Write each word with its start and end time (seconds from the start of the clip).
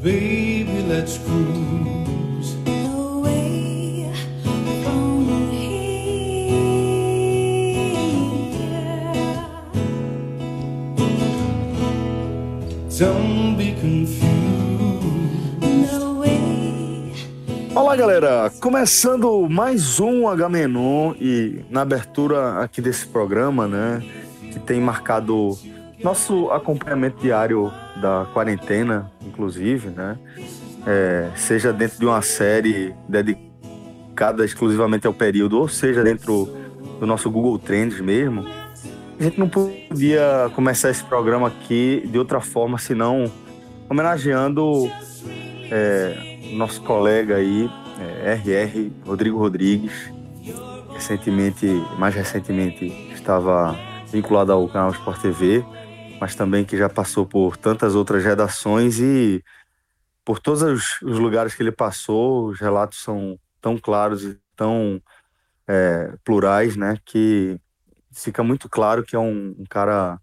Baby, 0.00 0.84
let's 0.88 1.18
cruise 1.18 2.56
away. 2.86 4.06
Olá, 17.74 17.96
galera! 17.96 18.52
Começando 18.60 19.48
mais 19.50 19.98
um 19.98 20.28
H-Menon 20.28 21.14
e 21.20 21.64
na 21.68 21.80
abertura 21.80 22.60
aqui 22.60 22.80
desse 22.80 23.04
programa, 23.04 23.66
né, 23.66 24.00
que 24.52 24.60
tem 24.60 24.80
marcado 24.80 25.58
nosso 26.04 26.52
acompanhamento 26.52 27.20
diário 27.20 27.72
da 28.00 28.28
quarentena, 28.32 29.10
inclusive, 29.38 29.90
né? 29.90 30.18
É, 30.84 31.30
seja 31.36 31.72
dentro 31.72 31.98
de 31.98 32.04
uma 32.04 32.20
série 32.20 32.92
dedicada 33.08 34.44
exclusivamente 34.44 35.06
ao 35.06 35.14
período, 35.14 35.58
ou 35.60 35.68
seja 35.68 36.02
dentro 36.02 36.48
do 36.98 37.06
nosso 37.06 37.30
Google 37.30 37.58
Trends 37.58 38.00
mesmo, 38.00 38.44
a 39.18 39.22
gente 39.22 39.38
não 39.38 39.48
podia 39.48 40.50
começar 40.54 40.90
esse 40.90 41.04
programa 41.04 41.46
aqui 41.46 42.08
de 42.10 42.18
outra 42.18 42.40
forma 42.40 42.78
senão 42.78 43.30
homenageando 43.88 44.90
é, 45.70 46.38
nosso 46.54 46.82
colega 46.82 47.36
aí, 47.36 47.70
é, 48.00 48.34
RR 48.34 48.90
Rodrigo 49.06 49.38
Rodrigues, 49.38 49.92
recentemente, 50.92 51.66
mais 51.96 52.14
recentemente 52.14 52.86
estava 53.12 53.78
vinculado 54.10 54.52
ao 54.52 54.68
canal 54.68 54.90
Sport 54.90 55.20
TV 55.20 55.64
mas 56.20 56.34
também 56.34 56.64
que 56.64 56.76
já 56.76 56.88
passou 56.88 57.26
por 57.26 57.56
tantas 57.56 57.94
outras 57.94 58.24
redações 58.24 58.98
e 58.98 59.42
por 60.24 60.38
todos 60.38 60.62
os, 60.62 61.00
lugares 61.00 61.54
que 61.54 61.62
ele 61.62 61.72
passou, 61.72 62.48
os 62.48 62.60
relatos 62.60 63.02
são 63.02 63.38
tão 63.60 63.78
claros 63.78 64.24
e 64.24 64.38
tão 64.54 65.00
é, 65.66 66.14
plurais, 66.24 66.76
né, 66.76 66.98
que 67.04 67.58
fica 68.12 68.42
muito 68.42 68.68
claro 68.68 69.04
que 69.04 69.16
é 69.16 69.18
um, 69.18 69.54
um 69.58 69.64
cara 69.68 70.20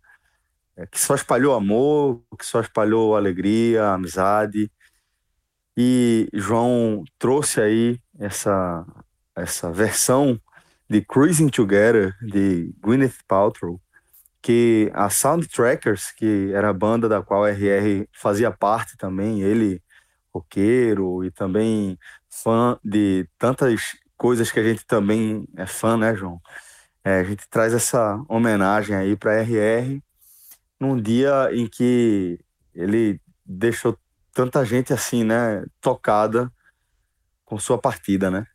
é, 0.75 0.85
que 0.85 0.99
só 0.99 1.15
espalhou 1.15 1.55
amor, 1.55 2.21
que 2.37 2.45
só 2.45 2.59
espalhou 2.59 3.15
alegria, 3.15 3.91
amizade. 3.91 4.71
E 5.77 6.30
João 6.33 7.03
trouxe 7.17 7.61
aí 7.61 7.99
essa, 8.19 8.85
essa 9.35 9.71
versão 9.71 10.39
de 10.89 11.02
Cruising 11.02 11.49
Together 11.49 12.15
de 12.21 12.73
Gwyneth 12.80 13.23
Paltrow, 13.27 13.81
que 14.45 14.91
a 14.93 15.09
Soundtrackers, 15.09 16.11
que 16.11 16.51
era 16.53 16.69
a 16.69 16.73
banda 16.73 17.09
da 17.09 17.19
qual 17.19 17.47
RR 17.47 18.07
fazia 18.13 18.52
parte 18.52 18.95
também, 18.95 19.41
ele 19.41 19.81
roqueiro 20.31 21.25
e 21.25 21.31
também 21.31 21.97
fã 22.29 22.77
de 22.83 23.27
tantas 23.39 23.97
coisas 24.15 24.52
que 24.52 24.59
a 24.59 24.64
gente 24.64 24.86
também 24.86 25.47
é 25.58 25.65
fã, 25.65 25.97
né, 25.97 26.14
João? 26.15 26.39
É, 27.03 27.21
a 27.21 27.23
gente 27.23 27.49
traz 27.49 27.73
essa 27.73 28.23
homenagem 28.30 28.95
aí 28.95 29.15
para 29.15 29.42
RR 29.42 29.99
num 30.80 31.02
dia 31.02 31.49
em 31.52 31.65
que 31.65 32.39
ele 32.75 33.20
deixou 33.43 33.97
tanta 34.31 34.64
gente 34.64 34.93
assim, 34.93 35.23
né, 35.23 35.65
tocada 35.81 36.53
com 37.43 37.58
sua 37.58 37.80
partida, 37.80 38.30
né? 38.30 38.45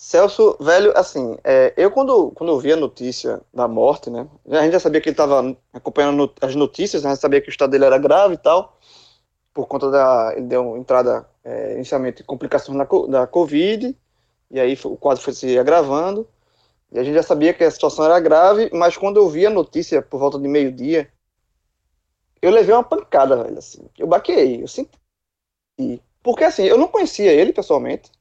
Celso, 0.00 0.56
velho, 0.60 0.96
assim, 0.96 1.36
é, 1.42 1.74
eu 1.76 1.90
quando, 1.90 2.30
quando 2.30 2.50
eu 2.50 2.60
vi 2.60 2.72
a 2.72 2.76
notícia 2.76 3.40
da 3.52 3.66
morte, 3.66 4.08
né, 4.08 4.28
a 4.48 4.62
gente 4.62 4.70
já 4.70 4.78
sabia 4.78 5.00
que 5.00 5.08
ele 5.08 5.14
estava 5.14 5.56
acompanhando 5.72 6.32
as 6.40 6.54
notícias, 6.54 7.02
né, 7.02 7.10
a 7.10 7.14
gente 7.14 7.20
sabia 7.20 7.40
que 7.40 7.48
o 7.48 7.50
estado 7.50 7.70
dele 7.70 7.84
era 7.84 7.98
grave 7.98 8.34
e 8.34 8.38
tal, 8.38 8.78
por 9.52 9.66
conta 9.66 9.90
da, 9.90 10.34
ele 10.36 10.46
deu 10.46 10.76
entrada, 10.76 11.28
é, 11.42 11.74
inicialmente, 11.74 12.22
complicações 12.22 12.78
na, 12.78 12.86
da 13.08 13.26
Covid, 13.26 13.96
e 14.52 14.60
aí 14.60 14.78
o 14.84 14.96
quadro 14.96 15.20
foi 15.20 15.32
se 15.32 15.58
agravando, 15.58 16.28
e 16.92 16.98
a 17.00 17.02
gente 17.02 17.16
já 17.16 17.24
sabia 17.24 17.52
que 17.52 17.64
a 17.64 17.70
situação 17.70 18.04
era 18.04 18.20
grave, 18.20 18.70
mas 18.72 18.96
quando 18.96 19.16
eu 19.16 19.28
vi 19.28 19.46
a 19.46 19.50
notícia 19.50 20.00
por 20.00 20.20
volta 20.20 20.38
de 20.38 20.46
meio-dia, 20.46 21.12
eu 22.40 22.52
levei 22.52 22.72
uma 22.72 22.84
pancada, 22.84 23.42
velho, 23.42 23.58
assim, 23.58 23.84
eu 23.98 24.06
baqueei, 24.06 24.62
eu 24.62 24.68
senti, 24.68 24.92
porque 26.22 26.44
assim, 26.44 26.62
eu 26.62 26.78
não 26.78 26.86
conhecia 26.86 27.32
ele 27.32 27.52
pessoalmente, 27.52 28.12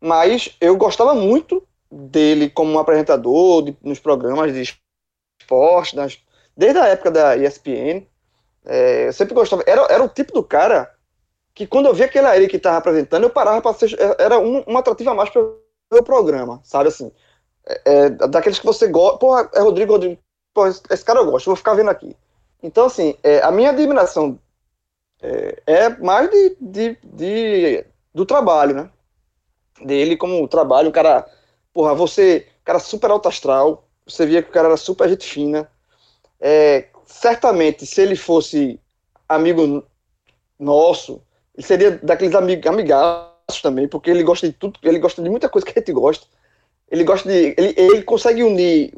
mas 0.00 0.56
eu 0.60 0.76
gostava 0.76 1.14
muito 1.14 1.66
dele 1.90 2.50
como 2.50 2.78
apresentador 2.78 3.62
de, 3.62 3.76
nos 3.82 3.98
programas 3.98 4.52
de 4.52 4.76
esporte, 5.40 5.96
nas, 5.96 6.18
desde 6.56 6.78
a 6.78 6.86
época 6.86 7.10
da 7.10 7.36
ESPN. 7.36 8.06
É, 8.64 9.08
eu 9.08 9.12
sempre 9.12 9.34
gostava. 9.34 9.62
Era, 9.66 9.82
era 9.90 10.02
o 10.02 10.08
tipo 10.08 10.32
do 10.32 10.42
cara 10.42 10.94
que 11.54 11.66
quando 11.66 11.86
eu 11.86 11.94
via 11.94 12.08
que 12.08 12.18
era 12.18 12.36
ele 12.36 12.48
que 12.48 12.56
estava 12.56 12.76
apresentando, 12.76 13.24
eu 13.24 13.30
parava 13.30 13.60
para 13.60 13.74
ser. 13.74 13.96
Era 14.18 14.38
um, 14.38 14.62
um 14.66 14.78
atrativo 14.78 15.10
a 15.10 15.14
mais 15.14 15.30
para 15.30 15.42
o 15.42 16.02
programa, 16.04 16.60
sabe 16.62 16.88
assim? 16.88 17.10
É, 17.66 17.80
é, 17.84 18.10
daqueles 18.10 18.58
que 18.58 18.66
você 18.66 18.86
gosta. 18.88 19.18
Porra, 19.18 19.50
é 19.54 19.60
Rodrigo, 19.60 19.92
Rodrigo. 19.92 20.20
Porra, 20.54 20.68
esse, 20.68 20.82
esse 20.90 21.04
cara 21.04 21.20
eu 21.20 21.30
gosto, 21.30 21.46
vou 21.46 21.56
ficar 21.56 21.74
vendo 21.74 21.90
aqui. 21.90 22.16
Então, 22.62 22.86
assim, 22.86 23.16
é, 23.22 23.40
a 23.42 23.50
minha 23.50 23.70
admiração 23.70 24.38
é, 25.20 25.62
é 25.66 25.88
mais 25.88 26.30
de, 26.30 26.56
de, 26.60 26.98
de, 27.02 27.84
do 28.14 28.26
trabalho, 28.26 28.74
né? 28.74 28.90
Dele 29.84 30.16
como 30.16 30.46
trabalho, 30.48 30.88
um 30.88 30.92
cara, 30.92 31.26
porra, 31.72 31.94
você, 31.94 32.46
cara 32.64 32.78
super 32.78 33.10
alto 33.10 33.28
astral, 33.28 33.88
você 34.06 34.26
via 34.26 34.42
que 34.42 34.50
o 34.50 34.52
cara 34.52 34.68
era 34.68 34.76
super 34.76 35.08
gente 35.08 35.26
fina. 35.26 35.70
É, 36.40 36.88
certamente, 37.06 37.86
se 37.86 38.00
ele 38.00 38.16
fosse 38.16 38.80
amigo 39.28 39.84
nosso, 40.58 41.22
ele 41.54 41.66
seria 41.66 41.92
daqueles 42.02 42.34
amigos, 42.34 42.66
amigaços 42.66 43.62
também, 43.62 43.88
porque 43.88 44.10
ele 44.10 44.22
gosta 44.22 44.46
de 44.46 44.52
tudo, 44.52 44.78
ele 44.82 44.98
gosta 44.98 45.22
de 45.22 45.30
muita 45.30 45.48
coisa 45.48 45.66
que 45.66 45.72
a 45.76 45.80
gente 45.80 45.92
gosta. 45.92 46.26
Ele 46.90 47.04
gosta 47.04 47.28
de. 47.28 47.54
Ele, 47.56 47.74
ele 47.76 48.02
consegue 48.02 48.42
unir 48.42 48.92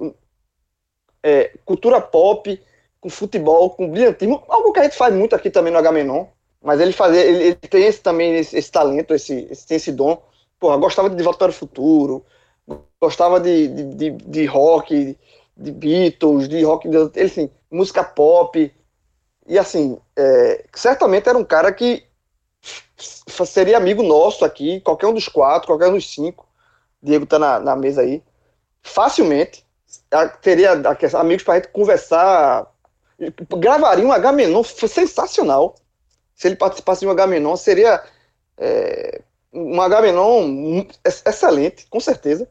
é, 1.22 1.52
cultura 1.64 2.00
pop 2.00 2.60
com 3.00 3.08
futebol, 3.08 3.70
com 3.70 3.90
brilhantismo, 3.90 4.42
algo 4.48 4.72
que 4.72 4.80
a 4.80 4.84
gente 4.84 4.96
faz 4.96 5.14
muito 5.14 5.34
aqui 5.34 5.50
também 5.50 5.72
no 5.72 5.78
H-Menon, 5.78 6.26
mas 6.62 6.80
ele, 6.80 6.92
fazer, 6.92 7.26
ele, 7.26 7.44
ele 7.44 7.54
tem 7.54 7.86
esse, 7.86 8.00
também 8.00 8.36
esse, 8.36 8.56
esse 8.56 8.70
talento, 8.70 9.14
esse, 9.14 9.48
esse, 9.50 9.66
tem 9.66 9.76
esse 9.76 9.90
dom 9.90 10.22
porra, 10.60 10.76
gostava 10.76 11.08
de 11.08 11.22
Volta 11.22 11.38
para 11.38 11.50
o 11.50 11.52
Futuro, 11.52 12.24
gostava 13.00 13.40
de, 13.40 13.66
de, 13.68 13.82
de, 13.94 14.10
de 14.10 14.44
rock, 14.44 15.18
de 15.56 15.72
Beatles, 15.72 16.48
de 16.48 16.62
rock, 16.62 16.88
assim, 17.18 17.50
música 17.70 18.04
pop. 18.04 18.72
E 19.46 19.58
assim, 19.58 19.98
é, 20.16 20.64
certamente 20.74 21.28
era 21.28 21.36
um 21.36 21.44
cara 21.44 21.72
que 21.72 22.04
seria 22.96 23.78
amigo 23.78 24.02
nosso 24.02 24.44
aqui, 24.44 24.80
qualquer 24.80 25.06
um 25.06 25.14
dos 25.14 25.26
quatro, 25.26 25.66
qualquer 25.66 25.88
um 25.88 25.94
dos 25.94 26.12
cinco. 26.12 26.46
Diego 27.02 27.24
tá 27.24 27.38
na, 27.38 27.58
na 27.58 27.74
mesa 27.74 28.02
aí. 28.02 28.22
Facilmente. 28.82 29.64
Teria 30.42 30.72
amigos 31.18 31.42
pra 31.42 31.54
gente 31.54 31.68
conversar. 31.68 32.70
Gravaria 33.58 34.06
um 34.06 34.12
H-Menon 34.12 34.62
sensacional. 34.62 35.74
Se 36.34 36.46
ele 36.46 36.56
participasse 36.56 37.00
de 37.00 37.06
um 37.06 37.10
H-Menon, 37.10 37.56
seria 37.56 38.02
é, 38.56 39.22
um 39.52 39.80
Agamenon 39.80 40.84
excelente, 41.04 41.86
com 41.86 42.00
certeza. 42.00 42.48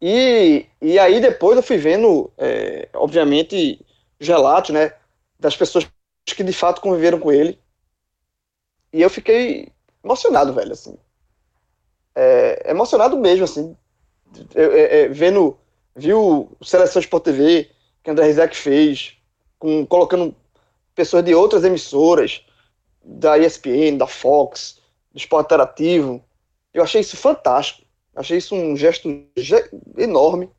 E, 0.00 0.66
e 0.80 0.98
aí 0.98 1.20
depois 1.20 1.56
eu 1.56 1.62
fui 1.62 1.76
vendo, 1.76 2.30
é, 2.36 2.88
obviamente, 2.94 3.84
os 4.20 4.26
relatos, 4.26 4.70
né, 4.70 4.94
das 5.38 5.56
pessoas 5.56 5.86
que 6.24 6.42
de 6.42 6.52
fato 6.52 6.80
conviveram 6.80 7.20
com 7.20 7.30
ele. 7.30 7.58
E 8.92 9.00
eu 9.00 9.10
fiquei 9.10 9.72
emocionado, 10.02 10.52
velho, 10.52 10.72
assim. 10.72 10.96
É, 12.14 12.70
emocionado 12.70 13.16
mesmo, 13.16 13.44
assim. 13.44 13.76
É, 14.54 15.02
é, 15.02 15.08
vendo, 15.08 15.56
viu 15.94 16.50
Seleção 16.62 17.00
Sport 17.00 17.24
TV, 17.24 17.70
que 18.02 18.10
André 18.10 18.26
Rizek 18.26 18.56
fez, 18.56 19.16
com, 19.58 19.86
colocando 19.86 20.34
pessoas 20.94 21.24
de 21.24 21.34
outras 21.34 21.64
emissoras, 21.64 22.44
da 23.04 23.38
ESPN, 23.38 23.96
da 23.96 24.06
Fox, 24.06 24.80
do 25.12 25.18
esporte 25.18 25.46
interativo. 25.46 26.24
Eu 26.72 26.82
achei 26.82 27.00
isso 27.00 27.16
fantástico. 27.16 27.86
Achei 28.14 28.38
isso 28.38 28.54
um 28.54 28.76
gesto 28.76 29.08
enorme. 29.96 30.50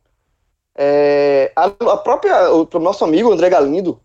É, 0.75 1.51
a, 1.55 1.65
a, 1.65 1.97
própria, 1.97 2.51
o, 2.51 2.67
o 2.71 2.79
nosso 2.79 3.03
amigo 3.03 3.31
André 3.31 3.49
Galindo, 3.49 3.99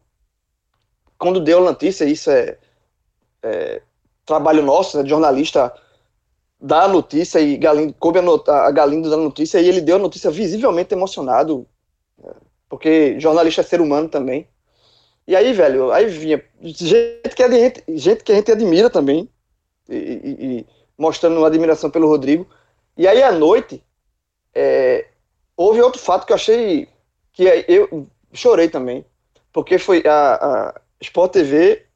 quando 1.17 1.41
deu 1.41 1.59
a 1.59 1.71
notícia, 1.71 2.05
isso 2.05 2.31
é, 2.31 2.59
é 3.43 3.83
trabalho 4.27 4.63
nosso, 4.63 4.99
né, 4.99 5.03
de 5.03 5.09
jornalista, 5.09 5.73
dar 6.61 6.83
a 6.83 6.89
notícia 6.89 7.41
e 7.41 7.57
Galindo, 7.57 7.95
coube 7.95 8.19
a, 8.19 8.53
a 8.67 8.71
Galindo 8.71 9.09
da 9.09 9.17
notícia 9.17 9.59
e 9.59 9.67
ele 9.67 9.81
deu 9.81 9.97
a 9.97 10.01
notícia 10.01 10.31
visivelmente 10.31 10.93
emocionado, 10.93 11.67
né, 12.19 12.33
porque 12.69 13.19
jornalista 13.19 13.63
é 13.63 13.65
ser 13.65 13.81
humano 13.81 14.09
também. 14.09 14.47
E 15.27 15.35
aí, 15.35 15.53
velho, 15.53 15.91
aí 15.91 16.07
vinha 16.07 16.43
gente 16.63 17.35
que, 17.35 17.51
gente, 17.51 17.85
gente 17.89 18.25
que 18.25 18.33
a 18.33 18.35
gente 18.35 18.53
admira 18.53 18.91
também, 18.91 19.29
e, 19.89 20.37
e, 20.39 20.67
mostrando 20.97 21.45
admiração 21.45 21.91
pelo 21.91 22.09
Rodrigo. 22.09 22.47
E 22.97 23.07
aí, 23.07 23.23
à 23.23 23.33
noite, 23.33 23.83
é, 24.55 25.07
houve 25.57 25.81
outro 25.81 26.01
fato 26.01 26.27
que 26.27 26.33
eu 26.33 26.37
achei 26.37 26.89
que 27.33 27.45
eu 27.69 28.09
chorei 28.33 28.69
também, 28.69 29.05
porque 29.53 29.79
foi 29.79 30.03
a, 30.07 30.35
a 30.35 30.81
Sport 31.01 31.33
TV 31.33 31.87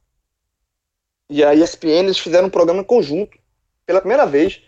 e 1.29 1.43
a 1.43 1.53
ESPN 1.53 2.05
eles 2.05 2.19
fizeram 2.19 2.47
um 2.47 2.51
programa 2.51 2.83
conjunto 2.83 3.37
pela 3.85 3.99
primeira 3.99 4.25
vez. 4.25 4.61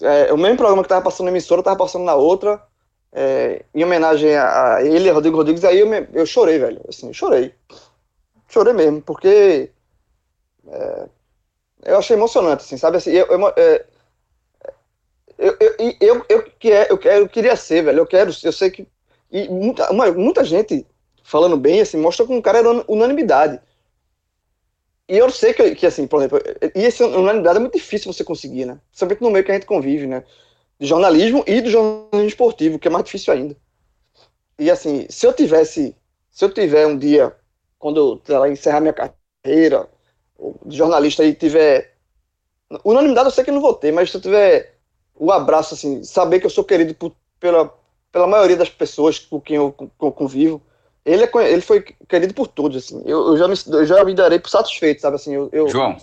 É, 0.00 0.32
o 0.32 0.36
mesmo 0.36 0.56
programa 0.56 0.82
que 0.82 0.86
estava 0.86 1.04
passando 1.04 1.26
na 1.26 1.30
emissora 1.32 1.60
estava 1.60 1.76
passando 1.76 2.04
na 2.04 2.14
outra, 2.14 2.62
é, 3.12 3.64
em 3.74 3.84
homenagem 3.84 4.34
a, 4.34 4.76
a 4.76 4.84
ele, 4.84 5.10
a 5.10 5.12
Rodrigo 5.12 5.36
Rodrigues. 5.36 5.64
Aí 5.64 5.80
eu, 5.80 5.86
me, 5.86 6.06
eu 6.12 6.26
chorei, 6.26 6.58
velho. 6.58 6.80
Assim, 6.88 7.12
chorei. 7.12 7.54
Chorei 8.48 8.72
mesmo, 8.72 9.02
porque 9.02 9.70
é, 10.68 11.08
eu 11.84 11.98
achei 11.98 12.16
emocionante, 12.16 12.64
assim, 12.64 12.76
sabe? 12.76 12.96
Assim, 12.96 13.10
eu, 13.10 13.26
eu, 13.26 13.48
é, 13.56 13.84
eu, 15.38 15.56
eu, 15.60 15.74
eu, 16.00 16.26
eu, 16.28 16.44
eu, 16.88 17.00
eu, 17.02 17.28
queria 17.28 17.56
ser, 17.56 17.82
velho. 17.82 17.98
Eu 17.98 18.06
quero, 18.06 18.30
eu 18.42 18.52
sei 18.52 18.70
que. 18.70 18.86
E 19.30 19.48
muita, 19.48 19.90
uma, 19.90 20.10
muita 20.12 20.44
gente 20.44 20.86
falando 21.24 21.56
bem, 21.56 21.80
assim, 21.80 21.96
mostra 21.96 22.26
que 22.26 22.32
um 22.32 22.42
cara 22.42 22.58
era 22.58 22.84
unanimidade. 22.88 23.60
E 25.08 25.18
eu 25.18 25.30
sei 25.30 25.52
que, 25.52 25.74
que, 25.74 25.86
assim, 25.86 26.06
por 26.06 26.20
exemplo, 26.20 26.38
e 26.74 26.84
essa 26.84 27.06
unanimidade 27.06 27.56
é 27.56 27.60
muito 27.60 27.74
difícil 27.74 28.12
você 28.12 28.22
conseguir, 28.24 28.64
né? 28.64 28.78
Principalmente 28.90 29.22
no 29.22 29.30
meio 29.30 29.44
que 29.44 29.50
a 29.50 29.54
gente 29.54 29.66
convive, 29.66 30.06
né? 30.06 30.24
De 30.78 30.86
jornalismo 30.86 31.44
e 31.46 31.60
do 31.60 31.70
jornalismo 31.70 32.28
esportivo, 32.28 32.78
que 32.78 32.88
é 32.88 32.90
mais 32.90 33.04
difícil 33.04 33.32
ainda. 33.32 33.56
E 34.58 34.70
assim, 34.70 35.06
se 35.10 35.26
eu 35.26 35.32
tivesse, 35.32 35.96
se 36.30 36.44
eu 36.44 36.52
tiver 36.52 36.86
um 36.86 36.96
dia, 36.96 37.34
quando 37.78 38.22
eu 38.28 38.46
encerrar 38.46 38.80
minha 38.80 38.94
carreira 38.94 39.88
jornalista 40.68 41.24
e 41.24 41.34
tiver. 41.34 41.94
Unanimidade 42.84 43.26
eu 43.26 43.30
sei 43.30 43.44
que 43.44 43.50
não 43.50 43.60
vou 43.60 43.74
ter, 43.74 43.92
mas 43.92 44.10
se 44.10 44.16
eu 44.16 44.20
tiver 44.20 44.78
o 45.14 45.30
abraço, 45.30 45.74
assim, 45.74 46.02
saber 46.02 46.40
que 46.40 46.46
eu 46.46 46.50
sou 46.50 46.64
querido 46.64 46.94
por, 46.94 47.14
pela, 47.38 47.72
pela 48.10 48.26
maioria 48.26 48.56
das 48.56 48.70
pessoas 48.70 49.18
com 49.18 49.40
quem 49.40 49.56
eu, 49.56 49.72
convivo. 49.72 50.60
Ele, 51.04 51.24
é, 51.24 51.52
ele 51.52 51.60
foi 51.60 51.82
querido 52.08 52.32
por 52.32 52.46
todos, 52.46 52.84
assim. 52.84 53.02
Eu, 53.04 53.28
eu, 53.28 53.36
já, 53.36 53.48
me, 53.48 53.54
eu 53.66 53.86
já 53.86 54.04
me 54.04 54.14
darei 54.14 54.38
por 54.38 54.48
satisfeito, 54.48 55.00
sabe? 55.00 55.16
Assim, 55.16 55.34
eu, 55.34 55.48
eu 55.52 55.68
João. 55.68 55.96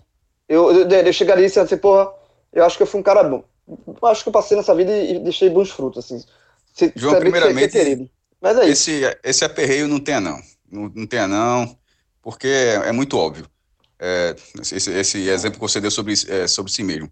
Eu, 0.47 0.71
eu, 0.71 0.89
eu 0.89 1.13
chegaria 1.13 1.45
e 1.45 1.59
assim, 1.59 1.77
porra, 1.77 2.11
eu 2.51 2.65
acho 2.65 2.75
que 2.75 2.83
eu 2.83 2.87
fui 2.87 2.99
um 2.99 3.03
cara 3.03 3.23
bom. 3.23 3.43
Eu 3.67 4.07
acho 4.07 4.23
que 4.23 4.29
eu 4.29 4.33
passei 4.33 4.57
nessa 4.57 4.75
vida 4.75 4.91
e, 4.91 5.15
e 5.15 5.19
deixei 5.19 5.49
bons 5.49 5.69
frutos, 5.69 6.03
assim. 6.05 6.23
Se, 6.73 6.91
João, 6.95 7.19
primeiramente, 7.19 7.71
querido. 7.71 8.09
Mas 8.41 8.57
é 8.57 8.67
esse, 8.67 9.01
isso. 9.01 9.17
esse 9.23 9.45
aperreio 9.45 9.87
não 9.87 9.99
tenha, 9.99 10.19
não. 10.19 10.39
Não, 10.71 10.91
não 10.93 11.07
tenha, 11.07 11.27
não, 11.27 11.77
porque 12.21 12.47
é, 12.47 12.89
é 12.89 12.91
muito 12.91 13.17
óbvio. 13.17 13.45
É, 13.99 14.35
esse, 14.61 14.91
esse, 14.91 15.27
exemplo 15.27 15.59
que 15.59 15.59
você 15.59 15.81
deu 15.81 15.91
sobre, 15.91 16.13
é, 16.27 16.47
sobre 16.47 16.71
si 16.71 16.83
mesmo. 16.83 17.11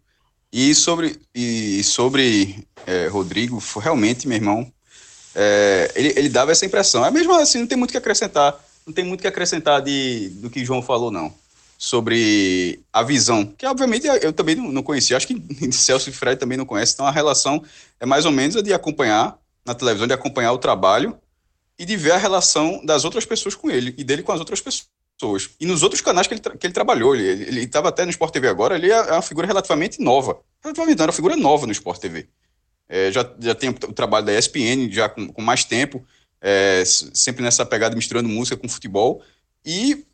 E 0.51 0.73
sobre, 0.73 1.19
e 1.35 1.83
sobre 1.83 2.65
é, 2.85 3.07
Rodrigo, 3.07 3.61
realmente, 3.81 4.27
meu 4.27 4.37
irmão, 4.37 4.71
é, 5.35 5.91
ele, 5.95 6.13
ele 6.15 6.29
dava 6.29 6.51
essa 6.51 6.65
impressão. 6.65 7.05
É 7.05 7.11
mesmo 7.11 7.33
assim, 7.33 7.59
não 7.59 7.67
tem 7.67 7.77
muito 7.77 7.91
que 7.91 7.97
acrescentar. 7.97 8.57
Não 8.85 8.93
tem 8.93 9.03
muito 9.03 9.21
que 9.21 9.27
acrescentar 9.27 9.81
de, 9.81 10.29
do 10.35 10.49
que 10.49 10.63
João 10.63 10.81
falou, 10.81 11.11
não. 11.11 11.33
Sobre 11.77 12.79
a 12.91 13.03
visão, 13.03 13.45
que 13.45 13.65
obviamente 13.65 14.07
eu 14.07 14.33
também 14.33 14.55
não, 14.55 14.81
conhecia, 14.81 15.15
acho 15.15 15.27
que 15.27 15.39
Celso 15.71 16.09
e 16.09 16.13
Fred 16.13 16.39
também 16.39 16.57
não 16.57 16.65
conhecem, 16.65 16.93
então 16.93 17.05
a 17.05 17.11
relação 17.11 17.63
é 17.99 18.05
mais 18.05 18.25
ou 18.25 18.31
menos 18.31 18.55
a 18.55 18.63
de 18.63 18.73
acompanhar 18.73 19.37
na 19.63 19.75
televisão, 19.75 20.07
de 20.07 20.13
acompanhar 20.13 20.53
o 20.53 20.57
trabalho 20.57 21.15
e 21.77 21.85
de 21.85 21.95
ver 21.95 22.13
a 22.13 22.17
relação 22.17 22.83
das 22.83 23.05
outras 23.05 23.25
pessoas 23.25 23.53
com 23.53 23.69
ele 23.69 23.93
e 23.95 24.03
dele 24.03 24.23
com 24.23 24.31
as 24.31 24.39
outras 24.39 24.59
pessoas 24.59 24.87
pessoas. 25.17 25.49
E 25.59 25.65
nos 25.65 25.83
outros 25.83 26.01
canais 26.01 26.27
que 26.27 26.35
ele, 26.35 26.41
que 26.41 26.67
ele 26.67 26.73
trabalhou, 26.73 27.15
ele 27.15 27.63
estava 27.63 27.89
até 27.89 28.05
no 28.05 28.11
Sport 28.11 28.31
TV 28.31 28.47
agora, 28.47 28.75
ele 28.75 28.91
é, 28.91 28.95
é 28.95 29.11
uma 29.11 29.21
figura 29.21 29.47
relativamente 29.47 29.99
nova. 30.01 30.39
Relativamente 30.63 30.97
não, 30.97 31.03
era 31.03 31.11
uma 31.11 31.15
figura 31.15 31.35
nova 31.35 31.65
no 31.65 31.71
Sport 31.71 31.99
TV. 31.99 32.29
É, 32.87 33.11
já, 33.11 33.29
já 33.39 33.53
tem 33.53 33.69
o 33.69 33.73
trabalho 33.73 34.25
da 34.25 34.37
ESPN, 34.37 34.89
já 34.91 35.09
com, 35.09 35.27
com 35.27 35.41
mais 35.41 35.65
tempo, 35.65 36.05
é, 36.39 36.83
sempre 36.85 37.43
nessa 37.43 37.65
pegada 37.65 37.95
misturando 37.95 38.29
música 38.29 38.55
com 38.55 38.69
futebol. 38.69 39.21
E 39.65 40.05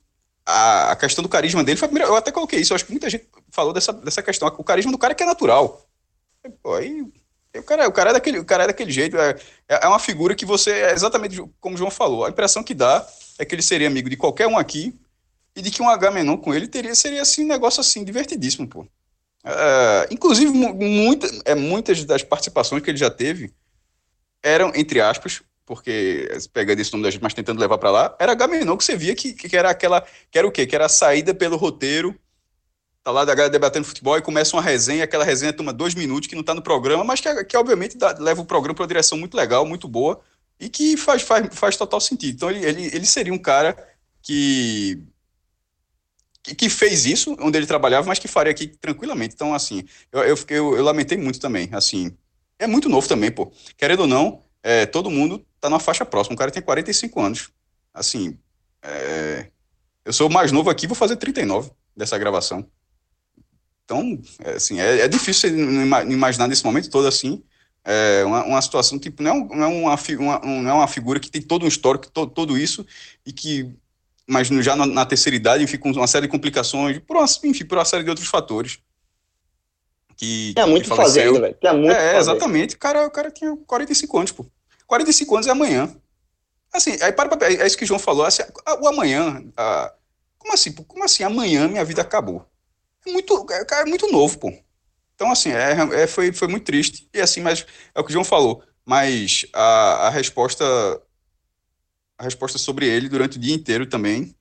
a, 0.45 0.91
a, 0.91 0.95
questão 0.95 1.21
do 1.21 1.29
carisma 1.29 1.63
dele 1.63 1.77
foi 1.77 1.87
primeira. 1.87 2.09
Eu 2.09 2.15
até 2.15 2.31
coloquei 2.31 2.59
isso, 2.59 2.73
eu 2.73 2.75
acho 2.75 2.85
que 2.85 2.91
muita 2.91 3.09
gente 3.09 3.27
falou 3.51 3.73
dessa, 3.73 3.93
dessa 3.93 4.23
questão. 4.23 4.47
O 4.57 4.63
carisma 4.63 4.91
do 4.91 4.97
cara 4.97 5.13
é 5.13 5.15
que 5.15 5.23
é 5.23 5.25
natural. 5.25 5.85
Pô, 6.61 6.73
aí, 6.73 7.01
o 7.55 7.63
cara, 7.63 7.87
o, 7.87 7.91
cara 7.91 8.09
é 8.09 8.13
daquele, 8.13 8.39
o 8.39 8.45
cara 8.45 8.63
é 8.63 8.67
daquele 8.67 8.91
jeito. 8.91 9.17
É, 9.17 9.37
é 9.67 9.87
uma 9.87 9.99
figura 9.99 10.33
que 10.33 10.45
você. 10.45 10.71
É 10.71 10.93
exatamente 10.93 11.37
como 11.59 11.75
o 11.75 11.77
João 11.77 11.91
falou. 11.91 12.25
A 12.25 12.29
impressão 12.29 12.63
que 12.63 12.73
dá 12.73 13.07
é 13.43 13.45
que 13.45 13.53
ele 13.55 13.61
seria 13.61 13.87
amigo 13.87 14.09
de 14.09 14.17
qualquer 14.17 14.47
um 14.47 14.57
aqui 14.57 14.97
e 15.55 15.61
de 15.61 15.69
que 15.69 15.81
um 15.81 15.89
H-Menon 15.89 16.37
com 16.37 16.53
ele 16.53 16.67
teria, 16.67 16.95
seria 16.95 17.21
assim, 17.21 17.45
um 17.45 17.47
negócio 17.47 17.81
assim, 17.81 18.03
divertidíssimo, 18.03 18.67
pô. 18.67 18.81
Uh, 18.81 20.07
inclusive, 20.09 20.51
muita, 20.51 21.27
é, 21.45 21.53
muitas 21.53 22.03
das 22.05 22.23
participações 22.23 22.81
que 22.81 22.89
ele 22.89 22.97
já 22.97 23.09
teve 23.09 23.53
eram, 24.41 24.71
entre 24.73 25.01
aspas, 25.01 25.41
porque 25.65 26.29
pegando 26.51 26.79
esse 26.79 26.91
nome 26.91 27.03
da 27.03 27.11
gente, 27.11 27.21
mas 27.21 27.33
tentando 27.33 27.59
levar 27.59 27.77
para 27.77 27.91
lá, 27.91 28.15
era 28.19 28.31
H-Menon 28.31 28.77
que 28.77 28.83
você 28.83 28.95
via 28.95 29.15
que, 29.15 29.33
que 29.33 29.55
era 29.55 29.69
aquela, 29.69 30.01
que 30.31 30.37
era 30.37 30.47
o 30.47 30.51
quê? 30.51 30.65
Que 30.65 30.75
era 30.75 30.85
a 30.85 30.89
saída 30.89 31.33
pelo 31.33 31.57
roteiro, 31.57 32.17
tá 33.03 33.11
lá 33.11 33.25
da 33.25 33.35
galera 33.35 33.51
debatendo 33.51 33.85
futebol 33.85 34.17
e 34.17 34.21
começa 34.21 34.55
uma 34.55 34.61
resenha, 34.61 35.03
aquela 35.03 35.25
resenha 35.25 35.51
toma 35.51 35.73
dois 35.73 35.93
minutos, 35.93 36.27
que 36.27 36.35
não 36.35 36.43
tá 36.43 36.53
no 36.53 36.61
programa, 36.61 37.03
mas 37.03 37.19
que, 37.19 37.43
que 37.43 37.57
obviamente 37.57 37.97
dá, 37.97 38.15
leva 38.17 38.41
o 38.41 38.45
programa 38.45 38.75
para 38.75 38.83
uma 38.83 38.87
direção 38.87 39.17
muito 39.17 39.35
legal, 39.35 39.65
muito 39.65 39.87
boa, 39.87 40.21
e 40.63 40.69
que 40.69 40.95
faz, 40.95 41.21
faz, 41.21 41.47
faz 41.51 41.75
total 41.75 41.99
sentido. 41.99 42.35
Então 42.35 42.49
ele, 42.49 42.65
ele, 42.65 42.85
ele 42.85 43.05
seria 43.05 43.33
um 43.33 43.37
cara 43.37 43.75
que, 44.21 45.03
que, 46.41 46.55
que 46.55 46.69
fez 46.69 47.05
isso 47.05 47.35
onde 47.41 47.57
ele 47.57 47.67
trabalhava, 47.67 48.07
mas 48.07 48.17
que 48.17 48.29
faria 48.29 48.51
aqui 48.51 48.67
tranquilamente. 48.67 49.35
Então, 49.35 49.53
assim, 49.53 49.83
eu, 50.09 50.21
eu, 50.21 50.37
eu, 50.47 50.77
eu 50.77 50.83
lamentei 50.83 51.17
muito 51.17 51.37
também. 51.37 51.67
Assim, 51.73 52.15
é 52.57 52.65
muito 52.65 52.87
novo 52.87 53.07
também, 53.07 53.29
pô. 53.29 53.51
Querendo 53.77 54.01
ou 54.01 54.07
não, 54.07 54.41
é, 54.63 54.85
todo 54.85 55.11
mundo 55.11 55.45
tá 55.59 55.69
numa 55.69 55.81
faixa 55.81 56.05
próxima. 56.05 56.35
O 56.35 56.37
cara 56.37 56.49
tem 56.49 56.63
45 56.63 57.19
anos. 57.19 57.49
Assim, 57.93 58.37
é, 58.81 59.49
eu 60.05 60.13
sou 60.13 60.29
mais 60.29 60.53
novo 60.53 60.69
aqui, 60.69 60.87
vou 60.87 60.95
fazer 60.95 61.17
39 61.17 61.71
dessa 61.95 62.17
gravação. 62.17 62.65
Então, 63.83 64.17
é, 64.45 64.51
assim, 64.51 64.79
é, 64.79 65.01
é 65.01 65.07
difícil 65.09 65.49
imaginar 66.09 66.47
nesse 66.47 66.63
momento 66.63 66.89
todo 66.89 67.05
assim 67.05 67.43
é 67.85 68.23
uma, 68.25 68.45
uma 68.45 68.61
situação 68.61 68.97
tipo 68.97 69.21
não 69.21 69.31
é, 69.31 69.37
é 69.37 69.67
uma, 70.17 70.39
não 70.39 70.69
é 70.69 70.73
uma 70.73 70.87
figura 70.87 71.19
que 71.19 71.29
tem 71.29 71.41
todo 71.41 71.65
um 71.65 71.67
histórico, 71.67 72.09
todo, 72.09 72.31
todo 72.31 72.57
isso, 72.57 72.85
e 73.25 73.33
que, 73.33 73.69
mas 74.25 74.47
já 74.47 74.75
na, 74.75 74.85
na 74.85 75.05
terceira 75.05 75.35
idade, 75.35 75.63
enfim, 75.63 75.77
com 75.77 75.91
uma 75.91 76.07
série 76.07 76.27
de 76.27 76.31
complicações, 76.31 76.99
por 76.99 77.17
uma, 77.17 77.25
enfim, 77.43 77.65
por 77.65 77.77
uma 77.77 77.85
série 77.85 78.03
de 78.03 78.09
outros 78.09 78.27
fatores. 78.27 78.79
Que, 80.15 80.53
é 80.55 80.65
muito 80.65 80.87
fazendo, 80.95 81.41
velho. 81.41 81.57
É, 81.61 81.73
muito 81.73 81.91
é 81.91 82.17
exatamente. 82.17 82.75
O 82.75 82.79
cara, 82.79 83.05
o 83.05 83.11
cara 83.11 83.31
tinha 83.31 83.57
45 83.67 84.17
anos, 84.17 84.31
pô. 84.31 84.45
45 84.85 85.35
anos 85.35 85.47
é 85.47 85.51
amanhã. 85.51 85.93
Assim, 86.71 86.97
aí 87.01 87.11
para, 87.11 87.29
é 87.47 87.67
isso 87.67 87.77
que 87.77 87.83
o 87.83 87.87
João 87.87 87.99
falou, 87.99 88.25
assim, 88.25 88.43
o 88.79 88.87
amanhã, 88.87 89.43
a, 89.57 89.93
como 90.37 90.53
assim? 90.53 90.71
Como 90.71 91.03
assim 91.03 91.23
amanhã 91.23 91.67
minha 91.67 91.85
vida 91.85 92.01
acabou? 92.01 92.45
É 93.05 93.11
muito, 93.11 93.45
é, 93.49 93.81
é 93.81 93.85
muito 93.85 94.11
novo, 94.11 94.37
pô. 94.37 94.53
Então, 95.23 95.31
assim, 95.31 95.53
é, 95.53 96.01
é, 96.01 96.05
foi, 96.05 96.33
foi 96.33 96.49
muito 96.49 96.65
triste. 96.65 97.07
E 97.13 97.21
assim, 97.21 97.39
mas 97.39 97.65
é 97.95 98.01
o 98.01 98.03
que 98.03 98.09
o 98.09 98.11
João 98.11 98.25
falou. 98.25 98.61
Mas 98.85 99.45
a, 99.53 100.07
a 100.07 100.09
resposta 100.09 100.65
a 102.17 102.23
resposta 102.25 102.57
sobre 102.57 102.85
ele 102.85 103.07
durante 103.07 103.37
o 103.37 103.39
dia 103.39 103.55
inteiro 103.55 103.85
também 103.85 104.35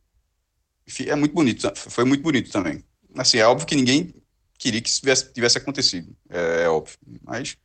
é 1.06 1.14
muito 1.14 1.32
bonito. 1.32 1.72
Foi 1.76 2.04
muito 2.04 2.20
bonito 2.20 2.50
também. 2.50 2.84
Assim, 3.16 3.38
é 3.38 3.46
óbvio 3.46 3.64
que 3.64 3.76
ninguém 3.76 4.12
queria 4.58 4.80
que 4.80 4.88
isso 4.88 4.98
tivesse, 4.98 5.32
tivesse 5.32 5.58
acontecido. 5.58 6.16
É, 6.28 6.64
é 6.64 6.68
óbvio. 6.68 6.98
Mas, 7.22 7.56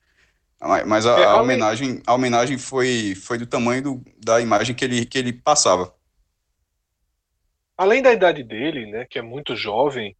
mas 0.85 1.07
a, 1.07 1.19
é, 1.19 1.25
a, 1.25 1.41
homenagem, 1.41 2.03
a 2.05 2.13
homenagem 2.13 2.59
foi, 2.59 3.15
foi 3.15 3.39
do 3.39 3.47
tamanho 3.47 3.81
do, 3.81 4.03
da 4.23 4.39
imagem 4.39 4.75
que 4.75 4.85
ele, 4.85 5.07
que 5.07 5.17
ele 5.17 5.33
passava. 5.33 5.91
Além 7.75 8.03
da 8.03 8.13
idade 8.13 8.43
dele, 8.43 8.85
né, 8.91 9.07
que 9.09 9.17
é 9.17 9.23
muito 9.23 9.55
jovem, 9.55 10.15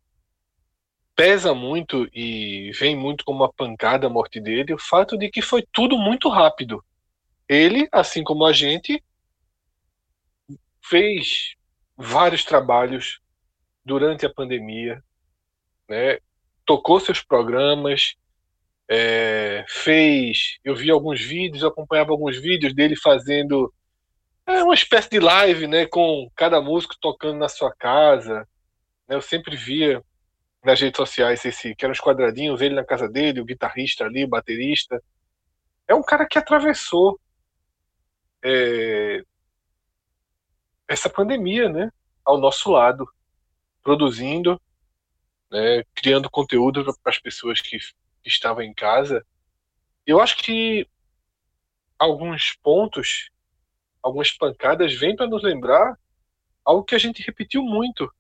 pesa 1.18 1.52
muito 1.54 2.08
e 2.14 2.72
vem 2.80 2.96
muito 2.96 3.26
como 3.26 3.40
uma 3.40 3.52
pancada 3.52 4.06
a 4.06 4.10
morte 4.10 4.40
dele 4.40 4.76
o 4.76 4.80
fato 4.80 5.18
de 5.18 5.32
que 5.32 5.42
foi 5.42 5.66
tudo 5.74 5.98
muito 5.98 6.30
rápido. 6.30 6.84
Ele, 7.50 7.90
assim 7.92 8.24
como 8.24 8.46
a 8.46 8.54
gente, 8.54 9.04
fez 10.86 11.56
vários 11.98 12.46
trabalhos 12.46 13.20
durante 13.84 14.28
a 14.28 14.34
pandemia, 14.34 15.04
né? 15.90 16.20
tocou 16.66 17.00
seus 17.00 17.24
programas, 17.24 18.14
é, 18.88 19.66
fez. 19.68 20.60
Eu 20.64 20.76
vi 20.76 20.92
alguns 20.92 21.20
vídeos, 21.20 21.64
eu 21.64 21.70
acompanhava 21.70 22.12
alguns 22.12 22.38
vídeos 22.38 22.76
dele 22.76 22.96
fazendo 22.96 23.74
é 24.46 24.64
uma 24.64 24.76
espécie 24.76 25.10
de 25.10 25.20
live, 25.20 25.68
né, 25.68 25.86
com 25.86 26.32
cada 26.34 26.62
músico 26.62 26.96
tocando 27.02 27.38
na 27.38 27.50
sua 27.50 27.74
casa. 27.76 28.48
Né, 29.08 29.16
eu 29.16 29.22
sempre 29.22 29.56
via 29.56 30.02
nas 30.64 30.80
redes 30.80 30.98
sociais 30.98 31.44
esse 31.46 31.76
que 31.76 31.86
eram 31.86 31.94
os 31.94 32.00
quadradinhos, 32.00 32.62
ele 32.62 32.76
na 32.76 32.86
casa 32.86 33.08
dele, 33.08 33.42
o 33.42 33.46
guitarrista 33.46 34.06
ali, 34.06 34.24
o 34.24 34.28
baterista. 34.28 35.02
É 35.88 35.96
um 35.96 36.04
cara 36.04 36.26
que 36.26 36.38
atravessou 36.38 37.20
é, 38.44 39.24
essa 40.88 41.10
pandemia, 41.10 41.70
né, 41.70 41.92
ao 42.26 42.38
nosso 42.38 42.72
lado, 42.72 43.08
produzindo, 43.84 44.62
né, 45.50 45.84
criando 45.96 46.30
conteúdo 46.30 46.84
para 47.02 47.12
as 47.12 47.20
pessoas 47.20 47.62
que, 47.62 47.78
que 47.78 48.30
estavam 48.30 48.64
em 48.64 48.74
casa. 48.74 49.26
Eu 50.06 50.20
acho 50.22 50.38
que 50.38 50.88
alguns 51.98 52.54
pontos 52.62 53.30
algumas 54.02 54.32
pancadas 54.32 54.94
vêm 54.94 55.16
para 55.16 55.28
nos 55.28 55.44
lembrar 55.44 55.98
algo 56.64 56.84
que 56.84 56.96
a 56.96 57.00
gente 57.00 57.22
repetiu 57.24 57.62
muito 57.62 58.12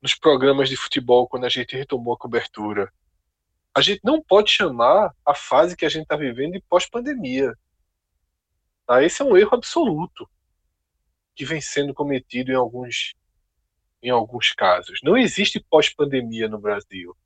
nos 0.00 0.14
programas 0.14 0.68
de 0.68 0.76
futebol 0.76 1.28
quando 1.28 1.44
a 1.44 1.48
gente 1.48 1.76
retomou 1.76 2.14
a 2.14 2.18
cobertura. 2.18 2.92
A 3.74 3.80
gente 3.80 4.00
não 4.02 4.22
pode 4.22 4.50
chamar 4.50 5.14
a 5.24 5.34
fase 5.34 5.76
que 5.76 5.84
a 5.84 5.88
gente 5.88 6.02
está 6.02 6.16
vivendo 6.16 6.52
de 6.52 6.60
pós-pandemia. 6.68 7.54
Tá? 8.86 9.02
Esse 9.02 9.22
é 9.22 9.24
um 9.24 9.36
erro 9.36 9.54
absoluto 9.54 10.28
que 11.34 11.44
vem 11.44 11.60
sendo 11.60 11.94
cometido 11.94 12.50
em 12.50 12.56
alguns, 12.56 13.14
em 14.02 14.10
alguns 14.10 14.52
casos. 14.52 15.00
Não 15.02 15.16
existe 15.16 15.60
pós-pandemia 15.60 16.48
no 16.48 16.58
Brasil. 16.58 17.16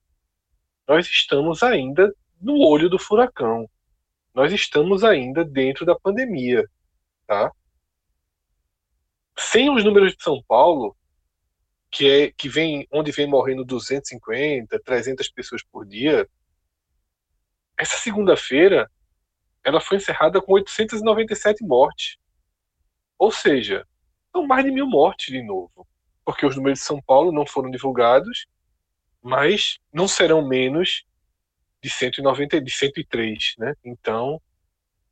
Nós 0.87 1.07
estamos 1.07 1.63
ainda 1.63 2.15
no 2.41 2.59
olho 2.59 2.91
do 2.91 2.99
furacão. 2.99 3.69
Nós 4.35 4.53
estamos 4.53 5.03
ainda 5.05 5.45
dentro 5.45 5.87
da 5.87 5.99
pandemia, 5.99 6.69
tá? 7.27 7.51
sem 9.37 9.71
os 9.71 9.85
números 9.85 10.15
de 10.15 10.23
São 10.23 10.43
Paulo, 10.47 10.97
que 11.95 12.11
é 12.11 12.33
que 12.33 12.49
vem 12.49 12.89
onde 12.91 13.13
vem 13.13 13.25
morrendo 13.25 13.65
250, 13.65 14.81
300 14.81 15.29
pessoas 15.29 15.63
por 15.63 15.87
dia, 15.87 16.29
essa 17.79 17.97
segunda-feira 17.97 18.91
ela 19.63 19.81
foi 19.81 19.99
encerrada 19.99 20.43
com 20.43 20.55
897 20.55 21.63
mortes. 21.63 22.17
Ou 23.17 23.31
seja, 23.31 23.87
são 24.33 24.45
mais 24.45 24.65
de 24.65 24.73
mil 24.73 24.89
mortes 24.89 25.33
de 25.33 25.41
novo, 25.41 25.87
porque 26.25 26.45
os 26.45 26.57
números 26.57 26.81
de 26.81 26.85
São 26.85 27.01
Paulo 27.01 27.31
não 27.31 27.47
foram 27.47 27.71
divulgados, 27.71 28.49
mas 29.23 29.79
não 29.93 30.09
serão 30.09 30.45
menos 30.45 31.05
de 31.81 31.89
190, 31.89 32.61
de 32.61 32.73
103, 32.73 33.55
né? 33.57 33.73
Então, 33.85 34.43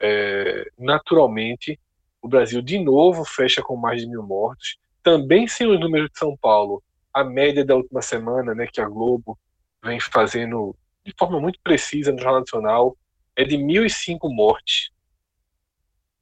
é, 0.01 0.69
naturalmente, 0.77 1.79
o 2.21 2.27
Brasil 2.27 2.61
de 2.61 2.81
novo 2.81 3.25
fecha 3.25 3.63
com 3.63 3.77
mais 3.77 4.01
de 4.01 4.09
mil 4.09 4.25
mortos. 4.25 4.82
Também 5.03 5.49
sem 5.49 5.67
os 5.67 5.81
números 5.81 6.11
de 6.11 6.19
São 6.19 6.37
Paulo, 6.37 6.83
a 7.13 7.25
média 7.25 7.65
da 7.65 7.75
última 7.75 8.01
semana, 8.01 8.55
né, 8.55 8.67
que 8.67 8.81
a 8.81 8.89
Globo 8.89 9.39
vem 9.83 9.99
fazendo 10.01 10.77
de 11.05 11.13
forma 11.19 11.41
muito 11.41 11.59
precisa 11.63 12.13
no 12.13 12.19
Jornal 12.19 12.41
Nacional, 12.41 12.97
é 13.35 13.45
de 13.45 13.57
1.005 13.57 14.33
mortes. 14.33 14.91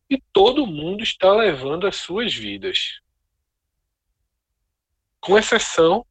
E 0.09 0.21
todo 0.33 0.67
mundo 0.67 1.03
está 1.03 1.33
levando 1.33 1.87
as 1.87 1.97
suas 1.97 2.35
vidas. 2.35 3.01
Com 5.21 5.39
exceção 5.39 6.05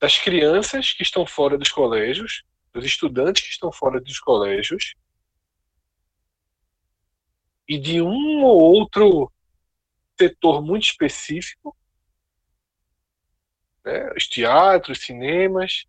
das 0.00 0.18
crianças 0.18 0.92
que 0.92 1.02
estão 1.02 1.24
fora 1.24 1.56
dos 1.56 1.70
colégios, 1.70 2.42
dos 2.72 2.84
estudantes 2.84 3.44
que 3.44 3.50
estão 3.50 3.72
fora 3.72 4.00
dos 4.00 4.18
colégios 4.18 4.94
e 7.68 7.78
de 7.78 8.02
um 8.02 8.42
ou 8.42 8.60
outro 8.60 9.32
setor 10.24 10.62
muito 10.62 10.84
específico, 10.84 11.76
né, 13.84 14.12
os 14.16 14.26
teatros, 14.26 15.00
cinemas, 15.00 15.84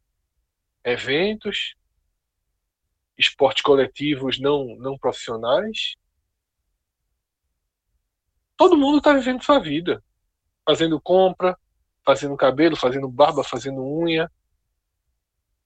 eventos, 0.83 1.75
esportes 3.17 3.63
coletivos 3.63 4.39
não, 4.39 4.75
não 4.75 4.97
profissionais. 4.97 5.95
Todo 8.57 8.77
mundo 8.77 8.97
está 8.97 9.13
vivendo 9.13 9.43
sua 9.43 9.59
vida, 9.59 10.03
fazendo 10.67 10.99
compra, 10.99 11.57
fazendo 12.05 12.37
cabelo, 12.37 12.75
fazendo 12.75 13.09
barba, 13.09 13.43
fazendo 13.43 13.81
unha, 13.81 14.31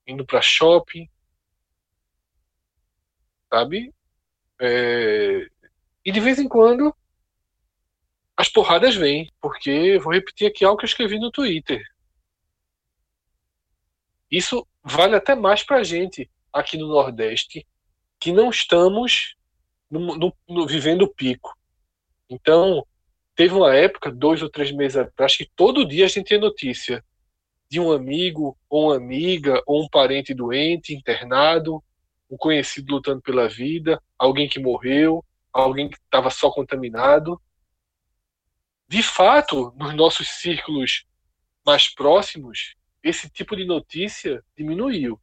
indo 0.07 0.25
para 0.25 0.41
shopping, 0.41 1.09
sabe? 3.51 3.93
É, 4.61 5.49
e 6.05 6.11
de 6.11 6.19
vez 6.19 6.39
em 6.39 6.47
quando 6.47 6.95
as 8.39 8.47
porradas 8.47 8.95
vêm, 8.95 9.29
porque 9.41 9.99
vou 9.99 10.13
repetir 10.13 10.47
aqui 10.47 10.63
algo 10.63 10.77
que 10.77 10.85
eu 10.85 10.87
escrevi 10.87 11.19
no 11.19 11.29
Twitter. 11.29 11.83
Isso 14.31 14.65
vale 14.81 15.13
até 15.13 15.35
mais 15.35 15.61
para 15.61 15.79
a 15.79 15.83
gente 15.83 16.31
aqui 16.53 16.77
no 16.77 16.87
Nordeste, 16.87 17.67
que 18.17 18.31
não 18.31 18.49
estamos 18.49 19.35
no, 19.91 20.15
no, 20.15 20.33
no, 20.47 20.65
vivendo 20.65 21.01
o 21.01 21.13
pico. 21.13 21.53
Então, 22.29 22.87
teve 23.35 23.53
uma 23.53 23.75
época, 23.75 24.09
dois 24.09 24.41
ou 24.41 24.49
três 24.49 24.71
meses 24.71 24.95
atrás, 24.95 25.35
que 25.35 25.49
todo 25.53 25.85
dia 25.85 26.05
a 26.05 26.07
gente 26.07 26.27
tinha 26.27 26.39
notícia 26.39 27.03
de 27.69 27.77
um 27.77 27.91
amigo, 27.91 28.57
ou 28.69 28.85
uma 28.85 28.95
amiga, 28.95 29.61
ou 29.67 29.83
um 29.83 29.89
parente 29.89 30.33
doente, 30.33 30.95
internado, 30.95 31.83
um 32.31 32.37
conhecido 32.37 32.93
lutando 32.93 33.21
pela 33.21 33.49
vida, 33.49 34.01
alguém 34.17 34.47
que 34.47 34.61
morreu, 34.61 35.25
alguém 35.51 35.89
que 35.89 35.97
estava 35.97 36.29
só 36.29 36.49
contaminado. 36.49 37.37
De 38.89 39.03
fato, 39.03 39.71
nos 39.77 39.93
nossos 39.93 40.27
círculos 40.27 41.05
mais 41.63 41.87
próximos, 41.87 42.75
esse 43.03 43.29
tipo 43.29 43.55
de 43.55 43.63
notícia 43.63 44.43
diminuiu. 44.57 45.21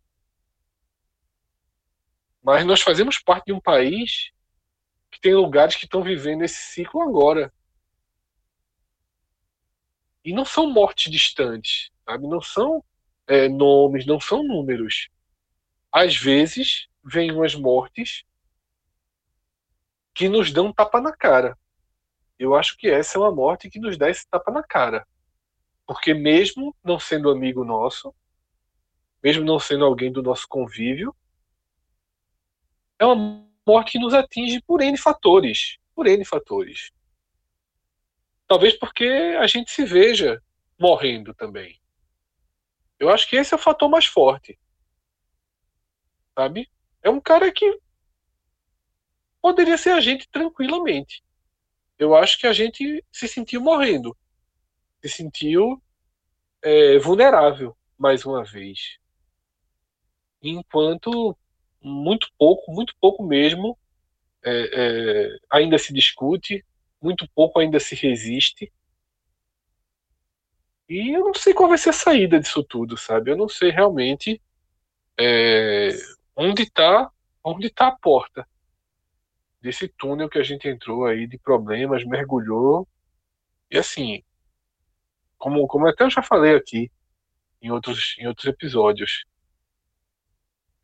Mas 2.41 2.65
nós 2.65 2.81
fazemos 2.81 3.19
parte 3.19 3.47
de 3.47 3.53
um 3.53 3.61
país 3.61 4.31
que 5.11 5.21
tem 5.21 5.35
lugares 5.35 5.75
que 5.75 5.85
estão 5.85 6.01
vivendo 6.01 6.45
esse 6.45 6.63
ciclo 6.63 7.03
agora. 7.03 7.53
E 10.25 10.33
não 10.33 10.45
são 10.45 10.71
mortes 10.71 11.11
distantes, 11.11 11.91
sabe? 12.05 12.29
Não 12.29 12.41
são 12.41 12.85
é, 13.27 13.49
nomes, 13.49 14.07
não 14.07 14.21
são 14.21 14.45
números. 14.45 15.09
Às 15.91 16.17
vezes, 16.17 16.87
vêm 17.05 17.33
umas 17.33 17.57
mortes 17.57 18.25
que 20.15 20.29
nos 20.29 20.53
dão 20.53 20.67
um 20.67 20.73
tapa 20.73 21.01
na 21.01 21.13
cara. 21.13 21.59
Eu 22.39 22.55
acho 22.55 22.77
que 22.77 22.89
essa 22.89 23.17
é 23.17 23.21
uma 23.21 23.33
morte 23.33 23.71
que 23.71 23.79
nos 23.79 23.97
dá 23.97 24.11
esse 24.11 24.29
tapa 24.29 24.51
na 24.51 24.63
cara. 24.63 25.07
Porque 25.87 26.13
mesmo 26.13 26.77
não 26.85 26.99
sendo 26.99 27.31
amigo 27.31 27.65
nosso, 27.65 28.15
mesmo 29.23 29.45
não 29.45 29.59
sendo 29.59 29.85
alguém 29.85 30.13
do 30.13 30.23
nosso 30.23 30.47
convívio, 30.49 31.15
é 32.99 33.05
uma 33.05 33.47
morte 33.67 33.93
que 33.93 33.99
nos 33.99 34.15
atinge 34.15 34.61
por 34.63 34.81
N 34.81 34.97
fatores. 34.97 35.79
Por 35.95 36.07
N 36.07 36.25
fatores. 36.25 36.91
Talvez 38.47 38.79
porque 38.79 39.07
a 39.41 39.47
gente 39.47 39.71
se 39.71 39.85
veja 39.85 40.43
morrendo 40.79 41.35
também. 41.35 41.81
Eu 42.99 43.11
acho 43.11 43.29
que 43.29 43.37
esse 43.37 43.53
é 43.53 43.57
o 43.57 43.61
fator 43.61 43.89
mais 43.89 44.07
forte. 44.07 44.59
Sabe? 46.35 46.71
É 47.03 47.11
um 47.11 47.21
cara 47.21 47.51
que 47.51 47.81
poderia 49.41 49.77
ser 49.77 49.91
a 49.91 50.01
gente 50.01 50.29
tranquilamente. 50.29 51.23
Eu 51.99 52.15
acho 52.15 52.39
que 52.39 52.47
a 52.47 52.53
gente 52.53 53.03
se 53.11 53.27
sentiu 53.27 53.61
morrendo, 53.61 54.17
se 55.01 55.09
sentiu 55.09 55.83
é, 56.63 56.99
vulnerável 56.99 57.77
mais 57.99 58.25
uma 58.27 58.45
vez. 58.45 58.99
Enquanto 60.43 61.37
muito 61.81 62.31
pouco, 62.39 62.73
muito 62.73 62.95
pouco 63.01 63.23
mesmo, 63.23 63.79
é, 64.45 64.51
é, 64.73 65.39
ainda 65.51 65.79
se 65.79 65.93
discute, 65.93 66.65
muito 67.01 67.29
pouco 67.35 67.59
ainda 67.59 67.81
se 67.81 67.95
resiste. 67.95 68.73
E 70.89 71.17
eu 71.17 71.25
não 71.25 71.35
sei 71.35 71.55
qual 71.55 71.69
vai 71.69 71.79
ser 71.79 71.91
a 71.91 71.95
saída 71.95 72.39
disso 72.39 72.63
tudo, 72.63 72.97
sabe? 72.97 73.31
Eu 73.31 73.37
não 73.37 73.49
sei 73.49 73.71
realmente 73.71 74.41
é, 75.19 75.89
onde 76.37 76.63
está 76.63 77.11
onde 77.43 77.71
tá 77.71 77.89
a 77.89 77.97
porta 77.97 78.47
desse 79.67 79.89
túnel 79.89 80.29
que 80.29 80.39
a 80.39 80.45
gente 80.45 80.69
entrou 80.69 81.07
aí 81.07 81.27
de 81.27 81.37
problemas, 81.39 82.05
mergulhou. 82.05 82.87
E 83.69 83.77
assim, 83.77 84.23
como, 85.37 85.67
como 85.67 85.89
até 85.89 86.05
eu 86.05 86.11
já 86.11 86.23
falei 86.23 86.55
aqui 86.55 86.89
em 87.61 87.73
outros, 87.73 88.15
em 88.21 88.29
outros 88.29 88.47
episódios, 88.47 89.25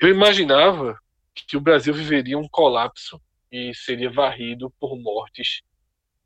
eu 0.00 0.08
imaginava 0.08 0.98
que 1.32 1.56
o 1.56 1.60
Brasil 1.60 1.94
viveria 1.94 2.36
um 2.36 2.48
colapso 2.48 3.22
e 3.52 3.72
seria 3.72 4.10
varrido 4.10 4.68
por 4.80 4.98
mortes 4.98 5.62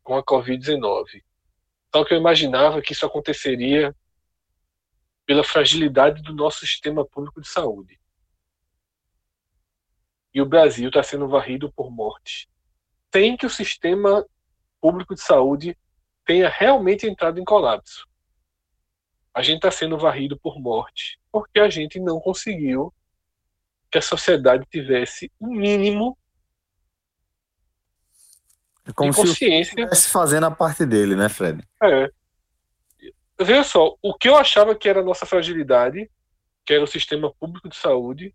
com 0.03 0.17
a 0.17 0.25
Covid-19. 0.25 1.23
Só 1.95 2.05
que 2.07 2.15
eu 2.15 2.19
imaginava 2.19 2.81
que 2.81 2.95
isso 2.95 3.05
aconteceria 3.05 3.95
pela 5.27 5.45
fragilidade 5.45 6.23
do 6.23 6.33
nosso 6.33 6.61
sistema 6.61 7.05
público 7.05 7.39
de 7.39 7.49
saúde 7.49 8.01
e 10.37 10.41
o 10.43 10.45
Brasil 10.45 10.89
está 10.89 11.03
sendo 11.03 11.27
varrido 11.27 11.73
por 11.73 11.91
mortes, 11.91 12.47
sem 13.11 13.39
que 13.39 13.47
o 13.47 13.51
sistema 13.51 14.23
público 14.79 15.15
de 15.15 15.23
saúde 15.23 15.75
tenha 16.27 16.47
realmente 16.47 17.07
entrado 17.07 17.41
em 17.41 17.45
colapso. 17.45 18.07
A 19.33 19.41
gente 19.41 19.57
está 19.57 19.71
sendo 19.71 19.97
varrido 19.97 20.39
por 20.39 20.61
morte 20.61 21.19
porque 21.33 21.59
a 21.59 21.71
gente 21.71 21.99
não 21.99 22.21
conseguiu 22.21 22.93
que 23.91 23.97
a 23.97 24.03
sociedade 24.03 24.67
tivesse 24.71 25.33
um 25.41 25.55
mínimo 25.55 26.19
é 28.85 28.93
como 28.93 29.11
de 29.11 29.17
consciência. 29.17 29.73
Se 29.73 29.81
estivesse 29.81 30.11
fazendo 30.11 30.45
a 30.45 30.51
parte 30.51 30.85
dele, 30.85 31.17
né, 31.17 31.31
Fred? 31.31 31.67
É. 31.83 32.11
Veja 33.41 33.65
só, 33.65 33.97
o 34.03 34.13
que 34.13 34.29
eu 34.29 34.37
achava 34.37 34.75
que 34.75 34.87
era 34.87 35.01
a 35.01 35.05
nossa 35.05 35.25
fragilidade, 35.25 36.11
que 36.63 36.75
era 36.75 36.85
o 36.85 36.87
sistema 36.87 37.33
público 37.33 37.71
de 37.71 37.77
saúde, 37.77 38.35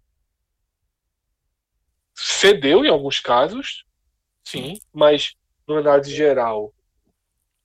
cedeu 2.22 2.86
em 2.86 2.90
alguns 2.90 3.20
casos, 3.20 3.84
sim, 4.44 4.80
mas 4.94 5.36
no 5.68 5.78
análise 5.78 6.13
geral, 6.13 6.74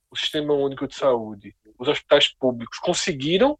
o 0.09 0.15
Sistema 0.15 0.53
Único 0.53 0.87
de 0.87 0.95
Saúde, 0.95 1.55
os 1.77 1.87
hospitais 1.87 2.27
públicos 2.29 2.79
conseguiram 2.79 3.57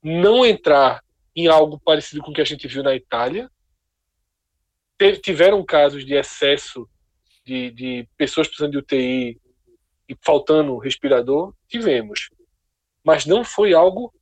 não 0.00 0.46
entrar 0.46 1.02
em 1.34 1.48
algo 1.48 1.80
parecido 1.80 2.22
com 2.22 2.30
o 2.30 2.34
que 2.34 2.40
a 2.40 2.44
gente 2.44 2.68
viu 2.68 2.82
na 2.82 2.94
Itália. 2.94 3.50
Tiveram 5.20 5.64
casos 5.64 6.04
de 6.04 6.14
excesso 6.14 6.88
de, 7.44 7.70
de 7.72 8.08
pessoas 8.16 8.46
precisando 8.46 8.72
de 8.72 8.78
UTI 8.78 9.40
e 10.08 10.16
faltando 10.20 10.78
respirador? 10.78 11.54
Tivemos. 11.66 12.30
Mas 13.02 13.26
não 13.26 13.42
foi 13.44 13.74
algo 13.74 14.14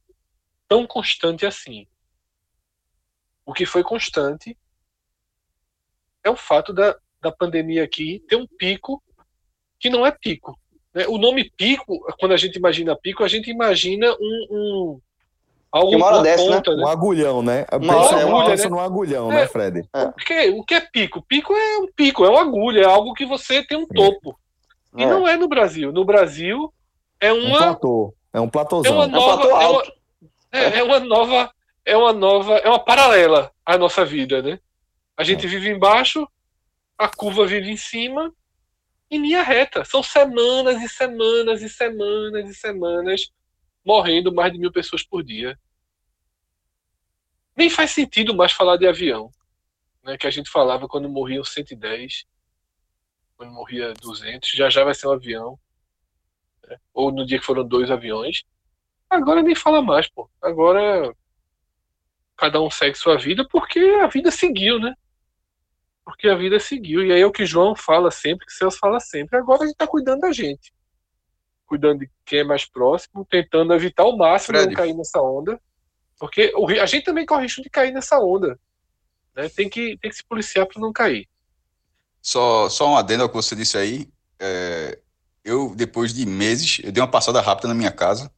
tão 0.66 0.86
constante 0.86 1.44
assim. 1.44 1.86
O 3.44 3.52
que 3.52 3.66
foi 3.66 3.82
constante 3.82 4.56
é 6.24 6.30
o 6.30 6.36
fato 6.36 6.72
da, 6.72 6.96
da 7.20 7.32
pandemia 7.32 7.84
aqui 7.84 8.22
ter 8.28 8.36
um 8.36 8.46
pico 8.58 9.02
que 9.78 9.90
não 9.90 10.04
é 10.06 10.10
pico. 10.10 10.58
Né? 10.94 11.06
O 11.08 11.18
nome 11.18 11.50
pico, 11.56 11.98
quando 12.18 12.32
a 12.32 12.36
gente 12.36 12.56
imagina 12.56 12.96
pico, 12.96 13.24
a 13.24 13.28
gente 13.28 13.50
imagina 13.50 14.12
um, 14.20 14.46
um 14.50 15.00
algo 15.72 15.96
uma 15.96 16.06
hora 16.06 16.22
dessa, 16.22 16.44
ponta, 16.44 16.70
né? 16.72 16.76
né? 16.76 16.84
Um 16.84 16.88
agulhão, 16.88 17.42
né? 17.42 17.66
Uma 17.72 18.02
pensa, 18.02 18.16
agulha, 18.16 18.46
pensa 18.46 18.64
né? 18.64 18.70
num 18.70 18.80
agulhão, 18.80 19.28
né, 19.28 19.36
é, 19.36 19.40
né, 19.40 19.46
Fred? 19.46 19.88
É. 19.94 20.04
O, 20.04 20.12
que, 20.14 20.50
o 20.50 20.64
que 20.64 20.74
é 20.74 20.80
pico? 20.80 21.22
Pico 21.22 21.54
é 21.54 21.78
um 21.78 21.88
pico, 21.94 22.24
é 22.24 22.28
uma 22.28 22.42
agulha, 22.42 22.82
é 22.82 22.84
algo 22.84 23.14
que 23.14 23.24
você 23.24 23.64
tem 23.64 23.78
um 23.78 23.86
topo. 23.86 24.38
E 24.96 25.02
é. 25.02 25.06
não 25.06 25.26
é 25.26 25.36
no 25.36 25.48
Brasil. 25.48 25.92
No 25.92 26.04
Brasil 26.04 26.72
é 27.20 27.32
uma. 27.32 27.56
Um 27.56 27.58
platô. 27.58 28.14
É 28.32 28.40
um 28.40 28.48
platôzão. 28.48 28.92
É 28.92 28.94
uma 28.94 29.06
nova. 29.06 29.48
É, 29.48 29.66
uma, 29.66 29.82
é, 30.52 30.78
é 30.78 30.82
uma 30.82 31.00
nova. 31.00 31.50
É 31.84 31.96
uma 31.96 32.12
nova. 32.12 32.56
É 32.56 32.68
uma 32.68 32.78
paralela 32.78 33.52
à 33.64 33.78
nossa 33.78 34.04
vida, 34.04 34.42
né? 34.42 34.58
A 35.20 35.22
gente 35.22 35.46
vive 35.46 35.68
embaixo, 35.68 36.26
a 36.96 37.06
curva 37.06 37.46
vive 37.46 37.70
em 37.70 37.76
cima, 37.76 38.34
em 39.10 39.20
linha 39.20 39.42
reta. 39.42 39.84
São 39.84 40.02
semanas 40.02 40.80
e 40.80 40.88
semanas 40.88 41.60
e 41.60 41.68
semanas 41.68 42.48
e 42.48 42.54
semanas 42.54 43.30
morrendo 43.84 44.32
mais 44.32 44.50
de 44.50 44.58
mil 44.58 44.72
pessoas 44.72 45.02
por 45.02 45.22
dia. 45.22 45.60
Nem 47.54 47.68
faz 47.68 47.90
sentido 47.90 48.34
mais 48.34 48.52
falar 48.52 48.78
de 48.78 48.88
avião, 48.88 49.30
né, 50.02 50.16
que 50.16 50.26
a 50.26 50.30
gente 50.30 50.48
falava 50.48 50.88
quando 50.88 51.06
morriam 51.06 51.44
110, 51.44 52.24
quando 53.36 53.52
morria 53.52 53.92
200, 53.92 54.48
já 54.48 54.70
já 54.70 54.84
vai 54.84 54.94
ser 54.94 55.06
um 55.06 55.12
avião, 55.12 55.60
né, 56.66 56.78
ou 56.94 57.12
no 57.12 57.26
dia 57.26 57.38
que 57.38 57.44
foram 57.44 57.68
dois 57.68 57.90
aviões. 57.90 58.42
Agora 59.10 59.42
nem 59.42 59.54
fala 59.54 59.82
mais, 59.82 60.08
pô. 60.08 60.30
Agora 60.40 61.14
cada 62.38 62.58
um 62.62 62.70
segue 62.70 62.96
sua 62.96 63.18
vida 63.18 63.46
porque 63.46 63.80
a 64.02 64.06
vida 64.06 64.30
seguiu, 64.30 64.78
né? 64.78 64.94
Porque 66.10 66.28
a 66.28 66.34
vida 66.34 66.60
seguiu. 66.60 67.04
E 67.04 67.12
aí 67.12 67.20
é 67.20 67.26
o 67.26 67.32
que 67.32 67.46
João 67.46 67.74
fala 67.74 68.10
sempre, 68.10 68.46
que 68.46 68.52
Celso 68.52 68.78
fala 68.78 69.00
sempre. 69.00 69.38
Agora 69.38 69.62
a 69.62 69.66
gente 69.66 69.74
está 69.74 69.86
cuidando 69.86 70.20
da 70.20 70.32
gente 70.32 70.72
cuidando 71.70 72.00
de 72.00 72.10
quem 72.24 72.40
é 72.40 72.44
mais 72.44 72.66
próximo, 72.66 73.24
tentando 73.24 73.72
evitar 73.72 74.02
o 74.02 74.16
máximo 74.16 74.58
de 74.58 74.66
não 74.66 74.72
cair 74.72 74.92
nessa 74.92 75.22
onda. 75.22 75.60
Porque 76.18 76.52
o, 76.56 76.66
a 76.66 76.86
gente 76.86 77.04
também 77.04 77.24
corre 77.24 77.44
risco 77.44 77.62
de 77.62 77.70
cair 77.70 77.92
nessa 77.92 78.18
onda. 78.18 78.58
Né? 79.36 79.48
Tem, 79.48 79.68
que, 79.68 79.96
tem 79.98 80.10
que 80.10 80.16
se 80.16 80.24
policiar 80.24 80.66
para 80.66 80.80
não 80.80 80.92
cair. 80.92 81.28
Só, 82.20 82.68
só 82.68 82.90
um 82.90 82.96
adendo 82.96 83.22
ao 83.22 83.28
que 83.28 83.36
você 83.36 83.54
disse 83.54 83.78
aí. 83.78 84.08
É, 84.40 84.98
eu, 85.44 85.72
depois 85.76 86.12
de 86.12 86.26
meses, 86.26 86.80
eu 86.82 86.90
dei 86.90 87.00
uma 87.00 87.10
passada 87.10 87.40
rápida 87.40 87.68
na 87.68 87.74
minha 87.74 87.92
casa. 87.92 88.30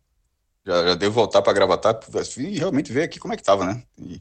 Já, 0.65 0.89
já 0.89 0.95
devo 0.95 1.15
voltar 1.15 1.41
para 1.41 1.55
Gravatar 1.55 1.99
e 2.37 2.59
realmente 2.59 2.93
ver 2.93 3.05
aqui 3.05 3.19
como 3.19 3.33
é 3.33 3.37
que 3.37 3.43
tava, 3.43 3.65
né? 3.65 3.83
E 3.99 4.21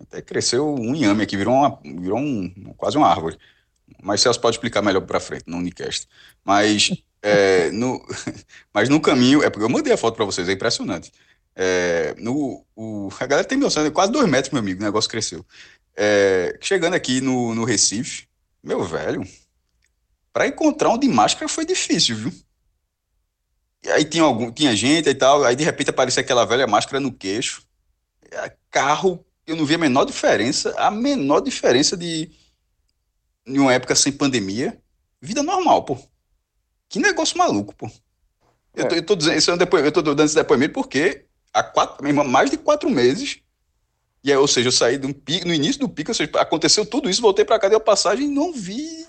até 0.00 0.22
cresceu 0.22 0.74
um 0.74 0.94
inhame 0.94 1.22
aqui, 1.22 1.36
virou, 1.36 1.54
uma, 1.54 1.80
virou 1.82 2.18
um, 2.18 2.74
quase 2.76 2.96
uma 2.96 3.08
árvore. 3.08 3.38
Mas 4.02 4.20
Celso 4.20 4.40
pode 4.40 4.56
explicar 4.56 4.82
melhor 4.82 5.00
para 5.02 5.20
frente 5.20 5.44
no 5.46 5.56
Unicast. 5.56 6.08
Mas 6.44 6.90
é, 7.22 7.70
no, 7.70 8.04
mas 8.72 8.88
no 8.88 9.00
caminho, 9.00 9.42
é 9.42 9.50
porque 9.50 9.64
eu 9.64 9.68
mandei 9.68 9.92
a 9.92 9.96
foto 9.96 10.16
para 10.16 10.24
vocês, 10.24 10.48
é 10.48 10.52
impressionante. 10.52 11.12
É, 11.54 12.14
no, 12.18 12.64
o, 12.76 13.08
a 13.18 13.26
galera 13.26 13.46
tem 13.46 13.58
noção, 13.58 13.84
é 13.84 13.90
quase 13.90 14.12
dois 14.12 14.28
metros, 14.28 14.52
meu 14.52 14.60
amigo, 14.60 14.80
o 14.80 14.84
negócio 14.84 15.10
cresceu. 15.10 15.44
É, 15.96 16.56
chegando 16.60 16.94
aqui 16.94 17.20
no, 17.20 17.54
no 17.54 17.64
Recife, 17.64 18.28
meu 18.62 18.84
velho, 18.84 19.26
para 20.32 20.46
encontrar 20.46 20.90
um 20.90 20.98
de 20.98 21.08
máscara 21.08 21.48
foi 21.48 21.66
difícil, 21.66 22.14
viu? 22.14 22.32
E 23.84 23.90
aí 23.90 24.04
tinha, 24.04 24.22
algum, 24.22 24.52
tinha 24.52 24.74
gente 24.76 25.08
e 25.08 25.14
tal, 25.14 25.44
aí 25.44 25.56
de 25.56 25.64
repente 25.64 25.90
aparecia 25.90 26.20
aquela 26.20 26.44
velha 26.44 26.66
máscara 26.66 27.00
no 27.00 27.12
queixo. 27.12 27.66
É, 28.30 28.54
carro, 28.70 29.24
eu 29.48 29.56
não 29.56 29.64
vi 29.64 29.74
a 29.74 29.78
menor 29.78 30.04
diferença, 30.04 30.74
a 30.76 30.90
menor 30.90 31.40
diferença 31.40 31.96
de 31.96 32.30
em 33.46 33.58
uma 33.58 33.72
época 33.72 33.94
sem 33.94 34.12
pandemia, 34.12 34.78
vida 35.20 35.42
normal, 35.42 35.84
pô. 35.84 35.98
Que 36.88 36.98
negócio 36.98 37.36
maluco, 37.38 37.74
pô. 37.74 37.90
Eu, 38.74 38.84
é. 38.84 38.88
tô, 38.88 38.94
eu 38.94 39.06
tô 39.06 39.16
dizendo, 39.16 39.38
isso 39.38 39.50
é 39.50 39.54
um 39.54 39.58
eu 39.58 39.92
tô 39.92 40.02
dando 40.02 40.22
esse 40.22 40.34
depoimento 40.34 40.74
porque 40.74 41.24
há 41.52 41.62
quatro, 41.62 42.14
mais 42.26 42.50
de 42.50 42.58
quatro 42.58 42.90
meses, 42.90 43.40
e 44.22 44.30
aí, 44.30 44.36
ou 44.36 44.46
seja, 44.46 44.68
eu 44.68 44.72
saí 44.72 44.98
do 44.98 45.14
pico, 45.14 45.46
no 45.46 45.54
início 45.54 45.80
do 45.80 45.88
pico, 45.88 46.10
ou 46.10 46.14
seja, 46.14 46.30
aconteceu 46.36 46.84
tudo 46.84 47.08
isso, 47.08 47.22
voltei 47.22 47.44
para 47.44 47.58
cá, 47.58 47.68
dei 47.68 47.78
a 47.78 47.80
passagem 47.80 48.26
e 48.26 48.30
não 48.30 48.52
vi. 48.52 49.06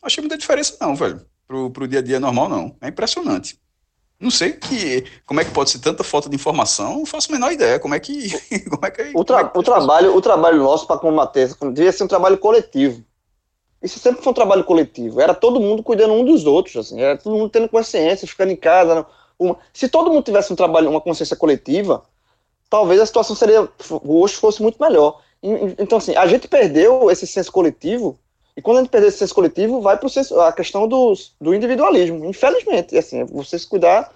Não 0.00 0.06
achei 0.06 0.22
muita 0.22 0.38
diferença, 0.38 0.76
não, 0.80 0.96
velho. 0.96 1.26
Pro, 1.46 1.70
pro 1.70 1.88
dia 1.88 1.98
a 1.98 2.02
dia 2.02 2.18
normal, 2.18 2.48
não. 2.48 2.76
É 2.80 2.88
impressionante. 2.88 3.60
Não 4.20 4.32
sei 4.32 4.52
que, 4.52 5.04
como 5.24 5.40
é 5.40 5.44
que 5.44 5.52
pode 5.52 5.70
ser 5.70 5.78
tanta 5.78 6.02
falta 6.02 6.28
de 6.28 6.34
informação, 6.34 6.98
não 6.98 7.06
faço 7.06 7.30
a 7.30 7.34
menor 7.34 7.52
ideia. 7.52 7.78
Como 7.78 7.94
é 7.94 8.00
que. 8.00 8.28
Como 8.68 8.84
é 8.84 8.90
que 8.90 9.12
o, 9.14 9.24
tra 9.24 9.40
é 9.40 9.44
que 9.44 9.58
o 9.58 9.62
trabalho, 9.62 10.16
o 10.16 10.20
trabalho 10.20 10.58
nosso 10.58 10.86
para 10.86 10.98
combater 10.98 11.54
devia 11.72 11.92
ser 11.92 12.02
um 12.02 12.08
trabalho 12.08 12.36
coletivo. 12.36 13.04
Isso 13.80 14.00
sempre 14.00 14.22
foi 14.22 14.32
um 14.32 14.34
trabalho 14.34 14.64
coletivo. 14.64 15.20
Era 15.20 15.32
todo 15.32 15.60
mundo 15.60 15.84
cuidando 15.84 16.14
um 16.14 16.24
dos 16.24 16.46
outros, 16.46 16.76
assim. 16.76 17.00
Era 17.00 17.16
todo 17.16 17.36
mundo 17.36 17.48
tendo 17.48 17.68
consciência, 17.68 18.26
ficando 18.26 18.50
em 18.50 18.56
casa. 18.56 19.06
Uma... 19.38 19.56
Se 19.72 19.88
todo 19.88 20.10
mundo 20.10 20.24
tivesse 20.24 20.52
um 20.52 20.56
trabalho, 20.56 20.90
uma 20.90 21.00
consciência 21.00 21.36
coletiva, 21.36 22.02
talvez 22.68 23.00
a 23.00 23.06
situação 23.06 23.36
seria 23.36 23.68
hoje 24.04 24.34
fosse 24.34 24.60
muito 24.60 24.82
melhor. 24.82 25.20
Então, 25.78 25.98
assim, 25.98 26.16
a 26.16 26.26
gente 26.26 26.48
perdeu 26.48 27.08
esse 27.08 27.24
senso 27.24 27.52
coletivo, 27.52 28.18
e 28.58 28.60
quando 28.60 28.78
a 28.78 28.80
gente 28.80 28.90
perdeu 28.90 29.08
esse 29.08 29.18
senso 29.18 29.36
coletivo, 29.36 29.80
vai 29.80 29.96
para 29.96 30.08
a 30.48 30.52
questão 30.52 30.88
do, 30.88 31.14
do 31.40 31.54
individualismo. 31.54 32.24
Infelizmente, 32.24 32.98
assim, 32.98 33.22
você 33.26 33.56
se 33.56 33.64
cuidar. 33.64 34.12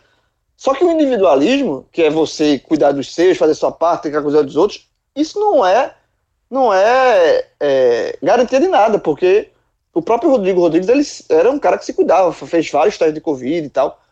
Só 0.57 0.74
que 0.74 0.85
o 0.85 0.90
individualismo, 0.90 1.87
que 1.92 2.02
é 2.02 2.11
você 2.11 2.59
cuidar 2.59 2.90
dos 2.90 3.14
seus, 3.14 3.38
fazer 3.38 3.55
sua 3.55 3.70
parte, 3.70 4.02
tentar 4.02 4.20
cuidar 4.20 4.42
dos 4.42 4.57
outros, 4.57 4.88
isso 5.14 5.38
não 5.38 5.64
é 5.64 5.94
não 6.50 6.74
é, 6.74 7.46
é 7.61 8.18
garantia 8.20 8.59
de 8.59 8.66
nada, 8.66 8.98
porque 8.98 9.48
o 9.94 10.02
próprio 10.02 10.33
Rodrigo 10.33 10.61
Rodrigues 10.61 10.88
ele 10.88 11.38
era 11.40 11.48
um 11.48 11.59
cara 11.61 11.78
que 11.78 11.85
se 11.85 11.94
cuidava, 11.94 12.33
fez 12.33 12.68
vários 12.68 12.98
testes 12.98 13.14
de 13.14 13.20
Covid 13.20 13.64
e 13.64 13.70
tal, 13.70 14.02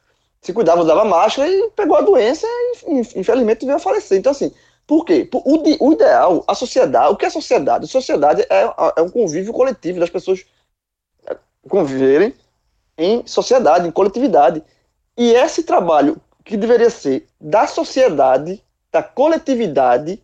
se 0.40 0.52
cuidava, 0.52 0.80
usava 0.80 1.04
máscara 1.04 1.50
e 1.50 1.70
pegou 1.74 1.96
a 1.96 2.02
doença 2.02 2.46
e 2.86 3.00
infelizmente 3.18 3.66
veio 3.66 3.78
a 3.78 3.80
falecer. 3.80 4.16
Então, 4.16 4.30
assim, 4.30 4.52
por 4.90 5.05
quê? 5.05 5.31
O, 5.33 5.88
o 5.88 5.92
ideal, 5.92 6.42
a 6.48 6.55
sociedade, 6.55 7.12
o 7.12 7.16
que 7.16 7.24
é 7.24 7.31
sociedade? 7.31 7.85
A 7.85 7.88
sociedade 7.88 8.42
é, 8.50 8.74
é 8.96 9.00
um 9.00 9.09
convívio 9.09 9.53
coletivo 9.53 10.00
das 10.00 10.11
pessoas 10.11 10.44
conviverem 11.68 12.35
em 12.98 13.24
sociedade, 13.24 13.87
em 13.87 13.92
coletividade. 13.92 14.64
E 15.16 15.31
esse 15.33 15.62
trabalho 15.62 16.20
que 16.44 16.57
deveria 16.57 16.90
ser 16.90 17.29
da 17.40 17.68
sociedade, 17.68 18.61
da 18.90 19.00
coletividade, 19.00 20.20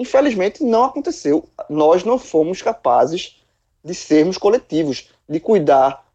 Infelizmente, 0.00 0.64
não 0.64 0.84
aconteceu. 0.84 1.46
Nós 1.68 2.04
não 2.04 2.18
fomos 2.18 2.62
capazes 2.62 3.38
de 3.84 3.94
sermos 3.94 4.38
coletivos, 4.38 5.10
de 5.28 5.38
cuidar, 5.38 6.06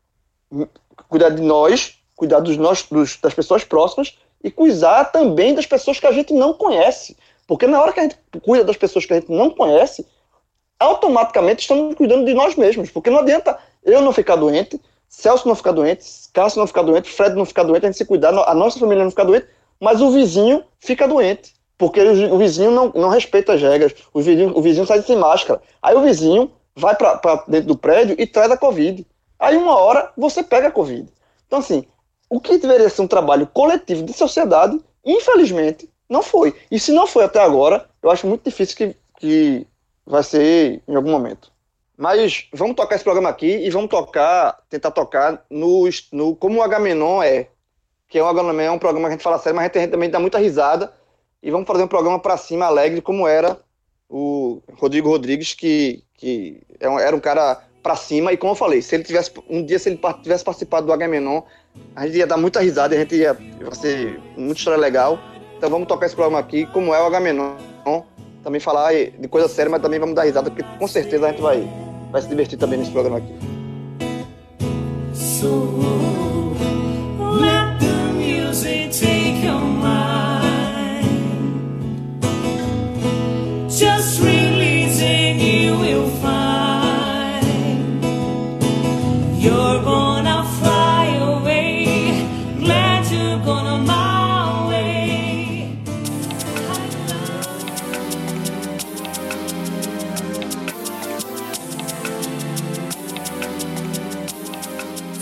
cuidar 1.07 1.29
de 1.29 1.43
nós, 1.43 1.99
cuidar 2.15 2.39
dos, 2.39 2.57
nós, 2.57 2.81
dos, 2.81 3.17
das 3.17 3.35
pessoas 3.35 3.63
próximas 3.63 4.17
e 4.43 4.49
cuidar 4.49 5.05
também 5.05 5.53
das 5.53 5.67
pessoas 5.67 5.99
que 5.99 6.07
a 6.07 6.11
gente 6.11 6.33
não 6.33 6.51
conhece. 6.51 7.15
Porque 7.47 7.67
na 7.67 7.81
hora 7.81 7.93
que 7.93 7.99
a 7.99 8.03
gente 8.03 8.17
cuida 8.43 8.63
das 8.63 8.77
pessoas 8.77 9.05
que 9.05 9.13
a 9.13 9.19
gente 9.19 9.31
não 9.31 9.49
conhece, 9.49 10.05
automaticamente 10.79 11.61
estamos 11.61 11.95
cuidando 11.95 12.25
de 12.25 12.33
nós 12.33 12.55
mesmos. 12.55 12.89
Porque 12.89 13.09
não 13.09 13.19
adianta 13.19 13.57
eu 13.83 14.01
não 14.01 14.11
ficar 14.11 14.35
doente, 14.35 14.79
Celso 15.07 15.47
não 15.47 15.55
ficar 15.55 15.71
doente, 15.71 16.03
Cássio 16.33 16.59
não 16.59 16.67
ficar 16.67 16.81
doente, 16.81 17.09
Fred 17.09 17.35
não 17.35 17.45
ficar 17.45 17.63
doente, 17.63 17.85
a 17.85 17.89
gente 17.89 17.97
se 17.97 18.05
cuidar, 18.05 18.29
a 18.29 18.53
nossa 18.53 18.79
família 18.79 19.03
não 19.03 19.11
ficar 19.11 19.23
doente, 19.23 19.47
mas 19.79 20.01
o 20.01 20.11
vizinho 20.11 20.63
fica 20.79 21.07
doente. 21.07 21.53
Porque 21.77 22.01
o, 22.01 22.37
vizinho 22.37 22.71
não, 22.71 22.91
não 22.95 23.09
respeita 23.09 23.53
as 23.53 23.61
regras, 23.61 23.93
o 24.13 24.21
vizinho, 24.21 24.57
o 24.57 24.61
vizinho 24.61 24.85
sai 24.85 25.01
sem 25.01 25.17
máscara. 25.17 25.61
Aí 25.81 25.95
o 25.95 26.01
vizinho 26.01 26.51
vai 26.75 26.95
para 26.95 27.43
dentro 27.47 27.67
do 27.67 27.77
prédio 27.77 28.15
e 28.17 28.25
traz 28.25 28.49
a 28.51 28.57
Covid. 28.57 29.05
Aí 29.37 29.57
uma 29.57 29.77
hora 29.77 30.11
você 30.17 30.41
pega 30.41 30.69
a 30.69 30.71
Covid. 30.71 31.07
Então, 31.47 31.59
assim, 31.59 31.85
o 32.29 32.39
que 32.39 32.57
deveria 32.57 32.89
ser 32.89 33.01
um 33.01 33.07
trabalho 33.07 33.47
coletivo 33.47 34.03
de 34.03 34.13
sociedade, 34.13 34.79
infelizmente, 35.03 35.89
não 36.09 36.21
foi. 36.21 36.55
E 36.71 36.79
se 36.79 36.91
não 36.91 37.07
foi 37.07 37.23
até 37.23 37.39
agora, 37.39 37.89
eu 38.01 38.09
acho 38.09 38.27
muito 38.27 38.43
difícil 38.43 38.77
que, 38.77 38.95
que 39.19 39.67
vai 40.05 40.23
ser 40.23 40.81
em 40.87 40.95
algum 40.95 41.11
momento. 41.11 41.51
Mas 41.97 42.47
vamos 42.53 42.75
tocar 42.75 42.95
esse 42.95 43.03
programa 43.03 43.29
aqui 43.29 43.47
e 43.47 43.69
vamos 43.69 43.89
tocar, 43.89 44.57
tentar 44.69 44.91
tocar 44.91 45.45
no, 45.49 45.89
no 46.11 46.35
como 46.35 46.59
o 46.59 46.61
Agamenon 46.61 47.23
é. 47.23 47.47
Que 48.07 48.19
é 48.19 48.23
um 48.23 48.27
Agamenon 48.27 48.61
é 48.61 48.71
um 48.71 48.79
programa 48.79 49.07
que 49.07 49.13
a 49.13 49.15
gente 49.15 49.23
fala 49.23 49.39
sério, 49.39 49.55
mas 49.55 49.71
a 49.73 49.79
gente 49.79 49.91
também 49.91 50.09
dá 50.09 50.19
muita 50.19 50.37
risada. 50.37 50.93
E 51.41 51.49
vamos 51.49 51.67
fazer 51.67 51.83
um 51.83 51.87
programa 51.87 52.19
para 52.19 52.37
cima, 52.37 52.65
alegre, 52.65 53.01
como 53.01 53.27
era 53.27 53.57
o 54.09 54.61
Rodrigo 54.77 55.09
Rodrigues, 55.09 55.53
que, 55.53 56.03
que 56.17 56.61
é 56.79 56.85
era 56.85 57.15
um 57.15 57.19
cara 57.19 57.63
para 57.81 57.95
cima. 57.95 58.33
E 58.33 58.37
como 58.37 58.51
eu 58.51 58.57
falei, 58.57 58.81
se 58.81 58.95
ele 58.95 59.03
tivesse 59.03 59.31
um 59.49 59.63
dia, 59.63 59.79
se 59.79 59.89
ele 59.89 59.99
tivesse 60.21 60.43
participado 60.43 60.85
do 60.85 60.93
Agamenon, 60.93 61.43
a 61.95 62.05
gente 62.05 62.17
ia 62.17 62.27
dar 62.27 62.37
muita 62.37 62.59
risada 62.59 62.95
a 62.95 62.97
gente 62.97 63.15
ia, 63.15 63.37
ia 63.59 63.75
ser 63.75 64.19
muita 64.35 64.59
história 64.59 64.79
legal. 64.79 65.19
Então 65.57 65.69
vamos 65.69 65.87
tocar 65.87 66.05
esse 66.05 66.15
programa 66.15 66.39
aqui, 66.39 66.65
como 66.67 66.93
é 66.93 67.01
o 67.01 67.05
Agamenon. 67.05 67.53
Também 68.43 68.59
falar 68.61 68.93
de 68.93 69.27
coisa 69.27 69.47
séria, 69.47 69.71
mas 69.71 69.81
também 69.81 69.99
vamos 69.99 70.13
dar 70.13 70.23
risada, 70.23 70.51
porque 70.51 70.63
com 70.77 70.87
certeza 70.87 71.25
a 71.25 71.29
gente 71.31 71.41
vai, 71.41 71.67
vai 72.11 72.21
se 72.21 72.27
divertir 72.27 72.59
também 72.59 72.77
nesse 72.77 72.91
programa 72.91 73.17
aqui. 73.17 73.33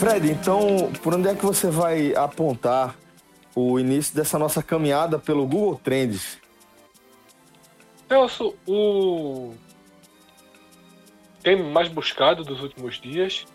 Fred, 0.03 0.29
então, 0.29 0.91
por 1.01 1.13
onde 1.13 1.29
é 1.29 1.33
que 1.33 1.45
você 1.45 1.69
vai 1.69 2.13
apontar 2.13 2.93
o 3.55 3.79
início 3.79 4.13
dessa 4.13 4.37
nossa 4.37 4.61
caminhada 4.61 5.17
pelo 5.17 5.47
Google 5.47 5.79
Trends? 5.81 6.37
Celso, 8.09 8.53
o 8.67 9.53
tema 11.41 11.63
mais 11.69 11.87
buscado 11.87 12.43
dos 12.43 12.61
últimos 12.61 12.99
dias 12.99 13.45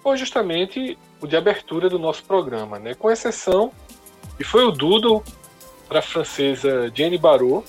foi 0.00 0.16
justamente 0.16 0.96
o 1.20 1.26
de 1.26 1.36
abertura 1.36 1.88
do 1.88 1.98
nosso 1.98 2.22
programa, 2.22 2.78
né? 2.78 2.94
Com 2.94 3.10
exceção, 3.10 3.72
e 4.38 4.44
foi 4.44 4.64
o 4.64 4.70
Doodle 4.70 5.24
para 5.88 5.98
a 5.98 6.02
francesa 6.02 6.88
Jenny 6.94 7.18
Barot. 7.18 7.66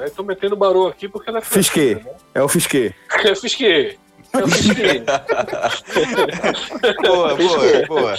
Estou 0.00 0.24
né? 0.24 0.34
metendo 0.34 0.56
Barot 0.56 0.90
aqui 0.90 1.08
porque 1.08 1.30
ela 1.30 1.38
é 1.38 1.42
francesa. 1.42 1.70
Fisquet. 1.70 2.04
Né? 2.04 2.16
É 2.34 2.42
o 2.42 2.48
Fisquet. 2.48 2.92
É 3.24 3.30
o 3.30 3.36
Fisquet. 3.36 4.00
boa, 7.02 7.34
boa, 7.34 7.86
boa, 7.86 8.14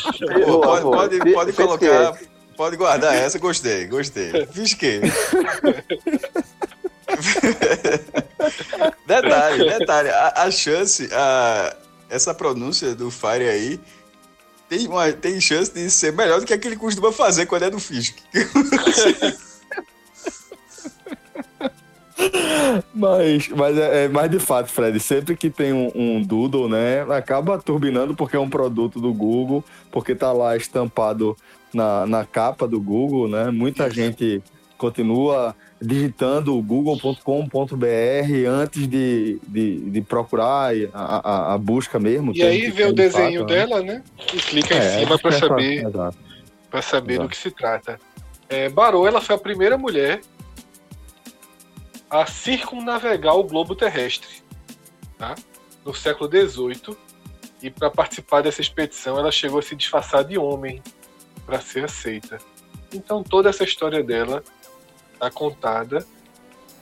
boa. 0.45 0.82
Pode, 0.82 1.19
pode, 1.19 1.34
pode 1.34 1.54
colocar, 1.54 2.17
pode 2.58 2.76
guardar 2.78 3.15
essa, 3.15 3.38
gostei, 3.38 3.86
gostei. 3.88 4.48
Fiz 4.48 4.74
que. 4.74 5.02
detalhe, 9.06 9.69
detalhe, 9.69 10.10
a, 10.10 10.43
a 10.43 10.52
chance, 10.52 11.10
a, 11.12 11.76
essa 12.10 12.34
pronúncia 12.34 12.95
do 12.95 13.12
Fire 13.12 13.48
aí 13.48 13.80
tem, 14.67 14.88
uma, 14.88 15.12
tem 15.12 15.39
chance 15.41 15.72
de 15.72 15.89
ser 15.89 16.13
melhor 16.13 16.39
do 16.39 16.45
que 16.45 16.54
aquele 16.54 16.76
que 16.76 16.82
costuma 16.82 17.12
fazer 17.12 17.45
quando 17.45 17.63
é 17.63 17.69
do 17.69 17.80
Fisk. 17.80 18.15
mas, 22.93 23.47
mas, 23.49 23.77
é, 23.77 24.05
é, 24.05 24.08
mas 24.08 24.29
de 24.29 24.39
fato, 24.39 24.69
Fred, 24.69 24.99
sempre 24.99 25.36
que 25.36 25.49
tem 25.49 25.73
um, 25.73 25.91
um, 25.95 26.21
Doodle, 26.21 26.69
né, 26.69 27.01
acaba 27.10 27.58
turbinando 27.58 28.15
porque 28.15 28.36
é 28.36 28.39
um 28.39 28.49
produto 28.49 28.99
do 28.99 29.13
Google, 29.13 29.63
porque 29.91 30.13
tá 30.15 30.32
lá 30.32 30.55
estampado 30.55 31.36
na, 31.73 32.05
na 32.05 32.25
capa 32.25 32.67
do 32.67 32.79
Google, 32.79 33.27
né? 33.27 33.51
Muita 33.51 33.89
gente 33.89 34.41
continua 34.77 35.55
digitando 35.82 36.62
google.com.br 36.62 37.25
antes 38.47 38.88
de, 38.88 39.39
de, 39.47 39.89
de 39.89 40.01
procurar 40.01 40.73
a, 40.93 40.99
a, 41.03 41.53
a, 41.53 41.58
busca 41.58 41.99
mesmo. 41.99 42.34
E 42.36 42.41
aí 42.41 42.69
vê 42.69 42.86
o 42.86 42.93
desenho 42.93 43.41
fato, 43.41 43.51
né? 43.51 43.55
dela, 43.55 43.82
né? 43.82 44.03
E 44.34 44.38
clica 44.38 44.75
é, 44.75 44.77
em 44.77 44.99
cima 44.99 45.17
para 45.17 45.36
é 45.36 45.39
saber, 45.39 45.88
para 46.69 46.82
saber 46.82 47.13
Exato. 47.13 47.27
do 47.27 47.32
que 47.32 47.38
se 47.38 47.51
trata. 47.51 47.99
É, 48.49 48.67
Barô, 48.67 49.08
ela 49.08 49.21
foi 49.21 49.36
a 49.36 49.39
primeira 49.39 49.77
mulher 49.77 50.21
a 52.10 52.26
circunnavegar 52.26 53.36
o 53.36 53.43
globo 53.43 53.76
terrestre, 53.76 54.43
tá? 55.17 55.36
no 55.86 55.93
século 55.93 56.30
XVIII. 56.30 56.98
E 57.62 57.69
para 57.69 57.89
participar 57.89 58.41
dessa 58.41 58.62
expedição, 58.62 59.17
ela 59.17 59.32
chegou 59.32 59.60
a 59.60 59.62
se 59.62 59.76
disfarçar 59.76 60.24
de 60.24 60.38
homem 60.38 60.82
para 61.45 61.60
ser 61.60 61.86
aceita. 61.86 62.38
Então 62.93 63.22
toda 63.22 63.50
essa 63.50 63.63
história 63.63 64.02
dela 64.02 64.43
está 65.13 65.30
contada 65.30 66.06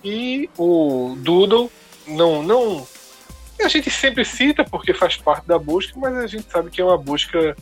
e 0.04 0.50
o 0.58 1.16
Doodle 1.18 1.72
não 2.06 2.44
não 2.44 2.88
a 3.60 3.68
gente 3.68 3.90
sempre 3.90 4.24
cita 4.24 4.63
porque 4.63 4.94
faz 4.94 5.18
parte 5.18 5.48
da 5.48 5.58
busca, 5.58 6.00
mas 6.00 6.16
a 6.16 6.28
gente 6.28 6.50
sabe 6.50 6.70
que 6.70 6.80
é 6.80 6.86
uma 6.86 6.98
busca 6.98 7.56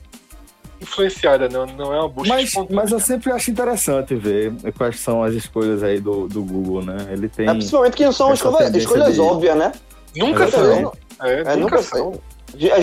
influenciada, 0.81 1.49
não, 1.49 1.65
não 1.65 1.93
é 1.93 1.99
uma 1.99 2.09
busca 2.09 2.33
mas, 2.33 2.53
mas 2.69 2.91
eu 2.91 2.99
sempre 2.99 3.31
acho 3.31 3.51
interessante 3.51 4.15
ver 4.15 4.53
quais 4.77 4.99
são 4.99 5.23
as 5.23 5.33
escolhas 5.33 5.83
aí 5.83 5.99
do, 5.99 6.27
do 6.27 6.43
Google, 6.43 6.83
né? 6.83 6.97
Ele 7.11 7.29
tem. 7.29 7.47
É, 7.47 7.53
principalmente 7.53 7.95
que 7.95 8.05
não 8.05 8.11
são 8.11 8.33
escolhas, 8.33 8.73
escolhas 8.75 9.15
de... 9.15 9.21
óbvias, 9.21 9.57
né? 9.57 9.71
Nunca 10.15 10.49
são. 10.49 10.93
É, 11.21 11.41
é, 11.41 11.55
nunca 11.55 11.81
são. 11.81 12.19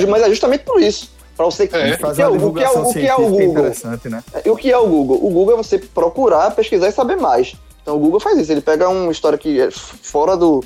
Mas 0.08 0.22
é 0.22 0.28
justamente 0.28 0.64
por 0.64 0.80
isso. 0.80 1.10
Para 1.36 1.46
você 1.46 1.68
é. 1.72 1.96
fazer 1.96 2.26
o, 2.26 2.48
o 2.48 2.54
que 2.54 2.62
é 2.62 2.70
o, 2.70 2.82
o 2.82 2.92
que 2.92 3.06
é 3.06 3.14
o 3.14 3.28
Google? 3.28 3.64
Né? 4.04 4.22
E 4.44 4.50
o 4.50 4.56
que 4.56 4.70
é 4.70 4.76
o 4.76 4.86
Google? 4.86 5.16
O 5.16 5.30
Google 5.30 5.54
é 5.54 5.56
você 5.56 5.78
procurar, 5.78 6.50
pesquisar 6.50 6.88
e 6.88 6.92
saber 6.92 7.16
mais. 7.16 7.56
Então 7.82 7.96
o 7.96 7.98
Google 7.98 8.20
faz 8.20 8.38
isso. 8.38 8.52
Ele 8.52 8.60
pega 8.60 8.88
uma 8.88 9.10
história 9.10 9.38
que 9.38 9.60
é 9.60 9.70
fora 9.70 10.36
do, 10.36 10.62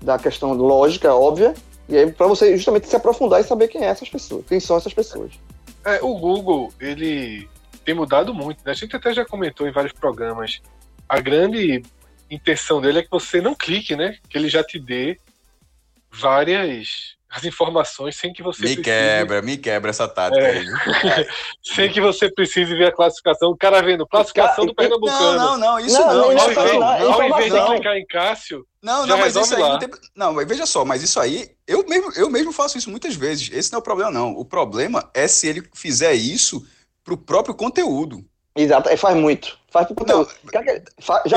da 0.00 0.18
questão 0.18 0.52
lógica, 0.52 1.14
óbvia, 1.14 1.54
e 1.88 1.96
aí 1.96 2.10
para 2.10 2.26
você 2.26 2.56
justamente 2.56 2.88
se 2.88 2.96
aprofundar 2.96 3.40
e 3.40 3.44
saber 3.44 3.68
quem 3.68 3.82
é 3.82 3.86
essas 3.86 4.08
pessoas, 4.08 4.44
quem 4.48 4.60
são 4.60 4.76
essas 4.76 4.94
pessoas. 4.94 5.32
É, 5.84 6.00
o 6.02 6.16
Google, 6.18 6.72
ele 6.80 7.48
tem 7.84 7.94
mudado 7.94 8.34
muito, 8.34 8.64
né? 8.64 8.72
A 8.72 8.74
gente 8.74 8.94
até 8.94 9.12
já 9.12 9.24
comentou 9.24 9.66
em 9.66 9.72
vários 9.72 9.92
programas. 9.92 10.60
A 11.08 11.20
grande 11.20 11.82
intenção 12.30 12.80
dele 12.80 13.00
é 13.00 13.02
que 13.02 13.10
você 13.10 13.40
não 13.40 13.54
clique, 13.54 13.96
né? 13.96 14.18
Que 14.28 14.38
ele 14.38 14.48
já 14.48 14.62
te 14.62 14.78
dê 14.78 15.18
várias 16.10 17.16
as 17.30 17.44
informações 17.44 18.16
sem 18.16 18.32
que 18.32 18.42
você 18.42 18.60
me 18.60 18.74
precise... 18.74 18.82
quebra, 18.82 19.40
me 19.40 19.56
quebra 19.56 19.90
essa 19.90 20.08
tática 20.08 20.42
é. 20.42 20.58
aí. 20.58 20.66
sem 21.62 21.90
que 21.90 22.00
você 22.00 22.28
precise 22.28 22.74
ver 22.74 22.86
a 22.86 22.92
classificação. 22.92 23.50
O 23.50 23.56
cara 23.56 23.80
vendo 23.80 24.06
classificação 24.06 24.66
do 24.66 24.74
Pernambucano. 24.74 25.38
Não, 25.38 25.56
não, 25.56 25.58
não, 25.58 25.80
isso 25.80 26.00
não. 26.00 26.06
não, 26.06 26.34
não, 26.34 26.54
não, 26.54 26.98
não 26.98 27.12
ao 27.12 27.22
invés 27.22 27.52
de 27.52 27.66
clicar 27.66 27.96
em 27.96 28.06
Cássio, 28.06 28.66
não, 28.82 29.06
não, 29.06 29.18
mas 29.18 29.36
isso 29.36 29.54
aí 29.54 29.60
não, 29.60 29.78
tem... 29.78 29.90
não, 30.16 30.32
mas 30.32 30.48
veja 30.48 30.64
só, 30.64 30.86
mas 30.86 31.02
isso 31.02 31.20
aí, 31.20 31.50
eu 31.66 31.86
mesmo, 31.86 32.12
eu 32.16 32.30
mesmo 32.30 32.50
faço 32.50 32.78
isso 32.78 32.90
muitas 32.90 33.14
vezes. 33.14 33.50
Esse 33.52 33.70
não 33.70 33.76
é 33.76 33.80
o 33.80 33.84
problema, 33.84 34.10
não. 34.10 34.32
O 34.32 34.44
problema 34.44 35.08
é 35.12 35.28
se 35.28 35.46
ele 35.46 35.62
fizer 35.74 36.14
isso 36.14 36.66
pro 37.04 37.16
próprio 37.16 37.54
conteúdo. 37.54 38.24
Exato, 38.56 38.88
ele 38.88 38.96
faz 38.96 39.16
muito. 39.16 39.58
Faz 39.70 39.86
pro 39.86 39.94
conteúdo. 39.94 40.30
Não, 40.42 40.50
já 40.52 40.72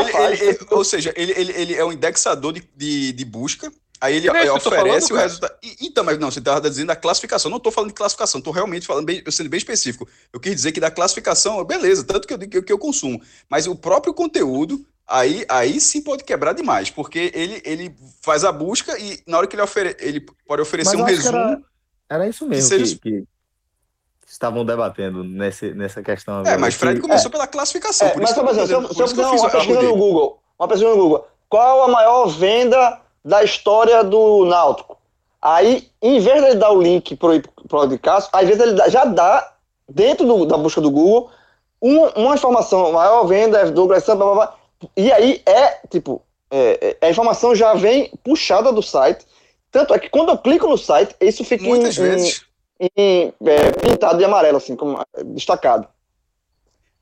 ele, 0.02 0.12
faz. 0.12 0.42
Ele, 0.42 0.50
ele, 0.52 0.60
ou 0.72 0.84
seja, 0.84 1.14
ele, 1.16 1.34
ele, 1.34 1.52
ele 1.52 1.76
é 1.76 1.86
um 1.86 1.92
indexador 1.92 2.54
de, 2.54 2.68
de, 2.76 3.12
de 3.12 3.26
busca 3.26 3.72
Aí 4.04 4.18
ele, 4.18 4.28
é 4.28 4.52
oferece 4.52 5.08
falando, 5.08 5.12
o 5.12 5.16
resultado. 5.16 5.56
Então, 5.80 6.04
mas 6.04 6.20
não, 6.20 6.30
você 6.30 6.40
estava 6.40 6.70
dizendo 6.70 6.88
da 6.88 6.96
classificação. 6.96 7.50
Não 7.50 7.56
estou 7.56 7.72
falando 7.72 7.92
de 7.92 7.96
classificação, 7.96 8.40
estou 8.40 8.52
realmente 8.52 8.86
falando 8.86 9.06
bem, 9.06 9.24
sendo 9.32 9.50
bem 9.50 9.58
específico. 9.58 10.06
Eu 10.34 10.42
quis 10.42 10.54
dizer 10.54 10.74
que 10.74 10.82
da 10.82 10.92
classificação, 10.92 11.64
beleza, 11.64 12.04
tanto 12.04 12.28
que 12.28 12.34
eu, 12.34 12.38
que, 12.38 12.62
que 12.64 12.74
eu 12.74 12.78
consumo. 12.78 13.22
Mas 13.50 13.66
o 13.66 13.74
próprio 13.74 14.14
conteúdo, 14.14 14.86
aí, 15.08 15.46
aí 15.48 15.80
sim 15.80 16.02
pode 16.02 16.26
quebrar 16.26 16.52
demais, 16.52 16.90
porque 16.90 17.32
ele, 17.34 17.62
ele 17.64 17.96
faz 18.22 18.44
a 18.44 18.52
busca 18.52 19.00
e 19.00 19.24
na 19.26 19.38
hora 19.38 19.48
que 19.48 19.56
ele, 19.56 19.64
ofere, 19.64 19.96
ele 20.02 20.20
pode 20.46 20.62
oferecer 20.62 20.98
um 20.98 21.04
resumo. 21.04 21.38
Era, 21.38 21.62
era, 22.10 22.28
isso 22.28 22.46
mesmo 22.46 22.70
que, 22.72 22.78
seja... 22.78 23.00
que, 23.02 23.22
que, 23.22 23.28
estavam 24.28 24.66
debatendo 24.66 25.24
nesse, 25.24 25.74
nessa 25.74 26.04
questão. 26.04 26.42
É, 26.42 26.58
mas 26.58 26.76
Fred 26.76 27.00
começou 27.00 27.30
é, 27.30 27.32
pela 27.32 27.48
classificação. 27.48 28.10
É, 28.10 28.18
mas, 28.18 28.32
isso 28.32 28.44
mas, 28.44 28.68
se 28.68 28.74
eu, 28.74 28.94
se 28.94 29.02
eu 29.02 29.08
fizer 29.08 29.26
uma 29.26 29.50
pesquisa 29.50 29.82
no 29.82 29.96
Google, 29.96 30.44
uma 30.60 30.68
pesquisa 30.68 30.90
no 30.90 30.98
Google, 30.98 31.28
qual 31.48 31.84
a 31.84 31.88
maior 31.88 32.28
venda 32.28 33.02
da 33.24 33.44
história 33.44 34.04
do 34.04 34.46
Náutico. 34.46 34.98
Aí, 35.42 35.90
em 36.02 36.20
vez 36.20 36.42
de 36.42 36.48
ele 36.50 36.56
dar 36.56 36.72
o 36.72 36.82
link 36.82 37.16
pro, 37.16 37.40
pro 37.42 37.68
podcast, 37.68 38.30
às 38.32 38.48
vezes 38.48 38.62
ele 38.62 38.90
já 38.90 39.06
dá, 39.06 39.54
dentro 39.90 40.26
do, 40.26 40.46
da 40.46 40.58
busca 40.58 40.80
do 40.80 40.90
Google, 40.90 41.30
uma, 41.82 42.12
uma 42.16 42.36
informação, 42.36 42.92
maior 42.94 43.26
venda, 43.26 43.70
Douglas 43.72 44.06
blá, 44.06 44.16
blá, 44.16 44.34
blá, 44.34 44.56
e 44.96 45.12
aí 45.12 45.42
é, 45.46 45.80
tipo, 45.90 46.22
é, 46.50 46.96
é, 47.02 47.08
a 47.08 47.10
informação 47.10 47.54
já 47.54 47.74
vem 47.74 48.12
puxada 48.24 48.72
do 48.72 48.82
site, 48.82 49.26
tanto 49.72 49.94
é 49.94 50.00
que 50.00 50.10
quando 50.10 50.30
eu 50.30 50.38
clico 50.38 50.68
no 50.68 50.78
site, 50.78 51.16
isso 51.20 51.44
fica 51.44 51.64
Muitas 51.64 51.98
em, 51.98 52.02
vezes. 52.02 52.46
em, 52.80 52.90
em 52.96 53.34
é, 53.46 53.72
pintado 53.72 54.18
de 54.18 54.24
amarelo, 54.24 54.58
assim, 54.58 54.76
como 54.76 55.00
destacado. 55.34 55.88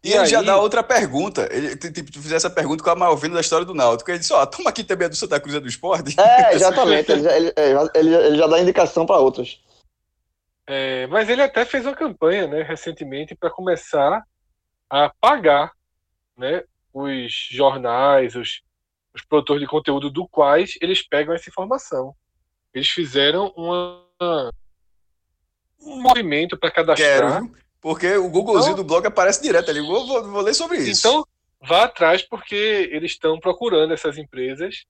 E, 0.03 0.09
e 0.09 0.11
ele 0.13 0.21
aí... 0.21 0.27
já 0.27 0.41
dá 0.41 0.57
outra 0.57 0.81
pergunta. 0.81 1.47
Ele 1.51 1.75
tipo, 1.75 2.11
tu 2.11 2.21
fizer 2.21 2.35
essa 2.35 2.49
pergunta 2.49 2.83
com 2.83 2.89
a 2.89 2.95
Malvina 2.95 3.35
da 3.35 3.41
história 3.41 3.65
do 3.65 3.73
Náutico. 3.73 4.09
Ele 4.09 4.19
disse: 4.19 4.33
Ó, 4.33 4.41
oh, 4.41 4.47
toma 4.47 4.69
aqui 4.69 4.83
também 4.83 5.05
a 5.05 5.09
do 5.09 5.15
Santa 5.15 5.39
Cruz 5.39 5.55
e 5.55 5.59
do 5.59 5.67
Esporte. 5.67 6.19
É, 6.19 6.53
exatamente. 6.55 7.11
ele, 7.11 7.23
já, 7.23 7.37
ele, 7.37 7.53
ele, 7.95 8.15
ele, 8.15 8.37
já 8.37 8.47
dá 8.47 8.59
indicação 8.59 9.05
para 9.05 9.17
outros. 9.17 9.61
É, 10.67 11.05
mas 11.07 11.29
ele 11.29 11.41
até 11.41 11.65
fez 11.65 11.85
uma 11.85 11.95
campanha, 11.95 12.47
né, 12.47 12.61
recentemente, 12.61 13.35
para 13.35 13.49
começar 13.49 14.23
a 14.89 15.11
pagar, 15.19 15.71
né, 16.37 16.63
os 16.93 17.31
jornais, 17.51 18.35
os, 18.35 18.61
os 19.13 19.21
produtores 19.23 19.61
de 19.61 19.67
conteúdo 19.67 20.09
do 20.09 20.27
quais 20.27 20.77
eles 20.81 21.05
pegam 21.05 21.33
essa 21.33 21.49
informação. 21.49 22.15
Eles 22.73 22.89
fizeram 22.89 23.53
uma, 23.57 24.01
um 25.81 26.01
movimento 26.01 26.57
para 26.57 26.71
cadastrar. 26.71 27.41
Quero, 27.41 27.55
porque 27.81 28.15
o 28.15 28.29
Googlezinho 28.29 28.73
então, 28.73 28.83
do 28.83 28.87
blog 28.87 29.07
aparece 29.07 29.41
direto 29.41 29.71
ali. 29.71 29.81
Vou, 29.81 30.05
vou, 30.05 30.23
vou 30.29 30.41
ler 30.41 30.53
sobre 30.53 30.77
isso. 30.77 31.07
Então, 31.07 31.25
vá 31.59 31.85
atrás 31.85 32.21
porque 32.21 32.89
eles 32.91 33.11
estão 33.11 33.39
procurando 33.39 33.93
essas 33.93 34.17
empresas 34.17 34.85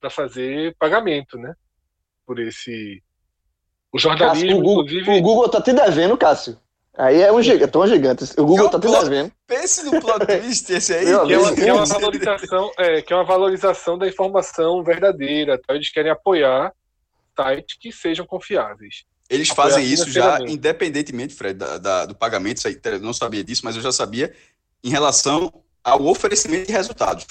para 0.00 0.08
fazer 0.08 0.74
pagamento, 0.78 1.36
né? 1.36 1.52
Por 2.24 2.38
esse. 2.38 3.02
O 3.92 3.98
jornalismo, 3.98 4.48
Cássio, 4.48 4.58
o 4.58 4.62
Google, 4.62 4.84
inclusive. 4.84 5.18
O 5.18 5.22
Google 5.22 5.48
tá 5.48 5.60
te 5.60 5.72
devendo, 5.72 6.16
Cássio. 6.16 6.58
Aí 6.96 7.22
é 7.22 7.32
um 7.32 7.42
gigante, 7.42 7.72
tão 7.72 7.86
gigante. 7.86 8.24
O 8.38 8.44
Google 8.44 8.66
é 8.66 8.70
tá 8.70 8.80
te 8.80 8.88
devendo. 8.88 9.32
Pense 9.46 9.84
no 9.84 10.00
plot 10.00 10.18
twist 10.26 10.72
esse 10.72 10.94
aí. 10.94 11.04
que, 11.04 11.10
é 11.10 11.38
uma, 11.38 11.54
que, 11.54 11.68
é 11.68 11.72
uma, 11.72 11.86
valorização, 11.86 12.72
é, 12.76 13.02
que 13.02 13.12
é 13.12 13.16
uma 13.16 13.24
valorização 13.24 13.96
da 13.96 14.06
informação 14.06 14.82
verdadeira. 14.82 15.58
Tá? 15.58 15.74
Eles 15.74 15.90
querem 15.90 16.10
apoiar 16.10 16.72
sites 17.36 17.78
que 17.80 17.92
sejam 17.92 18.26
confiáveis. 18.26 19.04
Eles 19.28 19.48
fazem 19.48 19.84
isso 19.84 20.10
já 20.10 20.40
independentemente, 20.40 21.34
Fred, 21.34 21.58
da, 21.58 21.78
da, 21.78 22.06
do 22.06 22.14
pagamento. 22.14 22.62
Eu 22.66 23.00
não 23.00 23.12
sabia 23.12 23.44
disso, 23.44 23.62
mas 23.64 23.76
eu 23.76 23.82
já 23.82 23.92
sabia 23.92 24.34
em 24.82 24.88
relação 24.88 25.52
ao 25.84 26.06
oferecimento 26.06 26.66
de 26.66 26.72
resultados. 26.72 27.26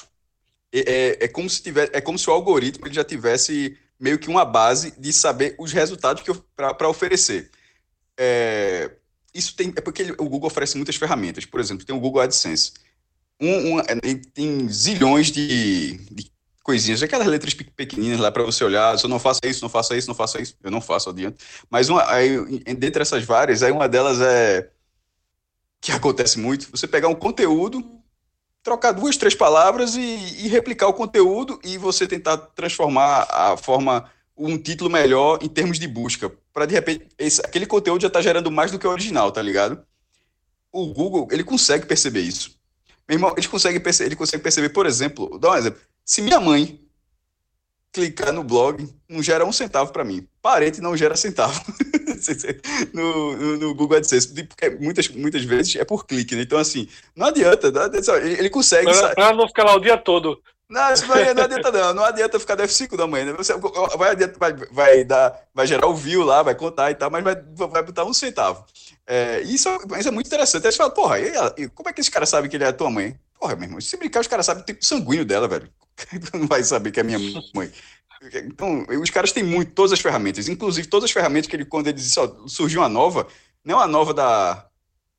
É, 0.71 0.79
é, 0.79 1.25
é 1.25 1.27
como 1.27 1.49
se 1.49 1.63
tivesse, 1.63 1.91
é 1.93 2.01
como 2.01 2.19
se 2.19 2.29
o 2.29 2.33
algoritmo 2.33 2.85
ele 2.85 2.93
já 2.93 3.03
tivesse 3.03 3.77
meio 3.99 4.19
que 4.19 4.29
uma 4.29 4.45
base 4.45 4.93
de 4.99 5.11
saber 5.11 5.55
os 5.57 5.71
resultados 5.71 6.23
para 6.55 6.87
oferecer. 6.87 7.49
É, 8.15 8.91
isso 9.33 9.55
tem 9.55 9.73
é 9.75 9.81
porque 9.81 10.03
ele, 10.03 10.11
o 10.13 10.29
Google 10.29 10.47
oferece 10.47 10.75
muitas 10.77 10.95
ferramentas. 10.95 11.45
Por 11.45 11.59
exemplo, 11.59 11.85
tem 11.85 11.95
o 11.95 11.99
Google 11.99 12.21
AdSense. 12.21 12.73
Um, 13.39 13.77
um, 13.77 13.81
tem 14.33 14.67
zilhões 14.69 15.31
de, 15.31 15.97
de 16.11 16.31
coisinhas, 16.67 17.01
aquelas 17.01 17.27
letras 17.27 17.53
pequeninas 17.53 18.19
lá 18.19 18.29
para 18.29 18.43
você 18.43 18.61
olhar, 18.61 18.99
se 18.99 19.05
eu 19.05 19.09
não 19.09 19.19
faço 19.19 19.39
isso, 19.45 19.61
não 19.61 19.69
faço 19.69 19.95
isso, 19.95 20.05
não 20.05 20.13
faço 20.13 20.41
isso, 20.41 20.53
eu 20.61 20.69
não 20.69 20.81
faço, 20.81 21.09
adiante. 21.09 21.37
Mas 21.69 21.87
uma, 21.87 22.05
aí, 22.11 22.59
dentre 22.75 23.01
essas 23.01 23.23
várias, 23.23 23.63
aí 23.63 23.71
uma 23.71 23.87
delas 23.87 24.19
é 24.19 24.69
que 25.79 25.93
acontece 25.93 26.37
muito, 26.37 26.69
você 26.69 26.85
pegar 26.85 27.07
um 27.07 27.15
conteúdo, 27.15 27.89
trocar 28.61 28.91
duas, 28.91 29.15
três 29.15 29.33
palavras 29.33 29.95
e, 29.95 30.01
e 30.01 30.49
replicar 30.49 30.89
o 30.89 30.93
conteúdo 30.93 31.57
e 31.63 31.77
você 31.77 32.05
tentar 32.05 32.35
transformar 32.35 33.25
a 33.29 33.55
forma, 33.55 34.11
um 34.35 34.57
título 34.57 34.89
melhor 34.89 35.39
em 35.41 35.47
termos 35.47 35.79
de 35.79 35.87
busca, 35.87 36.29
para 36.51 36.65
de 36.65 36.73
repente, 36.73 37.07
esse, 37.17 37.39
aquele 37.45 37.65
conteúdo 37.65 38.01
já 38.01 38.07
está 38.07 38.19
gerando 38.19 38.51
mais 38.51 38.71
do 38.71 38.77
que 38.77 38.85
o 38.85 38.91
original, 38.91 39.31
tá 39.31 39.41
ligado? 39.41 39.81
O 40.69 40.87
Google, 40.87 41.29
ele 41.31 41.45
consegue 41.45 41.85
perceber 41.85 42.23
isso. 42.23 42.59
Meu 43.07 43.15
irmão, 43.15 43.33
ele 43.37 43.47
consegue, 43.47 43.81
ele 44.01 44.15
consegue 44.17 44.43
perceber, 44.43 44.67
por 44.67 44.85
exemplo, 44.85 45.39
dá 45.39 45.51
um 45.51 45.55
exemplo, 45.55 45.79
se 46.07 46.21
minha 46.21 46.39
mãe 46.39 46.79
clicar 47.91 48.31
no 48.31 48.43
blog, 48.43 48.87
não 49.09 49.21
gera 49.21 49.45
um 49.45 49.51
centavo 49.51 49.91
para 49.91 50.05
mim. 50.05 50.25
Parente 50.41 50.79
não 50.79 50.95
gera 50.95 51.17
centavo 51.17 51.61
no, 52.93 53.35
no, 53.35 53.57
no, 53.57 53.75
Google 53.75 53.97
AdSense, 53.97 54.43
porque 54.45 54.69
muitas, 54.69 55.09
muitas 55.09 55.43
vezes 55.43 55.75
é 55.75 55.83
por 55.83 56.05
clique, 56.05 56.33
né? 56.33 56.43
Então, 56.43 56.57
assim, 56.57 56.87
não 57.13 57.27
adianta, 57.27 57.71
não 57.71 57.81
adianta 57.81 58.17
ele, 58.19 58.49
consegue. 58.49 58.89
Para 59.15 59.33
não 59.33 59.47
ficar 59.47 59.65
lá 59.65 59.75
o 59.75 59.81
dia 59.81 59.97
todo. 59.97 60.41
Não, 60.69 60.81
não, 60.81 61.43
adianta 61.43 61.71
não, 61.71 61.93
não 61.93 62.03
adianta 62.05 62.39
ficar 62.39 62.55
no 62.55 62.63
F5 62.63 62.95
da 62.95 63.07
manhã, 63.07 63.25
né? 63.25 63.33
Você 63.33 63.53
vai, 63.97 64.15
vai, 64.15 64.53
vai, 64.71 65.03
dar, 65.03 65.41
vai 65.53 65.67
gerar 65.67 65.87
o 65.87 65.95
view 65.95 66.23
lá, 66.23 66.43
vai 66.43 66.55
contar 66.55 66.91
e 66.91 66.95
tal, 66.95 67.09
mas 67.09 67.23
vai, 67.23 67.35
vai 67.35 67.83
botar 67.83 68.05
um 68.05 68.13
centavo. 68.13 68.65
É, 69.05 69.41
isso, 69.41 69.69
isso 69.97 70.07
é 70.07 70.11
muito 70.11 70.27
interessante. 70.27 70.65
Aí 70.65 70.71
você 70.71 70.77
fala, 70.77 70.91
porra, 70.91 71.19
e, 71.19 71.69
como 71.69 71.89
é 71.89 71.93
que 71.93 72.01
esse 72.01 72.11
cara 72.11 72.25
sabe 72.25 72.47
que 72.47 72.55
ele 72.55 72.65
é 72.65 72.67
a 72.67 72.73
tua 72.73 72.89
mãe? 72.89 73.17
Porra, 73.39 73.55
meu 73.55 73.65
irmão, 73.65 73.81
se 73.81 73.95
brincar, 73.97 74.19
os 74.19 74.27
caras 74.27 74.45
sabem 74.45 74.63
o 74.63 74.65
tipo 74.65 74.83
sanguíneo 74.83 75.25
dela, 75.25 75.47
velho. 75.47 75.69
não 76.33 76.47
vai 76.47 76.63
saber 76.63 76.91
que 76.91 76.99
é 76.99 77.03
minha 77.03 77.19
mãe. 77.53 77.71
Então, 78.45 78.85
os 79.01 79.09
caras 79.09 79.31
têm 79.31 79.43
muito, 79.43 79.73
todas 79.73 79.91
as 79.91 79.99
ferramentas, 79.99 80.47
inclusive 80.47 80.87
todas 80.87 81.05
as 81.05 81.11
ferramentas 81.11 81.47
que 81.47 81.55
ele, 81.55 81.65
quando 81.65 81.87
ele 81.87 81.97
disse, 81.97 82.19
ó, 82.19 82.47
surgiu 82.47 82.81
uma 82.81 82.89
nova, 82.89 83.27
não 83.63 83.75
é 83.75 83.77
uma 83.77 83.87
nova 83.87 84.13
da, 84.13 84.67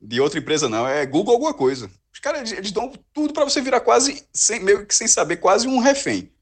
de 0.01 0.21
outra 0.21 0.39
empresa, 0.39 0.69
não, 0.69 0.87
é 0.87 1.07
Google 1.07 1.35
alguma 1.35 1.55
coisa. 1.55 1.91
Os 2.13 2.19
caras, 2.19 2.51
eles 2.51 2.73
dão 2.73 2.93
tudo 3.13 3.33
para 3.33 3.45
você 3.45 3.61
virar 3.61 3.81
quase, 3.81 4.27
sem, 4.33 4.61
meio 4.61 4.85
que 4.85 4.95
sem 4.95 5.07
saber, 5.07 5.37
quase 5.37 5.69
um 5.69 5.79
refém. 5.79 6.33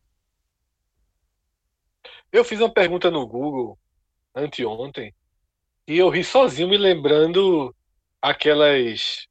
Eu 2.33 2.44
fiz 2.44 2.59
uma 2.61 2.72
pergunta 2.72 3.11
no 3.11 3.27
Google 3.27 3.79
anteontem 4.35 5.14
e 5.87 5.99
eu 5.99 6.09
ri 6.09 6.25
sozinho 6.25 6.68
me 6.68 6.77
lembrando 6.77 7.75
aquelas 8.20 9.27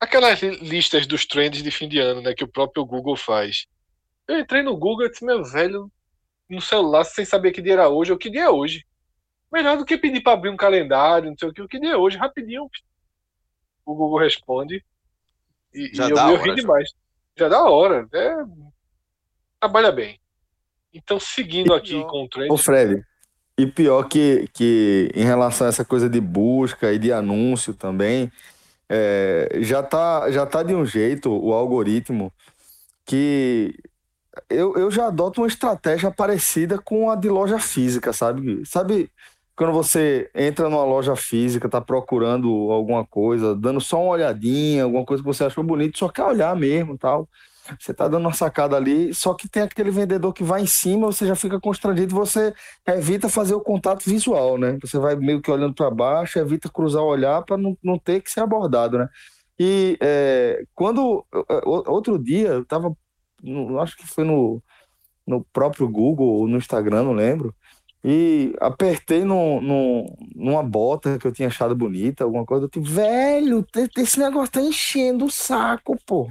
aquelas 0.00 0.40
listas 0.40 1.06
dos 1.06 1.26
trends 1.26 1.62
de 1.62 1.70
fim 1.70 1.88
de 1.88 1.98
ano, 1.98 2.22
né, 2.22 2.32
que 2.32 2.44
o 2.44 2.48
próprio 2.48 2.84
Google 2.84 3.16
faz. 3.16 3.66
Eu 4.28 4.38
entrei 4.38 4.62
no 4.62 4.76
Google 4.76 5.06
e 5.06 5.10
disse, 5.10 5.24
meu 5.24 5.42
velho, 5.42 5.90
no 6.48 6.60
celular, 6.60 7.04
sem 7.04 7.24
saber 7.24 7.50
que 7.50 7.62
dia 7.62 7.72
era 7.72 7.88
hoje, 7.88 8.12
ou 8.12 8.18
que 8.18 8.28
dia 8.28 8.44
é 8.44 8.50
hoje. 8.50 8.84
Melhor 9.50 9.78
do 9.78 9.84
que 9.84 9.96
pedir 9.96 10.20
para 10.20 10.34
abrir 10.34 10.50
um 10.50 10.56
calendário, 10.56 11.30
não 11.30 11.38
sei 11.38 11.48
o 11.48 11.52
que, 11.52 11.62
o 11.62 11.68
que 11.68 11.80
dia 11.80 11.92
é 11.92 11.96
hoje, 11.96 12.18
rapidinho. 12.18 12.68
O 13.86 13.94
Google 13.94 14.18
responde. 14.18 14.84
E, 15.72 15.90
já 15.94 16.08
e 16.08 16.10
eu, 16.10 16.16
eu 16.16 16.36
ri 16.36 16.54
demais. 16.54 16.92
Já 17.36 17.48
dá 17.48 17.62
hora. 17.62 18.06
É... 18.12 18.36
Trabalha 19.58 19.90
bem. 19.90 20.20
Então, 20.92 21.18
seguindo 21.18 21.72
aqui 21.72 22.02
com 22.04 22.24
o 22.24 22.28
trend. 22.28 22.52
Ô, 22.52 22.58
Fred, 22.58 23.02
e 23.56 23.66
pior 23.66 24.04
que, 24.04 24.48
que 24.52 25.10
em 25.14 25.24
relação 25.24 25.66
a 25.66 25.70
essa 25.70 25.84
coisa 25.84 26.08
de 26.08 26.20
busca 26.20 26.92
e 26.92 26.98
de 26.98 27.12
anúncio 27.12 27.72
também, 27.74 28.30
é, 28.88 29.58
já, 29.60 29.82
tá, 29.82 30.30
já 30.30 30.46
tá 30.46 30.62
de 30.62 30.74
um 30.74 30.84
jeito 30.84 31.30
o 31.30 31.52
algoritmo 31.52 32.32
que 33.04 33.74
eu, 34.48 34.76
eu 34.76 34.90
já 34.90 35.06
adoto 35.06 35.40
uma 35.40 35.46
estratégia 35.46 36.10
parecida 36.10 36.78
com 36.78 37.10
a 37.10 37.16
de 37.16 37.28
loja 37.28 37.58
física, 37.58 38.12
sabe? 38.12 38.64
Sabe 38.66 39.10
quando 39.56 39.72
você 39.72 40.30
entra 40.34 40.68
numa 40.68 40.84
loja 40.84 41.16
física, 41.16 41.68
tá 41.68 41.80
procurando 41.80 42.48
alguma 42.70 43.04
coisa, 43.04 43.56
dando 43.56 43.80
só 43.80 44.00
uma 44.00 44.12
olhadinha, 44.12 44.84
alguma 44.84 45.04
coisa 45.04 45.22
que 45.22 45.26
você 45.26 45.44
achou 45.44 45.64
bonito, 45.64 45.98
só 45.98 46.08
quer 46.08 46.24
olhar 46.24 46.54
mesmo 46.54 46.96
tal. 46.96 47.28
Você 47.78 47.92
tá 47.92 48.08
dando 48.08 48.22
uma 48.22 48.32
sacada 48.32 48.76
ali, 48.76 49.12
só 49.12 49.34
que 49.34 49.48
tem 49.48 49.62
aquele 49.62 49.90
vendedor 49.90 50.32
que 50.32 50.44
vai 50.44 50.62
em 50.62 50.66
cima, 50.66 51.08
você 51.08 51.26
já 51.26 51.34
fica 51.34 51.60
constrangido, 51.60 52.14
você 52.14 52.54
evita 52.86 53.28
fazer 53.28 53.54
o 53.54 53.60
contato 53.60 54.04
visual, 54.08 54.56
né? 54.56 54.78
Você 54.80 54.98
vai 54.98 55.16
meio 55.16 55.42
que 55.42 55.50
olhando 55.50 55.74
para 55.74 55.90
baixo, 55.90 56.38
evita 56.38 56.70
cruzar 56.70 57.02
o 57.02 57.06
olhar 57.06 57.42
para 57.42 57.56
não, 57.58 57.76
não 57.82 57.98
ter 57.98 58.22
que 58.22 58.30
ser 58.30 58.40
abordado, 58.40 58.98
né? 58.98 59.08
E 59.58 59.98
é, 60.00 60.62
quando 60.74 61.26
outro 61.64 62.16
dia 62.18 62.48
eu 62.48 62.64
tava 62.64 62.96
no, 63.42 63.80
acho 63.80 63.96
que 63.96 64.06
foi 64.06 64.24
no, 64.24 64.62
no 65.26 65.44
próprio 65.52 65.88
Google 65.88 66.26
ou 66.26 66.48
no 66.48 66.56
Instagram, 66.56 67.04
não 67.04 67.12
lembro. 67.12 67.54
E 68.04 68.54
apertei 68.60 69.24
no, 69.24 69.60
no, 69.60 70.16
numa 70.34 70.62
bota 70.62 71.18
que 71.18 71.26
eu 71.26 71.32
tinha 71.32 71.48
achado 71.48 71.74
bonita, 71.74 72.24
alguma 72.24 72.46
coisa. 72.46 72.66
Eu 72.66 72.68
tipo, 72.68 72.86
velho, 72.86 73.66
esse 73.96 74.18
negócio 74.18 74.52
tá 74.52 74.60
enchendo 74.60 75.24
o 75.24 75.30
saco, 75.30 75.98
pô. 76.06 76.28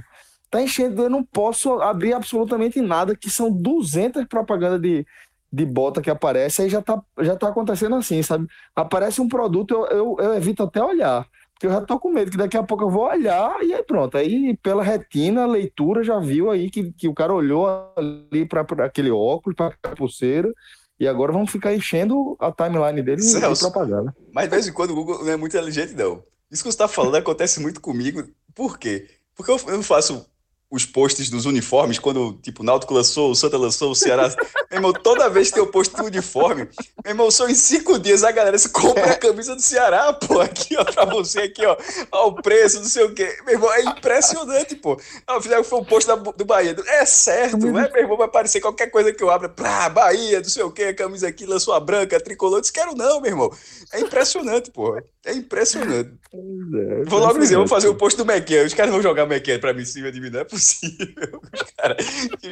Tá 0.50 0.62
enchendo, 0.62 1.02
eu 1.02 1.10
não 1.10 1.22
posso 1.22 1.74
abrir 1.74 2.14
absolutamente 2.14 2.80
nada, 2.80 3.14
que 3.14 3.28
são 3.28 3.52
200 3.52 4.24
propagandas 4.24 4.80
de, 4.80 5.06
de 5.52 5.66
bota 5.66 6.00
que 6.00 6.10
aparece, 6.10 6.62
aí 6.62 6.70
já 6.70 6.80
tá, 6.80 7.02
já 7.20 7.36
tá 7.36 7.48
acontecendo 7.48 7.96
assim, 7.96 8.22
sabe? 8.22 8.46
Aparece 8.74 9.20
um 9.20 9.28
produto, 9.28 9.74
eu, 9.74 9.86
eu, 9.86 10.16
eu 10.20 10.34
evito 10.34 10.62
até 10.62 10.82
olhar. 10.82 11.26
Porque 11.58 11.66
eu 11.66 11.72
já 11.72 11.80
tô 11.80 11.98
com 11.98 12.12
medo 12.12 12.30
que 12.30 12.36
daqui 12.36 12.56
a 12.56 12.62
pouco 12.62 12.84
eu 12.84 12.90
vou 12.90 13.08
olhar 13.08 13.60
e 13.64 13.74
aí 13.74 13.82
pronto. 13.82 14.16
Aí 14.16 14.56
pela 14.62 14.80
retina, 14.80 15.42
a 15.42 15.46
leitura 15.46 16.04
já 16.04 16.20
viu 16.20 16.52
aí 16.52 16.70
que, 16.70 16.92
que 16.92 17.08
o 17.08 17.14
cara 17.14 17.34
olhou 17.34 17.66
ali 17.96 18.46
para 18.46 18.64
aquele 18.86 19.10
óculos, 19.10 19.56
para 19.56 19.74
a 19.82 19.96
pulseira. 19.96 20.52
E 21.00 21.08
agora 21.08 21.32
vamos 21.32 21.50
ficar 21.50 21.74
enchendo 21.74 22.36
a 22.38 22.52
timeline 22.52 23.02
dele 23.02 23.22
Celso, 23.22 23.66
de 23.66 23.72
propaganda. 23.72 24.14
Mas 24.32 24.44
de 24.44 24.50
vez 24.50 24.68
em 24.68 24.72
quando 24.72 24.92
o 24.92 24.94
Google 24.94 25.24
não 25.24 25.32
é 25.32 25.36
muito 25.36 25.56
inteligente, 25.56 25.94
não. 25.94 26.22
Isso 26.48 26.62
que 26.62 26.68
você 26.68 26.76
está 26.76 26.86
falando 26.86 27.16
acontece 27.16 27.60
muito 27.60 27.80
comigo. 27.80 28.22
Por 28.54 28.78
quê? 28.78 29.08
Porque 29.34 29.50
eu, 29.50 29.58
eu 29.66 29.82
faço 29.82 30.26
os 30.70 30.84
posts 30.84 31.30
dos 31.30 31.46
uniformes, 31.46 31.98
quando, 31.98 32.34
tipo, 32.42 32.62
o 32.62 32.64
Náutico 32.64 32.92
lançou, 32.92 33.30
o 33.30 33.34
Santa 33.34 33.56
lançou, 33.56 33.90
o 33.90 33.94
Ceará. 33.94 34.28
meu 34.70 34.78
irmão, 34.78 34.92
toda 34.92 35.30
vez 35.30 35.48
que 35.48 35.54
tem 35.54 35.62
o 35.62 35.66
post 35.66 35.96
do 35.96 36.04
uniforme, 36.04 36.68
meu 37.02 37.12
irmão, 37.12 37.30
só 37.30 37.48
em 37.48 37.54
cinco 37.54 37.98
dias 37.98 38.22
a 38.22 38.30
galera 38.30 38.58
se 38.58 38.68
compra 38.68 39.12
a 39.12 39.16
camisa 39.16 39.54
do 39.54 39.62
Ceará, 39.62 40.12
pô, 40.12 40.40
aqui, 40.40 40.76
ó, 40.76 40.84
pra 40.84 41.06
você, 41.06 41.40
aqui, 41.40 41.64
ó, 41.64 41.74
ó, 42.12 42.28
o 42.28 42.34
preço, 42.34 42.80
não 42.80 42.88
sei 42.88 43.04
o 43.04 43.14
quê. 43.14 43.38
Meu 43.46 43.54
irmão, 43.54 43.72
é 43.72 43.82
impressionante, 43.82 44.74
pô. 44.74 45.00
Não, 45.26 45.40
fizeram 45.40 45.64
foi 45.64 45.80
um 45.80 45.84
post 45.84 46.06
da, 46.06 46.16
do 46.16 46.44
Bahia. 46.44 46.76
É 46.86 47.06
certo, 47.06 47.56
né? 47.56 47.88
Meu 47.90 48.02
irmão, 48.02 48.18
vai 48.18 48.26
aparecer 48.26 48.60
qualquer 48.60 48.88
coisa 48.88 49.12
que 49.12 49.22
eu 49.22 49.30
abra, 49.30 49.48
pra 49.48 49.88
Bahia, 49.88 50.40
não 50.40 50.48
sei 50.48 50.62
o 50.62 50.70
quê, 50.70 50.84
a 50.84 50.94
camisa 50.94 51.28
aqui, 51.28 51.46
lançou 51.46 51.72
a 51.72 51.80
branca, 51.80 52.16
a 52.16 52.20
tricolor. 52.20 52.58
Eu 52.58 52.60
disse, 52.60 52.72
quero 52.72 52.94
não, 52.94 53.22
meu 53.22 53.30
irmão. 53.30 53.50
É 53.92 54.00
impressionante, 54.00 54.70
pô. 54.70 55.00
É 55.28 55.34
impressionante. 55.34 56.18
É, 56.30 57.04
vou 57.04 57.20
logo 57.20 57.38
dizer, 57.38 57.56
vou 57.56 57.66
fazer 57.66 57.88
o 57.88 57.92
um 57.92 57.96
post 57.96 58.16
do 58.22 58.30
McKenna. 58.30 58.66
Os 58.66 58.74
caras 58.74 58.92
vão 58.92 59.02
jogar 59.02 59.24
o 59.24 59.32
McKenna 59.32 59.58
pra 59.58 59.72
mim 59.72 59.80
em 59.80 59.86
cima 59.86 60.12
de 60.12 60.20
mim, 60.20 60.28
não 60.28 60.40
é 60.40 60.44
possível. 60.44 61.40
Os 61.54 61.70
caras 61.72 62.06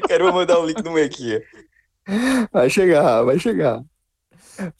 querem 0.09 0.33
mandar 0.33 0.59
o 0.59 0.63
um 0.63 0.67
link 0.67 0.83
do 0.83 0.99
McKenna. 0.99 1.43
Vai 2.51 2.71
chegar, 2.71 3.23
vai 3.23 3.39
chegar. 3.39 3.83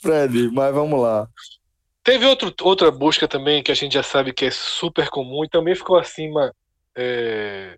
Fred, 0.01 0.51
mas 0.51 0.75
vamos 0.75 0.99
lá. 0.99 1.29
Teve 2.03 2.25
outro, 2.25 2.55
outra 2.63 2.91
busca 2.91 3.29
também 3.29 3.63
que 3.63 3.71
a 3.71 3.75
gente 3.75 3.93
já 3.93 4.03
sabe 4.03 4.33
que 4.33 4.47
é 4.47 4.51
super 4.51 5.11
comum 5.11 5.45
e 5.45 5.49
também 5.49 5.75
ficou 5.75 5.99
acima. 5.99 6.55
É, 6.97 7.77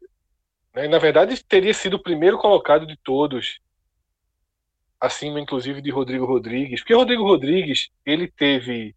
né, 0.74 0.86
na 0.86 0.98
verdade, 0.98 1.42
teria 1.44 1.74
sido 1.74 1.94
o 1.94 2.02
primeiro 2.02 2.38
colocado 2.38 2.86
de 2.86 2.96
todos, 2.96 3.58
acima 5.00 5.40
inclusive 5.40 5.82
de 5.82 5.90
Rodrigo 5.90 6.24
Rodrigues, 6.24 6.80
porque 6.80 6.94
Rodrigo 6.94 7.24
Rodrigues 7.24 7.88
ele 8.06 8.30
teve 8.30 8.94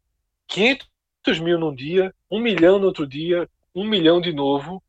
500 0.48 0.91
mil 1.40 1.60
num 1.60 1.74
dia, 1.74 2.14
um 2.30 2.40
milhão 2.40 2.80
no 2.80 2.88
outro 2.88 3.08
dia, 3.08 3.48
um 3.76 3.86
milhão 3.86 4.20
de 4.20 4.34
novo, 4.34 4.82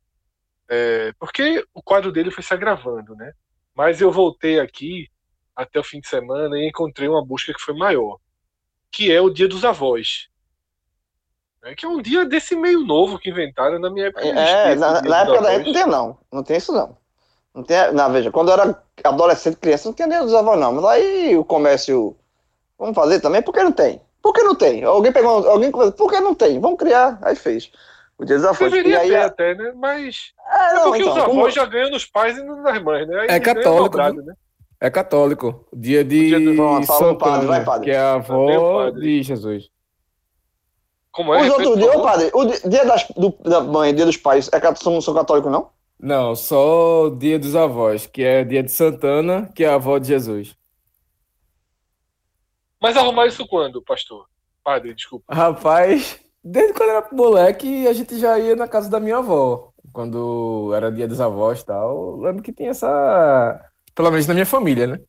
é, 0.69 1.13
porque 1.19 1.65
o 1.75 1.83
quadro 1.83 2.11
dele 2.11 2.31
foi 2.31 2.43
se 2.43 2.53
agravando, 2.55 3.15
né? 3.15 3.33
Mas 3.75 4.01
eu 4.01 4.11
voltei 4.11 4.59
aqui 4.59 5.09
até 5.55 5.79
o 5.79 5.85
fim 5.85 6.01
de 6.01 6.09
semana 6.09 6.59
e 6.59 6.69
encontrei 6.69 7.09
uma 7.09 7.25
busca 7.25 7.53
que 7.53 7.61
foi 7.61 7.75
maior, 7.75 8.19
que 8.91 9.13
é 9.13 9.21
o 9.21 9.31
Dia 9.31 9.49
dos 9.49 9.65
Avós. 9.65 10.29
É 11.65 11.77
que 11.77 11.87
é 11.87 11.89
um 11.89 12.03
dia 12.03 12.25
desse 12.25 12.57
meio 12.57 12.81
novo 12.81 13.19
que 13.21 13.31
inventaram 13.31 13.79
na 13.79 13.89
minha 13.89 14.07
época. 14.07 14.27
É, 14.27 14.75
na, 14.75 15.01
na 15.01 15.21
época 15.21 15.43
da 15.43 15.55
gente 15.55 15.67
não 15.67 15.73
tem, 15.73 15.87
não. 15.87 16.19
Não 16.33 16.43
tem 16.43 16.57
isso, 16.57 16.73
não. 16.73 16.97
Não 17.55 17.63
tem, 17.63 17.93
não, 17.93 18.13
veja, 18.13 18.33
quando 18.33 18.49
eu 18.49 18.55
era 18.55 18.83
adolescente, 19.05 19.59
criança, 19.59 19.89
não 19.89 19.95
tinha 19.95 20.09
dia 20.09 20.23
dos 20.23 20.35
avós, 20.35 20.59
não. 20.59 20.73
Mas 20.73 20.85
aí 20.87 21.37
o 21.37 21.45
comércio. 21.45 22.17
Vamos 22.77 22.97
fazer 22.97 23.21
também? 23.21 23.43
Por 23.43 23.55
que 23.55 23.63
não 23.63 23.71
tem? 23.71 24.01
Por 24.23 24.33
que 24.33 24.43
não 24.43 24.55
tem? 24.55 24.85
Alguém 24.85 25.13
pegou. 25.13 25.49
Alguém 25.49 25.71
por 25.71 26.11
que 26.11 26.21
não 26.21 26.35
tem? 26.35 26.61
Vamos 26.61 26.79
criar. 26.79 27.19
Aí 27.23 27.35
fez. 27.35 27.71
O 28.17 28.25
dia 28.25 28.37
dos 28.37 28.45
avós. 28.45 28.71
Deveria 28.71 29.01
aí, 29.01 29.09
ter 29.09 29.15
é... 29.15 29.23
até, 29.25 29.55
né? 29.55 29.73
Mas. 29.75 30.33
É, 30.49 30.71
é 30.71 30.75
não, 30.75 30.81
é 30.81 30.85
porque 30.85 31.03
então, 31.03 31.13
os 31.13 31.19
avós 31.19 31.37
como... 31.37 31.51
já 31.51 31.65
ganham 31.67 31.91
nos 31.91 32.07
pais 32.07 32.39
e 32.39 32.43
nas 32.43 32.83
mães, 32.83 33.09
né? 33.09 33.21
Aí 33.21 33.27
é 33.29 33.41
católico. 33.41 33.97
né? 33.97 34.35
É 34.81 34.91
católico. 34.91 35.67
Dia 35.73 36.05
de. 36.05 36.29
dia 36.29 36.41
do... 36.41 36.85
São 36.85 37.17
padre, 37.17 37.47
vai, 37.47 37.65
padre. 37.65 37.87
Que 37.87 37.91
é 37.91 37.99
a 37.99 38.15
avó 38.15 38.91
de 38.91 39.23
Jesus. 39.23 39.71
Como 41.11 41.35
é? 41.35 41.43
Os 41.43 41.51
outros 41.51 41.77
dias, 41.77 41.97
padre, 42.01 42.31
o 42.33 42.45
dia 42.47 42.87
das, 42.87 43.07
do, 43.15 43.35
da 43.43 43.61
mãe, 43.61 43.95
dia 43.95 44.07
dos 44.07 44.17
pais, 44.17 44.49
é, 44.51 44.75
são, 44.77 44.99
são 45.01 45.13
católicos, 45.13 45.53
não? 45.53 45.69
Não, 46.01 46.35
só 46.35 47.05
o 47.05 47.11
dia 47.11 47.39
dos 47.39 47.55
avós, 47.55 48.07
que 48.07 48.25
é 48.25 48.43
dia 48.43 48.63
de 48.63 48.73
Santana, 48.73 49.49
que 49.55 49.63
é 49.63 49.69
a 49.69 49.75
avó 49.75 49.99
de 49.99 50.09
Jesus. 50.09 50.57
Mas 52.83 52.97
arrumar 52.97 53.27
isso 53.27 53.47
quando, 53.47 53.81
pastor? 53.81 54.27
Padre, 54.65 54.93
desculpa. 54.93 55.33
Rapaz, 55.33 56.19
desde 56.43 56.73
quando 56.73 56.91
era 56.91 57.09
moleque, 57.13 57.87
a 57.87 57.93
gente 57.93 58.19
já 58.19 58.37
ia 58.41 58.57
na 58.57 58.67
casa 58.67 58.91
da 58.91 58.99
minha 58.99 59.19
avó. 59.19 59.69
Quando 59.93 60.73
era 60.75 60.91
dia 60.91 61.07
dos 61.07 61.21
avós 61.21 61.61
e 61.61 61.67
tal. 61.67 62.17
lembro 62.17 62.43
que 62.43 62.53
tinha 62.53 62.71
essa 62.71 63.61
pelo 63.95 64.11
menos 64.11 64.27
na 64.27 64.35
minha 64.35 64.47
família, 64.47 64.87
né? 64.89 65.01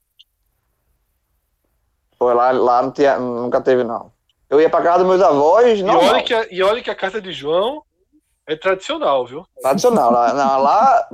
Foi 2.20 2.34
lá, 2.36 2.52
lá 2.52 2.84
não 2.84 2.92
tinha, 2.92 3.18
nunca 3.18 3.60
teve, 3.60 3.84
não. 3.84 4.12
Eu 4.50 4.62
ia 4.62 4.70
pra 4.70 4.84
casa 4.84 5.00
dos 5.00 5.08
meus 5.08 5.22
avós, 5.22 5.82
não. 5.82 6.04
E 6.04 6.10
olha, 6.10 6.24
que 6.24 6.34
a, 6.34 6.48
e 6.52 6.62
olha 6.62 6.84
que 6.84 6.92
a 6.92 6.96
casa 6.96 7.20
de 7.20 7.32
João 7.32 7.82
é 8.46 8.56
tradicional, 8.56 9.26
viu? 9.26 9.48
Tradicional. 9.62 10.12
lá, 10.12 10.34
não, 10.34 10.62
lá 10.62 11.10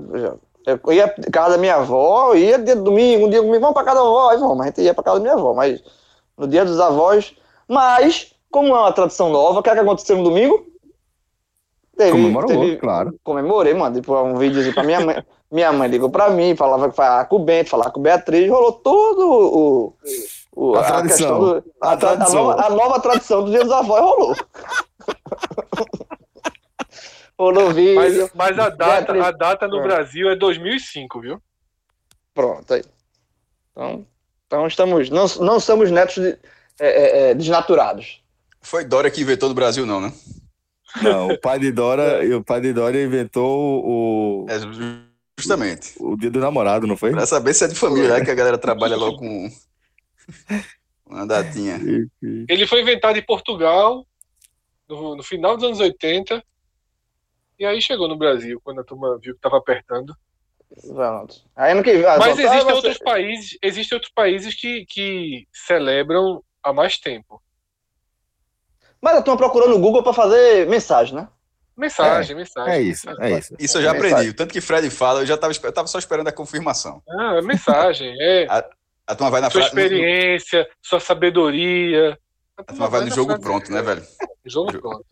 eu 0.66 0.94
ia 0.94 1.08
pra 1.08 1.32
casa 1.32 1.52
da 1.52 1.58
minha 1.58 1.76
avó, 1.76 2.34
ia 2.36 2.60
dia 2.60 2.76
de 2.76 2.82
domingo, 2.82 3.28
um 3.28 3.30
dia 3.30 3.40
comigo, 3.40 3.62
vamos 3.62 3.74
pra 3.74 3.86
casa 3.86 4.02
da 4.02 4.06
avó, 4.06 4.30
aí 4.30 4.38
vamos, 4.38 4.60
a 4.60 4.66
gente 4.66 4.82
ia 4.82 4.94
pra 4.94 5.04
casa 5.04 5.18
da 5.18 5.24
minha 5.24 5.36
avó, 5.36 5.54
mas 5.54 5.82
no 6.40 6.48
dia 6.48 6.64
dos 6.64 6.80
avós. 6.80 7.36
Mas, 7.68 8.34
como 8.50 8.70
é 8.70 8.80
uma 8.80 8.94
tradição 8.94 9.30
nova, 9.30 9.60
o 9.60 9.64
que, 9.64 9.70
é 9.70 9.74
que 9.74 9.80
aconteceu 9.80 10.18
no 10.18 10.24
domingo? 10.24 10.66
Teve, 11.96 12.12
Comemorou, 12.12 12.48
teve, 12.48 12.78
claro. 12.78 13.20
Comemorei, 13.24 13.74
mano, 13.74 14.00
tipo, 14.00 14.16
um 14.16 14.38
vídeo 14.38 14.74
pra 14.74 14.84
minha 14.84 15.02
mãe. 15.02 15.24
Minha 15.52 15.74
mãe 15.74 15.90
ligou 15.90 16.12
pra 16.12 16.30
mim, 16.30 16.56
falava 16.56 16.92
que 16.92 16.96
falava 16.96 17.26
com 17.26 17.38
o 17.38 17.44
Bento, 17.44 17.72
falava 17.72 17.90
com 17.90 18.00
o 18.00 18.04
Beatriz, 18.04 18.48
rolou 18.48 18.72
todo 18.72 19.28
o. 19.28 19.96
o 20.56 20.76
a, 20.76 20.82
a 20.82 20.84
tradição. 20.84 21.40
Do, 21.40 21.64
a, 21.82 21.92
a, 21.92 21.98
tradição. 21.98 22.52
A, 22.52 22.56
nova, 22.56 22.68
a, 22.68 22.70
nova, 22.70 23.00
tradição 23.00 23.44
do 23.44 23.50
Dia 23.50 23.64
dos 23.64 23.72
Avós 23.72 24.00
rolou. 24.00 24.36
rolou 27.36 27.72
vídeo. 27.72 27.96
Mas, 27.96 28.32
mas 28.36 28.60
a, 28.60 28.70
data, 28.70 29.26
a 29.26 29.32
data 29.32 29.68
no 29.68 29.80
é. 29.80 29.82
Brasil 29.82 30.30
é 30.30 30.36
2005, 30.36 31.20
viu? 31.20 31.42
Pronto, 32.32 32.72
aí. 32.72 32.84
Então, 33.72 34.06
então 34.50 34.66
estamos, 34.66 35.12
não, 35.12 35.28
não 35.42 35.60
somos 35.60 35.92
netos 35.92 36.16
de, 36.16 36.30
é, 36.80 36.88
é, 36.88 37.30
é 37.30 37.34
desnaturados. 37.36 38.20
Foi 38.60 38.84
Dória 38.84 39.12
que 39.12 39.22
inventou 39.22 39.48
no 39.48 39.54
Brasil, 39.54 39.86
não, 39.86 40.02
né? 40.02 40.12
Não, 41.04 41.28
o 41.28 41.40
pai 41.40 41.60
de 41.60 41.72
Dora, 41.72 42.20
o 42.36 42.44
pai 42.44 42.60
de 42.60 42.74
Dória 42.74 43.04
inventou 43.04 43.86
o. 43.86 44.48
É, 44.50 44.56
Justamente. 45.38 45.94
O, 46.00 46.14
o 46.14 46.18
dia 46.18 46.32
do 46.32 46.40
namorado, 46.40 46.88
não 46.88 46.98
foi? 46.98 47.12
Pra 47.12 47.28
saber 47.28 47.54
se 47.54 47.64
é 47.64 47.68
de 47.68 47.76
família, 47.76 48.10
né? 48.10 48.26
Que 48.26 48.32
a 48.32 48.36
galera 48.36 48.58
trabalha 48.58 48.96
logo 48.96 49.20
com 49.22 49.52
uma 51.06 51.28
datinha. 51.28 51.80
Ele 52.50 52.66
foi 52.66 52.82
inventado 52.82 53.20
em 53.20 53.26
Portugal 53.26 54.04
no, 54.88 55.16
no, 55.16 55.22
final 55.22 55.56
dos 55.56 55.66
anos 55.66 55.80
80 55.80 56.44
e 57.60 57.66
aí 57.66 57.80
chegou 57.84 58.08
no 58.08 58.18
Brasil 58.18 58.60
quando 58.64 58.82
a 58.82 58.84
turma 58.84 59.20
viu 59.22 59.34
que 59.34 59.38
estava 59.38 59.58
apertando. 59.58 60.12
Pronto. 60.88 61.36
Aí 61.56 61.84
que, 61.84 62.06
ah, 62.06 62.18
Mas 62.20 62.38
existem 62.38 62.62
você... 62.62 62.74
outros 62.74 62.98
países, 63.00 63.58
existem 63.62 63.96
outros 63.96 64.14
países 64.14 64.54
que, 64.54 64.86
que 64.86 65.48
celebram 65.52 66.44
há 66.64 66.72
mais 66.72 66.98
tempo. 66.98 67.42
Mas 69.02 69.14
eu 69.14 69.20
estou 69.20 69.38
procurando 69.38 69.72
no 69.72 69.80
Google 69.80 70.04
para 70.04 70.14
fazer 70.14 70.68
mensagem, 70.68 71.16
né? 71.16 71.28
Mensagem, 71.76 72.36
é, 72.36 72.40
mensagem. 72.40 72.74
É 72.74 72.82
isso, 72.82 73.10
é 73.22 73.38
isso. 73.38 73.56
Isso 73.58 73.78
eu 73.78 73.82
já 73.82 73.92
aprendi. 73.92 74.10
Mensagem. 74.10 74.34
Tanto 74.34 74.54
que 74.54 74.60
Fred 74.60 74.90
fala, 74.90 75.22
eu 75.22 75.26
já 75.26 75.36
estava 75.36 75.54
eu 75.64 75.72
tava 75.72 75.88
só 75.88 75.98
esperando 75.98 76.28
a 76.28 76.32
confirmação. 76.32 77.02
Ah, 77.10 77.36
é 77.38 77.42
mensagem. 77.42 78.14
É. 78.20 78.46
A, 78.52 78.66
a 79.08 79.16
turma 79.16 79.32
vai 79.32 79.42
na 79.42 79.50
Sua 79.50 79.62
experiência, 79.62 80.60
no... 80.60 80.68
sua 80.84 81.00
sabedoria. 81.00 82.16
A 82.56 82.64
turma, 82.64 82.88
vai, 82.90 83.00
vai 83.00 83.10
no 83.10 83.16
jogo 83.16 83.40
pronto, 83.40 83.72
né, 83.72 83.82
velho? 83.82 84.06
Jogo 84.46 84.72
pronto. 84.80 85.06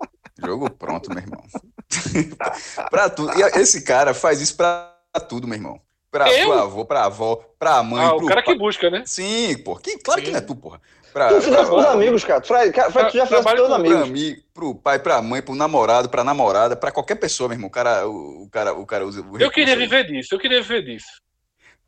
Jogo 0.46 0.70
pronto, 0.70 1.10
meu 1.10 1.20
irmão. 1.20 1.44
pra 2.92 3.10
tudo. 3.10 3.32
E 3.40 3.42
esse 3.60 3.84
cara 3.84 4.14
faz 4.14 4.40
isso 4.40 4.56
pra 4.56 4.97
tudo, 5.20 5.48
meu 5.48 5.58
irmão. 5.58 5.82
Pra 6.10 6.32
eu? 6.32 6.48
pro 6.48 6.60
avô, 6.60 6.86
pra 6.86 7.06
avó, 7.06 7.36
pra 7.60 7.84
mãe. 7.84 8.06
Ah, 8.06 8.16
o 8.16 8.26
cara 8.26 8.42
que 8.42 8.56
busca, 8.56 8.90
né? 8.90 9.04
Sim, 9.06 9.58
pô. 9.64 9.76
Que, 9.76 9.98
claro 10.00 10.20
Sim. 10.20 10.26
que 10.26 10.32
não 10.32 10.38
é 10.40 10.42
tu, 10.42 10.56
porra. 10.56 10.82
Pra, 11.12 11.30
tu 11.30 11.42
fizesse 11.42 11.66
pros 11.66 11.86
amigos, 11.86 12.24
cara. 12.24 12.42
Fred, 12.42 12.74
Fred, 12.92 13.12
tu 13.12 13.18
já 13.18 13.26
fez 13.26 13.42
pros 13.42 13.72
amigos. 13.72 14.00
Pra 14.00 14.08
mim, 14.08 14.38
pro 14.54 14.76
pai, 14.76 15.00
pra 15.00 15.22
mãe, 15.22 15.42
pro 15.42 15.56
namorado, 15.56 16.10
pra 16.10 16.24
namorada, 16.24 16.76
pra 16.76 16.92
qualquer 16.92 17.16
pessoa, 17.16 17.50
meu 17.50 17.56
irmão. 17.56 17.68
O 17.68 17.72
cara, 17.72 18.08
o, 18.08 18.44
o 18.44 18.50
cara, 18.50 18.74
o 18.74 18.86
cara 18.86 19.06
usa. 19.06 19.22
O 19.22 19.40
eu 19.40 19.52
queria 19.52 19.76
viver 19.76 20.06
disso, 20.06 20.34
eu 20.36 20.40
queria 20.40 20.62
viver 20.62 20.84
disso. 20.84 21.08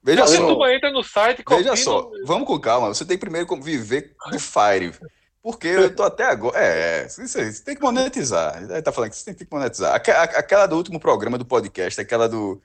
Veja 0.01 0.25
Você 0.25 0.38
só. 0.38 0.69
entra 0.69 0.91
no 0.91 1.03
site 1.03 1.43
Veja 1.47 1.75
só, 1.75 2.10
vamos 2.25 2.47
com 2.47 2.58
calma. 2.60 2.88
Você 2.88 3.05
tem 3.05 3.17
primeiro 3.17 3.45
que 3.45 3.60
viver 3.60 4.15
do 4.32 4.39
Fire. 4.39 4.93
Porque 5.41 5.67
eu 5.67 5.95
tô 5.95 6.03
até 6.03 6.25
agora. 6.25 6.58
É, 6.58 7.08
você 7.08 7.63
tem 7.63 7.75
que 7.75 7.82
monetizar. 7.82 8.62
Ele 8.62 8.82
tá 8.82 8.91
falando 8.91 9.12
que 9.12 9.17
você 9.17 9.25
tem 9.25 9.34
que 9.34 9.47
monetizar. 9.51 9.93
Aquela 9.95 10.65
do 10.65 10.75
último 10.75 10.99
programa 10.99 11.38
do 11.38 11.45
podcast, 11.45 11.99
aquela 11.99 12.27
do. 12.27 12.62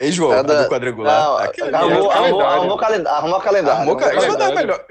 Ei, 0.00 0.10
João, 0.10 0.30
Cada... 0.30 0.62
do 0.62 0.68
quadrangular. 0.70 1.48
Arrumou, 1.74 2.10
arrumou, 2.10 2.76
calendário. 2.78 3.18
Arrumou 3.18 3.40
calendário. 3.40 3.80
Arrumou 3.80 3.96
calendário 3.96 4.84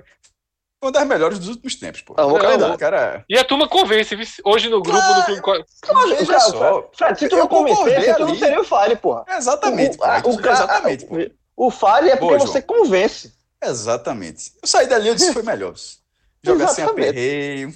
uma 0.82 0.92
das 0.92 1.06
melhores 1.06 1.40
dos 1.40 1.50
últimos 1.50 1.76
tempos, 1.76 2.02
pô. 2.02 2.16
Não, 2.18 2.38
é, 2.38 2.78
cara... 2.78 3.26
E 3.28 3.38
a 3.38 3.44
turma 3.44 3.68
convence, 3.68 4.16
hoje 4.46 4.70
no 4.70 4.82
grupo 4.82 4.98
do 4.98 5.42
Clube. 5.42 6.16
Veja 6.16 6.40
só. 6.40 6.90
Fred, 6.94 7.20
se 7.20 7.28
tu 7.28 7.36
não 7.36 7.48
convencer, 7.48 8.16
tu 8.16 8.26
não 8.26 8.36
seria 8.36 8.62
o 8.62 8.64
Fire, 8.64 8.96
porra. 8.96 9.26
Exatamente. 9.28 9.98
O, 10.00 10.04
a, 10.06 10.22
o, 10.24 10.40
exatamente, 10.40 11.06
pô. 11.06 11.16
O 11.58 11.70
Fire 11.70 12.10
é 12.10 12.16
porque 12.16 12.38
Boa, 12.38 12.40
você 12.40 12.62
convence. 12.62 13.34
Exatamente. 13.62 14.54
Eu 14.62 14.68
saí 14.68 14.88
dali 14.88 15.10
e 15.10 15.16
disse 15.16 15.34
foi 15.34 15.44
melhor. 15.44 15.74
Jogar 16.42 16.70
sem 16.70 16.86
aperreio. 16.86 17.74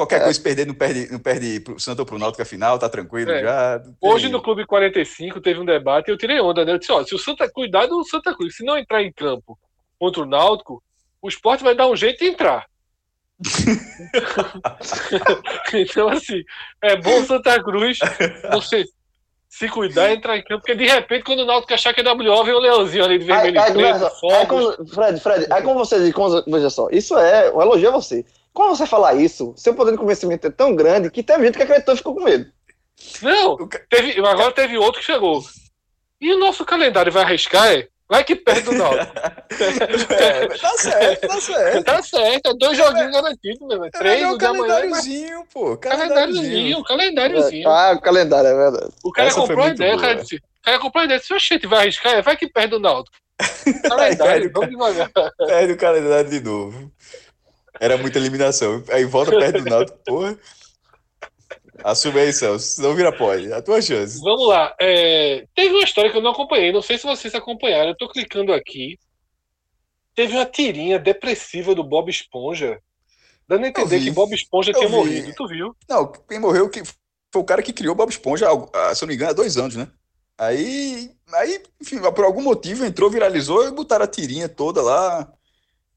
Qualquer 0.00 0.22
é. 0.22 0.24
coisa 0.24 0.40
perder, 0.40 0.66
não 0.66 0.72
perde, 0.72 1.12
não 1.12 1.18
perde 1.18 1.60
pro 1.60 1.78
Santo 1.78 1.98
ou 1.98 2.06
pro 2.06 2.18
Náutico, 2.18 2.40
afinal, 2.40 2.78
tá 2.78 2.88
tranquilo 2.88 3.32
é. 3.32 3.42
já. 3.42 3.82
Hoje 4.00 4.30
no 4.30 4.40
Clube 4.40 4.64
45 4.64 5.42
teve 5.42 5.60
um 5.60 5.64
debate 5.64 6.08
e 6.08 6.10
eu 6.10 6.16
tirei 6.16 6.40
onda, 6.40 6.64
né? 6.64 6.72
Eu 6.72 6.78
disse, 6.78 6.90
ó, 6.90 7.04
se 7.04 7.14
o 7.14 7.18
Santa 7.18 7.46
Cuidado 7.50 7.98
o 7.98 8.04
Santa 8.04 8.34
Cruz, 8.34 8.56
se 8.56 8.64
não 8.64 8.78
entrar 8.78 9.02
em 9.02 9.12
campo 9.12 9.58
contra 9.98 10.22
o 10.22 10.26
Náutico, 10.26 10.82
o 11.20 11.28
esporte 11.28 11.62
vai 11.62 11.74
dar 11.74 11.86
um 11.86 11.94
jeito 11.94 12.20
de 12.20 12.30
entrar. 12.30 12.64
então, 15.74 16.08
assim, 16.08 16.42
é 16.80 16.96
bom 16.96 17.22
Santa 17.26 17.62
Cruz. 17.62 17.98
Sei, 18.62 18.86
se 19.50 19.68
cuidar 19.68 20.08
e 20.08 20.14
entrar 20.14 20.38
em 20.38 20.44
campo, 20.44 20.62
porque 20.62 20.76
de 20.76 20.86
repente, 20.86 21.24
quando 21.24 21.40
o 21.40 21.44
Náutico 21.44 21.74
achar 21.74 21.92
que 21.92 22.00
é 22.00 22.10
WO, 22.10 22.44
vem 22.44 22.54
o 22.54 22.58
leãozinho 22.58 23.04
ali 23.04 23.18
de 23.18 23.26
vermelho 23.26 23.60
aí, 23.60 23.68
e 23.68 23.72
preto, 23.74 24.06
aí, 24.06 24.32
aí, 24.32 24.46
Fred, 24.86 25.20
Fred, 25.20 25.52
aí 25.52 25.62
como 25.62 25.74
você 25.74 25.98
diz, 25.98 26.14
veja 26.46 26.70
só, 26.70 26.88
isso 26.90 27.18
é 27.18 27.52
um 27.52 27.60
elogio 27.60 27.90
a 27.90 27.92
você. 27.92 28.24
Quando 28.52 28.76
você 28.76 28.86
falar 28.86 29.14
isso, 29.14 29.54
seu 29.56 29.74
poder 29.74 29.92
de 29.92 29.98
convencimento 29.98 30.46
é 30.46 30.50
tão 30.50 30.74
grande 30.74 31.10
que 31.10 31.22
teve 31.22 31.44
gente 31.46 31.56
que 31.56 31.62
acreditou 31.62 31.94
e 31.94 31.98
ficou 31.98 32.14
com 32.14 32.24
medo. 32.24 32.50
Não, 33.22 33.56
teve, 33.88 34.18
agora 34.26 34.52
teve 34.52 34.76
outro 34.76 35.00
que 35.00 35.06
chegou. 35.06 35.42
E 36.20 36.32
o 36.34 36.38
nosso 36.38 36.64
calendário 36.64 37.10
vai 37.10 37.22
arriscar, 37.22 37.72
é? 37.72 37.88
Vai 38.10 38.24
que 38.24 38.34
perde 38.34 38.68
o 38.68 38.72
Náutico. 38.72 39.12
é, 40.12 40.48
tá 40.48 40.70
certo, 40.76 41.28
tá 41.28 41.40
certo. 41.40 41.84
Tá 41.84 42.02
certo, 42.02 42.50
é 42.50 42.54
dois 42.54 42.76
joguinhos 42.76 43.12
garantidos, 43.12 43.68
meu. 43.68 43.84
É 43.84 43.90
Três 43.90 44.28
no 44.28 44.36
calendáriozinho, 44.36 45.44
pô. 45.52 45.76
Calendáriozinho, 45.76 46.82
calendáriozinho. 46.82 47.68
Ah, 47.68 47.92
o 47.92 48.00
calendário, 48.00 48.48
é 48.48 48.54
verdade. 48.54 48.92
O 49.04 49.12
cara 49.12 49.28
Essa 49.28 49.40
comprou 49.40 49.64
a 49.64 49.68
ideia, 49.68 49.94
o 49.94 50.00
cara 50.00 50.14
disse. 50.16 50.36
O 50.36 50.62
cara 50.62 50.78
comprou 50.80 51.02
a 51.02 51.04
ideia, 51.04 51.20
se 51.20 51.32
o 51.32 51.38
gente 51.38 51.66
vai 51.68 51.78
arriscar, 51.82 52.14
é, 52.14 52.22
vai 52.22 52.36
que 52.36 52.48
perde 52.48 52.74
o 52.74 52.80
Náutico. 52.80 53.16
Calendário, 53.88 54.50
vamos 54.52 54.70
devagar. 54.70 55.10
Perde 55.38 55.72
o 55.72 55.76
calendário 55.76 56.28
de 56.28 56.40
novo. 56.40 56.92
Era 57.80 57.96
muita 57.96 58.18
eliminação. 58.18 58.84
Aí 58.90 59.04
volta 59.06 59.30
perto 59.30 59.64
do 59.64 59.70
Náutico, 59.70 59.98
porra. 60.04 60.38
Assume 61.82 62.20
aí, 62.20 62.32
Celso. 62.32 62.82
Não 62.82 62.94
vira 62.94 63.10
pode. 63.10 63.50
A 63.52 63.62
tua 63.62 63.80
chance. 63.80 64.20
Vamos 64.20 64.46
lá. 64.46 64.74
É... 64.78 65.46
Teve 65.54 65.74
uma 65.74 65.82
história 65.84 66.10
que 66.10 66.16
eu 66.18 66.22
não 66.22 66.32
acompanhei. 66.32 66.72
Não 66.72 66.82
sei 66.82 66.98
se 66.98 67.06
vocês 67.06 67.34
acompanharam. 67.34 67.88
Eu 67.88 67.96
tô 67.96 68.06
clicando 68.06 68.52
aqui. 68.52 68.98
Teve 70.14 70.34
uma 70.34 70.44
tirinha 70.44 70.98
depressiva 70.98 71.74
do 71.74 71.82
Bob 71.82 72.10
Esponja. 72.10 72.78
Dando 73.48 73.64
a 73.64 73.68
entender 73.68 74.00
que 74.00 74.10
Bob 74.10 74.34
Esponja 74.34 74.72
eu 74.72 74.74
tinha 74.74 74.88
vi. 74.88 74.94
morrido. 74.94 75.34
Tu 75.34 75.48
viu? 75.48 75.76
Não, 75.88 76.12
quem 76.28 76.38
morreu 76.38 76.68
que 76.68 76.82
foi 77.32 77.42
o 77.42 77.44
cara 77.44 77.62
que 77.62 77.72
criou 77.72 77.94
Bob 77.94 78.10
Esponja, 78.10 78.46
se 78.46 79.02
eu 79.02 79.06
não 79.06 79.08
me 79.08 79.14
engano, 79.14 79.30
há 79.30 79.34
dois 79.34 79.56
anos, 79.56 79.74
né? 79.74 79.88
Aí, 80.36 81.10
aí, 81.32 81.62
enfim, 81.80 82.00
por 82.00 82.24
algum 82.24 82.42
motivo 82.42 82.84
entrou, 82.84 83.10
viralizou 83.10 83.66
e 83.66 83.70
botaram 83.70 84.04
a 84.04 84.08
tirinha 84.08 84.48
toda 84.48 84.82
lá. 84.82 85.32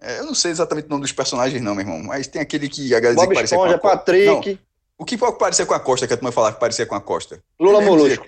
É, 0.04 0.20
eu 0.20 0.26
não 0.26 0.36
sei 0.36 0.52
exatamente 0.52 0.86
o 0.86 0.90
nome 0.90 1.02
dos 1.02 1.14
personagens, 1.14 1.62
não, 1.62 1.74
meu 1.74 1.84
irmão. 1.84 2.04
Mas 2.04 2.28
tem 2.28 2.42
aquele 2.42 2.68
que 2.68 2.94
a 2.94 3.00
galera 3.00 3.16
Bob 3.16 3.42
Esponja, 3.42 3.78
Patrick. 3.78 4.52
Não. 4.52 4.60
O 4.98 5.06
que 5.06 5.18
pode 5.18 5.38
parecer 5.38 5.66
com 5.66 5.74
a 5.74 5.80
Costa, 5.80 6.06
que 6.06 6.14
a 6.14 6.18
turma 6.18 6.32
falar 6.32 6.54
que 6.54 6.60
parecia 6.60 6.86
com 6.86 6.96
a 6.96 7.02
Costa? 7.02 7.42
Lula 7.60 7.82
Molusco. 7.82 8.26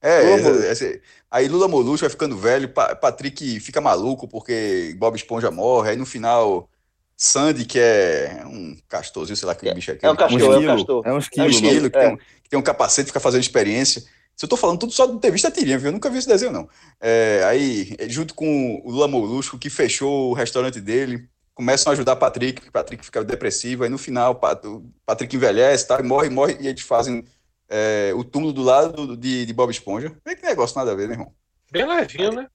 É, 0.00 0.22
Lula 0.22 0.50
Molusco. 0.50 0.84
É, 0.84 1.00
aí 1.30 1.48
Lula 1.48 1.68
Molusco 1.68 2.00
vai 2.00 2.10
ficando 2.10 2.36
velho, 2.36 2.68
Patrick 2.68 3.60
fica 3.60 3.80
maluco 3.80 4.26
porque 4.26 4.94
Bob 4.98 5.16
Esponja 5.16 5.50
morre, 5.50 5.90
aí 5.90 5.96
no 5.96 6.06
final 6.06 6.68
Sandy, 7.16 7.64
que 7.64 7.78
é 7.80 8.42
um 8.46 8.76
castorzinho, 8.88 9.36
sei 9.36 9.46
lá 9.46 9.54
que 9.54 9.68
é, 9.68 9.74
bicho 9.74 9.90
é 9.90 9.98
É 10.00 10.10
um 10.10 10.14
castor, 10.14 10.40
um 10.40 10.54
é 10.54 10.58
um 10.58 10.76
castor. 10.76 11.06
É 11.06 11.12
um 11.12 11.18
esquilo, 11.18 11.44
é 11.44 11.48
um 11.48 11.50
esquilo 11.50 11.90
que, 11.90 11.98
é. 11.98 12.00
tem 12.00 12.12
um, 12.12 12.16
que, 12.16 12.50
tem 12.50 12.58
um, 12.58 12.62
capacete, 12.62 13.06
fica 13.08 13.20
fazendo 13.20 13.40
experiência. 13.40 14.04
Se 14.38 14.44
eu 14.44 14.48
tô 14.48 14.56
falando 14.56 14.78
tudo 14.78 14.92
só 14.92 15.04
de 15.04 15.18
ter 15.18 15.32
visto 15.32 15.48
a 15.48 15.50
tirinha, 15.50 15.76
viu? 15.76 15.88
Eu 15.88 15.92
nunca 15.92 16.08
vi 16.08 16.18
esse 16.18 16.28
desenho, 16.28 16.52
não. 16.52 16.68
É, 17.00 17.42
aí, 17.44 17.96
junto 18.08 18.36
com 18.36 18.80
o 18.84 18.90
Lula 18.92 19.08
Molusco, 19.08 19.58
que 19.58 19.68
fechou 19.68 20.30
o 20.30 20.32
restaurante 20.32 20.80
dele, 20.80 21.28
começam 21.52 21.90
a 21.90 21.94
ajudar 21.94 22.14
Patrick, 22.14 22.70
Patrick 22.70 23.04
fica 23.04 23.24
depressivo, 23.24 23.82
aí 23.82 23.90
no 23.90 23.98
final 23.98 24.40
o 24.40 24.82
Patrick 25.04 25.34
envelhece, 25.34 25.88
tá, 25.88 26.00
morre, 26.04 26.30
morre, 26.30 26.56
e 26.60 26.68
eles 26.68 26.82
fazem 26.82 27.24
é, 27.68 28.12
o 28.14 28.22
túmulo 28.22 28.52
do 28.52 28.62
lado 28.62 29.16
de, 29.16 29.44
de 29.44 29.52
Bob 29.52 29.72
Esponja. 29.72 30.16
Vê 30.24 30.36
que 30.36 30.46
negócio 30.46 30.78
nada 30.78 30.92
a 30.92 30.94
ver, 30.94 31.08
né, 31.08 31.14
irmão? 31.14 31.32
Bem 31.72 31.84
levinho, 31.84 32.30
né? 32.30 32.46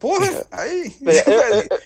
Porra, 0.00 0.26
aí. 0.50 0.96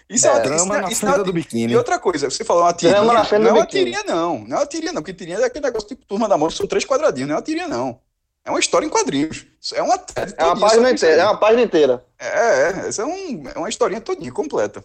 Isso 0.08 0.26
é, 0.26 0.30
é, 0.30 0.32
uma 0.32 0.40
drama 0.40 0.80
na 0.80 1.16
do 1.18 1.32
biquíni. 1.34 1.74
E 1.74 1.76
outra 1.76 1.98
coisa, 1.98 2.30
você 2.30 2.44
falou 2.44 2.62
uma 2.62 2.72
tirinha. 2.72 3.02
Não 3.02 3.12
é 3.12 3.52
uma 3.52 3.66
tirinha, 3.66 4.04
não. 4.04 4.38
Não 4.38 4.56
é 4.56 4.60
uma 4.60 4.66
tirinha, 4.66 4.92
não. 4.92 5.02
Porque 5.02 5.12
tirinha 5.12 5.36
é 5.36 5.44
aquele 5.44 5.66
negócio 5.66 5.88
tipo 5.88 6.06
turma 6.06 6.26
da 6.26 6.38
morte, 6.38 6.56
são 6.56 6.66
três 6.66 6.86
quadradinhos. 6.86 7.28
Não 7.28 7.34
é 7.34 7.38
uma 7.38 7.44
tirinha, 7.44 7.68
não. 7.68 8.00
É 8.44 8.50
uma 8.50 8.60
história 8.60 8.86
em 8.86 8.90
quadrinhos. 8.90 9.46
É 9.74 9.82
uma, 9.82 9.94
é 10.36 10.44
uma 10.44 10.58
página 10.58 10.90
inteira. 10.90 11.22
É 11.22 11.24
uma 11.24 11.36
página 11.36 11.62
inteira. 11.62 12.04
É, 12.18 12.26
é. 12.26 12.88
Essa 12.88 13.02
é, 13.02 13.04
um, 13.04 13.42
é 13.54 13.58
uma 13.58 13.68
historinha 13.68 14.00
todinha, 14.00 14.32
completa. 14.32 14.82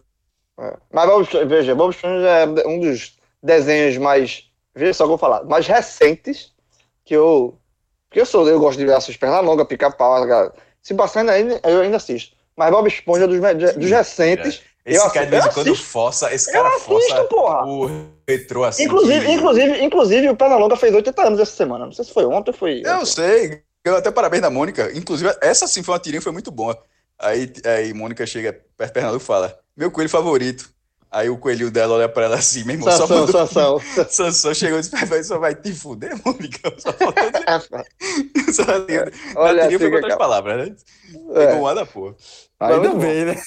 É. 0.60 0.78
Mas 0.92 1.06
Bob, 1.08 1.46
veja, 1.46 1.76
Bob 1.76 1.92
Esponja 1.92 2.28
é 2.28 2.68
um 2.68 2.80
dos 2.80 3.18
desenhos 3.42 3.98
mais, 3.98 4.50
veja 4.76 4.94
só 4.94 5.04
o 5.04 5.08
que 5.08 5.14
eu 5.14 5.18
vou 5.18 5.18
falar, 5.18 5.44
mais 5.46 5.68
recentes 5.68 6.54
que 7.04 7.16
eu, 7.16 7.58
que 8.12 8.22
eu 8.22 8.26
sou, 8.26 8.48
eu 8.48 8.60
gosto 8.60 8.78
de 8.78 8.86
ver 8.86 8.96
essas 8.96 9.18
pernas 9.18 9.44
longas, 9.44 9.68
pica-pau, 9.68 10.26
se 10.82 10.94
passando 10.94 11.30
ainda, 11.30 11.60
eu 11.64 11.82
ainda 11.82 11.98
assisto. 11.98 12.36
Mas 12.56 12.72
Bob 12.72 12.88
Esponja 12.88 13.28
dos, 13.28 13.40
dos 13.76 13.90
recentes, 13.90 14.62
esse 14.86 15.06
eu 15.06 15.10
cara 15.12 15.26
de 15.26 15.32
vez 15.32 15.46
em 15.46 15.50
quando 15.50 15.76
força, 15.76 16.34
esse 16.34 16.52
cara 16.52 16.68
assisto, 16.68 16.86
força 16.86 17.24
porra. 17.26 17.66
o 17.66 18.08
retrô 18.28 18.64
assim. 18.66 18.84
Inclusive, 18.84 19.32
inclusive, 19.32 19.84
inclusive, 19.84 20.30
o 20.30 20.36
Pernalonga 20.36 20.76
fez 20.76 20.94
80 20.94 21.28
anos 21.28 21.40
essa 21.40 21.56
semana. 21.56 21.86
Não 21.86 21.92
sei 21.94 22.04
se 22.04 22.14
foi 22.14 22.26
ontem 22.26 22.52
ou 22.52 22.58
foi. 22.58 22.82
Eu 22.86 23.06
sei. 23.06 23.64
Eu 23.84 23.96
até 23.96 24.12
parabéns 24.12 24.42
da 24.42 24.50
Mônica. 24.50 24.92
Inclusive, 24.94 25.34
essa 25.42 25.68
sim 25.68 25.84
foi 25.84 25.94
uma 25.94 26.00
tirinha, 26.00 26.22
foi 26.22 26.32
muito 26.32 26.52
boa. 26.52 26.78
Aí, 27.18 27.52
aí 27.66 27.94
Mônica 27.94 28.26
chega 28.26 28.60
perto 28.78 28.92
do 28.92 28.94
Pernalonga 28.94 29.24
e 29.24 29.26
fala: 29.26 29.60
meu 29.76 29.90
coelho 29.90 30.10
favorito. 30.10 30.74
Aí 31.14 31.30
o 31.30 31.38
coelhinho 31.38 31.70
dela 31.70 31.94
olha 31.94 32.10
pra 32.10 32.24
ela 32.24 32.38
assim, 32.38 32.64
meu 32.64 32.74
irmão, 32.74 32.90
Sansão, 32.90 33.08
só 33.08 33.16
mandou... 33.16 33.32
Sansão. 33.32 33.80
Sansão 34.10 34.54
chegou 34.56 34.80
e 34.80 34.82
disse, 34.82 35.24
só 35.26 35.38
vai 35.38 35.54
te 35.54 35.72
fuder, 35.72 36.20
Mônica. 36.26 36.74
Só 36.80 36.92
faltou... 36.92 37.22
só, 38.52 38.64
olha, 39.36 39.68
assim, 39.68 39.78
foi 39.78 39.94
outras 39.94 40.16
palavras, 40.16 40.70
né? 40.70 40.76
É. 41.36 41.46
Pegou 41.46 41.62
uma 41.62 41.76
da 41.76 41.86
porra. 41.86 42.16
Ainda 42.68 42.94
bem, 42.96 43.26
né? 43.26 43.42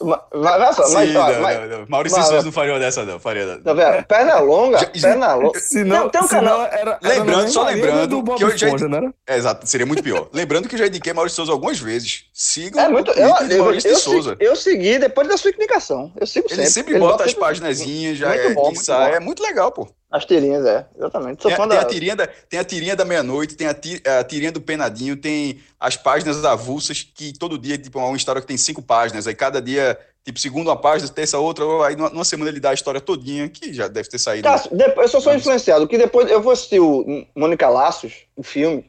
Mas, 0.00 0.20
mas, 0.32 0.76
Sim, 0.76 0.94
mas, 0.94 1.12
não, 1.12 1.40
mas, 1.42 1.60
não, 1.60 1.78
não. 1.78 1.86
Maurício 1.88 2.18
mas, 2.18 2.28
Souza 2.28 2.44
não 2.44 2.52
faria 2.52 2.78
dessa, 2.78 3.04
não. 3.04 3.18
Faria, 3.18 3.56
não. 3.56 3.60
Tá 3.60 4.02
perna 4.06 4.38
longa, 4.38 4.78
já, 4.78 4.86
perna 4.86 5.34
longa. 5.34 5.60
não, 5.84 6.08
tem 6.08 6.20
um 6.20 6.28
canal. 6.28 6.62
Era, 6.62 6.98
lembrando, 7.02 7.48
só 7.50 7.64
lembrando. 7.64 8.22
que 8.36 8.44
eu 8.44 8.56
já, 8.56 8.66
Esponja, 8.66 8.88
né? 8.88 9.12
é, 9.26 9.36
exato, 9.36 9.66
seria 9.66 9.86
muito 9.86 10.02
pior. 10.02 10.28
lembrando 10.32 10.68
que 10.68 10.76
eu 10.76 10.78
já 10.78 10.86
indiquei 10.86 11.12
Maurício 11.12 11.36
Souza 11.36 11.50
algumas 11.50 11.80
vezes. 11.80 12.26
Sigam 12.32 12.84
é 12.84 12.88
muito, 12.88 13.10
eu, 13.12 13.28
eu, 13.50 13.64
Maurício 13.64 13.90
eu, 13.90 13.96
Souza. 13.96 14.36
Eu 14.38 14.54
segui 14.54 14.98
depois 14.98 15.26
da 15.26 15.36
sua 15.36 15.50
indicação. 15.50 16.12
Eu 16.20 16.26
sigo 16.26 16.48
sempre. 16.48 16.62
Ele 16.62 16.70
sempre 16.70 16.92
Ele 16.92 17.00
bota, 17.00 17.12
bota 17.12 17.24
as 17.24 17.34
páginas, 17.34 17.78
já 18.14 18.34
é, 18.34 18.54
bom, 18.54 18.72
é 19.12 19.18
muito 19.18 19.42
legal, 19.42 19.72
pô. 19.72 19.88
As 20.14 20.24
tirinhas, 20.24 20.64
é, 20.64 20.86
exatamente. 20.96 21.42
Sou 21.42 21.50
tem, 21.50 21.56
fã 21.56 21.66
tem 21.66 21.76
da... 21.76 21.82
a 21.82 21.84
tirinha 21.84 22.14
da, 22.14 22.28
tem 22.48 22.60
a 22.60 22.62
tirinha 22.62 22.94
da 22.94 23.04
meia-noite, 23.04 23.56
tem 23.56 23.66
a, 23.66 23.74
ti, 23.74 24.00
a 24.06 24.22
tirinha 24.22 24.52
do 24.52 24.60
Penadinho, 24.60 25.16
tem 25.16 25.58
as 25.80 25.96
páginas 25.96 26.44
avulsas, 26.44 27.02
que 27.02 27.36
todo 27.36 27.58
dia, 27.58 27.76
tipo, 27.76 27.98
é 27.98 28.02
uma 28.04 28.16
história 28.16 28.40
que 28.40 28.46
tem 28.46 28.56
cinco 28.56 28.80
páginas, 28.80 29.26
aí 29.26 29.34
cada 29.34 29.60
dia, 29.60 29.98
tipo, 30.24 30.38
segundo 30.38 30.68
uma 30.68 30.76
página, 30.76 31.10
terça 31.10 31.36
outra, 31.36 31.64
aí 31.84 31.96
numa 31.96 32.24
semana 32.24 32.48
ele 32.48 32.60
dá 32.60 32.70
a 32.70 32.74
história 32.74 33.00
todinha, 33.00 33.48
que 33.48 33.74
já 33.74 33.88
deve 33.88 34.08
ter 34.08 34.20
saído. 34.20 34.44
Cássio, 34.44 34.70
eu 34.72 35.08
só 35.08 35.18
sou 35.18 35.34
influenciado, 35.34 35.88
que 35.88 35.98
depois 35.98 36.30
eu 36.30 36.40
vou 36.40 36.52
assistir 36.52 36.78
o 36.78 37.26
Mônica 37.34 37.68
Laços, 37.68 38.24
o 38.36 38.44
filme, 38.44 38.88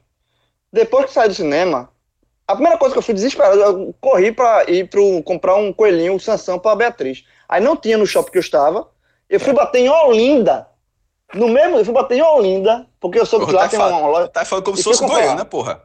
depois 0.71 1.07
que 1.07 1.13
sai 1.13 1.27
do 1.27 1.33
cinema, 1.33 1.89
a 2.47 2.53
primeira 2.53 2.77
coisa 2.77 2.93
que 2.93 2.99
eu 2.99 3.03
fui 3.03 3.15
desesperado, 3.15 3.59
eu 3.59 3.95
corri 3.99 4.31
para 4.31 4.69
ir 4.69 4.87
pro, 4.91 5.23
comprar 5.23 5.55
um 5.55 5.73
coelhinho, 5.73 6.19
Sansão, 6.19 6.59
para 6.59 6.75
Beatriz. 6.75 7.25
Aí 7.49 7.59
não 7.59 7.75
tinha 7.75 7.97
no 7.97 8.05
shopping 8.05 8.31
que 8.31 8.37
eu 8.37 8.41
estava, 8.41 8.87
eu 9.27 9.39
fui 9.39 9.53
bater 9.53 9.79
em 9.79 9.89
Olinda, 9.89 10.67
no 11.35 11.49
mesmo, 11.49 11.77
eu 11.77 11.85
fui 11.85 11.93
bater 11.93 12.17
em 12.17 12.21
Olinda, 12.21 12.87
porque 12.99 13.19
eu 13.19 13.25
soube 13.25 13.45
que 13.45 13.51
lá 13.51 13.63
tá 13.63 13.69
tem 13.69 13.79
uma 13.79 14.07
loja. 14.07 14.27
Tá 14.29 14.45
falando 14.45 14.65
como 14.65 14.77
se 14.77 14.83
fosse 14.83 15.05
Goiânia, 15.05 15.35
né, 15.35 15.43
porra? 15.43 15.83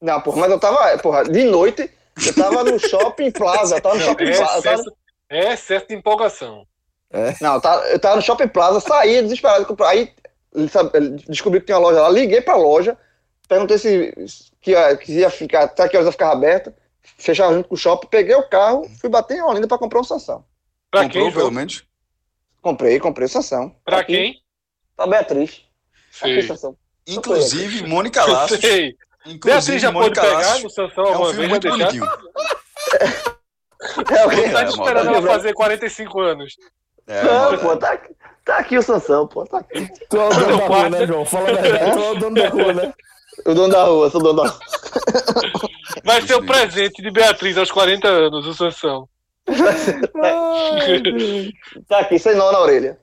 Não, 0.00 0.20
porra, 0.20 0.40
mas 0.40 0.50
eu 0.50 0.60
tava, 0.60 0.98
porra, 0.98 1.24
de 1.24 1.44
noite, 1.44 1.90
eu 2.26 2.34
tava 2.34 2.64
no 2.64 2.78
Shopping 2.80 3.30
Plaza, 3.30 3.80
tava 3.80 3.96
no 3.96 4.02
Shopping 4.02 4.24
é 4.24 4.36
Plaza. 4.36 4.58
Excesso, 4.58 4.84
tava... 4.84 4.96
É 5.28 5.52
excesso 5.52 5.88
de 5.88 5.94
empolgação. 5.94 6.66
É. 7.10 7.34
Não, 7.40 7.54
eu 7.54 7.60
tava, 7.60 7.82
eu 7.88 7.98
tava 7.98 8.16
no 8.16 8.22
Shopping 8.22 8.48
Plaza, 8.48 8.80
saí 8.80 9.22
desesperado. 9.22 9.76
Aí 9.84 10.12
descobri 11.28 11.60
que 11.60 11.66
tinha 11.66 11.78
uma 11.78 11.88
loja 11.88 12.02
lá, 12.02 12.08
liguei 12.08 12.40
pra 12.40 12.56
loja, 12.56 12.96
perguntei 13.48 13.78
se, 13.78 14.14
que, 14.60 14.72
ia, 14.72 14.96
que 14.96 15.12
ia 15.12 15.30
ficar, 15.30 15.64
até 15.64 15.88
que 15.88 15.96
horas 15.96 16.06
ia 16.06 16.12
ficar 16.12 16.30
aberta, 16.32 16.74
fechava 17.00 17.54
junto 17.54 17.68
com 17.68 17.74
o 17.74 17.78
shopping, 17.78 18.08
peguei 18.08 18.34
o 18.34 18.48
carro, 18.48 18.88
fui 19.00 19.08
bater 19.08 19.38
em 19.38 19.42
Olinda 19.42 19.68
pra 19.68 19.78
comprar 19.78 20.00
um 20.00 20.04
Sansão. 20.04 20.44
Pra 20.90 21.04
Comprou, 21.04 21.24
quem, 21.24 21.32
pelo 21.32 21.50
menos? 21.52 21.84
Comprei, 22.60 22.98
comprei 22.98 23.26
o 23.26 23.28
Sansão. 23.28 23.74
Pra 23.84 24.00
Aqui. 24.00 24.12
quem? 24.12 24.42
Pra 25.00 25.06
Beatriz. 25.06 25.62
Inclusive, 27.06 27.86
Mônica 27.86 28.22
Laços. 28.22 28.60
Sei. 28.60 28.94
Inclusive, 29.24 29.40
Beatriz 29.40 29.80
já 29.80 29.90
Mônica 29.90 30.20
pode 30.20 30.34
pegar 30.34 30.58
no 30.58 30.68
Sansão 30.68 31.06
é 31.06 31.18
um 31.18 31.24
filme 31.32 31.48
muito 31.48 31.70
bonitinho. 31.70 32.04
É, 34.10 34.26
o 34.26 34.28
que 34.28 34.50
tá 34.50 34.64
esperando 34.64 35.08
ela 35.08 35.22
fazer 35.22 35.54
45 35.54 36.20
anos. 36.20 36.54
É, 37.06 37.24
não, 37.24 37.56
pô, 37.56 37.74
tá, 37.78 37.98
tá 38.44 38.58
aqui 38.58 38.76
o 38.76 38.82
Sansão, 38.82 39.26
pô, 39.26 39.46
tá 39.46 39.60
aqui. 39.60 39.88
Tu 40.10 40.18
é 40.18 40.26
o 40.26 40.28
dono 40.28 40.58
da 40.58 40.66
rua, 40.66 40.90
né, 40.90 41.06
João? 41.06 41.24
Fala 41.24 41.48
a 41.48 41.54
verdade, 41.54 41.92
tu 41.92 41.98
é 41.98 42.10
o 42.10 42.14
dono 42.16 42.34
da 42.34 42.48
rua, 42.50 42.74
né? 42.74 42.92
O 43.46 43.54
dono 43.54 43.72
da 43.72 43.84
rua, 43.84 44.10
sou 44.10 44.20
o 44.20 44.24
dono 44.24 44.42
da 44.42 44.50
rua. 44.50 44.60
Vai 46.04 46.20
ser 46.20 46.34
o 46.34 46.44
presente 46.44 47.00
de 47.00 47.10
Beatriz 47.10 47.56
aos 47.56 47.70
40 47.70 48.06
anos, 48.06 48.46
o 48.46 48.52
Sansão. 48.52 49.08
tá 51.88 52.00
aqui, 52.00 52.18
sem 52.18 52.34
nó 52.34 52.52
na 52.52 52.60
orelha. 52.60 52.98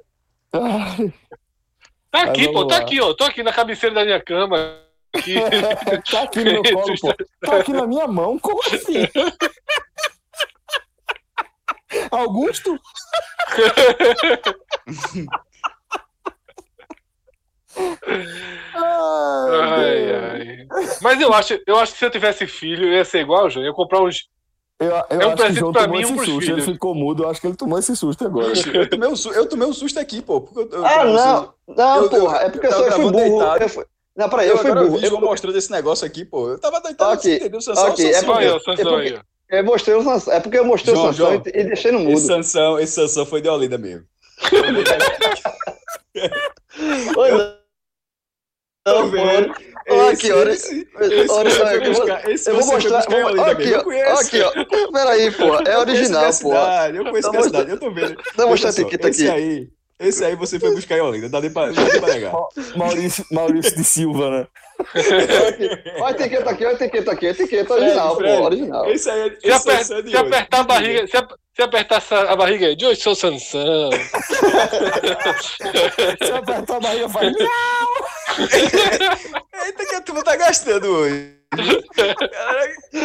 Tá 2.12 2.24
aqui, 2.24 2.52
pô, 2.52 2.66
tá 2.66 2.78
lá. 2.78 2.82
aqui, 2.82 3.02
ó. 3.02 3.14
Tô 3.14 3.24
aqui 3.24 3.44
na 3.44 3.54
cabeceira 3.54 3.96
da 3.96 4.06
minha 4.06 4.22
cama. 4.22 4.80
Aqui. 5.14 5.36
tá 6.12 6.24
aqui 6.24 6.44
no 6.44 6.52
meu 6.52 6.64
colo, 6.64 6.96
pô. 7.00 7.14
Tá 7.42 7.58
aqui 7.58 7.74
na 7.74 7.88
minha 7.88 8.08
mão, 8.08 8.40
como 8.40 8.62
assim? 8.64 9.08
Augusto? 12.12 12.78
ai, 18.74 20.14
ai. 20.14 20.68
Mas 21.02 21.02
Mas 21.02 21.22
eu 21.22 21.34
acho, 21.34 21.60
eu 21.66 21.78
acho 21.78 21.94
que 21.94 22.00
se 22.00 22.06
eu 22.06 22.12
tivesse 22.12 22.48
filho, 22.48 22.88
eu 22.88 22.94
ia 22.94 23.06
ser 23.06 23.22
igual, 23.22 23.50
João. 23.50 23.66
Eu 23.66 23.70
ia 23.70 23.76
comprar 23.76 24.02
uns. 24.02 24.30
Eu, 24.80 24.90
eu 24.90 25.22
é 25.22 25.26
um 25.28 25.32
acho 25.34 25.44
que 25.44 25.52
o 25.52 25.56
João 25.56 25.74
tomou 25.74 25.90
mim 25.98 26.02
esse 26.04 26.14
susto. 26.16 26.32
Ele 26.32 26.42
filhos. 26.42 26.66
ficou 26.66 26.94
mudo, 26.94 27.24
eu 27.24 27.30
acho 27.30 27.42
que 27.42 27.48
ele 27.48 27.56
tomou 27.56 27.80
esse 27.80 27.96
susto 27.96 28.26
agora. 28.26 28.54
Eu 28.74 28.88
tomei 28.90 29.10
um, 29.10 29.16
su- 29.16 29.32
eu 29.32 29.50
tomei 29.50 29.68
um 29.68 29.74
susto 29.74 30.00
aqui, 30.00 30.22
pô. 30.22 30.42
Porque 30.42 30.76
eu, 30.76 30.80
eu, 30.80 30.86
Ah, 30.86 31.04
não. 31.04 31.54
Não, 31.76 32.04
eu- 32.04 32.10
porra. 32.10 32.38
eu- 32.38 32.42
É 32.46 32.50
porque 32.52 32.68
eu, 32.68 32.72
eu 32.72 32.92
fui 32.92 33.12
burro. 33.12 33.42
Eu 33.60 33.70
fui... 33.70 33.86
Não, 34.16 34.30
peraí, 34.30 34.48
eu 34.48 34.56
eu 34.56 34.58
fui 34.60 34.72
burro. 34.74 35.00
Eu, 35.04 35.20
mostrando 35.22 35.58
esse 35.58 35.72
negócio 35.72 36.06
aqui, 36.06 36.24
pô. 36.24 36.50
Eu 36.50 36.60
tava 36.60 36.80
deitado, 36.82 37.14
Ok, 37.14 37.22
você 37.32 37.38
entendeu? 37.38 37.62
Sansão, 37.62 37.90
ok, 37.90 38.06
é 38.08 38.14
Sansão. 38.14 38.36
Aí, 38.36 38.46
porque- 38.46 38.56
o 38.56 38.60
Sansão 38.76 39.00
é 39.00 39.24
eu 39.60 39.64
mostrei 39.64 39.96
o 39.96 40.04
Sansão. 40.04 40.34
É 40.34 40.40
porque 40.40 40.60
eu 40.60 40.66
mostrei 40.66 40.94
João, 40.96 41.06
o 41.10 41.14
Sansão 41.14 41.32
João. 41.32 41.44
e, 41.46 41.50
e 41.60 41.64
deixei 41.64 41.92
no 41.92 42.00
Esse 42.00 42.08
mudo. 42.12 42.20
Sansão, 42.20 42.80
esse 42.80 42.94
Sansão 42.94 43.26
foi 43.26 43.42
de 43.42 43.50
Olinda 43.50 43.78
mesmo. 43.80 44.06
Oi, 47.18 47.32
não. 47.32 47.58
Não, 48.88 49.10
vendo. 49.10 49.54
porra. 49.54 49.77
Olha 49.90 50.12
aqui, 50.12 50.32
olha. 50.32 50.52
esse, 50.52 50.88
Olha, 50.96 51.48
esse 51.50 51.58
foi 51.58 51.88
eu 51.88 51.94
vou- 51.94 52.08
esse 52.32 52.50
Eu 52.50 52.56
vou 52.58 52.66
mostrar. 52.68 53.02
vou- 53.10 53.44
Aqui, 53.46 53.74
ó. 53.74 53.84
conheço. 53.84 54.22
Aqui, 54.22 54.42
ó. 54.42 54.52
Peraí, 54.92 55.32
pô. 55.32 55.56
É 55.68 55.78
original, 55.80 56.34
cidade, 56.34 56.98
Eu 56.98 57.06
conheço 57.06 57.30
minha 57.30 57.42
mostrando- 57.42 57.44
cidade, 57.44 57.70
eu 57.72 57.80
tô 57.80 57.92
vendo. 57.92 58.16
Mostrando 58.18 58.50
Veja 58.52 58.68
a 58.68 58.72
só, 58.72 58.82
etiqueta 58.82 59.10
esse 59.10 59.30
aqui. 59.30 59.38
aí, 59.38 59.68
esse 60.00 60.26
aí 60.26 60.36
você 60.36 60.60
foi 60.60 60.72
buscar 60.76 60.98
em 60.98 61.02
Olinda, 61.02 61.24
não 61.26 61.32
dá 61.32 61.42
nem 61.42 61.50
pra, 61.52 61.68
não 61.68 61.74
dá 61.74 61.84
nem 61.84 62.02
pra 62.02 62.14
negar. 62.14 62.34
Maurício, 62.76 63.26
Maurício 63.32 63.76
de 63.78 63.84
Silva, 63.84 64.30
né? 64.30 64.48
Olha 66.02 66.06
a 66.06 66.12
etiqueta 66.12 66.50
aqui, 66.52 66.66
olha 66.66 66.74
a 66.74 66.76
etiqueta 66.76 67.12
aqui. 67.12 67.26
A 67.28 67.32
etiqueta 67.32 67.74
original, 67.74 68.16
Fred, 68.16 68.38
pô. 68.38 68.44
Original. 68.44 68.86
Esse 68.92 69.10
aí, 69.10 69.30
Se, 69.32 69.38
esse 69.48 69.52
aper- 69.52 69.78
Sansão 69.78 69.98
é 69.98 70.02
se 70.02 70.08
hoje. 70.10 70.16
apertar 70.18 70.60
a 70.60 70.64
barriga, 70.64 71.08
se, 71.08 71.18
ap- 71.18 71.34
se 71.56 71.62
apertar 71.64 71.96
essa- 71.98 72.22
a 72.32 72.36
barriga 72.36 72.68
aí, 72.68 72.76
de 72.76 72.86
hoje 72.86 73.02
sou 73.02 73.16
Sansão. 73.16 73.90
Se 76.24 76.32
apertar 76.32 76.76
a 76.76 76.80
barriga, 76.80 77.10
faz. 77.10 77.34
Eita, 79.66 79.86
que 79.86 79.96
a 79.96 80.02
turma 80.02 80.24
tá 80.24 80.36
gastando 80.36 80.86
hoje. 80.88 81.36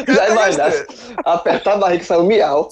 Já 0.08 0.28
imaginaste. 0.28 0.86
Apertar 1.24 1.74
a 1.74 1.76
barriga 1.76 2.02
e 2.02 2.06
sair 2.06 2.18
um 2.18 2.26
miau. 2.26 2.68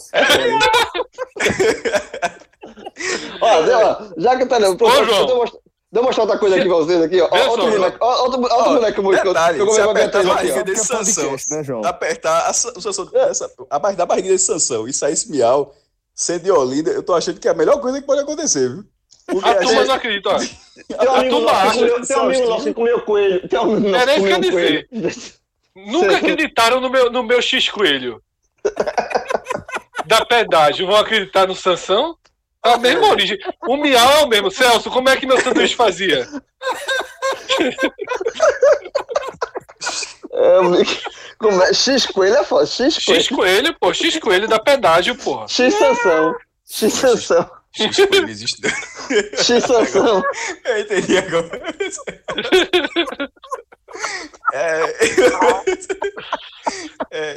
Ó, 3.41 3.47
ó, 3.75 4.03
já 4.17 4.37
que 4.37 4.47
tá. 4.47 4.59
João. 5.05 5.27
Deixa 5.27 5.33
eu 5.33 5.37
mostrar- 5.37 5.61
deixa 5.61 5.61
eu 5.95 6.03
mostrar 6.03 6.23
outra 6.25 6.39
coisa 6.39 6.57
aqui 6.57 6.67
pra 6.67 6.77
vocês 6.77 7.03
aqui, 7.03 7.21
ó. 7.21 7.29
Só, 7.29 7.49
Outro 7.51 7.65
ó, 8.01 8.23
outro, 8.23 8.41
outro 8.43 8.55
Ó, 8.55 9.03
muito 9.03 9.23
que 9.23 9.29
eu- 9.29 9.33
detalhe, 9.33 9.57
que 9.57 9.63
eu 9.63 9.67
se 9.71 9.81
comecei 9.81 9.83
a 9.83 9.91
apertar 9.91 10.19
a 10.19 10.21
aqui, 10.21 10.29
barriga 10.31 10.61
ó. 10.61 10.63
desse 10.65 10.81
é 10.83 10.85
Sansão, 10.85 11.37
né, 11.51 11.65
João? 11.65 11.85
apertar 11.85 12.47
a, 12.47 12.51
o 12.51 12.81
Sansão 12.81 13.05
dessa, 13.07 13.51
a 13.71 13.79
da 13.93 14.07
barriga 14.07 14.29
desse 14.29 14.47
Sansão 14.47 14.87
e 14.89 14.93
sair 14.93 15.13
esse 15.15 15.31
miau, 15.31 15.75
ser 16.15 16.39
de 16.41 16.51
Olinda, 16.51 16.91
eu 16.91 17.03
tô 17.03 17.15
achando 17.15 17.41
que 17.41 17.49
é 17.49 17.51
a 17.51 17.55
melhor 17.55 17.81
coisa 17.81 18.01
que 18.01 18.07
pode 18.07 18.21
acontecer, 18.21 18.69
viu? 18.69 18.85
Porque 19.31 19.49
A 19.49 19.53
a 19.53 19.55
turma 19.61 19.85
não 19.85 19.95
acredita, 19.95 20.31
amigo 20.31 21.37
turma 21.37 21.51
que 21.51 21.57
acha 21.57 22.07
tem 22.07 22.17
um 22.17 22.21
amigo 22.21 22.49
nosso 22.49 22.65
que 22.65 22.75
comeu 22.75 23.01
coelho. 23.03 23.49
Tem 23.49 23.59
um 23.59 23.63
amigo 23.63 23.89
nosso 23.89 24.03
Era 24.03 24.13
que 24.15 24.19
isso 24.19 24.27
que 24.27 24.33
eu 24.33 24.37
comeu 24.37 24.53
coelho. 24.53 24.89
Nunca 25.75 26.17
acreditaram 26.19 26.81
no 26.81 26.91
meu, 26.91 27.11
no 27.11 27.23
meu 27.23 27.41
X-Coelho. 27.41 28.23
Da 30.07 30.25
pedágio. 30.25 30.87
Vão 30.87 30.97
acreditar 30.97 31.47
no 31.47 31.55
Sansão? 31.55 32.17
É 32.65 32.73
a 32.73 32.79
mesma 32.79 33.09
origem. 33.09 33.39
O 33.67 33.77
miau 33.77 34.13
é 34.19 34.25
o 34.25 34.29
mesmo. 34.29 34.51
Celso, 34.51 34.91
como 34.91 35.09
é 35.09 35.17
que 35.17 35.27
meu 35.27 35.41
sanduíche 35.41 35.75
fazia? 35.75 36.29
É, 40.33 40.59
como 41.39 41.63
é? 41.63 41.73
X 41.73 42.07
coelho 42.07 42.37
é 42.37 42.45
foda. 42.45 42.67
X 42.67 43.05
coelho. 43.05 43.21
X-Coelho, 43.21 43.77
pô. 43.79 43.95
X-Coelho 43.95 44.49
da 44.49 44.59
pedágio, 44.59 45.15
porra. 45.17 45.49
X 45.49 45.75
sanção. 45.75 46.35
X 46.67 46.93
sanção. 46.93 47.51
X-Coelho 47.73 48.29
existe. 48.29 48.61
X 49.37 49.65
sanção. 49.65 50.23
Eu 50.65 50.81
entendi 50.81 51.19
agora. 51.19 51.61
É... 54.53 54.95
é... 57.11 57.37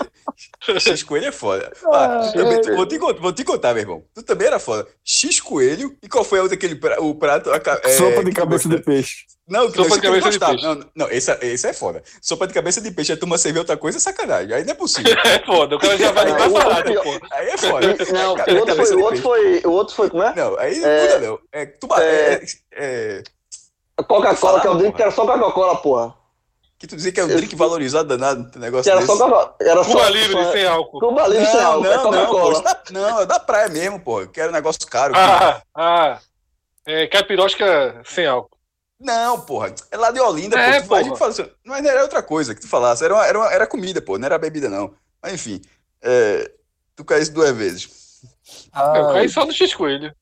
X-Coelho 0.79 1.27
é 1.27 1.31
foda. 1.31 1.71
Ah, 1.91 2.31
eu 2.35 2.45
vou, 2.75 2.85
te, 2.87 2.99
contar- 2.99 3.21
vou 3.21 3.33
te 3.33 3.43
contar, 3.43 3.73
meu 3.73 3.81
irmão. 3.81 4.03
Tu 4.13 4.23
também 4.23 4.47
era 4.47 4.59
foda. 4.59 4.87
X-Coelho. 5.03 5.95
E 6.01 6.07
qual 6.07 6.23
foi 6.23 6.39
a 6.39 6.41
outra 6.43 6.55
aquele 6.55 6.75
pra- 6.75 7.01
o 7.01 7.15
prato? 7.15 7.51
a 7.51 7.57
é, 7.83 7.89
Sopa 7.97 8.23
de 8.23 8.31
cabeça 8.31 8.67
de 8.69 8.79
peixe. 8.81 9.25
Não, 9.47 9.69
Sopa 9.69 9.89
não, 9.89 9.95
de 9.97 10.01
cabeça 10.01 10.29
de 10.29 10.39
peixe. 10.39 10.63
Não, 10.63 10.85
não 10.95 11.09
esse, 11.11 11.31
é- 11.31 11.39
esse 11.43 11.67
é 11.67 11.73
foda. 11.73 12.01
Sopa 12.21 12.47
de 12.47 12.53
cabeça 12.53 12.79
de 12.81 12.91
peixe, 12.91 13.11
a 13.13 13.17
turma 13.17 13.37
serviu 13.37 13.61
outra 13.61 13.77
coisa, 13.77 13.97
é 13.97 14.01
sacanagem. 14.01 14.53
Aí 14.53 14.63
não 14.63 14.71
é 14.71 14.75
possível. 14.75 15.13
É 15.25 15.39
foda. 15.45 15.75
O 15.75 15.79
cara 15.79 15.97
já 15.97 16.11
vai 16.11 16.31
o- 16.31 16.51
porra. 16.51 17.19
Aí 17.31 17.47
é 17.49 17.57
foda. 17.57 17.87
Não, 18.11 18.35
Cara, 18.35 18.53
o 18.53 18.59
outro, 18.59 18.75
foi, 18.75 18.95
o 18.95 19.01
outro 19.03 19.21
foi. 19.21 19.61
O 19.65 19.71
outro 19.71 19.95
foi, 19.95 20.09
como 20.09 20.23
é? 20.23 20.33
Não, 20.35 20.57
aí 20.59 20.79
não 20.79 20.87
É. 20.89 21.01
muda 21.03 21.19
não. 21.27 21.39
É, 21.51 21.65
tuba, 21.65 22.03
É. 22.03 22.33
é, 22.33 22.43
é, 22.73 23.23
Coca-Cola, 24.07 24.59
que 24.61 24.67
é 24.67 24.69
o 24.69 24.73
Falar, 24.73 24.77
drink 24.77 24.95
que 24.95 25.01
era 25.01 25.11
só 25.11 25.25
Coca-Cola, 25.25 25.75
porra. 25.77 26.15
Que 26.83 26.87
tu 26.87 26.97
dizia 26.97 27.13
que 27.13 27.19
é 27.21 27.23
um 27.23 27.29
drink 27.29 27.55
valorizado 27.55 28.09
danado, 28.09 28.41
um 28.41 28.49
Que 28.51 28.59
negócio 28.59 28.91
era 28.91 28.99
desse. 28.99 29.07
só 29.17 29.17
Coca-Cola. 29.17 29.55
Era 29.61 29.85
Cuba 29.85 30.03
só. 30.03 30.09
livre, 30.09 30.43
só- 30.43 30.51
sem 30.51 30.65
álcool. 30.65 30.99
Cuba 30.99 31.27
livre 31.27 31.45
sem 31.45 31.55
Não, 31.55 31.65
álcool. 31.71 31.85
é 31.87 31.95
não, 31.97 32.11
não, 32.11 32.25
pô, 32.27 32.63
não, 32.91 33.19
é 33.21 33.25
da 33.25 33.39
praia 33.39 33.69
mesmo, 33.69 34.01
pô. 34.01 34.27
Que 34.27 34.41
era 34.41 34.49
um 34.49 34.53
negócio 34.53 34.85
caro. 34.87 35.13
Ah, 35.15 35.61
ah. 35.73 36.19
É, 36.85 37.07
caipirosca 37.07 38.01
sem 38.03 38.27
álcool. 38.27 38.57
Não, 38.99 39.39
porra. 39.39 39.73
É 39.91 39.95
lá 39.95 40.11
de 40.11 40.19
Olinda, 40.19 40.59
É, 40.59 40.81
pô. 40.81 40.97
Gente 40.97 41.05
porra. 41.07 41.17
fala 41.19 41.31
assim, 41.31 41.49
mas 41.65 41.81
não 41.81 41.89
era 41.89 42.01
outra 42.01 42.21
coisa 42.21 42.53
que 42.53 42.59
tu 42.59 42.67
falasse. 42.67 43.01
Era, 43.05 43.13
uma- 43.13 43.25
era, 43.25 43.39
uma- 43.39 43.53
era 43.53 43.65
comida, 43.65 44.01
pô. 44.01 44.17
Não 44.17 44.25
era 44.25 44.37
bebida, 44.37 44.67
não. 44.69 44.93
Mas 45.21 45.33
enfim. 45.35 45.61
É, 46.01 46.51
tu 46.97 47.05
caísse 47.05 47.31
duas 47.31 47.51
vezes. 47.55 47.87
Eu 48.75 48.81
Ah, 49.09 49.13
caí 49.13 49.29
só 49.29 49.45
no 49.45 49.53
X-Coelho. 49.53 50.13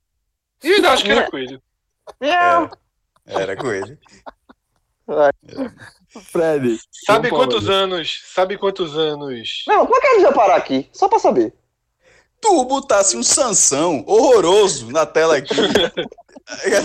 E 0.64 0.74
ainda 0.74 0.92
acho 0.92 1.04
que 1.04 1.12
era 1.12 1.28
coelho. 1.32 1.60
Miau. 2.22 2.70
Era 3.26 3.56
com 3.56 3.68
ele. 5.12 5.72
Fred. 6.32 6.80
Sabe 7.06 7.30
quantos 7.30 7.70
anos? 7.70 8.22
Sabe 8.34 8.58
quantos 8.58 8.98
anos? 8.98 9.64
Não, 9.68 9.86
como 9.86 9.96
é 9.96 10.02
que 10.02 10.08
eles 10.08 10.24
iam 10.24 10.34
parar 10.34 10.56
aqui? 10.56 10.90
Só 10.92 11.08
pra 11.08 11.20
saber. 11.20 11.54
Tu 12.42 12.66
botasse 12.66 13.16
um 13.16 13.24
Sansão 13.24 14.04
horroroso 14.08 14.92
na 14.92 15.06
tela 15.06 15.38
aqui. 15.38 15.56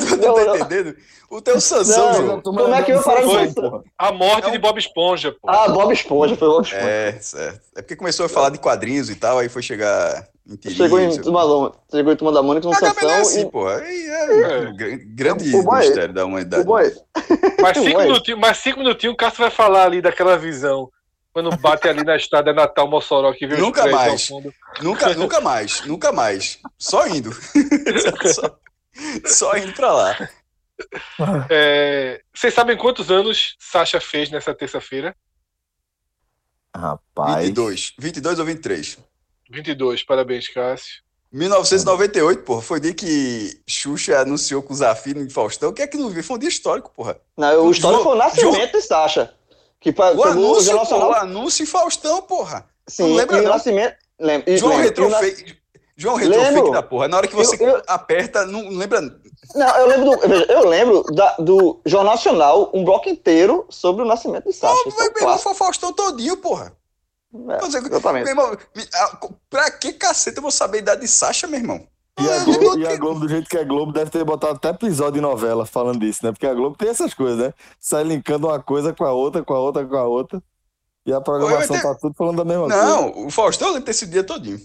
tu 0.09 0.17
Não, 0.17 0.35
tá 0.35 0.59
entendendo? 0.59 0.97
O 1.29 1.41
teu 1.43 1.61
Sansão, 1.61 2.13
Não, 2.13 2.27
João. 2.27 2.41
Como 2.43 2.75
é 2.75 2.83
que 2.83 2.93
eu 2.93 2.97
ia 2.99 3.03
parar 3.03 3.23
Foi, 3.23 3.47
Sansão? 3.49 3.83
A 3.99 4.13
morte 4.13 4.45
É 4.45 4.49
um- 4.49 4.53
de 4.53 4.59
Bob 4.59 4.79
Esponja, 4.79 5.33
pô. 5.33 5.51
Ah, 5.51 5.69
Bob 5.69 5.93
Esponja, 5.93 6.37
foi 6.37 6.47
Bob 6.49 6.65
Esponja. 6.65 6.85
É, 6.85 7.13
certo. 7.21 7.61
É 7.77 7.83
porque 7.83 7.97
começou 7.97 8.27
a 8.27 8.29
falar 8.29 8.51
de 8.51 8.59
quadrinhos 8.59 9.11
e 9.11 9.17
tal, 9.17 9.39
aí 9.39 9.49
foi 9.49 9.61
chegar 9.63 10.25
em 10.49 10.55
Tirinho, 10.55 10.77
Chegou 10.79 11.01
em. 11.01 11.21
Turma, 11.21 11.73
chegou 11.91 12.13
em 12.13 12.17
Turma 12.17 12.33
da 12.33 12.43
Mônica 12.43 12.69
no 12.69 12.73
Ah, 12.75 12.79
não, 12.81 12.89
mas 12.95 13.03
não 13.03 13.11
é 13.11 13.15
Sansão 13.25 13.31
assim, 13.33 13.47
e. 13.49 13.51
pô. 13.51 13.67
Aí 13.67 14.07
é, 14.09 14.41
É. 14.69 14.73
gra- 14.73 14.99
grande 15.05 15.51
boy- 15.63 15.79
mistério 15.81 16.15
da 16.15 16.25
humanidade. 16.25 16.65
Mais, 16.69 16.95
cinco 17.75 18.01
minutinhos, 18.03 18.41
mais 18.41 18.57
cinco 18.59 18.79
minutinhos 18.79 19.15
o 19.15 19.17
Cássio 19.17 19.41
vai 19.41 19.51
falar 19.51 19.85
ali 19.87 20.01
daquela 20.01 20.39
visão. 20.39 20.89
Quando 21.33 21.55
bate 21.59 21.87
ali 21.87 22.03
na 22.03 22.17
estrada 22.17 22.51
Natal 22.55 22.89
Mossoró 22.89 23.31
que 23.35 23.45
os 23.47 23.59
Nunca 23.59 23.87
mais. 23.89 24.31
Nunca, 24.81 25.13
nunca 25.15 25.41
mais, 25.41 25.85
nunca 25.85 26.13
mais. 26.13 26.59
Só 26.79 27.07
indo. 27.09 27.31
só, 28.33 28.57
só 29.27 29.57
indo 29.57 29.73
pra 29.73 29.93
lá. 29.93 30.31
É, 31.51 32.21
vocês 32.35 32.53
sabem 32.53 32.77
quantos 32.77 33.11
anos 33.11 33.57
Sasha 33.59 34.01
fez 34.01 34.31
nessa 34.31 34.55
terça-feira? 34.55 35.15
Rapaz. 36.75 37.45
22. 37.47 37.95
22 37.99 38.39
ou 38.39 38.45
23? 38.45 38.99
22, 39.51 40.03
parabéns, 40.03 40.49
Cássio. 40.49 41.05
1998, 41.33 42.43
porra, 42.43 42.63
foi 42.63 42.79
o 42.79 42.81
dia 42.81 42.95
que 42.95 43.61
Xuxa 43.69 44.19
anunciou 44.21 44.63
com 44.63 44.73
o 44.73 44.77
Zafiro 44.77 45.21
em 45.21 45.29
Faustão. 45.29 45.71
O 45.71 45.73
que 45.73 45.83
é 45.83 45.87
que 45.87 45.97
não 45.97 46.09
viu? 46.11 46.23
Foi 46.23 46.37
um 46.37 46.39
dia 46.39 46.49
histórico, 46.49 46.91
porra. 46.95 47.19
Não, 47.37 47.67
o 47.67 47.71
histórico 47.71 48.03
foi 48.05 48.13
o 48.13 48.17
nascimento 48.17 48.73
de 48.73 48.83
Sasha. 48.83 49.35
Que 49.81 49.93
pa- 49.93 50.13
O 50.13 50.19
o 50.19 50.25
anúncio, 50.25 50.63
Jornal 50.65 50.87
porra, 50.87 51.07
o 51.07 51.13
anúncio 51.15 51.63
em 51.63 51.67
Faustão, 51.67 52.23
porra. 52.23 52.67
Sim, 52.89 53.15
lembra 53.17 53.37
e 53.39 53.41
o 53.41 53.45
não? 53.45 53.51
nascimento. 53.53 53.97
Lembra, 54.19 54.51
e- 54.51 54.57
João 54.59 54.77
lembra, 54.79 54.87
João 55.97 56.17
Retro 56.17 56.39
Lembro. 56.39 56.61
Fake 56.63 56.73
da 56.73 56.83
porra. 56.83 57.09
Na 57.09 57.17
hora 57.17 57.27
que 57.27 57.35
você 57.35 57.57
Eu- 57.63 57.69
eu- 57.77 57.83
aperta, 57.87 58.45
não 58.45 58.69
lembra. 58.69 59.01
Não, 59.55 59.77
eu 59.79 59.87
lembro 59.89 60.05
do, 60.11 60.25
eu 60.53 60.69
lembro 60.69 61.03
da- 61.05 61.37
do 61.39 61.81
Jornal 61.87 62.15
Nacional, 62.15 62.71
um 62.75 62.85
bloco 62.85 63.09
inteiro 63.09 63.65
sobre 63.71 64.03
o 64.03 64.07
nascimento 64.07 64.45
de 64.45 64.53
Sasha. 64.53 64.75
Isso 64.87 64.97
é 64.97 64.99
Vai 65.01 65.09
um 65.09 65.13
pegar 65.13 65.25
o 65.27 65.29
clássico. 65.31 65.55
Faustão 65.55 65.93
todinho, 65.93 66.37
porra. 66.37 66.73
É, 67.51 67.57
dizer, 67.59 67.79
exatamente. 67.87 68.25
Meu 68.25 68.33
irmão, 68.33 68.57
a- 68.95 69.19
pra 69.51 69.71
que 69.71 69.93
caceta 69.93 70.39
eu 70.39 70.43
vou 70.43 70.51
saber 70.51 70.79
a 70.79 70.81
idade 70.81 71.01
de 71.03 71.09
Sasha, 71.09 71.47
meu 71.47 71.61
irmão? 71.61 71.87
E 72.19 72.29
a, 72.31 72.37
Eu 72.39 72.45
Globo, 72.45 72.79
e 72.79 72.87
a 72.87 72.97
Globo, 72.97 73.21
do 73.21 73.29
jeito 73.29 73.49
que 73.49 73.59
é 73.59 73.65
Globo, 73.65 73.93
deve 73.93 74.11
ter 74.11 74.25
botado 74.25 74.55
até 74.55 74.71
episódio 74.71 75.15
de 75.15 75.21
novela 75.21 75.67
falando 75.67 76.01
disso, 76.01 76.21
né? 76.25 76.33
Porque 76.33 76.47
a 76.47 76.55
Globo 76.55 76.77
tem 76.77 76.89
essas 76.89 77.13
coisas, 77.13 77.37
né? 77.39 77.53
Sai 77.79 78.05
linkando 78.05 78.47
uma 78.49 78.59
coisa 78.63 78.93
com 78.95 79.05
a 79.05 79.13
outra, 79.13 79.43
com 79.43 79.53
a 79.53 79.61
outra, 79.61 79.85
com 79.85 79.97
a 79.97 80.05
outra. 80.05 80.43
E 81.05 81.13
a 81.13 81.21
programação 81.21 81.77
ter- 81.77 81.83
tá 81.83 81.95
tudo 81.95 82.15
falando 82.17 82.37
da 82.39 82.45
mesma 82.45 82.65
coisa. 82.69 82.85
Não, 82.85 83.27
o 83.27 83.31
Faustão 83.31 83.69
lembra 83.69 83.83
desse 83.85 84.07
dia 84.07 84.25
todinho. 84.25 84.59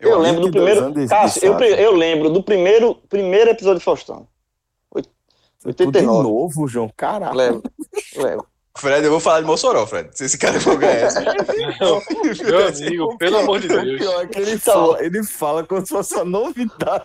Eu, 0.00 0.12
acho. 0.14 0.20
lembro 0.22 0.40
do 0.40 0.46
22 0.46 0.64
primeiro. 0.78 0.94
de- 0.94 1.02
de 1.04 1.08
Cássio, 1.08 1.44
eu, 1.44 1.58
eu 1.60 1.92
lembro 1.94 2.30
do 2.30 2.42
primeiro, 2.42 2.94
primeiro 3.08 3.50
episódio 3.50 3.78
de 3.78 3.84
Faustão. 3.84 4.26
Tudo 4.92 5.02
de 5.62 5.68
89. 5.82 6.22
novo, 6.22 6.66
João. 6.66 6.90
Caraca. 6.96 7.34
Lembro. 7.36 7.62
lembro. 8.16 8.46
Fred, 8.78 9.04
eu 9.04 9.10
vou 9.10 9.20
falar 9.20 9.40
de 9.42 9.46
Mossoró, 9.46 9.86
Fred. 9.86 10.08
Se 10.16 10.24
esse 10.24 10.38
cara 10.38 10.58
for 10.58 10.78
ganhar 10.78 10.94
essa. 11.06 11.20
Meu 12.44 12.66
amigo, 12.68 13.18
pelo 13.18 13.36
amor 13.38 13.60
de 13.60 13.66
O 13.66 13.82
Deus. 13.82 13.98
pior 13.98 14.22
é 14.22 14.26
que 14.26 14.38
ele 14.38 14.58
fala, 14.58 15.04
ele 15.04 15.22
fala 15.22 15.66
como 15.66 15.82
se 15.84 15.88
fosse 15.92 16.14
uma 16.14 16.24
novidade. 16.24 17.04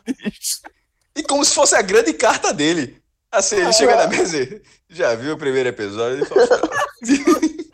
E 1.18 1.24
como 1.24 1.44
se 1.44 1.54
fosse 1.54 1.76
a 1.76 1.82
grande 1.82 2.14
carta 2.14 2.54
dele. 2.54 2.98
Assim, 3.30 3.58
ele 3.58 3.74
chega 3.74 3.96
na 3.98 4.08
mesa 4.08 4.38
e 4.42 4.62
já 4.90 5.14
viu 5.16 5.34
o 5.34 5.38
primeiro 5.38 5.68
episódio? 5.68 6.20
Ele 6.20 6.26
falou, 6.26 6.48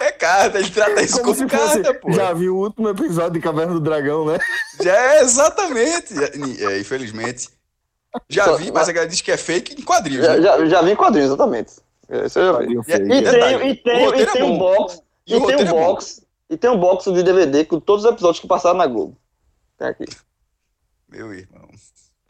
é 0.00 0.12
carta, 0.12 0.58
ele 0.58 0.70
trata 0.70 1.02
isso 1.02 1.20
como, 1.22 1.34
como 1.34 1.48
carta, 1.48 1.94
pô. 1.94 2.12
Já 2.12 2.32
viu 2.32 2.56
o 2.56 2.64
último 2.64 2.88
episódio 2.88 3.32
de 3.32 3.40
Caverna 3.40 3.72
do 3.72 3.80
Dragão, 3.80 4.26
né? 4.26 4.38
Já 4.82 5.14
é, 5.14 5.22
exatamente. 5.22 6.14
É, 6.62 6.78
infelizmente. 6.78 7.48
Já 8.28 8.52
vi, 8.56 8.70
mas 8.70 8.88
a 8.88 8.92
galera 8.92 9.10
diz 9.10 9.20
que 9.20 9.32
é 9.32 9.36
fake 9.36 9.80
em 9.80 9.84
quadrinhos. 9.84 10.24
Já, 10.24 10.36
né? 10.36 10.42
já, 10.42 10.66
já 10.66 10.82
vi 10.82 10.92
em 10.92 10.96
quadrinhos, 10.96 11.28
exatamente. 11.28 11.72
Isso 12.26 12.38
eu 12.38 12.52
já 12.52 12.58
vi. 12.58 12.74
E, 12.74 12.78
e, 12.78 12.84
tem, 12.84 13.70
e 13.70 13.74
tem, 13.76 14.20
e 14.20 14.26
tem 14.26 14.42
é 14.42 14.44
um 14.44 14.58
box. 14.58 15.02
E, 15.26 15.34
e 15.34 15.46
tem 15.46 15.56
um 15.56 15.60
é 15.60 15.64
box. 15.64 16.26
E 16.50 16.56
tem 16.56 16.70
um 16.70 16.78
box 16.78 17.10
de 17.10 17.22
DVD 17.22 17.64
com 17.64 17.80
todos 17.80 18.04
os 18.04 18.10
episódios 18.10 18.40
que 18.40 18.46
passaram 18.46 18.78
na 18.78 18.86
Globo. 18.86 19.16
Tem 19.78 19.88
aqui. 19.88 20.04
Meu 21.08 21.32
irmão. 21.32 21.68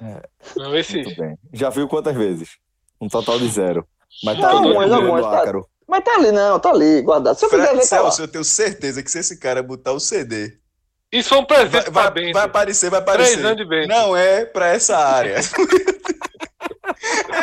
É. 0.00 0.22
Vamos 0.56 0.72
ver 0.72 0.84
se. 0.84 1.04
Já 1.52 1.70
viu 1.70 1.88
quantas 1.88 2.14
vezes? 2.14 2.56
Um 3.00 3.08
total 3.08 3.38
de 3.38 3.48
zero. 3.48 3.86
Mas 4.22 4.38
tá, 4.38 4.52
não, 4.52 4.80
ali, 4.80 4.90
não, 4.90 5.22
tá, 5.22 5.64
mas 5.94 6.02
tá 6.02 6.14
ali, 6.14 6.32
não, 6.32 6.58
tá 6.58 6.70
ali, 6.70 7.00
guardado. 7.02 7.38
Se 7.38 7.44
eu 7.44 7.50
Fred, 7.50 7.62
ver, 7.62 7.76
tá 7.76 7.82
Celso, 7.82 8.16
tá 8.16 8.22
eu 8.24 8.28
tenho 8.28 8.44
certeza 8.44 9.00
que 9.00 9.08
se 9.08 9.20
esse 9.20 9.36
cara 9.36 9.62
botar 9.62 9.92
o 9.92 10.00
CD. 10.00 10.58
Isso 11.12 11.28
foi 11.28 11.38
um 11.38 11.44
presente 11.44 11.88
vai, 11.90 12.10
vai, 12.10 12.32
vai 12.32 12.44
aparecer, 12.44 12.90
vai 12.90 12.98
aparecer. 12.98 13.40
Não 13.86 14.16
é 14.16 14.44
pra 14.44 14.66
essa 14.68 14.96
área. 14.96 15.36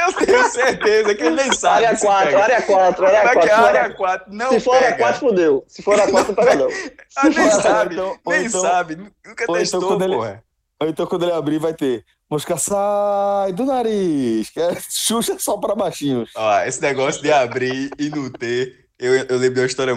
Eu 0.05 0.25
tenho 0.25 0.49
certeza 0.49 1.15
que 1.15 1.23
ele 1.23 1.35
nem 1.35 1.53
sabe. 1.53 1.85
Área 1.85 1.97
4, 1.97 2.37
área 2.37 2.61
4, 2.61 3.05
área 3.05 3.33
4. 3.33 3.53
Área 3.53 3.93
4 3.93 4.33
não 4.33 4.49
Se 4.49 4.59
for 4.59 4.75
área 4.75 4.97
4, 4.97 5.19
fodeu. 5.19 5.63
Se 5.67 5.81
for 5.81 5.93
área 5.93 6.11
4, 6.11 6.27
não 6.27 6.35
pega 6.35 6.55
não. 6.55 6.67
Ah, 7.15 7.29
nem 7.29 7.51
sabe, 7.51 7.93
então, 7.95 8.19
nem 8.27 8.45
então, 8.45 8.61
sabe. 8.61 8.95
Nunca 8.97 9.43
então 9.43 9.55
testou, 9.55 9.95
então, 9.95 10.09
porra. 10.09 10.43
Ou 10.81 10.87
então 10.89 11.05
quando 11.05 11.23
ele 11.23 11.31
abrir 11.31 11.59
vai 11.59 11.73
ter 11.73 12.03
mosca 12.32 12.57
sai 12.57 13.51
do 13.51 13.65
nariz, 13.65 14.49
que 14.49 14.59
é 14.61 14.73
Xuxa 14.89 15.38
só 15.38 15.57
para 15.57 15.75
baixinhos. 15.75 16.32
Ó, 16.34 16.61
esse 16.61 16.82
negócio 16.82 17.21
de 17.21 17.29
abrir 17.29 17.91
e 17.99 18.09
não 18.09 18.29
ter, 18.29 18.88
eu, 18.97 19.13
eu 19.13 19.38
lembro 19.38 19.55
de 19.55 19.59
uma 19.59 19.67
história 19.67 19.93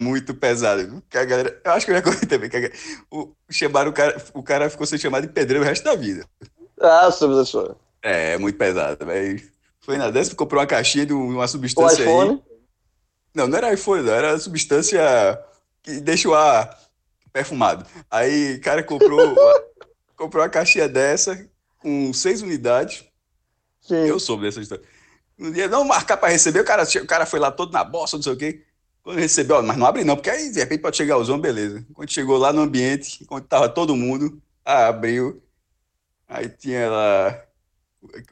muito 0.00 0.34
pesada. 0.34 0.84
Que 1.08 1.16
a 1.16 1.24
galera, 1.24 1.60
eu 1.64 1.72
acho 1.72 1.86
que 1.86 1.92
eu 1.92 1.96
já 1.96 2.02
contei 2.02 2.28
também. 2.28 2.50
Que 2.50 2.56
a, 2.56 2.70
o, 3.10 3.32
chamaram 3.48 3.90
o 3.90 3.94
cara, 3.94 4.20
o 4.34 4.42
cara 4.42 4.68
ficou 4.68 4.84
sendo 4.84 5.00
chamado 5.00 5.26
de 5.28 5.32
pedreiro 5.32 5.62
o 5.62 5.66
resto 5.66 5.84
da 5.84 5.94
vida. 5.94 6.26
Ah, 6.80 7.10
sobre 7.12 7.38
a 7.38 7.42
história. 7.42 7.76
É, 8.02 8.36
muito 8.36 8.58
pesado, 8.58 9.06
velho. 9.06 9.40
Foi 9.80 9.96
na 9.96 10.10
dessa, 10.10 10.34
comprou 10.34 10.60
uma 10.60 10.66
caixinha 10.66 11.06
de 11.06 11.12
uma 11.12 11.46
substância 11.46 12.00
o 12.00 12.02
iPhone? 12.02 12.30
aí. 12.30 12.56
Não, 13.32 13.46
não 13.46 13.56
era 13.56 13.72
iPhone, 13.72 14.02
não, 14.02 14.12
era 14.12 14.38
substância 14.38 15.00
que 15.82 16.00
deixa 16.00 16.28
o 16.28 16.34
ar 16.34 16.76
perfumado. 17.32 17.86
Aí 18.10 18.56
o 18.56 18.60
cara 18.60 18.82
comprou 18.82 19.36
comprou 20.16 20.42
uma 20.42 20.48
caixinha 20.48 20.88
dessa 20.88 21.46
com 21.86 22.12
seis 22.12 22.42
unidades. 22.42 23.04
Sim. 23.80 23.94
Eu 23.94 24.18
soube 24.18 24.42
dessa 24.42 24.60
história. 24.60 24.82
No 25.38 25.52
dia, 25.52 25.68
não 25.68 25.84
marcar 25.84 26.16
para 26.16 26.30
receber, 26.30 26.58
o 26.58 26.64
cara, 26.64 26.82
o 26.82 27.06
cara 27.06 27.24
foi 27.24 27.38
lá 27.38 27.52
todo 27.52 27.72
na 27.72 27.84
bolsa, 27.84 28.16
não 28.16 28.24
sei 28.24 28.32
o 28.32 28.36
quê. 28.36 28.64
Quando 29.04 29.20
recebeu, 29.20 29.62
mas 29.62 29.76
não 29.76 29.86
abre 29.86 30.02
não, 30.02 30.16
porque 30.16 30.30
aí 30.30 30.50
de 30.50 30.58
repente 30.58 30.80
pode 30.80 30.96
chegar 30.96 31.16
os 31.16 31.28
homens, 31.28 31.42
beleza. 31.42 31.86
Quando 31.94 32.10
chegou 32.10 32.38
lá 32.38 32.52
no 32.52 32.62
ambiente, 32.62 33.24
quando 33.26 33.46
tava 33.46 33.68
todo 33.68 33.94
mundo, 33.94 34.42
abriu. 34.64 35.40
Aí 36.26 36.48
tinha 36.48 36.90
lá. 36.90 37.44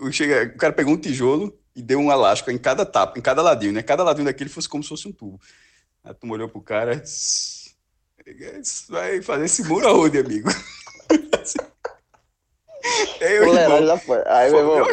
O, 0.01 0.11
chega, 0.11 0.53
o 0.53 0.59
cara 0.59 0.73
pegou 0.73 0.93
um 0.93 0.99
tijolo 0.99 1.57
e 1.77 1.83
deu 1.83 2.01
um 2.01 2.11
elástico 2.11 2.51
em 2.51 2.59
cada 2.59 2.85
tapa, 2.85 3.17
em 3.21 3.23
cada 3.23 3.41
ladinho, 3.41 3.73
né? 3.73 3.85
Cada 3.85 4.03
ladinho 4.03 4.25
daquele 4.25 4.51
fosse 4.51 4.69
como 4.69 4.83
se 4.83 4.89
fosse 4.89 5.07
um 5.07 5.13
tubo. 5.13 5.41
Aí 6.03 6.13
tu 6.13 6.29
olhou 6.29 6.49
pro 6.49 6.61
cara. 6.61 7.01
Vai 8.89 9.23
fazer 9.23 9.45
esse 9.45 9.63
muro 9.63 9.87
aonde, 9.87 10.19
amigo? 10.19 10.49
Eu, 13.21 13.45
fuleiragem 13.45 13.99
foi. 14.01 14.23
Aí, 14.27 14.51
meu 14.51 14.61
irmão. 14.61 14.87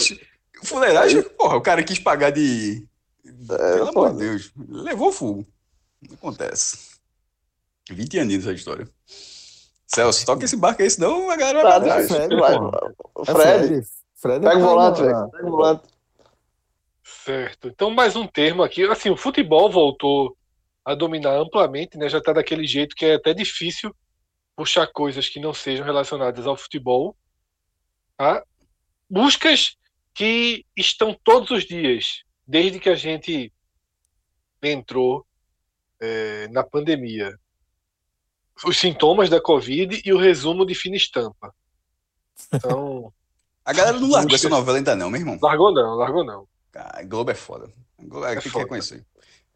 Fuleiragem, 0.63 1.17
aí... 1.19 1.29
porra, 1.31 1.57
o 1.57 1.61
cara 1.61 1.83
quis 1.83 1.99
pagar 1.99 2.31
de. 2.31 2.87
É, 3.25 3.73
Pelo 3.73 3.89
amor 3.89 4.11
de 4.13 4.19
Deus. 4.19 4.51
Levou 4.69 5.11
fogo. 5.11 5.45
Acontece. 6.13 6.91
20 7.89 8.19
anos 8.19 8.35
essa 8.35 8.53
história. 8.53 8.87
Celso, 9.87 10.25
toca 10.25 10.45
esse 10.45 10.55
barco 10.55 10.81
aí, 10.81 10.89
senão 10.89 11.29
a 11.29 11.35
galera 11.35 11.63
vai 11.63 11.77
atrás. 11.77 12.07
Fred, 12.07 12.35
vai. 12.35 12.55
É 12.55 13.33
Fred. 13.33 13.87
Fred 14.15 14.45
pega 14.45 14.57
o 14.57 14.61
volante, 14.61 15.01
velho. 15.01 15.29
Pega 15.29 15.47
o 15.47 15.51
volante. 15.51 15.83
Certo. 17.03 17.67
Então, 17.67 17.91
mais 17.91 18.15
um 18.15 18.25
termo 18.25 18.63
aqui. 18.63 18.83
Assim, 18.85 19.09
o 19.09 19.17
futebol 19.17 19.69
voltou 19.69 20.35
a 20.85 20.95
dominar 20.95 21.35
amplamente, 21.35 21.97
né? 21.97 22.07
Já 22.07 22.19
está 22.19 22.31
daquele 22.31 22.65
jeito 22.65 22.95
que 22.95 23.05
é 23.05 23.15
até 23.15 23.33
difícil 23.33 23.93
puxar 24.55 24.87
coisas 24.87 25.27
que 25.27 25.39
não 25.39 25.53
sejam 25.53 25.85
relacionadas 25.85 26.47
ao 26.47 26.55
futebol. 26.55 27.15
Tá? 28.21 28.43
Buscas 29.09 29.75
que 30.13 30.63
estão 30.77 31.17
todos 31.23 31.49
os 31.49 31.65
dias, 31.65 32.21
desde 32.45 32.79
que 32.79 32.87
a 32.87 32.93
gente 32.93 33.51
entrou 34.61 35.25
é, 35.99 36.47
na 36.49 36.63
pandemia. 36.63 37.35
Os 38.63 38.77
sintomas 38.77 39.27
da 39.27 39.41
Covid 39.41 40.03
e 40.05 40.13
o 40.13 40.19
resumo 40.19 40.67
de 40.67 40.75
fina 40.75 40.95
estampa. 40.95 41.51
Então. 42.53 43.11
a 43.65 43.73
galera 43.73 43.99
não 43.99 44.11
largou 44.11 44.35
essa 44.35 44.49
novela 44.49 44.77
ainda, 44.77 44.95
não, 44.95 45.09
meu 45.09 45.19
irmão. 45.19 45.39
Largou 45.41 45.73
não, 45.73 45.95
largou 45.95 46.23
não. 46.23 46.47
Ah, 46.75 47.01
Globo 47.01 47.31
é 47.31 47.35
foda. 47.35 47.73
Globo 47.99 48.27
é, 48.27 48.33
é 48.33 48.35
que 48.39 48.51
quer 48.51 48.67
conhecer. 48.67 49.03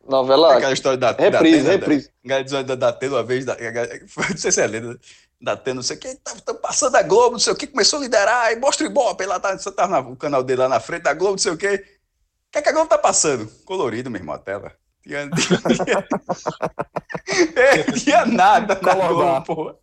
Novela. 0.09 0.57
Aquela 0.57 0.73
história 0.73 0.97
da. 0.97 1.11
Reprise, 1.11 1.65
da, 1.65 1.71
reprise. 1.71 2.11
Da, 2.23 2.41
da, 2.41 2.63
da, 2.63 2.75
da, 2.75 2.91
da, 2.91 3.07
uma 3.09 3.23
vez. 3.23 3.45
Da, 3.45 3.55
não 3.61 4.37
sei 4.37 4.51
se 4.51 4.59
é 4.59 4.65
lenda 4.65 4.95
da 4.95 4.99
tendo 5.63 5.75
não 5.75 5.83
sei 5.83 5.97
o 5.97 5.99
que, 5.99 6.15
tá, 6.15 6.33
tá, 6.43 6.53
passando 6.53 6.95
a 6.95 7.03
Globo, 7.03 7.33
não 7.33 7.39
sei 7.39 7.53
o 7.53 7.55
que, 7.55 7.67
começou 7.67 7.99
a 7.99 8.01
liderar, 8.03 8.51
e 8.51 8.55
mostra 8.55 8.85
o 8.85 8.89
Ibope, 8.89 9.25
lá 9.25 9.39
tá, 9.39 9.55
tá 9.57 9.87
na, 9.87 9.99
o 9.99 10.15
canal 10.15 10.43
dele 10.43 10.61
lá 10.61 10.69
na 10.69 10.79
frente 10.79 11.03
da 11.03 11.13
Globo, 11.13 11.33
não 11.33 11.37
sei 11.37 11.51
o 11.51 11.57
que. 11.57 11.67
O 11.67 12.51
que, 12.51 12.59
é 12.59 12.61
que 12.61 12.69
a 12.69 12.71
Globo 12.71 12.87
tá 12.87 12.97
passando? 12.97 13.47
Colorido, 13.65 14.09
meu 14.09 14.19
irmão, 14.19 14.35
a 14.35 14.39
tela. 14.39 14.71
Tinha, 15.03 15.29
tinha, 15.85 16.07
é, 17.55 17.83
tinha 17.91 18.25
nada 18.25 18.79
na 18.81 18.93
Globo, 18.93 19.41
porra. 19.43 19.75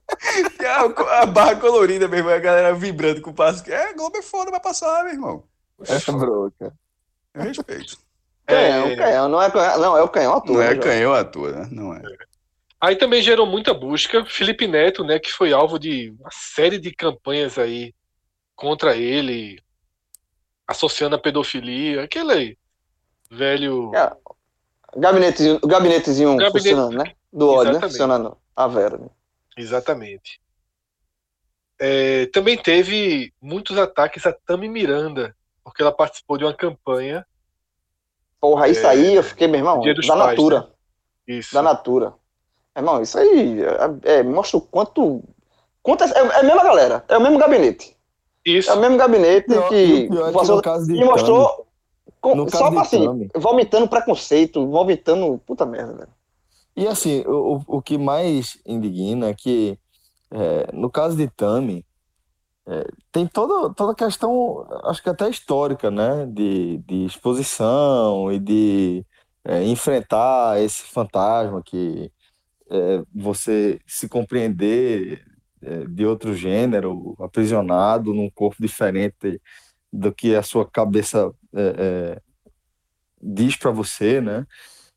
Tinha 0.57 0.73
a, 0.73 1.23
a, 1.23 1.27
barra 1.27 1.57
colorida, 1.57 2.09
meu 2.09 2.19
irmão, 2.19 2.35
a 2.35 2.39
galera 2.39 2.75
vibrando 2.75 3.21
com 3.21 3.31
o 3.31 3.35
passo. 3.35 3.63
É, 3.71 3.91
a 3.91 3.93
Globo 3.93 4.17
é 4.17 4.23
foda, 4.23 4.51
vai 4.51 4.61
passar, 4.61 5.05
meu 5.05 5.13
irmão. 5.13 5.45
É 5.87 6.13
broca. 6.13 6.73
Eu 7.35 7.43
respeito. 7.43 7.99
Canhão, 8.47 8.87
é, 8.89 8.97
canhão, 8.97 9.29
não 9.29 9.41
é, 9.41 9.49
não, 9.79 9.97
é 9.97 10.03
o 10.03 10.09
canhão 10.09 10.35
à 10.35 10.41
toa. 10.41 10.55
Não 10.57 10.63
é 10.63 10.77
canhão 10.77 11.15
à 11.15 11.25
toa, 11.25 11.53
né? 11.53 11.69
Não 11.71 11.95
é. 11.95 12.03
Aí 12.83 12.97
também 12.97 13.23
gerou 13.23 13.47
muita 13.47 13.73
busca. 13.73 14.25
Felipe 14.25 14.67
Neto, 14.67 15.05
né, 15.05 15.21
que 15.21 15.31
foi 15.33 15.53
alvo 15.53 15.79
de 15.79 16.11
uma 16.19 16.31
série 16.33 16.79
de 16.79 16.93
campanhas 16.93 17.57
aí 17.57 17.95
contra 18.57 18.97
ele, 18.97 19.63
associando 20.67 21.15
a 21.15 21.19
pedofilia, 21.19 22.03
aquele 22.03 22.33
aí, 22.33 22.59
velho. 23.31 23.95
É, 23.95 24.13
gabinetezinho, 24.97 25.61
gabinetezinho 25.61 26.31
Gabinete... 26.31 26.53
funcionando, 26.53 26.99
né? 26.99 27.13
Do 27.33 27.51
ódio, 27.51 27.73
né? 27.75 27.81
Funcionando 27.81 28.37
a 28.57 28.67
Vera. 28.67 28.99
Né? 28.99 29.09
Exatamente. 29.57 30.41
É, 31.79 32.27
também 32.27 32.59
teve 32.59 33.33
muitos 33.41 33.79
ataques 33.79 34.27
a 34.27 34.33
Tami 34.33 34.69
Miranda, 34.69 35.37
porque 35.63 35.83
ela 35.83 35.93
participou 35.93 36.37
de 36.37 36.45
uma 36.45 36.55
campanha. 36.55 37.25
Porra, 38.41 38.67
isso 38.67 38.85
é, 38.85 38.91
aí 38.91 39.15
eu 39.15 39.23
fiquei, 39.23 39.47
meu 39.47 39.61
irmão, 39.61 39.81
da 39.81 39.95
pais, 39.95 40.09
Natura. 40.09 40.61
Né? 40.61 41.39
Isso. 41.39 41.55
Da 41.55 41.63
Natura. 41.63 42.21
Irmão, 42.77 43.03
isso 43.03 43.19
aí 43.19 43.63
é, 43.63 44.19
é, 44.19 44.23
mostra 44.23 44.57
o 44.57 44.61
quanto. 44.61 45.23
quanto 45.83 46.05
é, 46.05 46.11
é, 46.11 46.41
a 46.41 46.43
mesma 46.43 46.65
galera, 46.65 47.05
é 47.09 47.19
o 47.19 47.21
mesmo 47.21 47.39
gabinete. 47.39 47.97
Isso. 48.45 48.71
É 48.71 48.75
o 48.75 48.81
mesmo 48.81 48.97
gabinete 48.97 49.47
pior, 49.47 49.69
que. 49.69 50.09
Pior 50.09 50.33
passou, 50.33 50.63
que 50.63 50.93
e 50.93 51.05
mostrou. 51.05 51.67
Com, 52.21 52.49
só 52.49 52.71
pra 52.71 52.83
assim, 52.83 53.29
vomitando 53.35 53.89
preconceito, 53.89 54.67
vomitando. 54.67 55.41
Puta 55.45 55.67
merda, 55.67 55.93
velho. 55.93 56.09
E 56.77 56.87
assim, 56.87 57.23
o, 57.27 57.61
o 57.67 57.83
que 57.83 57.99
mais 57.99 58.59
indigna 58.65 59.29
é 59.29 59.35
que, 59.35 59.79
é, 60.31 60.69
no 60.73 60.89
caso 60.89 61.17
de 61.17 61.29
Tami, 61.29 61.85
é, 62.67 62.87
tem 63.11 63.27
toda, 63.27 63.75
toda 63.75 63.93
a 63.93 63.95
questão, 63.95 64.67
acho 64.85 65.03
que 65.03 65.11
até 65.11 65.29
histórica, 65.29 65.91
né? 65.91 66.27
De, 66.27 66.79
de 66.79 67.05
exposição 67.05 68.33
e 68.33 68.39
de 68.39 69.05
é, 69.45 69.65
enfrentar 69.65 70.63
esse 70.63 70.83
fantasma 70.85 71.61
que 71.63 72.11
é, 72.73 73.03
você 73.15 73.79
se 73.87 74.09
compreender 74.09 75.23
é, 75.61 75.85
de 75.85 76.07
outro 76.07 76.35
gênero, 76.35 77.15
aprisionado 77.21 78.15
num 78.15 78.31
corpo 78.31 78.57
diferente 78.61 79.41
do 79.93 80.13
que 80.13 80.35
a 80.35 80.43
sua 80.43 80.69
cabeça 80.69 81.31
é, 81.55 81.75
é 81.79 82.21
diz 83.23 83.57
para 83.57 83.71
você, 83.71 84.21
né? 84.21 84.45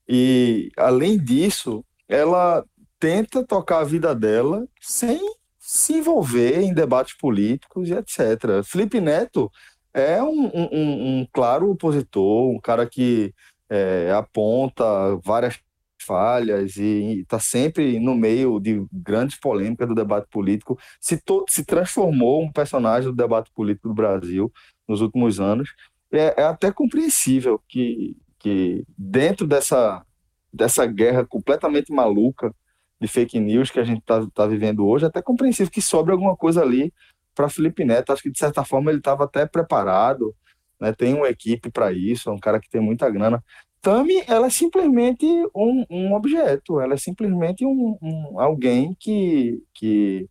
E 0.07 0.71
além 0.77 1.17
disso, 1.17 1.85
ela 2.07 2.65
tenta 2.99 3.43
tocar 3.43 3.79
a 3.79 3.83
vida 3.83 4.15
dela 4.15 4.67
sem 4.81 5.19
se 5.59 5.93
envolver 5.95 6.61
em 6.61 6.73
debates 6.73 7.15
políticos 7.17 7.89
e 7.89 7.93
etc. 7.93 8.63
Felipe 8.63 8.99
Neto 9.01 9.51
é 9.93 10.21
um, 10.21 10.51
um, 10.53 11.19
um 11.19 11.27
claro 11.31 11.71
opositor, 11.71 12.49
um 12.49 12.59
cara 12.59 12.87
que 12.87 13.33
é, 13.69 14.11
aponta 14.11 14.83
várias 15.23 15.59
falhas 16.05 16.77
e 16.77 17.21
está 17.21 17.39
sempre 17.39 17.99
no 17.99 18.15
meio 18.15 18.59
de 18.59 18.85
grandes 18.91 19.39
polêmicas 19.39 19.87
do 19.87 19.95
debate 19.95 20.27
político, 20.29 20.77
se, 20.99 21.21
se 21.49 21.65
transformou 21.65 22.43
um 22.43 22.51
personagem 22.51 23.09
do 23.09 23.15
debate 23.15 23.51
político 23.53 23.89
do 23.89 23.93
Brasil 23.93 24.51
nos 24.87 25.01
últimos 25.01 25.39
anos. 25.39 25.69
é, 26.11 26.41
é 26.41 26.43
até 26.43 26.71
compreensível 26.71 27.61
que, 27.67 28.15
que 28.39 28.83
dentro 28.97 29.47
dessa, 29.47 30.05
dessa 30.53 30.85
guerra 30.85 31.25
completamente 31.25 31.91
maluca 31.91 32.53
de 32.99 33.07
fake 33.07 33.39
news 33.39 33.69
que 33.71 33.79
a 33.79 33.83
gente 33.83 33.99
está 33.99 34.25
tá 34.33 34.47
vivendo 34.47 34.87
hoje, 34.87 35.05
é 35.05 35.07
até 35.07 35.21
compreensível 35.21 35.71
que 35.71 35.81
sobre 35.81 36.11
alguma 36.11 36.35
coisa 36.35 36.61
ali 36.61 36.93
para 37.35 37.49
Felipe 37.49 37.83
Neto. 37.83 38.13
Acho 38.13 38.23
que 38.23 38.31
de 38.31 38.39
certa 38.39 38.63
forma 38.63 38.89
ele 38.89 38.99
estava 38.99 39.25
até 39.25 39.45
preparado, 39.45 40.33
né? 40.79 40.93
tem 40.93 41.13
uma 41.13 41.29
equipe 41.29 41.69
para 41.69 41.91
isso, 41.91 42.29
é 42.29 42.33
um 42.33 42.39
cara 42.39 42.59
que 42.59 42.69
tem 42.69 42.81
muita 42.81 43.09
grana. 43.09 43.43
Tami, 43.85 44.23
ela 44.25 44.47
é 44.47 44.49
simplesmente 44.49 45.27
um, 45.55 45.85
um 45.91 46.15
objeto, 46.15 46.81
ela 46.81 46.95
é 46.95 46.97
simplesmente 46.97 47.63
um, 47.63 47.95
um 48.01 48.39
alguém 48.39 48.95
que, 48.99 49.61
que 49.75 50.27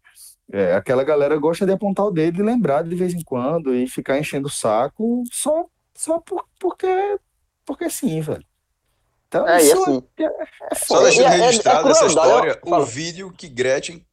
é, 0.52 0.74
aquela 0.74 1.04
galera 1.04 1.36
gosta 1.36 1.64
de 1.64 1.70
apontar 1.70 2.04
o 2.04 2.10
dedo 2.10 2.40
e 2.40 2.44
lembrar 2.44 2.82
de 2.82 2.96
vez 2.96 3.14
em 3.14 3.22
quando 3.22 3.72
e 3.72 3.86
ficar 3.86 4.18
enchendo 4.18 4.48
o 4.48 4.50
saco 4.50 5.22
só, 5.30 5.66
só 5.94 6.18
por, 6.18 6.44
porque, 6.58 6.88
porque 7.64 7.88
sim, 7.88 8.20
velho. 8.20 8.44
Então, 9.28 9.46
é, 9.46 9.62
isso 9.62 9.82
assim, 9.84 10.02
é, 10.18 10.24
é 10.24 10.74
Só 10.74 11.02
deixando 11.04 11.28
é, 11.28 11.38
é 11.38 11.46
registrado 11.46 11.86
é, 11.86 11.90
essa 11.92 12.06
história, 12.06 12.60
o 12.60 12.84
vídeo 12.84 13.32
que 13.32 13.48
Gretchen 13.48 14.04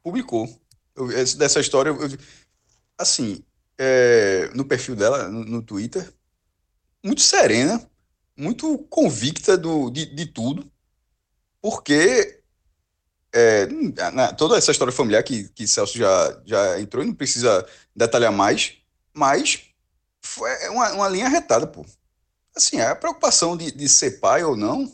publicou. 0.00 0.48
Eu, 0.94 1.08
dessa 1.08 1.58
história, 1.58 1.90
eu, 1.90 2.08
assim, 2.96 3.44
é, 3.76 4.48
no 4.54 4.64
perfil 4.64 4.94
dela, 4.94 5.28
no, 5.28 5.44
no, 5.44 5.60
Twitter, 5.60 6.08
muito 7.02 7.20
serena, 7.20 7.84
muito 8.36 8.78
convicta 8.90 9.56
do, 9.56 9.90
de, 9.90 10.06
de 10.06 10.26
tudo, 10.26 10.70
porque 11.60 12.40
é, 13.32 13.66
na, 14.12 14.32
toda 14.32 14.56
essa 14.56 14.70
história 14.70 14.92
familiar 14.92 15.22
que, 15.22 15.48
que 15.48 15.66
Celso 15.66 15.96
já, 15.96 16.42
já 16.44 16.80
entrou 16.80 17.02
e 17.02 17.06
não 17.06 17.14
precisa 17.14 17.66
detalhar 17.94 18.32
mais, 18.32 18.74
mas 19.14 19.64
foi 20.20 20.50
uma, 20.68 20.92
uma 20.92 21.08
linha 21.08 21.28
retada, 21.28 21.66
pô 21.66 21.84
assim, 22.56 22.80
a 22.80 22.96
preocupação 22.96 23.56
de, 23.56 23.70
de 23.70 23.88
ser 23.88 24.18
pai 24.18 24.42
ou 24.42 24.56
não, 24.56 24.90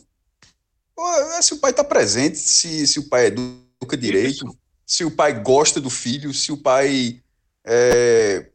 é 1.37 1.41
se 1.41 1.53
o 1.53 1.59
pai 1.59 1.71
está 1.71 1.83
presente, 1.83 2.37
se, 2.37 2.85
se 2.85 2.99
o 2.99 3.07
pai 3.07 3.27
educa 3.27 3.97
direito, 3.97 4.45
Isso. 4.45 4.57
se 4.85 5.05
o 5.05 5.11
pai 5.11 5.39
gosta 5.39 5.79
do 5.79 5.89
filho, 5.89 6.33
se 6.33 6.51
o 6.51 6.57
pai. 6.57 7.21
É... 7.65 8.49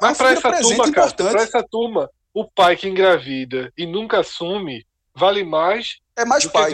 Mas 0.00 0.18
para 0.18 0.32
essa 0.32 0.60
turma, 0.60 0.86
é 0.86 0.92
cara, 0.92 1.42
essa 1.42 1.62
turma, 1.62 2.10
o 2.32 2.44
pai 2.44 2.76
que 2.76 2.88
engravida 2.88 3.72
e 3.76 3.86
nunca 3.86 4.20
assume 4.20 4.86
vale 5.14 5.44
mais. 5.44 5.98
É 6.16 6.24
mais 6.24 6.46
pai. 6.46 6.72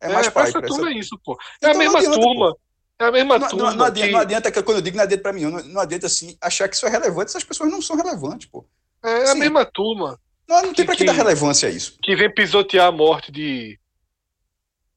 É 0.00 0.08
mais 0.08 0.26
é, 0.26 0.30
pai. 0.30 0.48
Essa 0.48 0.62
turma 0.62 0.88
essa... 0.88 0.96
é 0.96 0.98
isso, 0.98 1.18
pô. 1.24 1.32
É 1.34 1.36
então, 1.58 1.70
a 1.70 1.74
mesma 1.74 1.98
adianta, 1.98 2.20
turma. 2.20 2.52
Pô. 2.52 2.60
É 2.98 3.04
a 3.04 3.12
mesma 3.12 3.38
não, 3.38 3.48
turma. 3.48 3.70
Não, 3.70 3.76
não, 3.76 3.84
adianta, 3.84 4.06
que... 4.06 4.12
não 4.12 4.20
adianta, 4.20 4.62
quando 4.62 4.76
eu 4.78 4.82
digo 4.82 4.96
não 4.96 5.04
adianta 5.04 5.22
para 5.22 5.32
mim, 5.32 5.42
não, 5.42 5.62
não 5.64 5.80
adianta 5.80 6.06
assim 6.06 6.36
achar 6.40 6.68
que 6.68 6.76
isso 6.76 6.86
é 6.86 6.90
relevante, 6.90 7.30
essas 7.30 7.44
pessoas 7.44 7.70
não 7.70 7.82
são 7.82 7.96
relevantes, 7.96 8.46
pô. 8.46 8.64
É, 9.04 9.24
é 9.24 9.30
a 9.30 9.34
mesma 9.34 9.64
turma. 9.64 10.18
Não, 10.48 10.62
não 10.62 10.74
tem 10.74 10.86
para 10.86 10.94
que, 10.94 11.00
que 11.00 11.06
dar 11.06 11.12
relevância 11.12 11.68
a 11.68 11.72
isso. 11.72 11.98
Que 12.02 12.14
vem 12.14 12.32
pisotear 12.32 12.86
a 12.86 12.92
morte 12.92 13.32
de, 13.32 13.78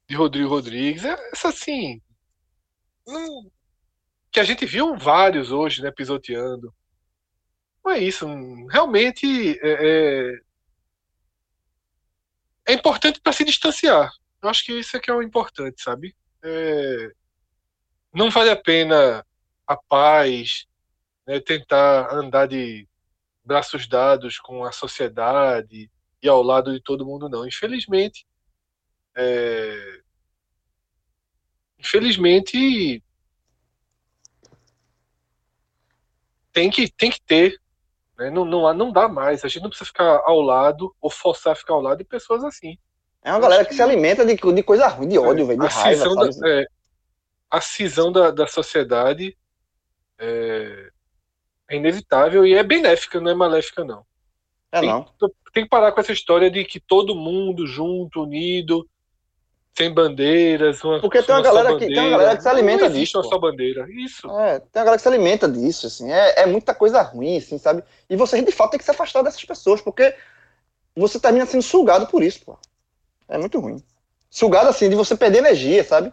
de 0.08 0.16
Rodrigo 0.16 0.48
Rodrigues. 0.48 1.04
É 1.04 1.16
essa 1.32 1.48
assim. 1.48 2.00
Não, 3.06 3.50
que 4.30 4.40
a 4.40 4.44
gente 4.44 4.64
viu 4.64 4.96
vários 4.96 5.50
hoje, 5.50 5.82
né, 5.82 5.90
pisoteando. 5.90 6.72
É 7.88 7.98
isso. 7.98 8.26
Realmente 8.68 9.58
é, 9.62 9.70
é, 9.72 10.40
é 12.68 12.72
importante 12.72 13.20
para 13.20 13.32
se 13.32 13.44
distanciar. 13.44 14.10
Eu 14.42 14.48
acho 14.48 14.64
que 14.64 14.78
isso 14.78 14.96
é 14.96 15.00
que 15.00 15.10
é 15.10 15.14
o 15.14 15.22
importante, 15.22 15.82
sabe? 15.82 16.14
É, 16.42 17.12
não 18.12 18.30
vale 18.30 18.50
a 18.50 18.56
pena 18.56 19.24
a 19.66 19.76
paz, 19.76 20.66
né, 21.26 21.40
tentar 21.40 22.12
andar 22.12 22.46
de 22.46 22.88
braços 23.44 23.86
dados 23.86 24.38
com 24.38 24.64
a 24.64 24.72
sociedade 24.72 25.90
e 26.22 26.28
ao 26.28 26.42
lado 26.42 26.72
de 26.72 26.80
todo 26.80 27.06
mundo, 27.06 27.28
não. 27.28 27.46
Infelizmente, 27.46 28.26
é... 29.16 30.00
infelizmente 31.78 33.02
tem 36.52 36.70
que, 36.70 36.90
tem 36.90 37.10
que 37.10 37.20
ter. 37.22 37.60
Né? 38.20 38.28
Não, 38.28 38.44
não, 38.44 38.72
não 38.74 38.92
dá 38.92 39.08
mais. 39.08 39.42
A 39.42 39.48
gente 39.48 39.62
não 39.62 39.70
precisa 39.70 39.88
ficar 39.88 40.20
ao 40.26 40.42
lado 40.42 40.94
ou 41.00 41.10
forçar 41.10 41.54
a 41.54 41.56
ficar 41.56 41.72
ao 41.72 41.80
lado 41.80 41.98
de 41.98 42.04
pessoas 42.04 42.44
assim. 42.44 42.76
É 43.22 43.32
uma 43.32 43.40
galera 43.40 43.64
que, 43.64 43.70
que, 43.70 43.76
se 43.76 43.82
alimenta 43.82 44.24
de, 44.24 44.34
de 44.34 44.62
coisa 44.62 44.86
ruim, 44.88 45.08
de 45.08 45.18
ódio, 45.18 45.44
é, 45.44 45.48
velho, 45.48 45.60
de 45.60 45.66
raiva. 45.66 46.14
Da, 46.14 46.48
é, 46.48 46.66
a 47.50 47.60
cisão 47.60 48.12
da, 48.12 48.30
da 48.30 48.46
sociedade 48.46 49.36
é, 50.18 50.90
é 51.70 51.76
inevitável 51.76 52.46
e 52.46 52.54
é 52.54 52.62
benéfica, 52.62 53.20
não 53.20 53.30
é 53.30 53.34
maléfica, 53.34 53.84
não. 53.84 54.04
É 54.70 54.80
tem, 54.80 54.88
não. 54.88 55.06
Tem 55.52 55.64
que 55.64 55.70
parar 55.70 55.90
com 55.92 56.00
essa 56.00 56.12
história 56.12 56.50
de 56.50 56.64
que 56.64 56.78
todo 56.78 57.14
mundo 57.14 57.66
junto, 57.66 58.22
unido, 58.22 58.88
sem 59.76 59.92
bandeiras. 59.92 60.82
Uma, 60.82 61.00
Porque 61.00 61.22
tem 61.22 61.34
uma, 61.34 61.42
galera 61.42 61.78
que, 61.78 61.86
tem 61.86 61.98
uma 61.98 62.10
galera 62.10 62.36
que 62.36 62.42
se 62.42 62.48
alimenta 62.48 62.88
não 62.88 62.94
disso. 62.94 63.18
Uma 63.18 63.28
só 63.28 63.38
bandeira. 63.38 63.86
Isso. 63.90 64.30
É, 64.30 64.58
tem 64.58 64.80
uma 64.80 64.84
galera 64.84 64.96
que 64.96 65.02
se 65.02 65.08
alimenta 65.08 65.48
disso, 65.48 65.86
assim. 65.86 66.10
É, 66.10 66.42
é 66.42 66.46
muita 66.46 66.74
coisa 66.74 67.00
ruim, 67.02 67.38
assim, 67.38 67.58
sabe? 67.58 67.82
E 68.08 68.16
você, 68.16 68.42
de 68.42 68.52
fato, 68.52 68.72
tem 68.72 68.78
que 68.78 68.84
se 68.84 68.90
afastar 68.90 69.22
dessas 69.22 69.44
pessoas, 69.44 69.80
porque 69.80 70.14
você 70.94 71.18
termina 71.18 71.46
sendo 71.46 71.62
sugado 71.62 72.06
por 72.06 72.22
isso, 72.22 72.44
pô. 72.44 72.58
É 73.28 73.38
muito 73.38 73.58
ruim. 73.58 73.82
Sugado, 74.28 74.68
assim, 74.68 74.88
de 74.88 74.96
você 74.96 75.16
perder 75.16 75.38
energia, 75.38 75.82
sabe? 75.84 76.12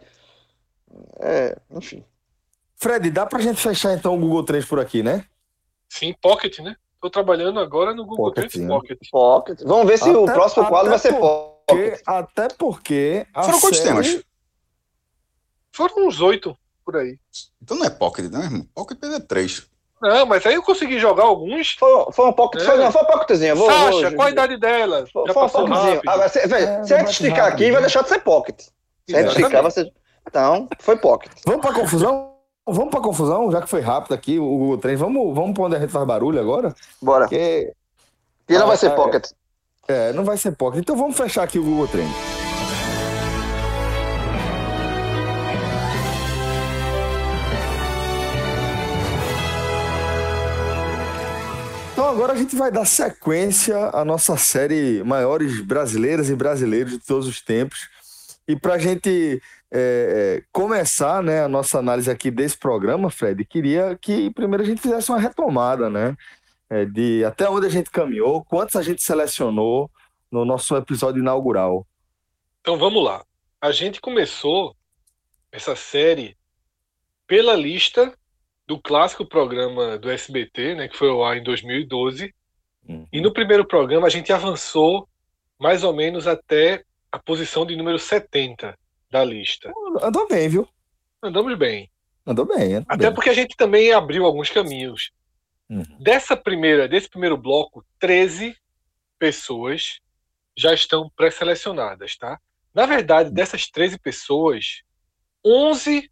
É, 1.20 1.58
enfim. 1.72 2.03
Fred, 2.76 3.10
dá 3.10 3.26
pra 3.26 3.39
gente 3.39 3.60
fechar 3.60 3.93
então 3.93 4.16
o 4.16 4.20
Google 4.20 4.43
3 4.43 4.66
por 4.66 4.80
aqui, 4.80 5.01
né? 5.01 5.26
Sim, 5.89 6.14
Pocket, 6.22 6.60
né? 6.60 6.76
Estou 6.95 7.10
trabalhando 7.10 7.60
agora 7.60 7.93
no 7.93 8.05
Google 8.05 8.34
Pocket, 8.34 8.51
Trends 8.51 8.68
Pocket. 8.68 8.99
Pocket. 9.12 9.62
Vamos 9.64 9.88
ver 9.88 9.97
se 9.97 10.10
até, 10.10 10.18
o 10.18 10.26
próximo 10.26 10.66
quadro 10.68 10.89
vai 10.89 10.99
ser 10.99 11.14
Pocket. 11.14 11.57
Até 12.05 12.47
porque. 12.57 13.26
Foram 13.34 13.59
quantos 13.59 13.80
série... 13.80 13.89
temas? 13.89 14.24
Foram 15.72 16.07
uns 16.07 16.22
oito 16.22 16.57
por 16.84 16.95
aí. 16.95 17.20
Então 17.61 17.78
não 17.78 17.86
é 17.86 17.89
Pocket, 17.89 18.32
não, 18.32 18.41
irmão. 18.41 18.68
Pocket 18.74 18.97
é 19.03 19.20
três. 19.20 19.68
Não, 20.01 20.26
mas 20.26 20.45
aí 20.45 20.53
eu 20.53 20.63
consegui 20.63 20.99
jogar 20.99 21.24
alguns. 21.24 21.72
Foi, 21.72 22.11
foi 22.11 22.28
um 22.28 22.34
pocket, 22.34 22.61
é. 22.61 22.65
foi, 22.65 22.78
não, 22.78 22.91
foi 22.91 23.01
um 23.01 23.05
pocketzinho. 23.05 23.55
Vou, 23.55 23.70
Sasha, 23.70 24.09
vou, 24.09 24.15
qual 24.15 24.28
a 24.28 24.32
idade 24.32 24.57
dela? 24.57 25.05
Foi, 25.11 25.34
foi 25.34 25.43
um 25.43 25.49
pocketzinho. 25.49 26.01
Ah, 26.07 26.30
se, 26.30 26.39
é, 26.39 26.84
se 26.84 26.93
a 26.93 26.99
gente 26.99 27.11
esticar 27.11 27.38
rápido, 27.38 27.53
aqui, 27.53 27.65
né? 27.65 27.72
vai 27.72 27.82
deixar 27.82 28.03
de 28.03 28.09
ser 28.09 28.20
pocket. 28.20 28.61
Se 29.09 29.15
a 29.15 29.22
gente 29.22 29.39
esticar, 29.39 29.63
você. 29.63 29.91
Então, 30.28 30.68
foi 30.80 30.97
pocket. 30.97 31.32
Vamos 31.45 31.61
pra 31.61 31.74
confusão? 31.74 32.36
Vamos 32.65 32.91
para 32.91 33.01
confusão, 33.01 33.49
já 33.49 33.61
que 33.61 33.70
foi 33.70 33.82
rápido 33.82 34.13
aqui 34.13 34.38
o 34.38 34.45
Google 34.45 34.78
Trends. 34.78 34.99
Vamos, 34.99 35.34
vamos 35.34 35.53
para 35.53 35.63
onde 35.63 35.76
a 35.78 35.80
gente 35.80 35.91
faz 35.91 36.05
barulho 36.05 36.39
agora? 36.39 36.76
Bora. 37.01 37.26
Porque... 37.26 37.74
E 38.49 38.53
não 38.53 38.63
ah, 38.63 38.68
vai 38.68 38.78
ser 38.78 38.91
é, 38.91 38.95
Pocket. 38.95 39.26
É, 39.26 39.30
não 40.13 40.23
vai 40.23 40.38
ser 40.38 40.51
Pocket. 40.51 40.81
Então 40.81 40.95
vamos 40.95 41.15
fechar 41.15 41.43
aqui 41.43 41.59
o 41.59 41.63
Google 41.63 41.88
Trends. 41.88 42.11
Então 51.97 52.07
agora 52.09 52.33
a 52.33 52.35
gente 52.35 52.55
vai 52.55 52.71
dar 52.71 52.85
sequência 52.85 53.75
à 53.91 54.05
nossa 54.05 54.38
série 54.38 55.03
Maiores 55.03 55.61
Brasileiras 55.61 56.29
e 56.29 56.35
Brasileiros 56.35 56.93
de 56.93 56.99
todos 56.99 57.27
os 57.27 57.41
tempos. 57.41 57.89
E 58.47 58.55
para 58.55 58.75
a 58.75 58.77
gente 58.77 59.41
é, 59.73 60.38
é, 60.39 60.43
começar 60.51 61.21
né, 61.21 61.43
a 61.43 61.47
nossa 61.49 61.79
análise 61.79 62.09
aqui 62.09 62.31
desse 62.31 62.57
programa, 62.57 63.09
Fred, 63.09 63.43
queria 63.43 63.97
que 63.99 64.29
primeiro 64.31 64.63
a 64.63 64.65
gente 64.65 64.81
fizesse 64.81 65.09
uma 65.11 65.19
retomada, 65.19 65.89
né? 65.89 66.15
É, 66.70 66.86
de 66.86 67.24
até 67.24 67.49
onde 67.49 67.65
a 67.65 67.70
gente 67.70 67.89
caminhou, 67.89 68.43
quantos 68.43 68.76
a 68.76 68.82
gente 68.82 69.01
selecionou 69.01 69.89
no 70.30 70.43
nosso 70.43 70.76
episódio 70.76 71.22
inaugural. 71.22 71.88
Então 72.59 72.78
vamos 72.78 73.03
lá. 73.03 73.24
A 73.61 73.72
gente 73.72 74.01
começou 74.01 74.76
essa 75.51 75.76
série 75.76 76.38
pela 77.26 77.55
lista 77.55 78.13
do 78.68 78.80
clássico 78.80 79.26
programa 79.26 79.97
do 79.97 80.09
SBT, 80.09 80.76
né, 80.76 80.88
que 80.89 80.97
foi 80.97 81.09
ao 81.09 81.24
ar 81.24 81.38
em 81.38 81.43
2012. 81.43 82.34
Uhum. 82.88 83.07
E 83.11 83.22
no 83.22 83.32
primeiro 83.32 83.65
programa 83.65 84.07
a 84.07 84.09
gente 84.09 84.34
avançou 84.34 85.07
mais 85.57 85.84
ou 85.84 85.93
menos 85.93 86.28
até 86.28 86.84
a 87.11 87.18
posição 87.18 87.65
de 87.65 87.76
número 87.76 87.97
70 87.97 88.78
da 89.09 89.24
lista. 89.24 89.72
Andou 90.01 90.28
bem, 90.28 90.49
viu? 90.49 90.68
Andamos 91.24 91.57
bem. 91.57 91.89
Andou 92.26 92.45
bem. 92.45 92.76
Andou 92.76 92.86
Até 92.89 93.05
bem. 93.05 93.13
porque 93.13 93.30
a 93.30 93.34
gente 93.34 93.55
também 93.55 93.91
abriu 93.91 94.26
alguns 94.26 94.49
caminhos. 94.49 95.11
Uhum. 95.70 95.84
Dessa 95.99 96.36
primeira, 96.36 96.88
desse 96.88 97.09
primeiro 97.09 97.38
bloco, 97.38 97.86
13 97.99 98.55
pessoas 99.20 99.99
já 100.57 100.74
estão 100.74 101.09
pré-selecionadas, 101.15 102.18
tá? 102.18 102.39
Na 102.74 102.86
verdade, 102.86 103.32
dessas 103.32 103.70
13 103.70 103.99
pessoas, 103.99 104.82
11 105.45 106.09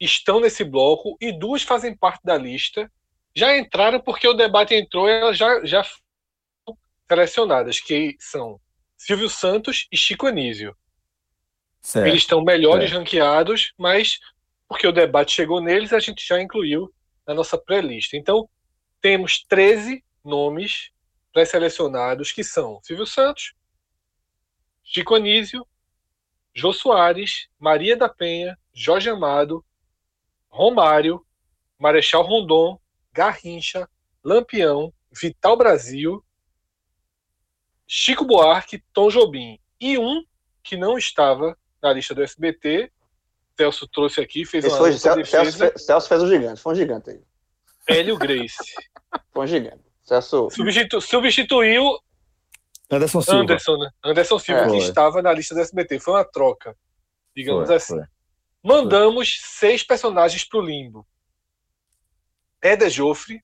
estão 0.00 0.40
nesse 0.40 0.64
bloco 0.64 1.16
e 1.20 1.32
duas 1.32 1.62
fazem 1.62 1.96
parte 1.96 2.22
da 2.24 2.36
lista. 2.36 2.90
Já 3.34 3.56
entraram 3.56 4.00
porque 4.00 4.26
o 4.28 4.34
debate 4.34 4.74
entrou 4.74 5.08
e 5.08 5.12
elas 5.12 5.36
já, 5.36 5.64
já 5.64 5.84
foram 5.84 6.78
selecionadas, 7.08 7.80
que 7.80 8.16
são 8.18 8.60
Silvio 8.96 9.28
Santos 9.28 9.86
e 9.90 9.96
Chico 9.96 10.26
Anísio. 10.26 10.76
Certo, 11.80 12.06
Eles 12.06 12.22
estão 12.22 12.42
melhores 12.42 12.90
certo. 12.90 13.00
ranqueados, 13.00 13.72
mas 13.78 14.18
porque 14.66 14.86
o 14.86 14.92
debate 14.92 15.32
chegou 15.32 15.60
neles, 15.60 15.92
a 15.92 16.00
gente 16.00 16.26
já 16.26 16.40
incluiu 16.40 16.92
na 17.26 17.34
nossa 17.34 17.58
pré-lista. 17.58 18.16
Então, 18.16 18.48
temos 19.04 19.44
13 19.50 20.02
nomes 20.24 20.90
pré-selecionados, 21.30 22.32
que 22.32 22.42
são 22.42 22.80
Silvio 22.82 23.04
Santos, 23.04 23.52
Chico 24.82 25.14
Anísio, 25.14 25.66
Jô 26.54 26.72
Soares, 26.72 27.48
Maria 27.58 27.98
da 27.98 28.08
Penha, 28.08 28.58
Jorge 28.72 29.10
Amado, 29.10 29.62
Romário, 30.48 31.22
Marechal 31.78 32.22
Rondon, 32.22 32.80
Garrincha, 33.12 33.86
Lampião, 34.24 34.90
Vital 35.12 35.54
Brasil, 35.54 36.24
Chico 37.86 38.24
Buarque, 38.24 38.82
Tom 38.90 39.10
Jobim. 39.10 39.60
E 39.78 39.98
um 39.98 40.24
que 40.62 40.78
não 40.78 40.96
estava 40.96 41.58
na 41.82 41.92
lista 41.92 42.14
do 42.14 42.22
SBT, 42.22 42.90
Celso 43.54 43.86
trouxe 43.86 44.22
aqui, 44.22 44.46
fez 44.46 44.64
Esse 44.64 44.72
uma 44.72 44.78
foi, 44.78 44.92
Celso, 44.94 45.30
Celso, 45.30 45.78
Celso, 45.78 46.08
fez 46.08 46.22
um 46.22 46.26
gigante, 46.26 46.58
foi 46.58 46.72
um 46.72 46.76
gigante 46.76 47.10
aí. 47.10 47.22
Hélio 47.86 48.16
Grace. 48.16 48.56
Celso... 50.02 50.50
Substitu, 50.50 51.00
substituiu 51.00 51.98
Anderson 52.90 53.22
Silva. 53.22 53.40
Anderson, 53.40 53.76
né? 53.78 53.90
Anderson 54.04 54.38
Silva, 54.38 54.60
é, 54.60 54.64
que 54.64 54.70
foi. 54.70 54.78
estava 54.78 55.22
na 55.22 55.32
lista 55.32 55.54
do 55.54 55.60
SBT. 55.60 55.98
Foi 55.98 56.14
uma 56.14 56.24
troca, 56.24 56.76
digamos 57.34 57.66
foi, 57.66 57.76
assim. 57.76 57.96
Foi. 57.96 58.04
Mandamos 58.62 59.40
seis 59.42 59.82
personagens 59.82 60.44
para 60.44 60.58
o 60.58 60.62
limbo. 60.62 61.06
Eda 62.62 62.88
Joffre, 62.88 63.42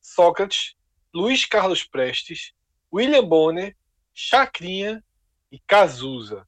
Sócrates, 0.00 0.74
Luiz 1.14 1.44
Carlos 1.46 1.84
Prestes, 1.84 2.52
William 2.92 3.24
Bonner, 3.24 3.76
Chacrinha 4.12 5.02
e 5.50 5.58
Cazuza. 5.60 6.46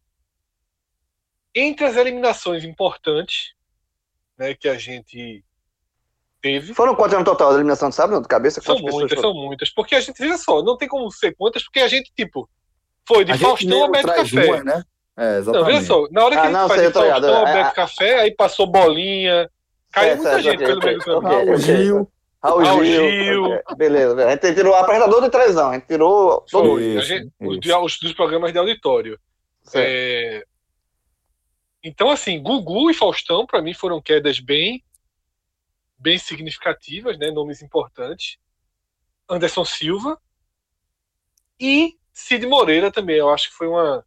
Entre 1.55 1.85
as 1.85 1.97
eliminações 1.97 2.65
importantes 2.65 3.55
né, 4.37 4.55
que 4.55 4.69
a 4.69 4.79
gente 4.79 5.45
teve. 6.43 6.75
Foram 6.75 6.95
quantas 6.95 7.19
no 7.19 7.25
total 7.25 7.51
da 7.51 7.55
eliminação, 7.55 7.91
sabe? 7.93 8.21
De 8.21 8.29
cabeça? 8.29 8.61
São 8.61 8.77
muitas, 8.79 9.21
são 9.21 9.33
muitas. 9.33 9.71
Porque 9.71 9.95
a 9.95 10.01
gente, 10.01 10.19
veja 10.19 10.37
só, 10.37 10.63
não 10.63 10.77
tem 10.77 10.89
como 10.89 11.11
ser 11.11 11.35
quantas, 11.37 11.63
porque 11.63 11.81
a 11.81 11.89
gente, 11.89 12.13
tipo, 12.15 12.49
foi 13.07 13.25
de 13.25 13.33
a 13.33 13.39
Faustão 13.39 13.85
a 13.85 13.89
Beto 13.89 14.09
Café. 14.09 14.47
Uma, 14.47 14.65
né? 14.65 14.83
É, 15.17 15.39
exatamente. 15.39 15.53
Não, 15.53 15.65
veja 15.65 15.87
só, 15.87 16.07
na 16.11 16.25
hora 16.25 16.35
que 16.35 16.39
ah, 16.39 16.43
a 16.43 16.47
gente 16.47 16.55
não, 16.55 16.69
faz 16.69 16.83
de 16.83 16.91
Faustão 16.93 17.45
a 17.45 17.49
é, 17.49 17.55
Beto 17.55 17.69
é, 17.69 17.75
Café, 17.75 18.19
aí 18.21 18.35
passou 18.35 18.67
bolinha, 18.67 19.51
caiu 19.93 20.17
muita 20.17 20.43
gente 20.43 20.59
pelo 20.59 20.81
meio 20.83 20.99
do 20.99 21.05
caminho. 21.05 21.31
Raul 21.31 21.57
Gil. 21.57 22.13
Raul, 22.43 22.85
Gil. 22.85 23.11
Gil. 23.11 23.63
Beleza, 23.77 24.27
a 24.27 24.31
gente 24.31 24.55
tirou 24.55 24.73
o 24.73 24.77
apresentador 24.77 25.23
de 25.23 25.31
televisão, 25.31 25.71
a 25.71 25.75
gente 25.75 25.87
tirou 25.87 26.45
todo 26.51 26.81
isso, 26.81 26.99
a 26.99 27.03
gente, 27.03 27.33
isso. 27.41 27.79
Os, 27.79 27.99
dos 28.01 28.13
programas 28.15 28.53
de 28.53 28.59
auditório. 28.59 29.19
É... 29.75 30.43
Então, 31.85 32.11
assim, 32.11 32.43
Gugu 32.43 32.91
e 32.91 32.95
Faustão, 32.95 33.47
para 33.47 33.63
mim, 33.63 33.75
foram 33.75 34.01
quedas 34.01 34.41
bem 34.41 34.83
bem 36.03 36.19
significativas, 36.19 37.17
né, 37.19 37.31
nomes 37.31 37.63
importantes. 37.63 38.37
Anderson 39.31 39.65
Silva 39.65 40.19
e 41.59 41.95
Cid 42.13 42.47
Moreira 42.47 42.91
também. 42.91 43.17
Eu 43.17 43.31
acho 43.31 43.49
que 43.51 43.57
foi 43.57 43.69
uma. 43.69 44.05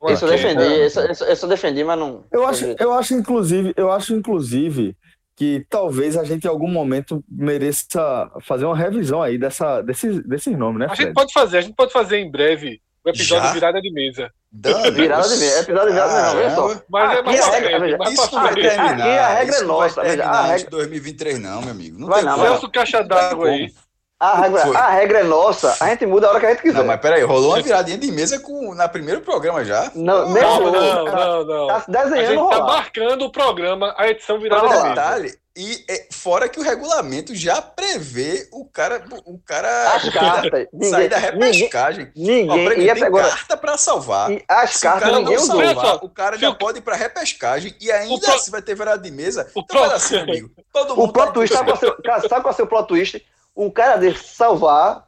uma 0.00 0.12
isso 0.12 0.24
eu 0.24 0.30
defendi, 0.30 0.64
isso, 0.86 1.00
isso, 1.10 1.24
isso, 1.24 1.44
eu 1.44 1.48
defendi, 1.48 1.84
mas 1.84 1.98
não. 1.98 2.24
Eu 2.32 2.46
acho, 2.46 2.64
eu 2.78 2.92
acho 2.92 3.14
inclusive, 3.14 3.74
eu 3.76 3.90
acho 3.90 4.14
inclusive 4.14 4.96
que 5.36 5.66
talvez 5.68 6.16
a 6.16 6.22
gente 6.22 6.44
em 6.44 6.48
algum 6.48 6.68
momento 6.68 7.24
mereça 7.28 8.30
fazer 8.42 8.64
uma 8.66 8.76
revisão 8.76 9.20
aí 9.20 9.36
dessa, 9.36 9.82
desses, 9.82 10.24
desses 10.24 10.56
nomes, 10.56 10.78
né? 10.78 10.86
A 10.88 10.94
gente 10.94 11.12
pode 11.12 11.32
fazer, 11.32 11.58
a 11.58 11.60
gente 11.60 11.74
pode 11.74 11.92
fazer 11.92 12.18
em 12.18 12.30
breve 12.30 12.80
o 13.04 13.10
episódio 13.10 13.44
Já? 13.48 13.52
virada 13.52 13.82
de 13.82 13.92
mesa. 13.92 14.32
virada 14.52 15.28
de 15.28 15.36
mesa. 15.36 15.60
Episódio 15.60 15.88
de 15.88 15.92
virada 15.92 16.30
de 16.30 16.36
mesa, 16.36 16.56
não, 16.56 16.82
Mas 16.88 17.18
é 17.18 17.22
mais 17.22 17.46
regra, 17.46 18.10
Isso 18.10 18.30
vai 18.30 18.54
terminar. 18.54 18.92
Aqui 18.92 19.02
a 19.02 19.28
regra 19.28 19.56
é 19.56 19.62
nossa. 19.62 19.94
Vai 19.96 20.04
terminar 20.06 20.30
a 20.30 20.46
regra... 20.46 20.70
2023 20.70 21.38
não, 21.38 21.60
meu 21.60 21.70
amigo. 21.70 22.00
Não 22.00 22.08
vai 22.08 22.22
não. 22.22 22.38
Celso 22.38 22.70
Caixa 22.70 23.02
d'Água 23.02 23.48
aí. 23.48 23.72
A 24.18 24.40
regra, 24.40 24.78
a 24.78 24.90
regra 24.90 25.18
é 25.18 25.24
nossa, 25.24 25.76
a 25.80 25.88
gente 25.88 26.06
muda 26.06 26.28
a 26.28 26.30
hora 26.30 26.40
que 26.40 26.46
a 26.46 26.50
gente 26.50 26.62
quiser. 26.62 26.78
Não, 26.78 26.86
mas 26.86 27.00
peraí, 27.00 27.22
rolou 27.24 27.50
uma 27.50 27.60
viradinha 27.60 27.98
de 27.98 28.10
mesa 28.10 28.38
com, 28.38 28.72
na 28.74 28.88
primeiro 28.88 29.20
programa 29.20 29.62
já? 29.64 29.90
Não, 29.94 30.30
não, 30.30 30.72
não, 30.72 31.04
não, 31.04 31.44
não. 31.44 31.66
Tá 31.66 31.84
desenhando 31.86 32.14
A 32.16 32.24
gente 32.24 32.48
tá 32.48 32.64
marcando 32.64 33.22
o 33.22 33.30
programa, 33.30 33.94
a 33.98 34.08
edição 34.08 34.40
virada 34.40 34.66
de 34.66 34.72
mesa. 34.72 34.88
Detalhe, 34.88 35.34
e 35.56 35.84
é, 35.88 36.08
fora 36.10 36.48
que 36.48 36.58
o 36.58 36.62
regulamento 36.64 37.32
já 37.32 37.62
prevê 37.62 38.48
o 38.50 38.64
cara, 38.64 39.04
o 39.24 39.38
cara 39.38 39.94
as 39.94 40.08
cartas, 40.08 40.66
sair 40.90 41.08
da 41.08 41.16
repescagem. 41.16 42.10
Ninguém, 42.16 42.46
ninguém 42.46 42.80
ia 42.86 42.94
tem 42.94 43.04
agora, 43.04 43.28
carta 43.28 43.56
para 43.56 43.78
salvar. 43.78 44.32
E 44.32 44.44
as 44.48 44.70
Se 44.74 44.82
cartas 44.82 45.10
o 45.10 45.12
cara 45.12 45.22
não 45.22 45.38
salvar, 45.38 46.04
o 46.04 46.08
cara 46.08 46.36
já 46.36 46.52
pode 46.52 46.78
ir 46.78 46.82
para 46.82 46.96
repescagem 46.96 47.72
e 47.80 47.92
ainda 47.92 48.20
pro... 48.20 48.34
assim 48.34 48.50
vai 48.50 48.62
ter 48.62 48.74
virada 48.74 49.00
de 49.00 49.12
mesa. 49.12 49.48
O 49.54 49.60
então, 49.60 49.82
pro... 49.82 49.92
assim, 49.92 50.16
amigo. 50.16 50.50
Todo 50.72 50.96
mundo 50.96 51.08
o 51.08 51.12
plot 51.12 51.26
tá 51.26 51.32
twist, 51.32 51.54
sabe 51.54 51.70
qual, 51.70 51.78
seu, 51.78 51.96
sabe 52.28 52.42
qual 52.42 52.46
é 52.46 52.50
o 52.50 52.52
seu 52.54 52.66
plot 52.66 52.88
twist? 52.88 53.24
Um 53.56 53.70
cara 53.70 53.96
desse 53.96 54.34
salvar 54.34 55.06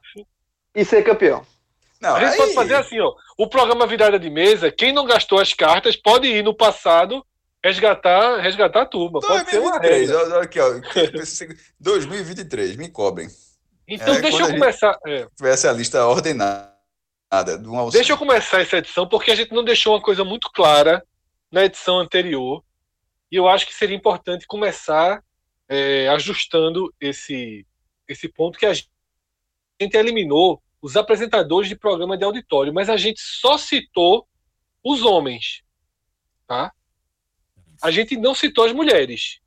e 0.73 0.85
ser 0.85 1.03
campeão. 1.03 1.45
Não, 2.01 2.15
a 2.15 2.21
gente 2.21 2.35
aí... 2.35 2.39
pode 2.39 2.55
fazer 2.55 2.75
assim, 2.77 3.01
ó. 3.01 3.13
O 3.37 3.49
programa 3.49 3.85
virada 3.85 4.17
de 4.17 4.31
mesa, 4.31 4.71
quem 4.71 4.93
não 4.93 5.07
gastou 5.07 5.41
as 5.41 5.53
cartas 5.53 5.97
pode 5.97 6.29
ir 6.29 6.45
no 6.45 6.55
passado 6.55 7.27
resgatar, 7.67 8.41
resgatar 8.41 8.83
a 8.83 8.87
turma. 8.87 9.21
2023, 9.21 10.11
pode 10.11 10.33
olha 10.33 10.43
aqui, 10.43 10.61
ó. 10.61 10.71
2023, 11.81 12.77
me 12.77 12.89
cobrem. 12.89 13.29
Então, 13.89 14.15
é, 14.15 14.21
deixa 14.21 14.43
eu 14.43 14.49
começar. 14.49 14.99
É. 15.07 15.27
Tivesse 15.37 15.69
a 15.69 15.73
lista 15.73 16.07
ordenada. 16.07 16.75
Deixa 17.93 18.13
eu 18.13 18.19
começar 18.19 18.61
essa 18.61 18.79
edição, 18.79 19.09
porque 19.09 19.31
a 19.31 19.35
gente 19.35 19.53
não 19.53 19.65
deixou 19.65 19.95
uma 19.95 20.03
coisa 20.03 20.25
muito 20.25 20.51
clara 20.53 21.03
na 21.51 21.65
edição 21.65 21.99
anterior. 21.99 22.63
E 23.31 23.37
eu 23.37 23.49
acho 23.49 23.67
que 23.67 23.75
seria 23.75 23.97
importante 23.97 24.47
começar 24.47 25.23
é, 25.69 26.09
ajustando 26.09 26.93
esse, 27.01 27.67
esse 28.09 28.29
ponto 28.29 28.59
que 28.59 28.67
a 28.67 28.73
gente 28.73 28.89
eliminou 29.95 30.63
os 30.81 30.97
apresentadores 30.97 31.69
de 31.69 31.77
programa 31.77 32.17
de 32.17 32.25
auditório, 32.25 32.73
mas 32.73 32.89
a 32.89 32.97
gente 32.97 33.21
só 33.21 33.59
citou 33.59 34.27
os 34.85 35.03
homens. 35.03 35.63
Tá? 36.47 36.73
A 37.87 37.91
gente 37.91 38.17
não 38.17 38.35
citou 38.35 38.65
as 38.65 38.73
mulheres. 38.73 39.39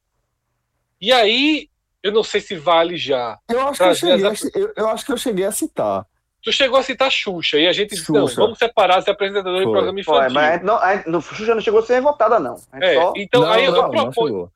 E 1.02 1.12
aí, 1.12 1.70
eu 2.02 2.12
não 2.12 2.24
sei 2.24 2.40
se 2.40 2.56
vale 2.56 2.96
já. 2.96 3.38
Eu 3.50 3.68
acho, 3.68 3.78
que 3.78 3.84
eu, 3.84 3.96
cheguei, 3.96 4.26
as... 4.26 4.56
eu, 4.56 4.74
eu, 4.76 4.90
acho 4.90 5.06
que 5.06 5.12
eu 5.12 5.18
cheguei 5.18 5.46
a 5.46 5.52
citar. 5.52 6.06
Tu 6.42 6.54
chegou 6.54 6.80
a 6.80 6.84
citar 6.84 7.12
Xuxa, 7.12 7.58
e 7.58 7.68
a 7.68 7.74
gente 7.74 7.90
disse, 7.90 8.10
não, 8.14 8.26
vamos 8.28 8.58
separar 8.58 9.00
as 9.00 9.08
apresentadoras 9.10 9.66
do 9.66 9.72
programa 9.72 10.00
infantil. 10.00 10.22
Foi, 10.22 10.34
mas 10.34 10.64
não, 10.64 10.76
a, 10.76 11.04
no, 11.06 11.22
Xuxa 11.22 11.54
não 11.54 11.62
chegou 11.62 11.82
a 11.82 11.84
ser 11.84 12.02
votada, 12.02 12.40
não. 12.40 12.56
É, 12.82 12.96
só... 12.96 13.14
Então, 13.18 13.42
não, 13.42 13.52
aí 13.52 13.68
não, 13.68 13.76
eu, 13.76 13.90
proponho, 13.90 14.52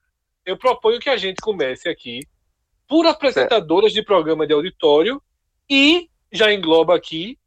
eu 0.45 0.57
proponho 0.57 0.99
que 0.99 1.09
a 1.09 1.17
gente 1.17 1.41
comece 1.41 1.89
aqui 1.89 2.21
por 2.87 3.05
apresentadoras 3.05 3.91
certo. 3.91 4.01
de 4.01 4.05
programa 4.05 4.47
de 4.47 4.53
auditório 4.53 5.21
e 5.69 6.09
já 6.31 6.53
engloba 6.53 6.95
aqui 6.95 7.37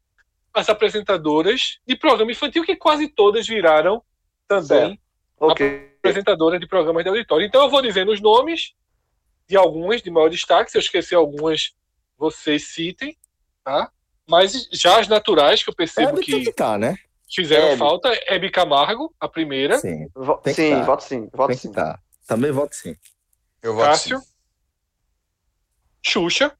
as 0.52 0.68
apresentadoras 0.68 1.78
de 1.86 1.96
programa 1.96 2.30
infantil, 2.30 2.62
que 2.64 2.76
quase 2.76 3.08
todas 3.08 3.46
viraram 3.46 4.02
também 4.46 5.00
okay 5.38 5.96
apresentadora 6.06 6.58
de 6.58 6.66
programas 6.66 7.02
de 7.02 7.10
auditório. 7.10 7.46
Então 7.46 7.62
eu 7.62 7.70
vou 7.70 7.82
dizendo 7.82 8.12
os 8.12 8.20
nomes 8.20 8.74
de 9.48 9.56
algumas 9.56 10.02
de 10.02 10.10
maior 10.10 10.28
destaque, 10.28 10.70
se 10.70 10.78
eu 10.78 10.80
esquecer 10.80 11.14
algumas, 11.14 11.74
vocês 12.16 12.68
citem, 12.68 13.16
tá? 13.64 13.90
Mas 14.28 14.68
já 14.72 14.98
as 14.98 15.08
naturais, 15.08 15.62
que 15.62 15.70
eu 15.70 15.74
percebo 15.74 16.18
é, 16.18 16.22
que, 16.22 16.44
que 16.44 16.52
tá, 16.52 16.76
né? 16.76 16.96
fizeram 17.32 17.68
é, 17.68 17.76
falta, 17.76 18.08
Hebe 18.26 18.50
Camargo, 18.50 19.14
a 19.20 19.28
primeira. 19.28 19.78
Sim, 19.78 20.08
sim 20.52 20.82
voto 20.82 21.02
sim. 21.02 21.28
Voto 21.32 21.54
sim. 21.54 21.72
Tá. 21.72 21.98
Também 22.26 22.50
voto 22.50 22.74
sim. 22.74 22.96
Eu 23.62 23.74
voto 23.74 23.86
Cássio. 23.86 24.20
Sim. 24.20 24.26
Xuxa. 26.02 26.56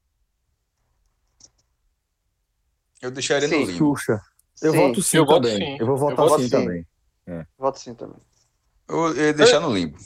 Eu 3.00 3.10
deixaria 3.10 3.48
sim. 3.48 3.66
no. 3.66 3.72
Xuxa. 3.72 4.20
Eu 4.62 4.72
sim. 4.72 4.78
voto 4.78 5.02
sim 5.02 5.16
eu 5.18 5.26
também. 5.26 5.52
Voto 5.52 5.64
sim. 5.64 5.76
Eu 5.80 5.86
vou 5.86 5.96
votar 5.96 6.24
eu 6.24 6.28
voto 6.28 6.42
sim, 6.42 6.48
sim, 6.48 6.50
também. 6.50 6.86
É. 7.26 7.46
Voto 7.58 7.78
sim 7.78 7.94
também. 7.94 8.25
Eu 8.88 9.16
ia 9.16 9.32
deixar 9.32 9.60
no 9.60 9.72
limbo. 9.72 9.98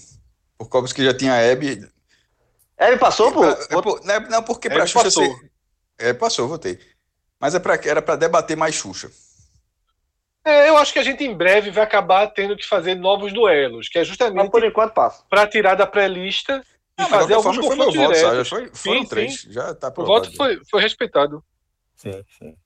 Por 0.56 0.68
causa 0.68 0.94
que 0.94 1.04
já 1.04 1.14
tinha 1.14 1.32
a 1.32 1.38
Hebe. 1.38 1.88
Hebe 2.78 2.98
passou, 2.98 3.32
pô? 3.32 3.42
Não, 4.04 4.20
não, 4.28 4.42
porque 4.42 4.68
para 4.68 4.86
Xuxa 4.86 5.04
passou. 5.04 5.24
Ser... 5.24 5.50
É, 5.98 6.12
passou, 6.14 6.48
votei. 6.48 6.78
Mas 7.38 7.54
é 7.54 7.58
pra, 7.58 7.78
era 7.84 8.02
para 8.02 8.16
debater 8.16 8.56
mais 8.56 8.74
Xuxa. 8.74 9.10
É, 10.44 10.68
eu 10.68 10.76
acho 10.78 10.92
que 10.92 10.98
a 10.98 11.02
gente 11.02 11.22
em 11.22 11.34
breve 11.34 11.70
vai 11.70 11.84
acabar 11.84 12.26
tendo 12.28 12.56
que 12.56 12.66
fazer 12.66 12.94
novos 12.94 13.32
duelos, 13.32 13.88
que 13.88 13.98
é 13.98 14.04
justamente. 14.04 14.36
Mas 14.36 14.50
por 14.50 14.64
enquanto 14.64 14.94
passa. 14.94 15.24
Para 15.28 15.46
tirar 15.46 15.74
da 15.74 15.86
pré-lista 15.86 16.64
e 16.98 17.04
fazer 17.04 17.34
alguns 17.34 17.56
forma, 17.56 17.70
confrontos 17.70 17.94
foi 17.94 18.06
diretos. 18.06 18.22
Voto, 18.22 18.44
foi, 18.48 18.70
foram 18.74 19.02
sim, 19.02 19.08
três, 19.08 19.40
sim. 19.42 19.52
já 19.52 19.74
tá 19.74 19.92
O 19.94 20.04
voto 20.04 20.34
foi, 20.34 20.60
foi 20.70 20.80
respeitado. 20.80 21.44
Sim, 21.96 22.24
sim. 22.38 22.56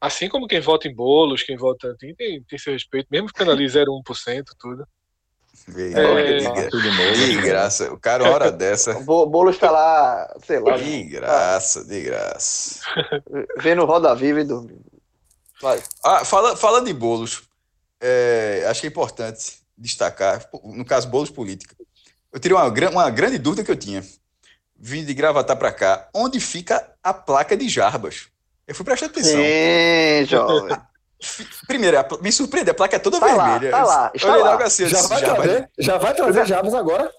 Assim 0.00 0.28
como 0.28 0.46
quem 0.46 0.60
vota 0.60 0.86
em 0.86 0.94
bolos, 0.94 1.42
quem 1.42 1.56
vota 1.56 1.96
tem, 1.98 2.14
tem, 2.14 2.42
tem 2.42 2.58
seu 2.58 2.74
respeito, 2.74 3.08
mesmo 3.10 3.28
ficando 3.28 3.50
ali 3.50 3.64
0,1%, 3.64 4.44
tudo. 4.58 4.86
É, 5.76 6.68
de 7.14 7.40
graça. 7.40 7.92
O 7.92 7.98
cara, 7.98 8.30
hora 8.30 8.50
dessa. 8.52 8.96
O 8.98 9.26
bolo 9.26 9.50
está 9.50 9.70
lá, 9.70 10.36
sei 10.44 10.58
lá. 10.58 10.76
De 10.76 11.02
graça, 11.04 11.84
de 11.84 12.02
graça. 12.02 12.80
Vendo 13.58 13.84
Roda 13.84 14.14
Viva 14.14 14.40
e 14.40 14.44
dormindo. 14.44 14.84
Ah, 16.02 16.24
fala, 16.24 16.56
falando 16.56 16.88
em 16.88 16.94
bolos, 16.94 17.44
é, 18.00 18.66
acho 18.68 18.82
que 18.82 18.86
é 18.86 18.90
importante 18.90 19.58
destacar, 19.78 20.46
no 20.62 20.84
caso, 20.84 21.08
bolos 21.08 21.30
política. 21.30 21.74
Eu 22.32 22.38
tirei 22.38 22.56
uma, 22.56 22.68
uma 22.90 23.10
grande 23.10 23.38
dúvida 23.38 23.64
que 23.64 23.70
eu 23.70 23.76
tinha. 23.76 24.04
Vim 24.76 25.04
de 25.04 25.14
gravatar 25.14 25.56
para 25.56 25.72
cá. 25.72 26.08
Onde 26.12 26.40
fica 26.40 26.86
a 27.02 27.14
placa 27.14 27.56
de 27.56 27.68
Jarbas? 27.68 28.26
Eu 28.66 28.74
fui 28.74 28.84
prestar 28.84 29.06
atenção. 29.06 29.40
Sim, 29.40 30.26
jovem. 30.26 30.76
Primeiro, 31.66 31.96
me 32.20 32.32
surpreende, 32.32 32.70
a 32.70 32.74
placa 32.74 32.96
é 32.96 32.98
toda 32.98 33.20
tá 33.20 33.26
vermelha. 33.26 33.70
Lá, 33.70 33.78
tá 33.78 33.84
lá, 33.84 34.10
está 34.14 34.36
lá. 34.36 34.64
Assim, 34.64 34.86
já, 34.86 35.02
vai 35.02 35.20
já, 35.20 35.34
trazer, 35.34 35.60
vai... 35.60 35.68
já 35.78 35.98
vai 35.98 36.14
trazer 36.14 36.46
Jabas 36.46 36.74
agora? 36.74 37.10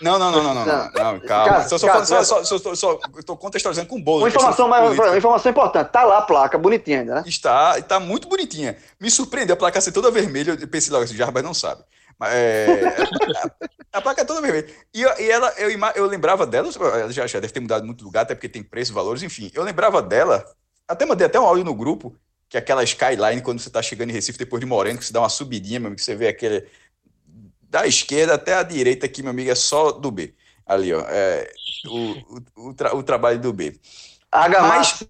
Não, 0.00 0.18
não, 0.18 0.32
não, 0.32 0.42
não, 0.42 0.54
não, 0.54 0.66
não, 0.66 0.84
não 0.84 1.20
calma. 1.20 1.20
Caso, 1.20 1.68
só, 1.68 1.78
só, 1.78 1.86
caso, 1.86 2.06
só, 2.06 2.24
só, 2.24 2.44
só, 2.44 2.58
só, 2.58 2.74
só, 2.74 3.00
estou 3.18 3.36
contextualizando 3.36 3.88
com 3.88 3.96
o 3.96 4.02
bolo. 4.02 4.20
Uma 4.20 4.28
informação, 4.28 4.68
mais, 4.68 4.98
uma 4.98 5.16
informação 5.16 5.50
importante. 5.50 5.90
Tá 5.90 6.02
lá 6.02 6.18
a 6.18 6.22
placa, 6.22 6.56
bonitinha 6.56 7.00
ainda, 7.00 7.14
né? 7.16 7.24
Está, 7.26 7.78
está 7.78 8.00
muito 8.00 8.26
bonitinha. 8.26 8.76
Me 8.98 9.10
surpreendeu 9.10 9.52
a 9.54 9.56
placa 9.56 9.80
ser 9.80 9.92
toda 9.92 10.10
vermelha. 10.10 10.56
Eu 10.58 10.68
pensei 10.68 10.90
logo 10.90 11.04
assim, 11.04 11.14
Jarbas 11.14 11.44
não 11.44 11.52
sabe. 11.52 11.82
É, 12.22 12.66
a, 13.92 13.98
a, 13.98 14.00
placa 14.00 14.22
é 14.22 14.24
toda 14.24 14.40
vermelha. 14.40 14.66
E, 14.94 15.02
e 15.02 15.30
ela, 15.30 15.52
eu, 15.58 15.68
eu 15.94 16.06
lembrava 16.06 16.46
dela, 16.46 16.70
ela 16.94 17.12
já, 17.12 17.26
já 17.26 17.38
deve 17.38 17.52
ter 17.52 17.60
mudado 17.60 17.84
muito 17.84 18.04
lugar, 18.04 18.22
até 18.22 18.34
porque 18.34 18.48
tem 18.48 18.62
preço, 18.62 18.94
valores, 18.94 19.22
enfim. 19.22 19.50
Eu 19.52 19.62
lembrava 19.62 20.00
dela, 20.00 20.42
até 20.88 21.04
mandei 21.04 21.26
até 21.26 21.38
um 21.38 21.44
áudio 21.44 21.64
no 21.64 21.74
grupo, 21.74 22.16
que 22.48 22.56
é 22.56 22.60
aquela 22.60 22.84
skyline, 22.84 23.42
quando 23.42 23.60
você 23.60 23.68
está 23.68 23.82
chegando 23.82 24.10
em 24.10 24.12
Recife, 24.12 24.38
depois 24.38 24.60
de 24.60 24.66
Moreno, 24.66 24.98
que 24.98 25.04
você 25.04 25.12
dá 25.12 25.20
uma 25.20 25.28
subidinha, 25.28 25.80
meu 25.80 25.88
amigo, 25.88 25.98
que 25.98 26.04
você 26.04 26.14
vê 26.14 26.28
aquele. 26.28 26.66
Da 27.68 27.86
esquerda 27.86 28.34
até 28.34 28.54
a 28.54 28.62
direita 28.62 29.06
aqui, 29.06 29.22
meu 29.22 29.30
amigo, 29.30 29.50
é 29.50 29.54
só 29.54 29.90
do 29.90 30.10
B. 30.10 30.34
Ali, 30.64 30.92
ó. 30.92 31.00
É, 31.08 31.50
o, 31.86 32.36
o, 32.36 32.68
o, 32.68 32.74
tra, 32.74 32.94
o 32.94 33.02
trabalho 33.02 33.40
do 33.40 33.52
B. 33.52 33.78
Mas, 34.68 35.02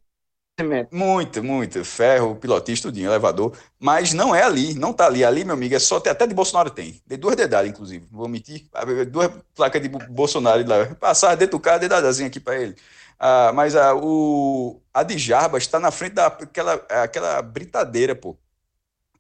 muito, 0.91 1.45
muito. 1.45 1.85
Ferro, 1.85 2.35
pilotista, 2.37 2.89
tudinho, 2.89 3.11
elevador. 3.11 3.53
Mas 3.79 4.15
não 4.15 4.35
é 4.35 4.43
ali, 4.43 4.75
não 4.75 4.93
tá 4.93 5.07
ali. 5.07 5.23
Ali, 5.23 5.45
meu 5.45 5.55
amigo, 5.55 5.75
é 5.75 5.79
só. 5.79 5.97
Até 5.97 6.27
de 6.27 6.35
Bolsonaro 6.35 6.71
tem. 6.71 7.01
De 7.07 7.17
duas 7.19 7.37
dedadas, 7.37 7.69
inclusive. 7.71 8.07
Vou 8.11 8.25
omitir. 8.25 8.67
Duas 9.11 9.31
placas 9.55 9.83
de 9.83 9.89
Bolsonaro 9.89 10.67
lá. 10.67 10.87
Passar 10.95 11.35
dentro 11.35 11.59
do 11.59 11.61
carro, 11.61 11.81
dedadazinha 11.81 12.29
aqui 12.29 12.41
para 12.41 12.59
ele. 12.59 12.77
Ah, 13.19 13.53
mas 13.55 13.75
a, 13.75 13.95
o, 13.95 14.81
a 14.93 15.03
de 15.03 15.19
Jarbas 15.19 15.63
está 15.63 15.81
na 15.81 15.91
frente 15.91 16.15
daquela 16.15 16.75
aquela 16.89 17.43
britadeira, 17.43 18.15
pô. 18.15 18.37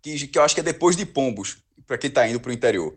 Que, 0.03 0.29
que 0.29 0.39
eu 0.39 0.43
acho 0.43 0.55
que 0.55 0.61
é 0.61 0.65
depois 0.65 0.97
de 0.97 1.05
Pombos, 1.05 1.59
para 1.87 1.99
quem 1.99 2.09
está 2.09 2.29
indo 2.29 2.41
para 2.41 2.51
o 2.51 2.55
interior. 2.55 2.97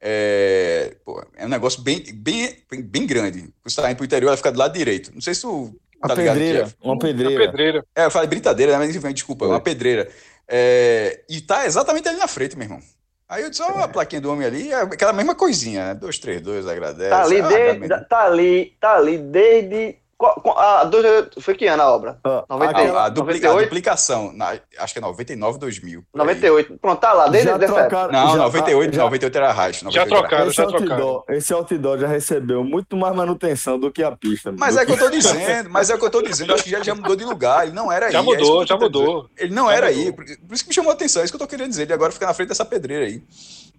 É, 0.00 0.96
pô, 1.04 1.22
é 1.36 1.44
um 1.44 1.48
negócio 1.48 1.82
bem, 1.82 2.02
bem, 2.14 2.56
bem 2.70 3.06
grande. 3.06 3.52
Você 3.62 3.80
está 3.80 3.90
indo 3.90 3.96
para 3.96 4.02
o 4.02 4.06
interior, 4.06 4.28
ela 4.28 4.36
fica 4.36 4.50
do 4.50 4.58
lado 4.58 4.72
direito. 4.72 5.12
Não 5.14 5.20
sei 5.20 5.34
se 5.34 5.42
tu 5.42 5.78
Tá 6.00 6.14
uma 6.14 6.16
pedreira. 6.16 6.58
É? 6.60 6.86
Uma 6.86 6.98
pedreira. 6.98 7.30
Uma 7.30 7.46
pedreira. 7.46 7.86
É, 7.94 8.04
eu 8.06 8.10
falei 8.10 8.28
brincadeira, 8.28 8.72
né? 8.72 8.78
mas 9.02 9.14
desculpa, 9.14 9.44
é 9.44 9.48
uma 9.48 9.60
pedreira. 9.60 10.08
É, 10.48 11.20
e 11.28 11.40
tá 11.40 11.66
exatamente 11.66 12.08
ali 12.08 12.18
na 12.18 12.26
frente, 12.26 12.56
meu 12.56 12.64
irmão. 12.64 12.80
Aí 13.28 13.42
eu 13.42 13.50
disse, 13.50 13.62
ó, 13.62 13.72
oh, 13.76 13.82
a 13.82 13.86
plaquinha 13.86 14.20
do 14.20 14.32
homem 14.32 14.46
ali, 14.46 14.72
é 14.72 14.80
aquela 14.80 15.12
mesma 15.12 15.36
coisinha, 15.36 15.88
né? 15.88 15.94
232, 15.94 16.66
agradece. 16.66 17.10
Tá 17.10 17.22
ali, 17.22 17.40
ah, 17.40 17.48
desde, 17.48 17.88
tá 18.08 18.24
ali, 18.24 18.76
tá 18.80 18.96
ali 18.96 19.18
desde 19.18 19.96
a, 20.26 20.82
a, 20.82 21.40
foi 21.40 21.54
que 21.54 21.66
ano 21.66 21.82
a 21.82 21.90
obra? 21.90 22.18
Ah, 22.24 22.44
98, 22.48 22.96
a, 22.96 23.04
a, 23.04 23.08
dupli, 23.08 23.46
a, 23.46 23.52
duplicação, 23.52 24.32
na, 24.32 24.58
acho 24.78 24.92
que 24.92 24.98
é 24.98 25.02
99, 25.02 25.58
2000. 25.58 26.04
98. 26.14 26.78
Pronto, 26.78 27.00
tá 27.00 27.12
lá, 27.12 27.28
desde 27.28 27.48
já 27.48 27.58
trocaram, 27.58 28.12
Não, 28.12 28.32
já, 28.32 28.36
98, 28.36 28.94
já, 28.94 29.02
98 29.02 29.36
era 29.36 29.52
racha. 29.52 29.90
Já 29.90 30.06
trocaram, 30.06 30.50
já 30.50 30.66
trocaram. 30.66 30.92
Outdoor, 30.92 31.24
esse 31.30 31.52
outdoor 31.52 31.98
já 31.98 32.06
recebeu 32.06 32.62
muito 32.62 32.96
mais 32.96 33.14
manutenção 33.14 33.78
do 33.78 33.90
que 33.90 34.02
a 34.02 34.12
pista. 34.12 34.52
Mas 34.52 34.76
é 34.76 34.82
o 34.82 34.86
que 34.86 34.92
eu 34.92 34.98
tô 34.98 35.08
dizendo, 35.10 35.70
mas 35.70 35.88
é 35.88 35.94
o 35.94 35.98
que 35.98 36.04
eu 36.04 36.10
tô 36.10 36.22
dizendo, 36.22 36.52
acho 36.52 36.64
que 36.64 36.70
já, 36.70 36.82
já 36.82 36.94
mudou 36.94 37.16
de 37.16 37.24
lugar, 37.24 37.64
ele 37.64 37.74
não 37.74 37.90
era 37.90 38.06
aí. 38.06 38.12
Já 38.12 38.18
é 38.18 38.22
mudou, 38.22 38.62
é 38.62 38.66
já 38.66 38.76
mudou. 38.76 39.30
Ele 39.38 39.54
não 39.54 39.66
já 39.66 39.74
era 39.74 39.86
mudou. 39.88 40.04
aí, 40.04 40.12
por, 40.12 40.24
por, 40.24 40.54
isso 40.54 40.64
que 40.64 40.68
me 40.68 40.74
chamou 40.74 40.90
a 40.90 40.94
atenção, 40.94 41.22
é 41.22 41.24
isso 41.24 41.32
que 41.32 41.42
eu 41.42 41.46
tô 41.46 41.50
querendo 41.50 41.70
dizer, 41.70 41.82
ele 41.84 41.92
agora 41.94 42.12
fica 42.12 42.26
na 42.26 42.34
frente 42.34 42.48
dessa 42.48 42.64
pedreira 42.64 43.06
aí. 43.06 43.22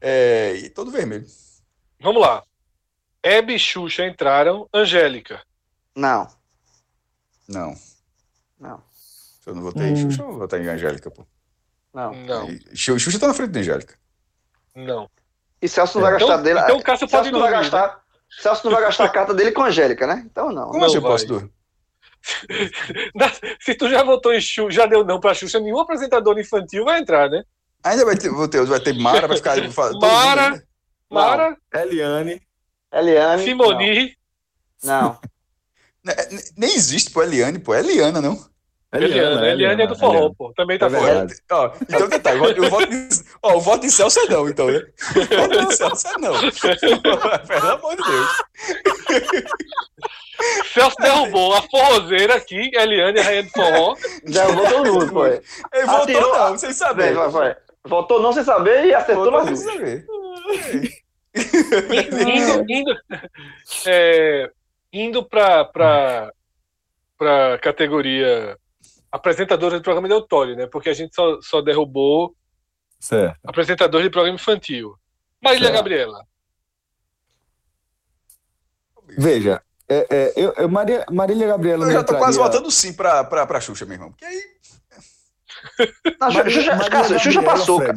É, 0.02 0.56
e 0.56 0.70
todo 0.70 0.90
vermelho. 0.90 1.26
Vamos 2.00 2.22
lá. 2.22 2.42
Hebe 3.24 3.54
e 3.54 3.60
Xuxa 3.60 4.08
entraram, 4.08 4.68
Angélica. 4.74 5.40
Não. 5.96 6.28
Não. 7.48 7.76
Não. 8.60 8.84
Eu 9.46 9.56
não 9.56 9.62
votei 9.64 9.88
em 9.88 9.94
hum. 9.94 10.12
Xuxa 10.12 10.26
ou 10.26 10.38
votei 10.38 10.62
em 10.62 10.68
Angélica, 10.68 11.10
pô? 11.12 11.26
Não. 11.94 12.14
Não. 12.14 12.48
Xuxa 12.74 13.20
tá 13.20 13.28
na 13.28 13.34
frente 13.34 13.52
da 13.52 13.60
Angélica. 13.60 13.96
Não. 14.76 15.10
E 15.62 15.68
Celso 15.68 16.00
não 16.00 16.08
vai 16.08 16.16
então, 16.16 16.28
gastar 16.28 16.44
dele. 16.44 16.60
Então 16.60 16.78
o 16.78 16.84
Cássio 16.84 17.08
Celso 17.08 17.32
não 17.32 17.40
vai 17.40 17.52
gastar. 17.52 17.88
Né? 17.88 17.96
Celso 18.40 18.66
não 18.66 18.72
vai 18.72 18.82
gastar 18.82 19.06
a 19.06 19.10
carta 19.10 19.34
dele 19.34 19.52
com 19.52 19.62
a 19.62 19.68
Angélica, 19.68 20.08
né? 20.08 20.24
Então 20.26 20.52
não. 20.52 20.70
Como 20.70 20.86
assim 20.86 20.96
eu 20.96 21.02
posso 21.02 21.52
Se 23.60 23.76
tu 23.76 23.90
já 23.90 24.04
votou 24.04 24.34
em 24.34 24.40
Xuxa, 24.40 24.72
já 24.72 24.86
deu 24.86 25.04
não 25.04 25.20
pra 25.20 25.34
Xuxa, 25.34 25.60
nenhum 25.60 25.80
apresentador 25.80 26.40
infantil 26.40 26.86
vai 26.86 27.00
entrar, 27.00 27.30
né? 27.30 27.44
Ainda 27.84 28.06
vai 28.06 28.16
ter, 28.16 28.30
vou 28.30 28.48
ter, 28.48 28.64
vai 28.64 28.80
ter 28.80 28.94
Mara, 28.94 29.28
vai 29.28 29.38
ficar. 29.38 29.56
Mara, 30.00 30.52
né? 30.52 30.62
Mara, 31.10 31.58
Eliane, 31.74 32.42
Eliane, 32.94 33.44
Simoni. 33.44 34.16
Não. 34.84 35.10
Né, 35.10 35.18
nem 36.58 36.76
existe, 36.76 37.12
pô, 37.12 37.22
Eliane, 37.24 37.60
pô, 37.60 37.74
é 37.74 37.80
Eliana, 37.80 38.22
não. 38.22 38.52
Eliana, 38.94 39.16
Eliana, 39.16 39.48
Eliana 39.48 39.84
é 39.84 39.88
do 39.88 39.96
forró, 39.96 40.16
Eliana. 40.16 40.36
pô. 40.38 40.54
Também 40.54 40.78
tá 40.78 40.88
é 40.88 40.90
fora. 40.90 41.28
Ó, 41.52 41.72
então 41.82 42.10
detalhe, 42.10 42.40
o 42.40 42.70
voto, 42.70 42.90
de, 42.90 43.08
ó, 43.42 43.56
o 43.56 43.62
voto 43.62 43.82
de 43.82 43.92
Celso 43.92 44.20
é 44.20 44.26
não, 44.28 44.50
então, 44.50 44.68
né? 44.68 44.82
O 45.16 45.38
voto 45.38 45.68
de 45.68 45.76
Celso 45.78 46.08
é 46.08 46.18
não. 46.20 46.34
Pelo 47.48 47.72
amor 47.72 47.96
de 47.96 48.04
Deus. 48.04 48.30
Celso 50.74 50.98
derrubou 51.00 51.54
a 51.54 51.62
forrozeira 51.62 52.36
aqui, 52.36 52.70
Eliane, 52.74 53.20
a 53.20 53.24
rainha 53.24 53.44
do 53.44 53.50
forró. 53.50 53.96
Derrubou 54.26 54.68
todo 54.68 54.94
mundo, 54.94 55.08
foi. 55.08 55.42
Ele 55.74 55.86
votou 55.86 56.04
Atirou, 56.04 56.38
não, 56.38 56.58
sem 56.58 56.74
saber. 56.74 57.14
Vai, 57.14 57.30
vai. 57.30 57.56
Votou 57.86 58.22
não 58.22 58.34
sem 58.34 58.44
saber 58.44 58.86
e 58.86 58.94
acertou 58.94 59.32
nas 59.32 59.46
duas. 59.46 59.60
Saber. 59.60 60.06
indo, 61.34 62.66
indo, 62.68 62.98
é, 63.88 64.52
indo 64.92 65.24
para 65.24 66.32
a 67.20 67.58
categoria 67.60 68.58
apresentadora 69.12 69.78
de 69.78 69.84
programa 69.84 70.08
de 70.08 70.14
autório, 70.14 70.56
né? 70.56 70.68
Porque 70.68 70.90
a 70.90 70.94
gente 70.94 71.14
só, 71.14 71.40
só 71.42 71.62
derrubou 71.62 72.36
certo. 73.00 73.40
apresentador 73.46 74.02
de 74.02 74.10
programa 74.10 74.36
infantil. 74.36 74.96
Marília 75.42 75.68
certo. 75.68 75.78
Gabriela. 75.78 76.26
Veja, 79.18 79.62
é, 79.90 80.08
é, 80.10 80.34
eu, 80.38 80.54
eu, 80.54 80.70
Maria, 80.70 81.06
Marília 81.12 81.48
Gabriela. 81.48 81.86
Eu 81.86 81.92
já 81.92 81.98
tô 81.98 82.14
entraria... 82.14 82.26
quase 82.26 82.38
votando 82.38 82.72
sim 82.72 82.94
pra, 82.94 83.24
pra, 83.24 83.46
pra 83.46 83.60
Xuxa, 83.60 83.86
meu 83.86 83.96
irmão. 83.96 84.12
Porque 84.12 84.26
aí. 84.26 84.42
Não, 86.20 86.32
Marília, 86.32 86.62
Xuxa, 86.62 86.76
Marília 86.76 87.20
Xuxa 87.20 87.44
passou, 87.44 87.80
cara. 87.80 87.94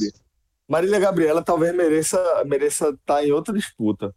Marília 0.68 0.98
Gabriela 0.98 1.42
talvez 1.42 1.74
mereça 1.74 2.18
mereça 2.46 2.88
estar 2.88 3.16
tá 3.16 3.24
em 3.24 3.30
outra 3.30 3.54
disputa 3.54 4.14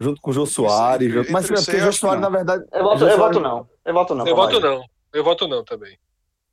junto 0.00 0.20
com 0.20 0.30
o 0.30 0.34
Jô 0.34 0.46
Soares. 0.46 1.12
Junto... 1.12 1.32
Mas 1.32 1.50
é 1.50 1.54
porque 1.54 1.76
o 1.76 1.80
Jô 1.80 1.92
Soares, 1.92 2.20
na 2.20 2.28
verdade. 2.28 2.64
Eu 2.72 2.82
voto, 2.82 3.04
eu 3.06 3.18
voto 3.18 3.40
não. 3.40 3.68
Eu 3.84 3.94
voto 3.94 4.14
não. 4.14 4.26
Eu 4.26 4.36
voto 4.36 4.60
não. 4.60 4.84
Eu 5.12 5.24
voto 5.24 5.48
não 5.48 5.64
também. 5.64 5.98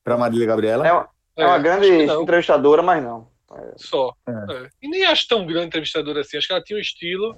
Pra 0.03 0.17
Marília 0.17 0.47
Gabriela? 0.47 0.87
É 0.87 0.93
uma, 0.93 1.09
é 1.37 1.45
uma 1.45 1.55
é, 1.55 1.59
grande 1.59 1.87
entrevistadora, 2.03 2.81
mas 2.81 3.03
não. 3.03 3.29
Só. 3.75 4.13
É. 4.27 4.31
é. 4.31 4.69
E 4.81 4.87
nem 4.87 5.05
acho 5.05 5.27
tão 5.27 5.45
grande 5.45 5.67
entrevistadora 5.67 6.21
assim. 6.21 6.37
Acho 6.37 6.47
que 6.47 6.53
ela 6.53 6.63
tinha 6.63 6.77
um 6.77 6.81
estilo 6.81 7.37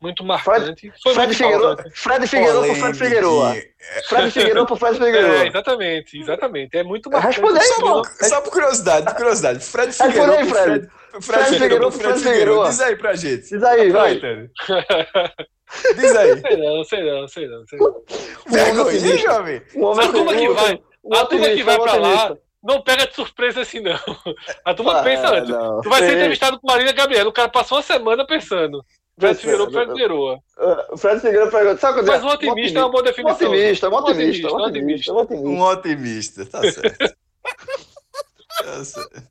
muito 0.00 0.24
marcante. 0.24 0.92
Fred, 1.02 1.14
Fred 1.14 1.34
Figueiredo, 1.34 1.76
Fred 1.94 2.26
Figueiredo 2.26 2.60
pro 2.60 2.74
Fred 2.74 2.98
Figueiredo. 2.98 3.62
Fred 4.08 4.30
Figueiredo 4.30 4.66
pro 4.66 4.76
Fred 4.76 4.98
Figueiredo. 4.98 5.34
É, 5.34 5.46
exatamente, 5.48 6.18
exatamente. 6.18 6.76
É 6.76 6.82
muito 6.82 7.10
marcante. 7.10 7.40
Responde 7.40 7.58
aí, 7.58 7.66
só, 7.66 8.02
só 8.28 8.40
por 8.40 8.52
curiosidade, 8.52 9.06
por 9.06 9.14
curiosidade. 9.16 9.64
Fred 9.64 9.92
Figueiredo. 9.92 10.32
Responde 10.32 10.58
aí, 10.58 10.64
Fred. 10.64 10.88
Fred, 11.10 11.24
Fred 11.24 11.46
Figueiredo 11.46 11.90
pro 11.90 11.92
Fred 11.92 12.18
Figueiredo. 12.18 12.64
Diz 12.64 12.80
aí 12.80 12.96
pra 12.96 13.14
gente. 13.14 13.42
Diz 13.42 13.62
aí, 13.62 13.90
vai. 13.90 14.20
Diz 15.96 16.16
aí. 16.16 16.40
Sei 16.40 16.56
não, 16.56 16.84
sei 16.84 17.10
não, 17.10 17.28
sei 17.28 17.48
não. 17.48 17.66
Sei 17.66 17.78
não. 17.78 18.02
Vergonha, 18.46 19.18
jovem. 19.18 19.62
A 20.00 20.08
turma 20.08 20.34
que 20.34 20.48
vai, 20.48 20.80
a 21.12 21.26
turma 21.26 21.48
que 21.48 21.62
vai 21.62 21.78
pra 21.78 21.94
lá 21.96 22.36
não 22.62 22.82
pega 22.82 23.06
de 23.06 23.14
surpresa 23.14 23.60
assim, 23.60 23.80
não. 23.80 23.98
A 24.64 24.74
turma 24.74 25.02
pensa 25.02 25.28
antes. 25.28 25.54
Tu 25.82 25.88
vai 25.88 26.00
ser 26.00 26.14
entrevistado 26.14 26.60
com 26.60 26.66
Marina 26.66 26.92
Gabriela. 26.92 27.28
O 27.28 27.32
cara 27.32 27.48
passou 27.48 27.78
uma 27.78 27.82
semana 27.82 28.26
pensando. 28.26 28.84
Fred 29.18 29.40
Figueiredo, 29.40 29.70
Fred 29.72 29.92
Figueiredo. 29.92 30.42
Fred 30.96 31.20
Figueiredo 31.20 31.50
pergunta. 31.50 31.78
Sabe 31.78 32.02
Mas 32.02 32.22
um 32.22 32.28
otimista 32.28 32.78
é 32.78 32.82
uma 32.82 32.90
boa 32.90 33.02
definição. 33.02 33.48
Um 33.48 33.52
otimista, 33.52 33.88
um 33.88 33.94
otimista, 33.94 34.48
um 34.52 34.56
otimista. 34.56 35.12
Um 35.12 35.60
otimista, 35.60 36.46
tá 36.46 36.60
certo. 36.62 37.16
tá 38.62 38.84
certo. 38.84 39.22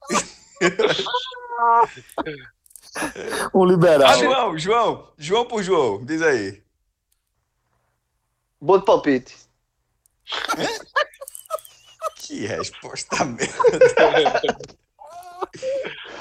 um 3.53 3.65
liberal. 3.65 4.09
Ah, 4.09 4.17
João, 4.17 4.57
João, 4.57 5.07
João 5.17 5.45
por 5.45 5.63
João, 5.63 6.03
diz 6.03 6.21
aí. 6.21 6.61
Bom 8.59 8.81
palpite. 8.81 9.35
que 12.15 12.45
resposta 12.45 13.23
merda. 13.23 14.77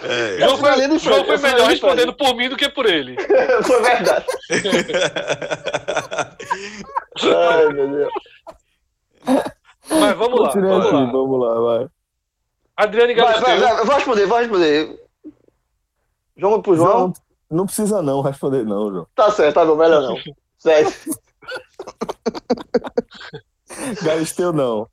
É, 0.03 0.39
João 0.39 0.59
foi, 0.59 0.99
João 0.99 1.25
foi 1.25 1.39
melhor 1.39 1.69
respondendo 1.69 2.13
por 2.15 2.35
mim 2.37 2.49
do 2.49 2.57
que 2.57 2.69
por 2.69 2.87
ele. 2.87 3.17
foi 3.65 3.83
verdade. 3.83 4.27
Ai, 7.25 7.73
meu 7.73 7.91
Deus. 7.91 8.13
Mas 9.89 10.17
vamos 10.17 10.41
lá. 10.41 10.51
Vamos 10.51 10.93
lá. 10.93 11.05
vamos 11.07 11.41
lá, 11.41 11.61
vai. 11.61 11.89
Adriane 12.77 13.15
Galisteu. 13.15 13.47
Vai, 13.47 13.59
vai, 13.59 13.85
vou 13.85 13.95
responder, 13.95 14.27
vou 14.27 14.39
responder. 14.39 15.07
João 16.37 16.61
pro 16.61 16.77
João? 16.77 16.91
João? 16.91 17.13
Não 17.51 17.65
precisa 17.65 18.03
não 18.03 18.21
responder 18.21 18.65
não, 18.65 18.91
João. 18.91 19.07
Tá 19.15 19.31
certo, 19.31 19.55
tá 19.55 19.65
bom, 19.65 19.77
melhor 19.77 20.03
não. 20.03 20.17
Galisteu 24.03 24.53
não. 24.53 24.89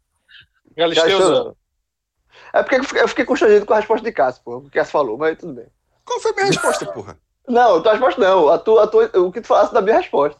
Galisteu 0.77 1.55
É 2.53 2.61
porque 2.61 2.75
eu 2.99 3.07
fiquei 3.07 3.25
constrangido 3.25 3.65
com 3.65 3.73
a 3.73 3.77
resposta 3.77 4.05
de 4.05 4.11
Cássio, 4.11 4.43
pô. 4.43 4.57
O 4.57 4.61
que 4.61 4.69
Cássio 4.77 4.91
falou, 4.91 5.17
mas 5.17 5.37
tudo 5.37 5.53
bem. 5.53 5.65
Qual 6.05 6.19
foi 6.19 6.31
a 6.31 6.35
minha 6.35 6.47
resposta, 6.47 6.85
porra? 6.85 7.17
Não, 7.47 7.77
a 7.77 7.81
tua 7.81 7.91
resposta 7.93 8.21
não. 8.21 8.49
A 8.49 8.57
tua, 8.59 8.83
a 8.83 8.87
tua, 8.87 9.09
o 9.15 9.31
que 9.31 9.41
tu 9.41 9.47
falasse 9.47 9.73
da 9.73 9.81
minha 9.81 9.97
resposta. 9.97 10.39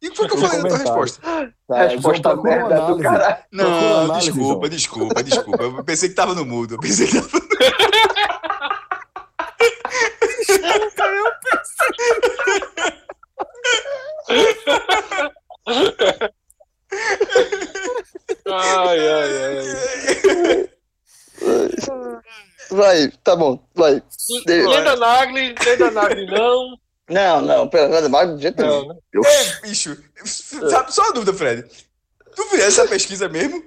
E 0.00 0.06
o 0.06 0.10
que 0.12 0.16
foi 0.16 0.28
que 0.28 0.34
eu 0.34 0.38
falei 0.38 0.62
da 0.62 0.68
tua 0.68 0.78
resposta? 0.78 1.54
Tá, 1.66 1.86
resposta 1.86 2.36
merda 2.36 2.86
do 2.86 2.98
caralho. 3.00 3.38
Não, 3.50 4.04
análise, 4.04 4.30
desculpa, 4.30 4.68
desculpa, 4.68 5.22
desculpa. 5.22 5.62
Eu 5.64 5.84
pensei 5.84 6.08
que 6.08 6.14
tava 6.14 6.34
no 6.34 6.44
mudo. 6.46 6.74
Eu 6.74 6.80
pensei 6.80 7.08
que 7.08 7.20
tava 7.20 7.28
no 7.32 7.48
ai, 18.46 18.98
ai, 19.08 19.30
ai. 19.48 20.68
Vai, 22.70 23.08
tá 23.24 23.34
bom, 23.36 23.62
vai. 23.74 24.02
Lenda 24.46 24.96
Nagli, 24.96 25.54
Lenda 25.64 25.90
Nagli 25.90 26.26
não. 26.26 26.78
Não, 27.08 27.40
não, 27.40 27.68
pera, 27.68 27.88
Lenda 27.88 28.08
Nagli 28.08 28.36
de 28.36 28.42
jeito 28.42 28.62
nenhum. 28.62 28.88
Né? 28.88 28.96
Ei, 29.14 29.68
bicho, 29.68 29.96
sabe, 30.70 30.92
só 30.92 31.02
uma 31.02 31.14
dúvida, 31.14 31.32
Fred. 31.32 31.64
Tu 32.34 32.42
fizesse 32.44 32.80
essa 32.80 32.88
pesquisa 32.88 33.28
mesmo? 33.28 33.62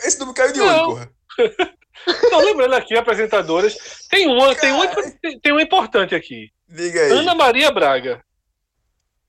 Esse 0.00 0.18
número 0.18 0.34
caiu 0.34 0.52
de 0.52 0.60
onde, 0.60 0.84
porra? 0.84 1.10
Não, 2.30 2.40
lembrando 2.40 2.74
aqui, 2.74 2.96
apresentadoras, 2.96 3.76
tem 4.10 4.26
uma, 4.26 4.54
tem 4.54 4.72
uma, 4.72 4.86
tem 5.42 5.52
uma 5.52 5.62
importante 5.62 6.14
aqui. 6.14 6.50
Diga 6.68 7.00
aí. 7.00 7.10
Ana 7.10 7.34
Maria 7.34 7.70
Braga. 7.70 8.22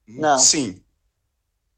Não. 0.06 0.38
Sim. 0.38 0.82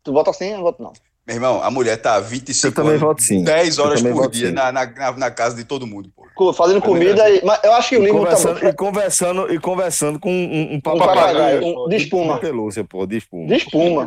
Tu 0.03 0.13
vota 0.13 0.33
sim, 0.33 0.53
eu 0.53 0.63
voto 0.63 0.83
não. 0.83 0.93
Meu 1.29 1.37
irmão, 1.37 1.63
a 1.63 1.71
mulher 1.71 1.99
tá 1.99 2.19
25 2.19 2.69
eu 2.69 2.75
também 2.75 2.91
anos, 2.93 3.03
voto 3.03 3.23
sim. 3.23 3.45
10 3.45 3.79
horas 3.79 4.01
por 4.01 4.31
dia 4.31 4.51
na, 4.51 4.73
na, 4.73 5.13
na, 5.13 5.31
casa 5.31 5.55
de 5.55 5.63
todo 5.63 5.87
mundo, 5.87 6.11
pô. 6.35 6.55
Fazendo 6.55 6.81
comida, 6.81 7.29
e, 7.29 7.45
mas 7.45 7.63
eu 7.63 7.75
acho 7.75 7.91
que 7.91 7.99
o 7.99 8.03
Limo 8.03 8.21
conversando, 8.21 8.61
tá... 8.61 8.69
E 8.69 8.73
conversando, 8.73 9.53
e 9.53 9.59
conversando 9.59 10.19
com 10.19 10.31
um, 10.31 10.77
um 10.77 10.81
papagaio. 10.81 11.63
Um, 11.63 11.89
de 11.91 11.97
espuma. 11.97 12.35
De 12.37 12.41
pelúcia, 12.41 12.83
pô, 12.83 13.07
de 13.07 13.19
espuma. 13.19 13.47
De 13.47 13.57
espuma. 13.57 14.07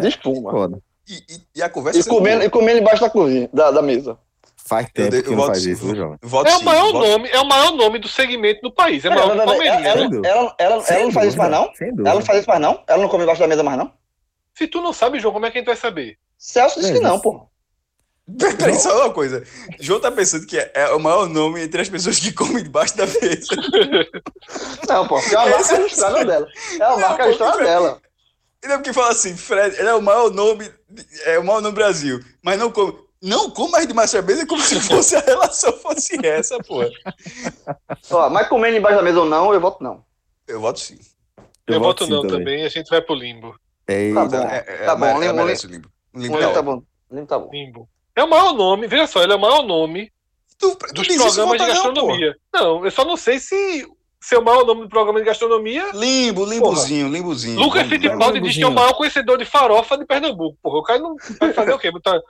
de 0.00 0.08
espuma. 0.08 0.80
E, 1.06 1.12
e, 1.12 1.40
e, 1.56 1.62
a 1.62 1.68
conversa... 1.68 2.00
E 2.00 2.04
comendo, 2.04 2.42
e 2.42 2.48
comendo 2.48 2.78
embaixo 2.78 3.02
da 3.02 3.10
cozinha, 3.10 3.50
da, 3.52 3.70
da 3.70 3.82
mesa. 3.82 4.16
Faz 4.56 4.88
tempo 4.94 5.14
eu, 5.14 5.22
que 5.22 5.28
eu 5.28 5.36
não 5.36 5.44
faz 5.44 5.66
isso, 5.66 5.94
jovem. 5.94 6.18
É 6.22 6.56
o, 6.56 6.64
maior 6.64 6.92
nome, 6.94 7.28
é 7.28 7.40
o 7.40 7.44
maior 7.46 7.72
nome 7.72 7.98
do 7.98 8.08
segmento 8.08 8.62
do 8.62 8.72
país. 8.72 9.04
É, 9.04 9.08
é 9.08 9.10
maior 9.10 9.32
que 9.32 9.40
Ela, 9.42 9.54
ela, 9.66 9.86
ela, 9.86 10.56
ela, 10.58 10.84
ela 10.88 11.04
não 11.04 11.12
faz 11.12 11.28
isso 11.28 11.36
mais, 11.36 11.50
não? 11.50 11.70
Ela 11.80 12.14
não 12.14 12.22
faz 12.22 12.38
isso 12.38 12.48
mais, 12.48 12.60
não? 12.62 12.82
Ela 12.86 13.02
não 13.02 13.08
come 13.10 13.24
embaixo 13.24 13.42
da 13.42 13.46
mesa 13.46 13.62
mais, 13.62 13.76
não? 13.76 13.92
Se 14.54 14.66
tu 14.66 14.80
não 14.80 14.94
sabe, 14.94 15.20
João, 15.20 15.34
como 15.34 15.44
é 15.44 15.50
que 15.50 15.58
a 15.58 15.60
gente 15.60 15.66
vai 15.66 15.76
saber? 15.76 16.16
Celso 16.40 16.80
disse 16.80 16.92
é 16.92 16.94
que 16.94 17.00
não, 17.00 17.20
pô. 17.20 17.46
Peraí, 18.58 18.74
só 18.80 19.04
uma 19.04 19.12
coisa. 19.12 19.44
João 19.78 20.00
tá 20.00 20.10
pensando 20.10 20.46
que 20.46 20.56
é, 20.56 20.88
o 20.94 20.98
maior 20.98 21.28
nome 21.28 21.62
entre 21.62 21.82
as 21.82 21.88
pessoas 21.88 22.18
que 22.18 22.32
comem 22.32 22.62
debaixo 22.62 22.96
da 22.96 23.04
mesa. 23.06 23.54
Não, 24.88 25.06
pô, 25.06 25.18
é 25.18 25.36
uma 25.36 25.50
marca 25.50 25.76
registrada 25.76 26.24
dela. 26.24 26.48
É 26.80 26.88
uma 26.88 26.96
marca 26.96 27.24
registrada 27.24 27.62
dela. 27.62 28.02
Ele 28.62 28.72
é 28.72 28.76
porque 28.76 28.92
fala 28.92 29.10
assim, 29.10 29.36
Fred, 29.36 29.76
ele 29.78 29.88
é 29.88 29.94
o 29.94 30.00
maior 30.00 30.30
nome, 30.30 30.70
é 31.26 31.38
o 31.38 31.44
maior 31.44 31.60
nome 31.60 31.74
do 31.74 31.78
Brasil, 31.78 32.20
mas 32.42 32.58
não 32.58 32.70
come. 32.72 32.96
Não 33.22 33.50
como 33.50 33.72
mais 33.72 33.86
de 33.86 33.92
massa 33.92 34.22
mesa 34.22 34.46
como 34.46 34.62
se 34.62 34.80
fosse 34.88 35.14
a 35.16 35.20
relação 35.20 35.74
fosse 35.74 36.18
essa, 36.24 36.56
pô. 36.60 36.80
Ó, 38.10 38.30
mas 38.30 38.48
comendo 38.48 38.78
embaixo 38.78 38.96
da 38.96 39.02
mesa 39.02 39.20
ou 39.20 39.26
não, 39.26 39.52
eu 39.52 39.60
voto 39.60 39.84
não. 39.84 40.02
Eu 40.48 40.58
voto 40.58 40.80
sim. 40.80 40.98
Eu, 41.66 41.74
eu 41.74 41.80
voto, 41.80 41.82
voto 42.00 42.04
sim, 42.06 42.10
não 42.10 42.22
também. 42.22 42.38
também, 42.38 42.64
a 42.64 42.68
gente 42.70 42.88
vai 42.88 43.02
pro 43.02 43.14
limbo. 43.14 43.54
Eita. 43.86 44.14
Tá 44.14 44.24
bom, 44.24 44.48
é, 44.48 44.64
é, 44.66 44.84
tá 44.86 44.96
bom, 44.96 45.20
limbo, 45.20 45.46
limbo. 45.46 45.66
limbo. 45.66 45.99
Limbo, 46.14 46.38
limbo 46.38 46.52
tá 46.52 46.62
bom. 46.62 46.82
Limbo 47.10 47.26
tá 47.26 47.38
bom. 47.38 47.50
Limbo. 47.52 47.88
É 48.16 48.24
o 48.24 48.28
maior 48.28 48.52
nome, 48.52 48.86
veja 48.86 49.06
só, 49.06 49.22
ele 49.22 49.32
é 49.32 49.36
o 49.36 49.40
maior 49.40 49.62
nome 49.62 50.12
tu, 50.60 50.76
tu 50.76 51.02
dos 51.02 51.16
programas 51.16 51.60
de 51.60 51.66
gastronomia. 51.66 52.36
Não, 52.52 52.60
não, 52.60 52.84
eu 52.84 52.90
só 52.90 53.04
não 53.04 53.16
sei 53.16 53.38
se 53.38 53.88
se 54.22 54.34
é 54.34 54.38
o 54.38 54.44
maior 54.44 54.66
nome 54.66 54.82
do 54.82 54.88
programa 54.90 55.18
de 55.18 55.24
gastronomia. 55.24 55.90
Limbo, 55.94 56.44
limbozinho, 56.44 57.06
porra. 57.06 57.16
limbozinho. 57.16 57.58
Lucas 57.58 57.86
Fittipaldi 57.88 58.40
diz 58.40 58.54
que 58.54 58.62
é 58.62 58.66
o 58.66 58.70
maior 58.70 58.92
conhecedor 58.92 59.38
de 59.38 59.46
farofa 59.46 59.96
de 59.96 60.04
Pernambuco. 60.04 60.58
Porra, 60.62 60.76
o 60.78 60.82
cara 60.82 60.98
não 60.98 61.16
vai 61.40 61.54
fazer 61.54 61.72
o 61.72 61.78
quê? 61.78 61.90
Botar 61.90 62.20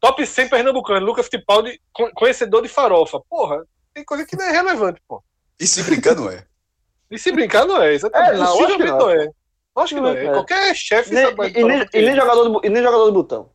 top 0.00 0.24
100 0.24 0.48
pernambucano, 0.48 1.04
Lucas 1.04 1.26
Fittipaldi, 1.26 1.80
conhecedor 2.14 2.62
de 2.62 2.68
farofa. 2.68 3.20
Porra, 3.28 3.64
tem 3.92 4.04
coisa 4.04 4.24
que 4.24 4.36
não 4.36 4.44
é 4.44 4.52
relevante, 4.52 5.02
pô. 5.08 5.22
E 5.58 5.66
se 5.66 5.82
brincar, 5.82 6.14
não 6.14 6.30
é. 6.30 6.44
E 7.10 7.18
se 7.18 7.32
brincar, 7.32 7.66
não 7.66 7.82
é, 7.82 7.94
exatamente. 7.94 8.34
É, 8.34 8.38
não, 8.38 8.64
acho 8.64 8.76
que 8.76 8.84
não. 8.84 8.98
não 8.98 9.10
é. 9.10 9.28
Acho 9.76 9.94
que 9.94 10.00
não 10.00 10.08
é. 10.08 10.26
é. 10.26 10.30
Qualquer 10.30 10.74
chefe. 10.74 11.14
E, 11.14 11.18
e, 11.18 11.64
nem, 11.64 11.86
e, 11.92 12.02
nem 12.02 12.14
jogador 12.14 12.48
do, 12.48 12.60
e 12.64 12.68
nem 12.68 12.82
jogador 12.82 13.06
do 13.06 13.12
botão. 13.12 13.50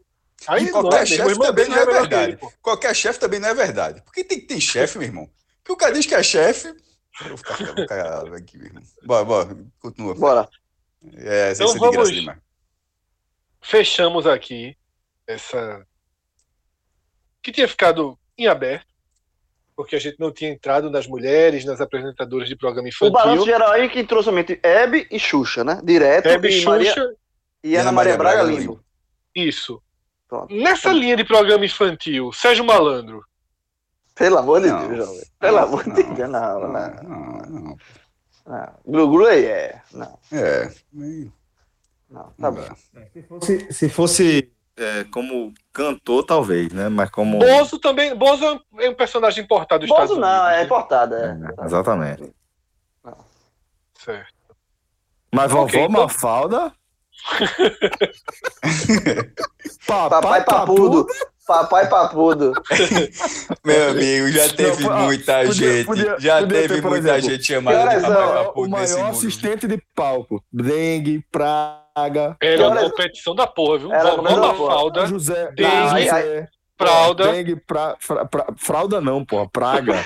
Aí 0.48 0.66
e 0.66 0.72
qualquer 0.72 1.02
é, 1.02 1.06
chefe 1.06 1.40
também 1.40 1.68
não 1.68 1.78
é 1.78 1.86
verdade. 1.86 2.36
Dele, 2.36 2.54
qualquer 2.62 2.96
chefe 2.96 3.20
também 3.20 3.40
não 3.40 3.50
é 3.50 3.54
verdade. 3.54 4.02
Porque 4.02 4.24
tem 4.24 4.40
que 4.40 4.48
ter 4.48 4.62
chefe, 4.62 4.98
meu 4.98 5.08
irmão. 5.08 5.30
Porque 5.64 5.74
o 5.74 5.78
cara 5.78 5.94
diz 5.94 6.06
que 6.06 6.16
é 6.16 6.24
chefe. 6.24 6.68
Eu 7.22 7.30
vou 7.30 7.38
ficar 7.38 7.56
aqui, 8.36 8.58
meu 8.58 8.68
irmão. 8.68 8.84
Bora, 9.04 9.26
bora, 9.26 9.58
continua. 9.80 10.16
Bora. 10.16 10.50
É, 11.16 11.52
então 11.54 11.74
vamos. 11.78 12.10
Fechamos 13.62 14.28
aqui 14.28 14.78
essa. 15.26 15.86
Que 17.42 17.52
tinha 17.52 17.68
ficado 17.68 18.18
em 18.38 18.48
aberto 18.48 18.97
porque 19.78 19.96
a 19.96 20.00
gente 20.00 20.20
não 20.20 20.32
tinha 20.32 20.50
entrado 20.50 20.90
nas 20.90 21.06
mulheres, 21.06 21.64
nas 21.64 21.80
apresentadoras 21.80 22.50
de 22.50 22.56
programa 22.56 22.90
infantil. 22.90 23.10
O 23.10 23.12
balanço 23.12 23.46
geral 23.46 23.72
aí 23.74 23.88
que 23.88 24.04
trouxe 24.04 24.26
somente 24.26 24.60
Hebe 24.64 25.08
e 25.12 25.20
Xuxa, 25.20 25.64
né? 25.64 25.80
Direto. 25.84 26.28
Hebe 26.28 26.48
e 26.48 26.52
Xuxa. 26.54 26.70
Maria... 26.72 26.96
E, 27.64 27.76
Ana 27.76 27.92
Maria, 27.92 28.18
Maria 28.18 28.18
Braga 28.18 28.42
Limbo. 28.42 28.84
Isso. 29.36 29.80
Pronto. 30.28 30.54
Nessa 30.54 30.92
linha 30.92 31.16
de 31.16 31.24
programa 31.24 31.64
infantil, 31.64 32.34
Sérgio 32.34 32.66
Malandro. 32.66 33.24
Pelo 34.16 34.40
amor 34.40 34.62
de 34.62 34.72
Deus, 34.72 34.98
jovem. 34.98 35.24
Pelo 35.40 35.58
amor 35.60 35.84
de 35.84 36.04
Deus, 36.04 36.30
não, 36.30 36.60
não. 36.60 36.70
Não, 37.04 37.78
não. 38.48 38.74
Glu-glu 38.84 39.28
aí 39.28 39.46
é. 39.46 39.82
Não. 39.94 40.20
É. 40.32 40.72
Não, 42.10 42.34
tá 42.40 42.50
bom. 42.50 42.66
Se 43.14 43.22
fosse, 43.22 43.74
se 43.74 43.90
fosse 43.90 44.52
é, 44.78 45.04
como 45.06 45.54
cantor, 45.74 46.24
talvez, 46.24 46.72
né? 46.72 46.88
Mas 46.88 47.10
como. 47.10 47.40
Bozo 47.40 47.80
também. 47.80 48.16
Bozo 48.16 48.62
é 48.80 48.90
um 48.90 48.94
personagem 48.94 49.44
importado 49.44 49.82
dos 49.82 49.90
Bozo 49.90 50.14
Estados 50.14 50.22
não, 50.22 50.44
Unidos. 50.44 50.58
é 50.58 50.64
importado, 50.64 51.16
é. 51.16 51.40
é 51.60 51.66
exatamente. 51.66 52.34
Não. 53.04 53.18
Certo. 54.00 54.34
Mas 55.34 55.52
vovó 55.52 55.66
okay, 55.66 55.82
então... 55.82 56.04
Mafalda 56.04 56.72
papai, 59.88 60.10
papai 60.10 60.44
papudo. 60.44 61.08
Papai 61.46 61.90
papudo. 61.90 62.54
Meu 63.64 63.92
amigo, 63.92 64.30
já 64.30 64.50
teve 64.50 64.84
não, 64.84 65.04
muita 65.04 65.46
podia, 65.46 65.54
gente. 65.54 65.86
Podia, 65.86 66.20
já 66.20 66.42
podia 66.42 66.62
teve 66.62 66.76
ter, 66.76 66.88
muita 66.88 67.18
exemplo, 67.18 67.32
gente 67.32 67.44
chamada 67.44 67.96
de 67.96 68.02
papai 68.02 68.44
papudo. 68.44 68.68
O 68.68 68.70
maior 68.70 69.10
assistente 69.10 69.66
mundo. 69.66 69.78
de 69.78 69.84
palco. 69.96 70.44
Dengue, 70.52 71.26
praga. 71.98 72.38
Era 72.40 72.70
uma 72.70 72.90
competição 72.90 73.34
da 73.34 73.48
porra, 73.48 73.80
viu? 73.80 73.92
Era 73.92 74.14
uma 74.16 74.54
fralda. 74.54 75.08
José, 75.08 75.52
dengue, 75.52 76.04
José, 76.04 76.48
fralda. 76.78 77.32
Dengue, 77.32 77.56
pra, 77.56 77.96
fra, 78.00 78.26
pra, 78.26 78.46
fralda 78.56 79.02
não, 79.02 79.26
porra. 79.26 79.50
Praga. 79.50 79.96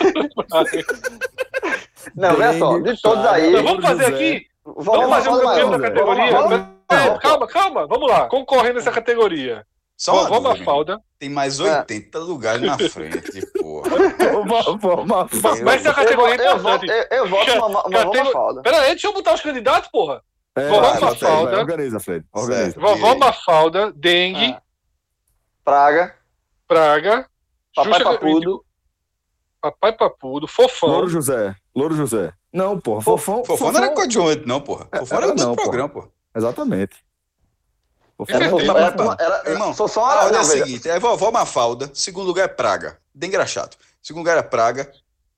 não, 2.15 2.33
olha 2.33 2.57
só. 2.57 2.79
De 2.79 3.01
todos 3.01 3.25
aí. 3.25 3.49
Então, 3.49 3.63
vamos 3.63 3.83
fazer 3.85 4.03
José. 4.05 4.15
aqui. 4.15 4.47
Vamos, 4.63 4.85
vamos 4.85 5.09
fazer 5.09 5.29
um 5.29 5.39
campeão 5.41 5.71
da 5.71 5.79
categoria. 5.79 6.31
Vamos, 6.31 6.49
vamos, 6.49 6.67
é, 6.89 7.17
calma, 7.19 7.47
calma, 7.47 7.87
vamos 7.87 8.09
lá. 8.09 8.27
Concorrendo 8.27 8.75
nessa 8.75 8.91
categoria. 8.91 9.65
Só 9.97 10.13
uma 10.13 10.29
Vovó 10.29 10.49
Mafalda. 10.49 10.99
Tem 11.19 11.29
mais 11.29 11.59
80 11.59 12.17
é. 12.17 12.21
lugares 12.21 12.61
na 12.61 12.75
frente, 12.75 13.45
porra. 13.59 13.91
Mas 15.63 15.85
essa 15.85 15.93
categoria 15.93 16.33
é 16.33 16.55
importante. 16.55 16.87
Eu, 17.11 17.27
voto 17.27 17.51
uma, 17.53 17.83
Vovó 17.83 18.13
Mafalda. 18.23 18.61
Pera 18.63 18.81
aí, 18.81 18.89
deixa 18.89 19.07
eu 19.07 19.13
botar 19.13 19.35
os 19.35 19.41
candidatos, 19.41 19.89
porra. 19.91 20.23
É, 20.55 20.67
Vovó 20.69 20.99
Mafalda. 20.99 21.59
Organiza, 21.59 21.99
Fred. 21.99 22.25
Organiza. 22.33 22.79
Vovó 22.79 23.15
Mafalda, 23.15 23.91
Dengue. 23.93 24.53
Ah. 24.53 24.61
Praga. 25.63 26.15
Praga. 26.67 27.29
Papai 27.75 27.93
Xuxa 27.93 28.03
Papudo. 28.03 28.65
Papai 29.61 29.93
Papudo, 29.93 30.47
Fofão. 30.47 30.89
Louro 30.89 31.09
José. 31.09 31.55
Louro 31.75 31.95
José. 31.95 32.33
Não, 32.51 32.79
porra. 32.79 33.01
Fofão. 33.01 33.45
Fofão, 33.45 33.57
Fofão 33.57 33.71
não 33.71 33.83
era 33.83 33.93
coadjuvante, 33.93 34.45
não, 34.45 34.59
porra. 34.59 34.87
Fofão 34.93 35.17
era, 35.17 35.27
era 35.27 35.35
do 35.35 35.55
programa, 35.55 35.89
porra. 35.89 36.09
Exatamente. 36.35 36.97
Era, 38.27 38.45
era, 38.45 39.17
era, 39.19 39.49
irmão, 39.49 39.73
só, 39.73 39.87
só 39.87 40.05
a 40.05 40.25
ordem 40.25 40.37
é 40.37 40.41
a 40.41 40.43
seguinte: 40.43 40.89
é 40.89 40.99
vovó 40.99 41.31
Mafalda, 41.31 41.89
segundo 41.93 42.27
lugar 42.27 42.45
é 42.45 42.47
Praga. 42.47 42.99
Bem 43.13 43.29
engraxado. 43.29 43.75
Segundo 44.01 44.21
lugar 44.21 44.37
é 44.37 44.43
Praga. 44.43 44.91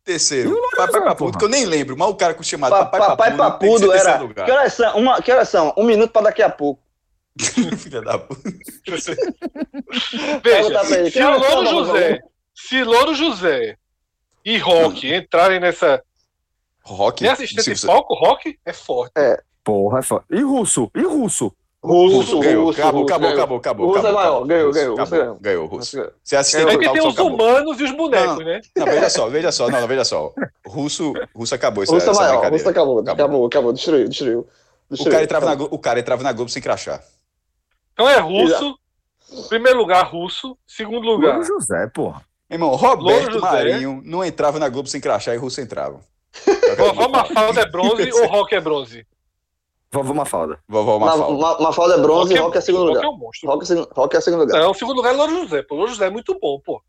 Terceiro, 0.03 0.59
Papai 0.75 1.01
Papudo, 1.01 1.37
que 1.37 1.45
eu 1.45 1.49
nem 1.49 1.65
lembro, 1.65 1.97
mas 1.97 2.09
o 2.09 2.15
cara 2.15 2.33
com 2.33 2.43
chamado 2.43 2.71
pa, 2.71 2.85
Papai, 2.85 2.99
Papai 2.99 3.37
Papudo, 3.37 3.93
era. 3.93 4.27
Que 4.27 4.51
horas, 4.51 4.73
são? 4.73 4.97
Uma, 4.97 5.21
que 5.21 5.31
horas 5.31 5.47
são? 5.47 5.73
Um 5.77 5.85
minuto 5.85 6.11
para 6.11 6.23
daqui 6.23 6.41
a 6.41 6.49
pouco. 6.49 6.83
Filha 7.77 8.01
da 8.01 8.19
puta. 8.19 8.41
Veja, 10.43 10.83
se 11.09 11.23
Louro 11.23 11.65
José, 11.65 12.19
se 12.53 12.83
Louro 12.83 13.15
José 13.15 13.77
e 14.43 14.57
Rock 14.57 15.11
entrarem 15.11 15.59
nessa. 15.59 16.03
Rock? 16.83 17.21
Tem 17.21 17.29
assistente 17.29 17.73
de 17.73 17.87
palco? 17.87 18.13
Rock 18.13 18.59
é 18.65 18.73
forte. 18.73 19.13
É. 19.17 19.41
Porra, 19.63 19.99
é 19.99 20.01
forte. 20.01 20.25
E 20.31 20.41
russo? 20.41 20.91
E 20.93 21.01
russo? 21.01 21.55
Russo, 21.83 22.39
ganhou. 22.39 22.65
Russo, 22.65 22.79
acabou, 22.81 23.01
Russo, 23.01 23.13
acabou, 23.13 23.29
ganhou. 23.29 23.33
acabou, 23.43 23.57
acabou, 23.57 23.85
Russo 23.87 23.97
é 23.97 23.99
acabou, 24.01 24.15
maior, 24.21 24.29
acabou. 24.31 24.47
ganhou, 24.47 24.67
Russo, 24.67 24.79
ganhou, 24.79 24.93
acabou, 24.95 25.19
ganhou. 25.19 25.37
ganhou, 25.41 25.65
Russo. 25.67 25.95
Ganhou. 25.97 26.11
Você 26.23 26.35
assistiu 26.37 26.59
É 26.61 26.71
Porque 26.71 26.77
final, 26.79 26.93
tem 26.93 27.07
os 27.07 27.13
acabou. 27.13 27.33
humanos 27.33 27.79
e 27.79 27.83
os 27.83 27.91
bonecos, 27.91 28.37
Não, 28.37 28.45
né? 28.45 28.61
Não, 28.77 28.85
veja 28.85 29.09
só, 29.09 29.27
veja 29.29 29.51
só, 29.51 29.69
não, 29.69 29.81
não, 29.81 29.87
veja 29.87 30.05
só. 30.05 30.33
Russo, 30.65 31.13
Russo 31.35 31.55
acabou 31.55 31.83
essa, 31.83 31.93
Russo 31.93 32.07
é 32.07 32.11
essa 32.11 32.19
maior, 32.21 32.31
brincadeira. 32.35 32.55
Russo 32.63 32.69
acabou, 32.69 32.99
acabou, 32.99 33.45
acabou, 33.47 33.73
destruiu, 33.73 34.07
destruiu. 34.07 34.39
O 34.89 34.93
destruiu. 34.93 35.11
cara, 35.11 35.23
entrava 35.25 35.45
na, 35.45 35.55
Globo- 35.55 35.75
o 35.75 35.79
cara 35.79 35.99
entrava 35.99 36.23
na 36.23 36.31
Globo 36.31 36.49
sem 36.49 36.61
crachá. 36.61 37.01
Então 37.93 38.09
é 38.09 38.17
russo, 38.19 38.77
primeiro 39.49 39.77
lugar 39.77 40.03
russo, 40.09 40.57
segundo 40.65 41.05
lugar. 41.05 41.33
Louro 41.39 41.45
José, 41.45 41.87
porra. 41.93 42.21
Irmão, 42.49 42.69
Roberto 42.75 43.33
José. 43.33 43.39
Marinho 43.45 44.01
não 44.05 44.23
entrava 44.23 44.57
na 44.59 44.69
Globo 44.69 44.87
sem 44.87 45.01
crachá 45.01 45.33
e 45.33 45.37
Russo 45.37 45.59
entrava. 45.59 45.99
Vovó 46.77 47.07
Mafalda 47.09 47.61
é 47.61 47.65
bronze 47.65 48.11
ou 48.13 48.27
Rock 48.27 48.55
é 48.55 48.61
bronze? 48.61 49.05
Vovô 49.93 50.13
Mafalda. 50.13 50.57
Vovó 50.67 50.97
Ma- 50.99 51.05
Mafalda. 51.05 51.37
Ma- 51.41 51.59
Mafalda 51.59 51.93
é 51.95 51.97
bronze 51.99 52.33
e 52.33 52.37
Rock 52.37 52.57
é 52.57 52.61
segundo 52.61 52.81
Rock 52.85 52.95
lugar. 52.95 53.05
é 53.05 53.09
um 53.09 53.17
monstro. 53.17 53.49
Rock 53.49 53.63
é 53.63 53.65
segundo, 53.67 53.89
Rock 53.95 54.17
é 54.17 54.21
segundo 54.21 54.39
lugar. 54.41 54.59
Não, 54.61 54.71
o 54.71 54.73
segundo 54.73 54.95
lugar 54.97 55.13
é 55.13 55.17
Louro 55.17 55.31
José. 55.43 55.61
Pô, 55.63 55.75
Louro 55.75 55.91
José 55.91 56.07
é 56.07 56.09
muito 56.09 56.37
bom, 56.41 56.59
pô. 56.59 56.81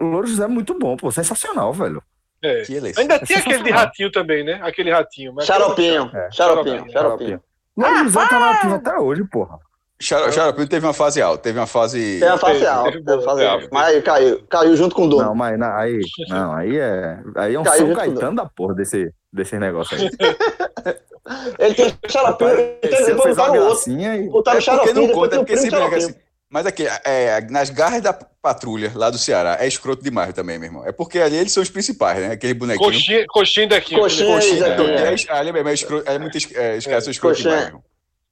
O 0.00 0.04
Louro 0.04 0.26
José 0.26 0.44
é 0.44 0.48
muito 0.48 0.78
bom, 0.78 0.96
pô. 0.96 1.10
Sensacional, 1.10 1.72
velho. 1.72 2.02
É. 2.42 2.62
Ainda 2.98 3.18
tinha 3.20 3.38
aquele 3.40 3.62
de 3.64 3.70
ratinho 3.70 4.12
também, 4.12 4.44
né? 4.44 4.60
Aquele 4.62 4.90
ratinho. 4.92 5.32
mas- 5.34 5.46
Xaropinho, 5.46 6.10
É. 6.14 6.30
xaropinho, 6.30 6.90
xaropinho. 6.92 7.40
Louro 7.76 8.04
José 8.04 8.26
tá 8.28 8.38
na 8.38 8.50
ativa 8.52 8.76
até 8.76 8.96
hoje, 8.98 9.24
porra. 9.24 9.58
Xara- 10.00 10.30
Xaropinho 10.30 10.68
teve 10.68 10.86
uma 10.86 10.92
fase 10.92 11.22
alta, 11.22 11.42
teve 11.42 11.58
uma 11.58 11.66
fase. 11.66 12.20
Teve, 12.20 12.26
alta, 12.26 12.44
teve 12.92 13.04
tem 13.04 13.14
a 13.14 13.16
boa, 13.16 13.22
face 13.24 13.36
teve, 13.40 13.48
alta. 13.50 13.68
Mas 13.72 13.86
aí 13.86 14.02
caiu, 14.02 14.42
caiu 14.48 14.76
junto 14.76 14.94
com 14.94 15.02
o 15.04 15.08
Não, 15.08 15.16
dono. 15.18 15.34
mas 15.34 15.58
na- 15.58 15.74
aí, 15.78 16.00
não, 16.28 16.52
aí 16.52 16.76
é, 16.78 17.18
aí 17.34 17.54
é 17.54 17.58
um 17.58 17.62
Caiu 17.62 17.86
São 17.86 17.94
Caetano 17.96 18.36
da 18.36 18.44
porra 18.46 18.74
desse, 18.74 19.10
desse 19.32 19.58
negócio 19.58 19.96
aí. 19.96 20.10
Ele 21.58 21.74
tem 21.74 21.94
xaropinho, 22.08 22.50
Rapaz, 22.50 22.68
ele 22.82 22.94
esse 22.94 23.06
depois 23.06 23.36
botaram 23.36 23.60
o 23.62 23.66
outro. 23.68 23.92
e... 23.92 24.28
Botaram 24.28 24.58
É 24.58 24.60
porque 24.60 24.60
xaropinho, 24.60 25.06
não 25.08 25.14
conta, 25.14 25.36
é 25.36 25.38
o 25.38 25.40
porque 25.42 25.56
sempre 25.56 25.76
é 25.76 25.78
xaropinho. 25.80 26.08
assim. 26.08 26.14
Mas 26.48 26.64
aqui, 26.64 26.86
é, 27.04 27.40
nas 27.50 27.70
garras 27.70 28.00
da 28.00 28.12
patrulha 28.12 28.92
lá 28.94 29.10
do 29.10 29.18
Ceará, 29.18 29.56
é 29.60 29.66
escroto 29.66 30.04
demais 30.04 30.32
também, 30.32 30.58
meu 30.58 30.68
irmão. 30.68 30.86
É 30.86 30.92
porque 30.92 31.18
ali 31.18 31.36
eles 31.36 31.50
são 31.52 31.60
os 31.62 31.68
principais, 31.68 32.20
né? 32.20 32.32
Aquele 32.32 32.54
bonequinho. 32.54 32.88
Coxinha, 32.92 33.24
coxinha 33.28 33.66
daqui. 33.68 33.96
Coxinha, 33.96 34.32
Coxinha, 34.32 34.58
Zé 34.60 34.68
é, 34.68 35.12
é, 35.12 35.14
é, 35.28 35.32
ali 35.38 35.52
mesmo, 35.52 35.68
é 35.68 35.74
escroto, 35.74 36.08
é 36.08 36.18
muito, 36.18 36.38
é, 36.54 36.76
os 36.76 36.86
caras 36.86 37.02
são 37.04 37.10
escrotos 37.10 37.38
Coxinha. 37.42 37.50
demais, 37.56 37.60
meu 37.60 37.66
irmão. 37.66 37.84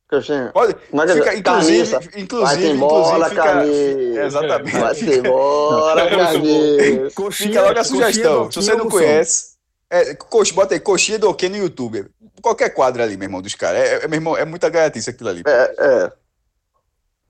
Coxinha. 0.09 0.51
Pode, 0.55 0.77
Mas 0.93 1.13
fica, 1.13 1.35
inclusive, 1.35 1.91
carniça. 1.91 2.19
inclusive, 2.21 2.69
embora, 2.69 2.95
inclusive, 3.17 3.31
fica, 3.31 3.43
carniça. 3.43 4.23
exatamente. 4.25 4.77
Vai-se 4.79 5.19
embora, 5.19 6.01
É. 6.03 7.11
Coxinha, 7.11 7.49
Fica 7.49 7.63
logo 7.63 7.79
a 7.81 7.85
sugestão. 7.85 8.51
Se 8.53 8.57
você 8.63 8.75
não 8.77 8.89
conhece, 8.89 9.54
é, 9.91 10.15
cox, 10.15 10.51
bota 10.51 10.75
aí 10.75 10.81
coxinha 10.81 11.19
do 11.19 11.35
que 11.35 11.49
no 11.49 11.57
YouTube. 11.57 12.11
Qualquer 12.43 12.71
quadro 12.71 13.03
ali, 13.03 13.17
meu 13.17 13.27
irmão, 13.27 13.43
dos 13.43 13.55
caras. 13.55 13.81
É, 13.81 14.05
é, 14.05 14.09
meu 14.09 14.17
irmão, 14.17 14.37
é 14.37 14.45
muita 14.45 14.69
gaiatice 14.69 15.11
aquilo 15.11 15.29
ali. 15.29 15.43
É, 15.47 15.75
é. 15.79 16.13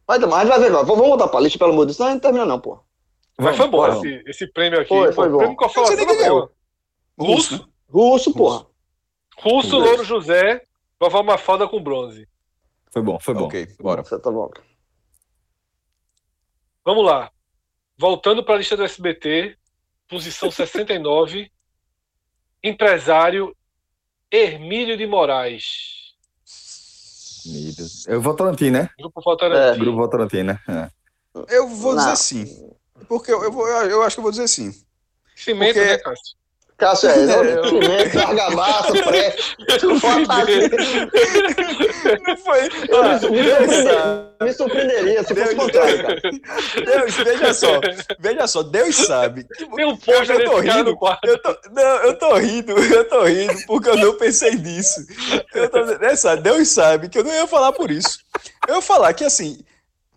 Mas, 0.06 0.18
mas 0.20 0.48
vai 0.48 0.58
ver, 0.58 0.70
vai. 0.70 0.84
Vamos 0.84 1.06
voltar 1.06 1.28
pra 1.28 1.40
lista, 1.40 1.58
pelo 1.58 1.72
amor 1.72 1.86
de 1.86 1.92
Deus. 1.92 1.98
Não, 1.98 2.10
não 2.10 2.18
termina 2.20 2.44
não, 2.44 2.60
pô. 2.60 2.80
Mas 3.38 3.56
foi 3.56 3.68
bom 3.68 3.86
esse, 3.86 4.22
esse 4.26 4.46
prêmio 4.46 4.80
aqui. 4.80 4.88
Foi, 4.88 5.12
foi 5.12 5.28
O 5.28 5.32
bom. 5.32 5.38
prêmio 5.38 5.68
foi 5.68 6.00
Eu 6.00 6.18
ganhou. 6.18 6.52
Russo? 7.18 7.68
Russo, 7.88 8.32
porra. 8.32 8.66
Russo, 9.38 9.78
Louro 9.78 10.04
José, 10.04 10.62
Vovó 11.00 11.22
Mafalda 11.22 11.66
com 11.68 11.82
bronze. 11.82 12.28
Foi 12.90 13.02
bom, 13.02 13.18
foi 13.18 13.34
bom. 13.34 13.46
Ok, 13.46 13.68
bora. 13.80 14.04
Você 14.04 14.18
tá 14.18 14.30
bom. 14.30 14.50
Vamos 16.84 17.04
lá. 17.04 17.30
Voltando 17.98 18.44
para 18.44 18.54
a 18.54 18.58
lista 18.58 18.76
do 18.76 18.84
SBT, 18.84 19.56
posição 20.08 20.50
69, 20.50 21.50
empresário 22.64 23.54
Hermílio 24.30 24.96
de 24.96 25.06
Moraes. 25.06 26.14
Eu 28.08 28.20
vou 28.22 28.32
Votorantim, 28.32 28.70
né? 28.70 28.88
Grupo 28.98 29.20
Votorantim. 29.22 29.78
Grupo 29.80 29.96
Votorantim, 29.98 30.42
né? 30.42 30.58
É. 30.66 30.90
Eu 31.54 31.68
vou 31.68 31.94
dizer 31.94 32.08
Não. 32.08 32.16
sim. 32.16 32.70
Porque 33.06 33.30
eu, 33.30 33.44
eu, 33.44 33.52
vou, 33.52 33.68
eu 33.68 34.02
acho 34.02 34.16
que 34.16 34.20
eu 34.20 34.22
vou 34.22 34.30
dizer 34.30 34.48
sim. 34.48 34.72
Cimento, 35.36 35.74
Porque- 35.74 35.84
né, 35.88 35.98
Cássio? 35.98 36.36
Cássio, 36.76 37.08
é, 37.08 37.16
não, 37.26 37.68
cimento, 37.68 38.18
argamassa, 38.18 38.92
pré. 39.04 39.36
Não 42.26 42.36
foi. 42.36 42.68
Eu 42.88 43.02
Ah, 43.02 43.12
me, 43.12 43.20
surpreenderia, 43.20 44.32
me 44.42 44.52
surpreenderia 44.52 45.22
se 45.24 45.34
fosse 45.34 45.52
o 45.52 45.56
contrário, 45.56 46.02
cara. 46.02 46.20
Deus, 46.84 47.14
veja 47.16 47.54
só. 47.54 47.80
Veja 48.18 48.46
só, 48.46 48.62
Deus 48.62 48.96
sabe. 48.96 49.44
Tem 49.44 49.66
um 49.68 49.78
Eu 49.78 50.44
tô 50.44 50.58
rindo. 50.58 50.84
no 50.84 50.96
quarto. 50.96 51.24
Eu 51.26 51.38
tô, 51.40 51.56
não, 51.70 51.82
eu 51.82 52.18
tô 52.18 52.34
rindo, 52.34 52.72
eu 52.72 53.08
tô 53.08 53.24
rindo, 53.24 53.54
porque 53.66 53.88
eu 53.88 53.96
não 53.96 54.14
pensei 54.18 54.54
nisso. 54.56 55.06
Eu 55.54 55.68
tô, 55.68 55.78
essa, 56.04 56.36
Deus 56.36 56.68
sabe 56.68 57.08
que 57.08 57.18
eu 57.18 57.24
não 57.24 57.32
ia 57.32 57.46
falar 57.46 57.72
por 57.72 57.90
isso. 57.90 58.18
Eu 58.66 58.76
ia 58.76 58.82
falar 58.82 59.12
que, 59.14 59.24
assim, 59.24 59.60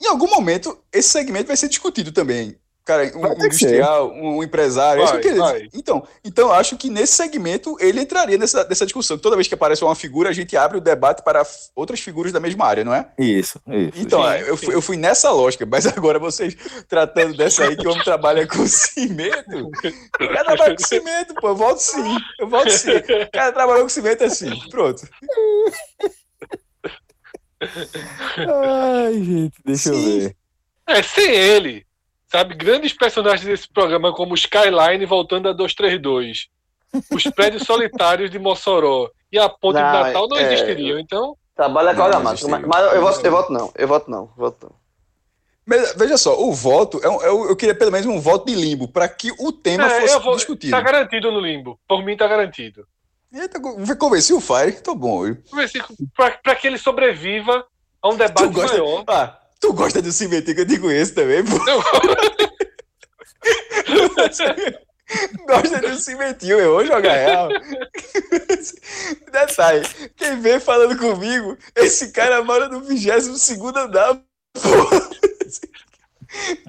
em 0.04 0.08
algum 0.08 0.28
momento, 0.28 0.78
esse 0.92 1.10
segmento 1.10 1.48
vai 1.48 1.58
ser 1.58 1.70
discutido 1.70 2.12
também. 2.12 2.58
Cara, 2.88 3.12
um, 3.14 3.28
um 3.28 3.34
industrial, 3.34 4.14
um, 4.14 4.42
empresário. 4.42 5.02
é 5.02 5.04
isso 5.04 5.12
Vai, 5.14 5.22
que 5.22 5.28
eu 5.28 5.32
queria 5.34 5.46
vai. 5.46 5.54
dizer. 5.56 5.70
Então, 5.74 6.08
então, 6.24 6.48
eu 6.48 6.54
acho 6.54 6.78
que 6.78 6.90
nesse 6.90 7.14
segmento 7.14 7.76
ele 7.82 8.00
entraria 8.00 8.38
nessa, 8.38 8.64
nessa 8.64 8.86
discussão. 8.86 9.18
Toda 9.18 9.36
vez 9.36 9.46
que 9.46 9.54
aparece 9.54 9.84
uma 9.84 9.94
figura, 9.94 10.30
a 10.30 10.34
gente 10.34 10.56
abre 10.56 10.78
o 10.78 10.82
debate 10.82 11.22
para 11.22 11.46
outras 11.76 12.00
figuras 12.00 12.32
da 12.32 12.40
mesma 12.40 12.66
área, 12.66 12.86
não 12.86 12.94
é? 12.94 13.10
Isso, 13.20 13.60
isso. 13.68 13.92
Então, 13.98 14.24
Sim, 14.24 14.38
eu, 14.48 14.56
fui, 14.56 14.74
eu 14.76 14.82
fui 14.82 14.96
nessa 14.96 15.30
lógica, 15.32 15.66
mas 15.66 15.86
agora 15.98 16.18
vocês 16.18 16.56
tratando 16.88 17.36
dessa 17.36 17.66
aí 17.66 17.76
que 17.76 17.86
o 17.86 17.92
homem 17.92 18.04
trabalha 18.06 18.48
com 18.48 18.66
cimento. 18.66 19.68
O 19.68 20.30
cara 20.30 20.46
trabalha 20.46 20.76
com 20.78 20.88
cimento, 20.88 21.34
pô. 21.36 21.50
Eu 21.50 21.56
volto 21.58 21.80
sim. 21.80 22.18
Eu 22.40 22.48
volto 22.48 22.70
sim. 22.72 22.96
O 22.96 23.32
cara 23.32 23.52
trabalhou 23.52 23.84
com 23.84 23.90
cimento 23.90 24.24
assim. 24.24 24.50
Pronto. 24.70 25.06
Ai, 28.38 29.14
gente, 29.14 29.58
deixa 29.66 29.90
eu 29.90 29.96
Sim. 29.96 30.20
ver. 30.20 30.36
É, 30.88 31.04
sem 31.04 31.36
ele, 31.36 31.87
sabe? 32.38 32.56
Grandes 32.56 32.94
personagens 32.94 33.46
desse 33.46 33.68
programa, 33.68 34.14
como 34.14 34.36
Skyline 34.36 35.06
voltando 35.06 35.50
a 35.50 35.54
232, 35.54 36.48
os 37.12 37.24
prédios 37.36 37.64
solitários 37.64 38.30
de 38.30 38.38
Mossoró 38.40 39.10
e 39.32 39.38
a 39.40 39.50
ponte 39.50 39.76
Não, 39.80 39.92
de 39.92 39.98
Natal 40.04 40.28
não 40.28 40.38
é- 40.38 40.44
existiriam. 40.54 41.00
Então, 41.00 41.36
Trabalha 41.56 41.96
com 41.96 42.08
não 42.08 42.22
Mas, 42.22 42.44
mas 42.44 42.94
eu, 42.94 43.02
voto, 43.02 43.26
eu 43.26 43.32
voto 43.32 43.52
não. 43.52 43.72
Eu 43.76 43.88
voto 43.88 44.12
não. 44.12 44.20
Eu 44.20 44.30
voto 44.36 44.58
não. 44.68 44.76
Mas, 45.66 45.94
veja 45.96 46.16
só, 46.16 46.40
o 46.40 46.54
voto, 46.54 47.00
é 47.04 47.10
um- 47.10 47.22
é 47.24 47.32
um- 47.34 47.46
eu 47.50 47.56
queria 47.56 47.74
pelo 47.76 47.92
menos 47.92 48.06
um 48.06 48.20
voto 48.22 48.46
de 48.46 48.54
limbo, 48.56 48.88
para 48.88 49.10
que 49.10 49.32
o 49.40 49.52
tema 49.52 49.86
é, 49.88 50.02
fosse 50.02 50.14
eu 50.14 50.20
vou, 50.22 50.36
discutido. 50.36 50.72
tá 50.72 50.80
garantido 50.80 51.32
no 51.32 51.40
limbo. 51.42 51.80
Por 51.88 52.06
mim, 52.06 52.16
tá 52.16 52.28
garantido. 52.28 52.86
Eita, 53.34 53.60
convenci 53.98 54.34
o 54.34 54.40
Fire, 54.40 54.72
tô 54.84 54.94
bom. 54.96 55.26
Eu- 55.26 55.38
Vamos 55.52 55.52
ver 55.54 55.68
se- 55.68 56.08
Pra, 56.16 56.32
pra 56.32 56.56
que 56.56 56.68
ele 56.68 56.78
sobreviva 56.78 57.66
a 58.02 58.08
um 58.08 58.16
debate 58.16 58.56
maior. 58.56 59.04
ah, 59.08 59.38
tu 59.60 59.74
gosta 59.74 60.02
do 60.02 60.12
cimentinho 60.12 60.56
que 60.56 60.62
eu 60.62 60.68
te 60.68 60.80
conheço 60.80 61.14
também, 61.14 61.44
pô. 61.44 61.56
Eu- 61.70 61.84
Gosta 65.48 65.80
de 65.80 65.88
um 65.88 65.98
cimentinho, 65.98 66.60
eu 66.60 66.74
vou 66.74 66.86
jogar 66.86 67.14
real. 67.14 67.48
Detalhe, 69.32 69.88
quem 70.18 70.42
vem 70.42 70.60
falando 70.60 70.98
comigo, 70.98 71.58
esse 71.76 72.12
cara 72.12 72.44
mora 72.44 72.68
no 72.68 72.82
22 72.82 73.50
andar, 73.78 74.20
porra. 74.54 75.10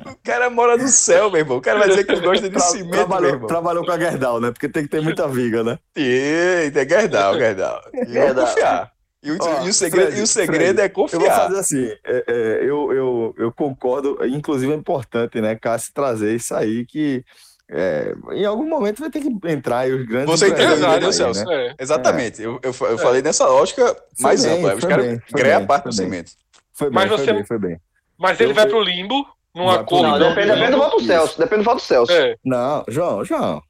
O 0.07 0.15
cara 0.23 0.49
mora 0.49 0.77
no 0.77 0.87
céu, 0.87 1.29
meu 1.33 1.41
irmão. 1.41 1.57
O 1.57 1.61
cara 1.61 1.81
vai 1.81 1.89
dizer 1.89 2.05
que 2.07 2.15
gosta 2.21 2.49
de 2.49 2.55
Tra- 2.55 2.61
cimento, 2.61 2.91
meu 2.91 2.95
trabalhou, 2.99 3.31
irmão. 3.31 3.47
trabalhou 3.49 3.85
com 3.85 3.91
a 3.91 3.99
Gerdau, 3.99 4.41
né? 4.41 4.53
Porque 4.53 4.69
tem 4.69 4.85
que 4.85 4.89
ter 4.89 5.01
muita 5.03 5.27
viga, 5.27 5.65
né? 5.65 5.77
Eita, 5.97 6.83
é 6.83 6.89
Gerdau, 6.89 7.37
Gerdau. 7.37 7.83
E 7.93 8.33
vou 8.35 8.47
confiar. 8.47 8.93
E 9.29 9.31
o, 9.33 9.39
Ó, 9.41 9.67
e 9.67 9.69
o 9.69 9.73
segredo, 9.75 10.07
Fred, 10.07 10.21
e 10.21 10.23
o 10.23 10.27
segredo 10.27 10.81
é 10.81 10.85
Eu 10.87 10.91
vou 10.95 11.09
confiar. 11.09 11.37
fazer 11.37 11.59
assim, 11.59 11.85
é, 12.05 12.25
é, 12.27 12.59
eu, 12.63 12.93
eu, 12.93 13.35
eu 13.39 13.53
concordo, 13.53 14.19
inclusive 14.27 14.73
é 14.73 14.77
importante, 14.77 15.41
né, 15.41 15.55
Cássio, 15.57 15.93
trazer 15.93 16.35
isso 16.35 16.55
aí 16.55 16.87
que 16.87 17.25
é, 17.71 18.15
em 18.33 18.45
algum 18.47 18.67
momento 18.67 19.01
vai 19.01 19.11
ter 19.11 19.21
que 19.21 19.29
entrar 19.45 19.81
aí 19.81 19.93
os 19.93 20.07
grandes 20.07 20.31
Você 20.41 20.49
entendeu, 20.49 20.89
aí, 20.91 21.13
Celso? 21.13 21.45
né? 21.45 21.67
É. 21.69 21.75
Exatamente. 21.79 22.43
Eu, 22.43 22.59
eu, 22.63 22.75
eu 22.89 22.97
falei 22.99 23.21
nessa 23.21 23.47
lógica 23.47 23.95
mais 24.21 24.43
bem, 24.43 24.55
ampla. 24.57 24.75
Os 24.75 24.81
foi 24.81 24.89
caras 24.89 25.07
foi 25.29 25.41
greia 25.41 25.57
a 25.57 25.59
bem, 25.59 25.67
parte 25.69 25.83
foi 25.83 25.93
do 25.93 25.97
bem. 25.99 26.07
cimento. 26.07 26.33
Foi 26.73 26.87
bem, 26.89 26.95
Mas 26.95 27.09
foi 27.09 27.19
você- 27.19 27.33
bem, 27.35 27.45
foi 27.45 27.59
bem. 27.59 27.81
Mas 28.19 28.41
ele 28.41 28.51
Eu- 28.53 28.55
vai 28.55 28.67
pro 28.67 28.81
limbo 28.83 29.27
num 29.55 29.69
acordo. 29.69 30.09
Não, 30.19 30.19
depende, 30.31 30.47
depende 30.49 30.71
do 30.71 30.79
voto 30.79 30.97
do. 30.97 31.05
Celso. 31.05 31.39
Depende 31.39 31.63
do 31.63 31.65
voto 31.65 31.77
do 31.77 31.83
Celso. 31.83 32.13
É. 32.13 32.37
Não, 32.45 32.85
João, 32.89 33.23
João. 33.25 33.63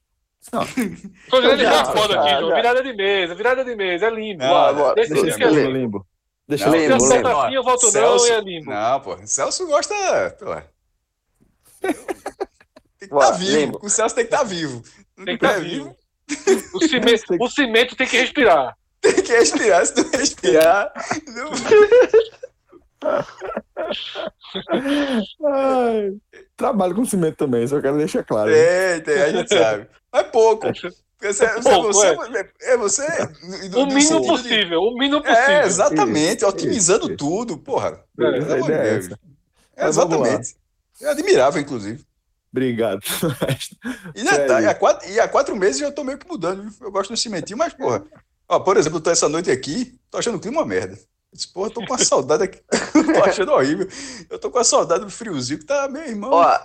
Tô 1.30 1.42
Já, 1.42 1.56
já 1.56 1.84
foda 1.84 2.20
aqui, 2.20 2.30
João. 2.40 2.54
Virada 2.54 2.82
de 2.82 2.92
mesa, 2.94 3.34
virada 3.34 3.64
de 3.64 3.76
mesa, 3.76 4.06
é 4.06 4.10
limbo. 4.10 4.42
Não, 4.44 4.72
não, 4.74 4.94
Deixa 4.94 5.14
Deixa 5.14 5.28
é 5.36 5.38
povo 5.38 5.54
no 5.54 5.60
limbo. 5.60 5.78
limbo. 5.78 6.06
Deixa 6.48 6.66
Não, 6.66 6.74
eu 6.74 6.80
limbo, 6.80 7.00
Se 7.00 7.06
acerta 7.06 7.28
assim, 7.42 7.54
eu 7.54 7.62
não 7.62 7.78
Celso- 7.78 8.26
e 8.26 8.30
é 8.30 8.40
limbo. 8.40 8.70
Não, 8.70 9.00
pô. 9.00 9.18
Celso 9.26 9.66
gosta. 9.66 9.94
Pô. 10.38 10.54
Tem 11.80 11.94
que 12.98 13.04
estar 13.04 13.16
Ué, 13.16 13.32
vivo. 13.38 13.56
limbo. 13.58 13.78
O 13.82 13.90
Celso 13.90 14.14
tem 14.14 14.24
que 14.26 14.34
estar 14.34 14.44
vivo. 14.44 14.82
Não 15.16 15.24
Tem 15.26 15.36
que 15.38 15.44
estar 15.44 15.58
é 15.58 15.60
vivo. 15.60 15.94
O 16.74 16.80
cimento, 16.88 17.24
o 17.40 17.48
cimento 17.50 17.96
tem 17.96 18.06
que 18.06 18.16
respirar. 18.16 18.76
Tem 19.00 19.14
que 19.14 19.32
respirar. 19.32 19.86
Se 19.86 19.94
não 20.02 20.10
respirar. 20.10 20.92
Não... 21.28 21.50
Ai, 25.46 26.12
trabalho 26.56 26.94
com 26.94 27.04
cimento 27.04 27.36
também, 27.36 27.66
só 27.66 27.80
quero 27.80 27.96
deixar 27.98 28.24
claro. 28.24 28.50
Tem, 28.50 29.00
tem, 29.02 29.22
a 29.22 29.30
gente 29.30 29.48
sabe. 29.54 29.86
Mas 30.12 30.26
pouco. 30.30 30.66
Você, 31.20 31.44
é, 31.44 31.60
você, 31.60 32.06
é. 32.06 32.72
é 32.72 32.76
você. 32.76 33.02
o 33.74 33.86
mínimo 33.86 34.26
possível, 34.26 34.80
de... 34.80 34.86
o 34.86 34.94
mínimo 34.96 35.20
possível. 35.20 35.42
É, 35.42 35.66
exatamente, 35.66 36.38
isso, 36.38 36.48
otimizando 36.48 37.06
isso, 37.06 37.16
tudo, 37.16 37.58
porra. 37.58 38.04
É, 38.20 38.24
é, 38.24 39.84
é 39.84 39.88
exatamente. 39.88 40.56
É 41.00 41.08
admirável, 41.08 41.60
inclusive. 41.60 42.04
Obrigado. 42.52 43.00
e, 44.14 44.22
detalhe, 44.22 44.66
há 44.66 44.74
quatro, 44.74 45.08
e 45.10 45.20
há 45.20 45.28
quatro 45.28 45.54
meses 45.56 45.80
já 45.80 45.90
tô 45.90 46.04
meio 46.04 46.18
que 46.18 46.28
mudando. 46.28 46.72
Eu 46.80 46.90
gosto 46.90 47.10
do 47.10 47.16
cimentinho, 47.16 47.58
mas, 47.58 47.74
porra. 47.74 48.04
Ó, 48.48 48.60
por 48.60 48.76
exemplo, 48.76 48.98
eu 48.98 49.02
tô 49.02 49.10
essa 49.10 49.28
noite 49.28 49.50
aqui, 49.50 49.98
tô 50.10 50.18
achando 50.18 50.36
o 50.36 50.40
clima 50.40 50.60
uma 50.60 50.66
merda. 50.66 50.98
Disse, 51.32 51.52
porra, 51.52 51.70
tô 51.70 51.84
com 51.84 51.92
uma 51.92 51.98
saudade 52.02 52.42
aqui. 52.44 52.60
tô 52.70 53.24
achando 53.24 53.52
horrível. 53.52 53.88
Eu 54.30 54.38
tô 54.38 54.50
com 54.50 54.58
a 54.58 54.64
saudade 54.64 55.04
do 55.04 55.10
friozinho 55.10 55.58
que 55.58 55.66
tá, 55.66 55.88
meu 55.88 56.02
irmão. 56.02 56.30
Ó, 56.32 56.60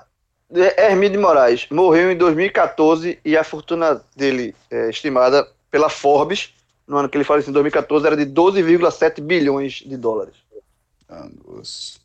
Hermínio 0.78 1.18
de 1.18 1.18
Moraes 1.18 1.68
morreu 1.70 2.12
em 2.12 2.18
2014 2.18 3.20
e 3.24 3.36
a 3.36 3.44
fortuna 3.44 4.04
dele, 4.16 4.56
é, 4.70 4.90
estimada 4.90 5.48
pela 5.72 5.90
Forbes, 5.90 6.54
no 6.88 6.98
ano 6.98 7.10
que 7.10 7.18
ele 7.18 7.24
faleceu 7.24 7.50
em 7.50 7.54
2014, 7.54 8.06
era 8.06 8.18
de 8.18 8.26
12,7 8.26 9.22
bilhões 9.22 9.74
de 9.74 9.98
dólares. 9.98 10.36
Ah, 11.10 11.28
nossa. 11.46 12.00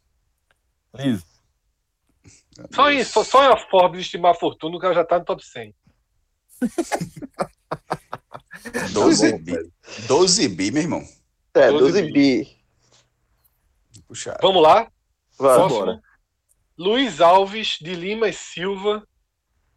Só, 2.73 2.91
isso, 2.91 3.25
só 3.25 3.53
a 3.53 3.57
Forbes 3.57 4.01
estimar 4.01 4.33
a 4.33 4.35
fortuna, 4.35 4.77
o 4.77 4.81
cara 4.81 4.95
já 4.95 5.05
tá 5.05 5.19
no 5.19 5.25
top 5.25 5.45
100. 5.45 5.75
12 8.93 9.33
tá 9.33 9.39
bi. 9.39 9.73
12 10.07 10.49
bi, 10.49 10.71
meu 10.71 10.83
irmão. 10.83 11.05
É, 11.55 11.71
12, 11.71 11.79
12 11.79 12.03
bi. 12.03 12.13
bi. 12.13 12.59
Puxado. 14.07 14.39
Vamos 14.43 14.63
lá? 14.63 14.91
Vamos. 15.39 16.01
Luiz 16.79 17.21
Alves 17.21 17.77
de 17.81 17.95
Lima 17.95 18.29
e 18.29 18.33
Silva, 18.33 19.03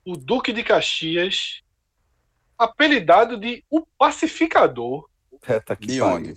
o 0.05 0.15
Duque 0.15 0.53
de 0.53 0.63
Caxias, 0.63 1.61
apelidado 2.57 3.37
de 3.37 3.65
o 3.69 3.85
Pacificador. 3.97 5.09
Eita, 5.49 5.75
que 5.75 5.87
de 5.87 6.01
onde? 6.01 6.35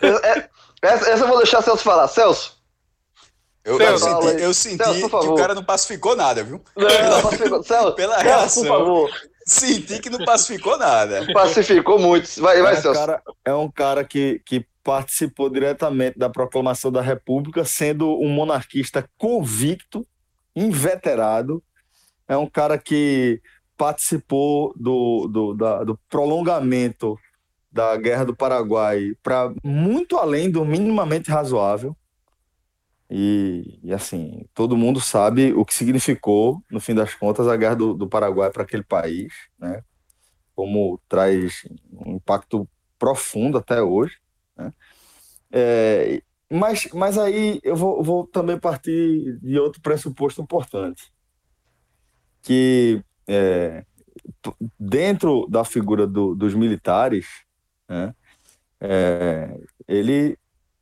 É, 0.00 0.48
essa, 0.80 1.10
essa 1.10 1.24
eu 1.24 1.28
vou 1.28 1.38
deixar 1.38 1.62
Celso 1.62 1.82
falar. 1.82 2.06
Celso. 2.06 2.62
Eu, 3.64 3.78
Celso, 3.78 4.06
eu 4.06 4.22
senti, 4.22 4.42
eu 4.42 4.54
senti 4.54 4.84
Celso, 4.84 5.08
que 5.08 5.26
o 5.26 5.34
cara 5.34 5.52
não 5.52 5.64
pacificou 5.64 6.14
nada, 6.14 6.44
viu? 6.44 6.62
Não, 6.76 6.86
não 6.86 7.22
pacificou. 7.22 7.62
Celso, 7.64 7.92
Pela 7.94 8.14
Celso, 8.20 8.62
reação. 8.62 9.08
Senti 9.44 9.98
que 9.98 10.10
não 10.10 10.24
pacificou 10.24 10.78
nada. 10.78 11.26
Pacificou 11.32 11.98
muito. 11.98 12.40
Vai, 12.40 12.62
vai, 12.62 12.74
é 12.74 12.80
Celso. 12.80 13.00
Cara, 13.00 13.20
é 13.44 13.52
um 13.52 13.68
cara 13.68 14.04
que, 14.04 14.40
que 14.44 14.64
participou 14.86 15.50
diretamente 15.50 16.16
da 16.16 16.30
proclamação 16.30 16.92
da 16.92 17.02
República, 17.02 17.64
sendo 17.64 18.08
um 18.20 18.28
monarquista 18.28 19.10
convicto, 19.18 20.06
inveterado. 20.54 21.60
É 22.28 22.36
um 22.36 22.48
cara 22.48 22.78
que 22.78 23.42
participou 23.76 24.72
do, 24.76 25.26
do, 25.26 25.54
da, 25.54 25.82
do 25.82 25.98
prolongamento 26.08 27.18
da 27.70 27.96
Guerra 27.96 28.26
do 28.26 28.36
Paraguai 28.36 29.12
para 29.24 29.52
muito 29.64 30.16
além 30.16 30.48
do 30.48 30.64
minimamente 30.64 31.32
razoável. 31.32 31.96
E, 33.10 33.80
e, 33.82 33.92
assim, 33.92 34.46
todo 34.54 34.76
mundo 34.76 35.00
sabe 35.00 35.52
o 35.52 35.64
que 35.64 35.74
significou, 35.74 36.62
no 36.70 36.78
fim 36.78 36.94
das 36.94 37.12
contas, 37.12 37.48
a 37.48 37.56
Guerra 37.56 37.74
do, 37.74 37.92
do 37.92 38.08
Paraguai 38.08 38.52
para 38.52 38.62
aquele 38.62 38.84
país, 38.84 39.32
né? 39.58 39.82
como 40.54 41.00
traz 41.08 41.62
um 41.92 42.12
impacto 42.12 42.68
profundo 42.96 43.58
até 43.58 43.82
hoje. 43.82 44.14
Né? 44.56 44.72
É, 45.50 46.22
mas, 46.50 46.88
mas 46.92 47.18
aí 47.18 47.60
eu 47.62 47.76
vou, 47.76 48.02
vou 48.02 48.26
também 48.26 48.58
partir 48.58 49.38
de 49.40 49.58
outro 49.58 49.80
pressuposto 49.80 50.40
importante, 50.40 51.12
que 52.42 53.02
é, 53.26 53.84
dentro 54.78 55.46
da 55.48 55.64
figura 55.64 56.06
do, 56.06 56.34
dos 56.34 56.54
militares, 56.54 57.26
né, 57.88 58.14
é, 58.80 59.58
ele 59.88 60.38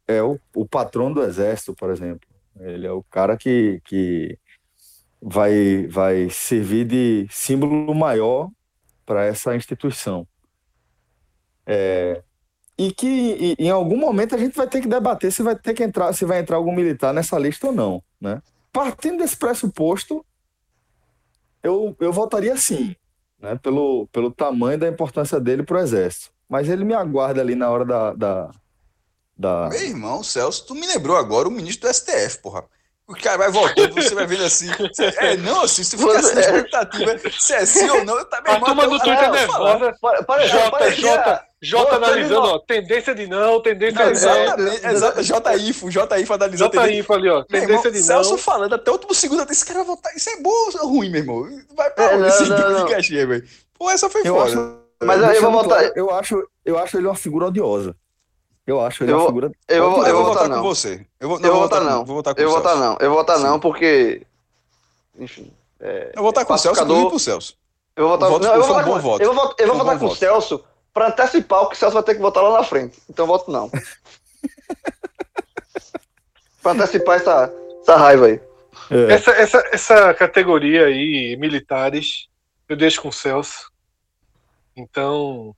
é 0.06 0.22
o, 0.22 0.38
o 0.54 0.66
patrão 0.66 1.12
do 1.12 1.22
exército, 1.22 1.74
por 1.74 1.90
exemplo. 1.90 2.28
Ele 2.60 2.86
é 2.86 2.92
o 2.92 3.02
cara 3.04 3.36
que, 3.36 3.80
que 3.84 4.38
vai, 5.20 5.86
vai 5.86 6.28
servir 6.30 6.86
de 6.86 7.26
símbolo 7.30 7.94
maior 7.94 8.50
para 9.06 9.24
essa 9.24 9.56
instituição. 9.56 10.26
É, 11.66 12.22
e 12.76 12.92
que 12.92 13.54
em 13.58 13.70
algum 13.70 13.96
momento 13.96 14.34
a 14.34 14.38
gente 14.38 14.56
vai 14.56 14.66
ter 14.66 14.80
que 14.80 14.88
debater 14.88 15.30
se 15.32 15.42
vai 15.42 15.56
ter 15.56 15.74
que 15.74 15.82
entrar, 15.82 16.12
se 16.12 16.24
vai 16.24 16.40
entrar 16.40 16.56
algum 16.56 16.74
militar 16.74 17.14
nessa 17.14 17.38
lista 17.38 17.68
ou 17.68 17.72
não, 17.72 18.02
né? 18.20 18.42
Partindo 18.72 19.18
desse 19.18 19.36
pressuposto, 19.36 20.24
eu, 21.62 21.96
eu 22.00 22.12
votaria 22.12 22.56
sim, 22.56 22.94
né? 23.40 23.56
Pelo, 23.62 24.08
pelo 24.08 24.30
tamanho 24.30 24.78
da 24.78 24.88
importância 24.88 25.38
dele 25.38 25.62
para 25.62 25.78
o 25.78 25.80
exército. 25.80 26.32
Mas 26.48 26.68
ele 26.68 26.84
me 26.84 26.94
aguarda 26.94 27.40
ali 27.40 27.54
na 27.54 27.70
hora 27.70 27.84
da, 27.84 28.12
da, 28.12 28.50
da... 29.36 29.68
Meu 29.70 29.80
irmão, 29.80 30.22
Celso, 30.22 30.66
tu 30.66 30.74
me 30.74 30.86
lembrou 30.86 31.16
agora 31.16 31.48
o 31.48 31.50
ministro 31.50 31.88
do 31.88 31.94
STF, 31.94 32.42
porra. 32.42 32.64
O 33.06 33.14
cara 33.14 33.36
vai 33.36 33.50
voltando, 33.50 33.94
você 33.94 34.14
vai 34.14 34.26
vendo 34.26 34.44
assim. 34.44 34.66
É, 35.18 35.36
não, 35.36 35.62
assim, 35.62 35.84
se 35.84 35.96
ficar 35.96 36.18
assim, 36.18 36.38
expectativa, 36.38 37.18
se 37.38 37.52
é 37.52 37.66
sim 37.66 37.88
ou 37.90 38.02
não, 38.02 38.24
tá 38.24 38.40
bem. 38.40 38.54
A 38.54 38.60
turma 38.60 38.88
do 38.88 38.98
Twitter 38.98 39.24
é 39.24 39.30
nervosa. 39.30 39.92
Jota 41.64 41.96
analisando, 41.96 42.46
ó, 42.46 42.58
tendência 42.58 43.14
de 43.14 43.26
não, 43.26 43.60
tendência 43.60 44.12
de 44.12 44.20
não. 44.26 44.90
Exato, 44.90 45.22
J-IFO, 45.22 45.90
J-IFO 45.90 46.34
analisando. 46.34 46.72
J-IFO 46.72 47.12
ali, 47.14 47.30
ó, 47.30 47.42
tendência 47.42 47.90
de 47.90 47.98
não. 47.98 48.04
Celso 48.04 48.36
falando 48.36 48.74
até 48.74 48.90
o 48.90 48.94
último 48.94 49.14
segundo, 49.14 49.50
esse 49.50 49.64
cara 49.64 49.78
vai 49.78 49.86
votar, 49.86 50.14
isso 50.14 50.28
é 50.28 50.36
bom 50.40 50.50
ou 50.50 50.88
ruim, 50.88 51.08
meu 51.08 51.20
irmão? 51.20 51.48
Vai 51.74 51.90
pra 51.90 52.04
é, 52.04 52.16
onde 52.16 52.28
esse 52.28 52.44
tipo 52.44 52.84
de 52.84 52.92
cachê, 52.92 53.26
velho? 53.26 53.48
Pô, 53.78 53.90
essa 53.90 54.10
foi 54.10 54.22
foda. 54.22 54.84
Mas 55.02 55.22
aí 55.22 55.36
eu 55.36 55.42
vou 55.42 55.52
votar. 55.52 55.84
Eu 55.96 56.10
acho, 56.10 56.48
eu 56.64 56.78
acho 56.78 56.98
ele 56.98 57.06
uma 57.06 57.14
figura 57.14 57.46
odiosa. 57.46 57.96
Eu 58.66 58.80
acho 58.80 59.04
ele 59.04 59.12
eu, 59.12 59.18
uma 59.18 59.26
figura. 59.26 59.52
Eu, 59.68 59.76
eu, 59.76 59.96
eu, 59.96 60.06
eu 60.06 60.16
vou 60.16 60.24
votar 60.26 60.48
não. 60.48 60.56
com 60.56 60.62
você. 60.62 61.06
Eu 61.20 61.28
vou, 61.28 61.38
não, 61.38 61.48
eu 61.48 61.52
vou 61.52 61.62
votar 61.62 61.82
não. 61.82 62.04
Vou 62.04 62.16
votar 62.16 62.34
com 62.34 62.40
eu 62.40 62.48
vou 62.48 62.56
votar 62.58 62.76
não. 62.76 62.96
Eu 63.00 63.08
vou 63.10 63.18
votar 63.18 63.38
não 63.38 63.60
porque. 63.60 64.22
Enfim. 65.18 65.52
É, 65.80 66.12
eu 66.14 66.22
vou 66.22 66.24
votar 66.24 66.44
com 66.44 66.54
o 66.54 66.58
Celso 66.58 66.82
e 66.82 67.08
pro 67.08 67.18
Celso. 67.18 67.56
Eu 67.96 68.08
vou 68.08 68.18
votar, 68.18 68.30
não, 68.30 68.54
eu 68.54 68.62
vou 68.84 69.00
voto. 69.00 69.22
Eu 69.22 69.34
vou, 69.34 69.54
eu 69.58 69.66
vou 69.68 69.76
votar 69.76 69.98
com 69.98 70.06
o 70.06 70.16
Celso 70.16 70.64
para 70.94 71.08
antecipar 71.08 71.62
o 71.62 71.68
que 71.68 71.74
o 71.74 71.78
Celso 71.78 71.94
vai 71.94 72.02
ter 72.04 72.14
que 72.14 72.22
votar 72.22 72.42
lá 72.42 72.58
na 72.58 72.64
frente. 72.64 72.96
Então 73.10 73.24
eu 73.24 73.28
voto 73.28 73.50
não. 73.50 73.68
para 76.62 76.72
antecipar 76.72 77.16
essa, 77.16 77.52
essa 77.82 77.96
raiva 77.96 78.26
aí. 78.26 78.40
É. 78.90 79.12
Essa, 79.12 79.30
essa, 79.32 79.64
essa 79.72 80.14
categoria 80.14 80.86
aí, 80.86 81.36
militares, 81.38 82.28
eu 82.68 82.76
deixo 82.76 83.02
com 83.02 83.08
o 83.08 83.12
Celso. 83.12 83.70
Então, 84.76 85.54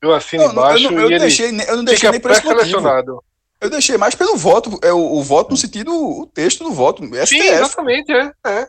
eu 0.00 0.14
assino 0.14 0.44
não, 0.44 0.52
embaixo 0.52 0.84
eu 0.84 0.90
não, 0.90 1.02
eu 1.02 1.10
e 1.10 1.18
deixei, 1.18 1.48
eu 1.48 1.76
não 1.76 1.84
deixei 1.84 2.10
nem 2.10 2.20
por 2.20 2.30
esse 2.30 2.44
motivo. 2.44 3.24
Eu 3.60 3.70
deixei 3.70 3.96
mais 3.98 4.14
pelo 4.14 4.36
voto, 4.36 4.78
é 4.82 4.92
o, 4.92 5.14
o 5.14 5.22
voto 5.22 5.50
no 5.50 5.56
sentido, 5.56 5.92
o 5.92 6.26
texto 6.26 6.62
do 6.62 6.70
voto. 6.70 7.04
STF. 7.04 7.26
Sim, 7.26 7.40
exatamente, 7.40 8.12
é. 8.12 8.32
é. 8.46 8.68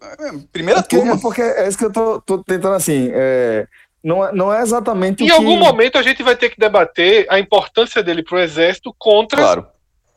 é 0.00 0.32
primeira 0.52 0.80
porque, 0.82 0.96
turma. 0.96 1.20
Porque 1.20 1.42
é 1.42 1.66
isso 1.66 1.76
que 1.76 1.84
eu 1.84 1.92
tô, 1.92 2.20
tô 2.20 2.38
tentando 2.44 2.74
assim. 2.74 3.10
É, 3.12 3.66
não, 4.04 4.22
é, 4.22 4.32
não 4.32 4.52
é 4.52 4.60
exatamente 4.60 5.24
Em 5.24 5.30
algum 5.30 5.56
que... 5.56 5.64
momento 5.64 5.96
a 5.96 6.02
gente 6.02 6.22
vai 6.22 6.36
ter 6.36 6.50
que 6.50 6.60
debater 6.60 7.26
a 7.30 7.38
importância 7.38 8.02
dele 8.02 8.22
pro 8.22 8.38
exército 8.38 8.94
contra 8.98 9.38
claro. 9.38 9.66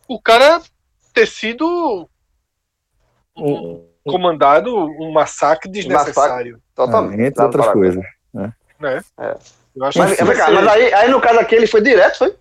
o 0.09 0.21
cara 0.21 0.61
ter 1.13 1.25
sido 1.25 2.09
um, 3.33 3.87
comandado 4.03 4.75
um 4.75 5.09
massacre 5.13 5.71
desnecessário. 5.71 6.53
Massacre, 6.53 6.57
totalmente. 6.75 7.21
É, 7.21 7.27
entre 7.27 7.43
outras 7.43 7.67
coisas. 7.67 8.03
Né? 8.33 8.53
É. 8.83 8.97
é. 9.19 9.37
mas, 9.73 9.95
mas 9.95 10.67
aí, 10.67 10.93
aí, 10.93 11.09
no 11.09 11.21
caso 11.21 11.39
aqui 11.39 11.55
ele 11.55 11.65
foi 11.65 11.81
direto, 11.81 12.17
foi? 12.17 12.35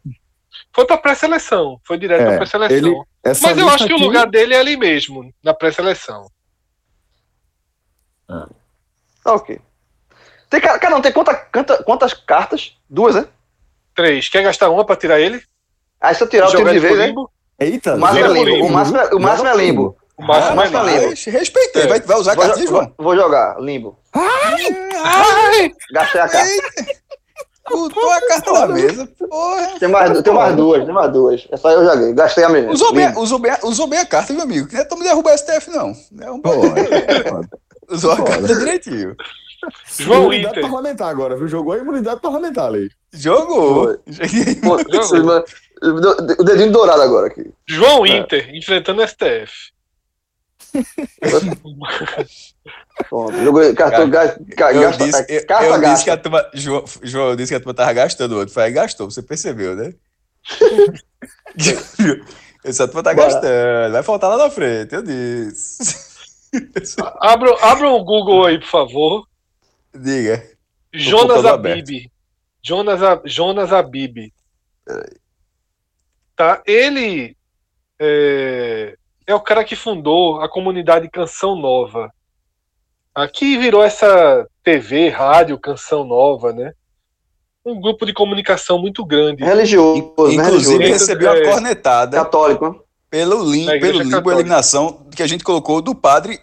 Foi 0.73 0.85
para 0.85 0.99
pré-seleção. 0.99 1.81
Foi 1.85 1.97
direto 1.97 2.23
é, 2.23 2.25
para 2.27 2.37
pré-seleção. 2.39 3.07
Mas 3.25 3.57
eu 3.57 3.69
acho 3.69 3.87
que 3.87 3.93
aqui... 3.93 4.03
o 4.03 4.05
lugar 4.05 4.27
dele 4.27 4.53
é 4.53 4.59
ali 4.59 4.77
mesmo, 4.77 5.33
na 5.45 5.55
pré-seleção. 5.55 6.29
Ah. 8.29 8.49
Ok. 9.25 9.61
Tem, 10.49 10.61
cada 10.61 10.97
um 10.97 11.01
tem 11.01 11.13
quanta, 11.13 11.35
quanta, 11.35 11.83
quantas 11.83 12.15
cartas? 12.15 12.77
Duas, 12.89 13.15
né? 13.15 13.27
Três. 13.95 14.29
Quer 14.29 14.43
gastar 14.43 14.71
uma 14.71 14.85
para 14.85 14.97
tirar 14.97 15.21
ele? 15.21 15.43
Aí 16.01 16.15
se 16.15 16.23
eu 16.23 16.29
tirar 16.29 16.49
o 16.49 16.55
time 16.55 16.73
de 16.73 16.79
vez, 16.79 17.01
hein? 17.01 17.15
Eita, 17.59 17.95
o 17.95 17.99
máximo 17.99 18.27
é 18.27 18.45
limbo. 18.45 18.67
O 18.67 18.71
máximo 18.71 18.99
é, 18.99 19.15
o 19.15 19.21
máximo 19.21 19.49
é 19.49 19.57
limbo. 19.57 19.97
O 20.19 20.23
máximo, 20.23 20.61
ah, 20.61 20.65
é 20.65 20.99
limbo. 20.99 21.15
Respeitei. 21.27 21.83
É. 21.83 21.87
Vai, 21.87 22.01
vai 22.01 22.17
usar 22.19 22.33
a 22.33 22.37
cartinha, 22.37 22.67
João? 22.67 22.93
Vou 22.97 23.15
jogar, 23.15 23.61
limbo. 23.61 23.99
Ai! 24.15 24.89
Ai! 24.95 25.73
Gastei 25.93 26.21
a 26.21 26.29
carta. 26.29 26.51
Botou 27.69 28.11
a 28.11 28.21
carta 28.29 28.53
na 28.53 28.67
mesa. 28.69 29.09
Porra. 29.19 29.79
Tem 29.79 29.89
mais, 29.89 30.23
tem 30.23 30.33
mais 30.33 30.57
duas, 30.57 30.85
tem 30.85 30.95
mais 30.95 31.13
duas. 31.13 31.47
Essa 31.51 31.69
aí 31.69 31.75
eu 31.75 31.85
joguei. 31.85 32.13
Gastei 32.15 32.45
a 32.45 32.49
minha. 32.49 32.71
Usou 32.71 32.93
bem, 32.95 33.13
usou, 33.17 33.39
bem, 33.39 33.53
usou 33.63 33.87
bem 33.87 33.99
a 33.99 34.07
carta, 34.07 34.33
meu 34.33 34.43
amigo. 34.43 34.69
Não 34.73 34.81
é 34.81 34.85
pra 34.85 34.97
me 34.97 35.03
derrubar 35.03 35.35
o 35.35 35.39
STF, 35.39 35.71
não. 35.71 35.91
é 36.21 37.93
usou 37.93 38.13
a 38.13 38.25
carta 38.25 38.55
direitinho. 38.55 39.17
João 39.99 40.25
imunidade 40.25 40.59
Inter. 40.59 40.63
parlamentar 40.63 41.09
agora, 41.09 41.37
viu? 41.37 41.49
Jogou 41.49 41.73
a 41.73 41.79
imunidade 41.79 42.21
parlamentar 42.21 42.67
ali. 42.67 42.91
Jogou. 43.13 43.99
Jogou. 44.07 44.77
o 46.39 46.45
dedinho 46.45 46.73
dourado 46.73 47.03
agora 47.03 47.29
aqui. 47.29 47.51
João 47.67 48.07
é. 48.07 48.19
Inter, 48.19 48.55
enfrentando 48.55 49.03
o 49.03 49.09
STF. 49.09 49.73
Jogou 53.45 53.75
cartão 53.75 54.11
gasta. 54.11 54.41
Eu, 54.41 54.91
disse, 54.93 55.27
eu, 55.29 55.45
eu 55.73 55.81
disse 55.81 56.05
que 56.05 56.11
a 56.11 56.17
turma. 56.17 56.51
João, 56.55 56.85
João 57.03 57.37
disse 57.37 57.53
que 57.53 57.57
a 57.57 57.61
turma 57.61 57.75
tava 57.75 57.93
gastando 57.93 58.33
o 58.33 58.39
outro. 58.39 58.55
Foi 58.55 58.63
aí 58.65 58.73
gastou, 58.73 59.11
você 59.11 59.23
percebeu, 59.23 59.77
né? 59.77 59.93
Essa 62.65 62.89
turma 62.89 63.03
tá 63.03 63.13
Bora. 63.15 63.33
gastando. 63.33 63.93
Vai 63.93 64.03
faltar 64.03 64.31
lá 64.31 64.39
na 64.39 64.49
frente, 64.51 64.95
eu 64.95 65.03
disse. 65.03 66.07
Abra, 67.21 67.55
abra 67.63 67.89
o 67.89 68.05
Google 68.05 68.47
aí, 68.47 68.59
por 68.59 68.69
favor. 68.69 69.27
Diga. 70.01 70.43
Jonas 70.93 71.45
Abib. 71.45 72.11
Jonas, 72.63 73.01
Jonas 73.25 73.73
Abib. 73.73 74.33
Tá, 76.35 76.63
ele 76.67 77.37
é, 77.99 78.97
é 79.27 79.35
o 79.35 79.41
cara 79.41 79.65
que 79.65 79.77
fundou 79.77 80.41
a 80.41 80.49
comunidade 80.49 81.09
Canção 81.09 81.57
Nova. 81.57 82.11
Aqui 83.15 83.57
virou 83.57 83.83
essa 83.83 84.47
TV, 84.63 85.09
rádio, 85.09 85.59
Canção 85.59 86.05
Nova, 86.05 86.53
né? 86.53 86.73
Um 87.65 87.81
grupo 87.81 88.05
de 88.05 88.13
comunicação 88.13 88.79
muito 88.79 89.05
grande. 89.05 89.43
Religioso, 89.43 90.15
né? 90.29 90.35
Inclusive 90.35 90.85
né? 90.85 90.91
recebeu 90.91 91.33
a 91.33 91.43
cornetada. 91.43 92.19
Católico. 92.19 92.85
Pelo 93.09 93.51
limbo, 93.51 93.81
pelo 93.81 94.03
limbo 94.03 94.31
eliminação 94.31 95.07
que 95.15 95.23
a 95.23 95.27
gente 95.27 95.43
colocou 95.43 95.81
do 95.81 95.95
padre 95.95 96.39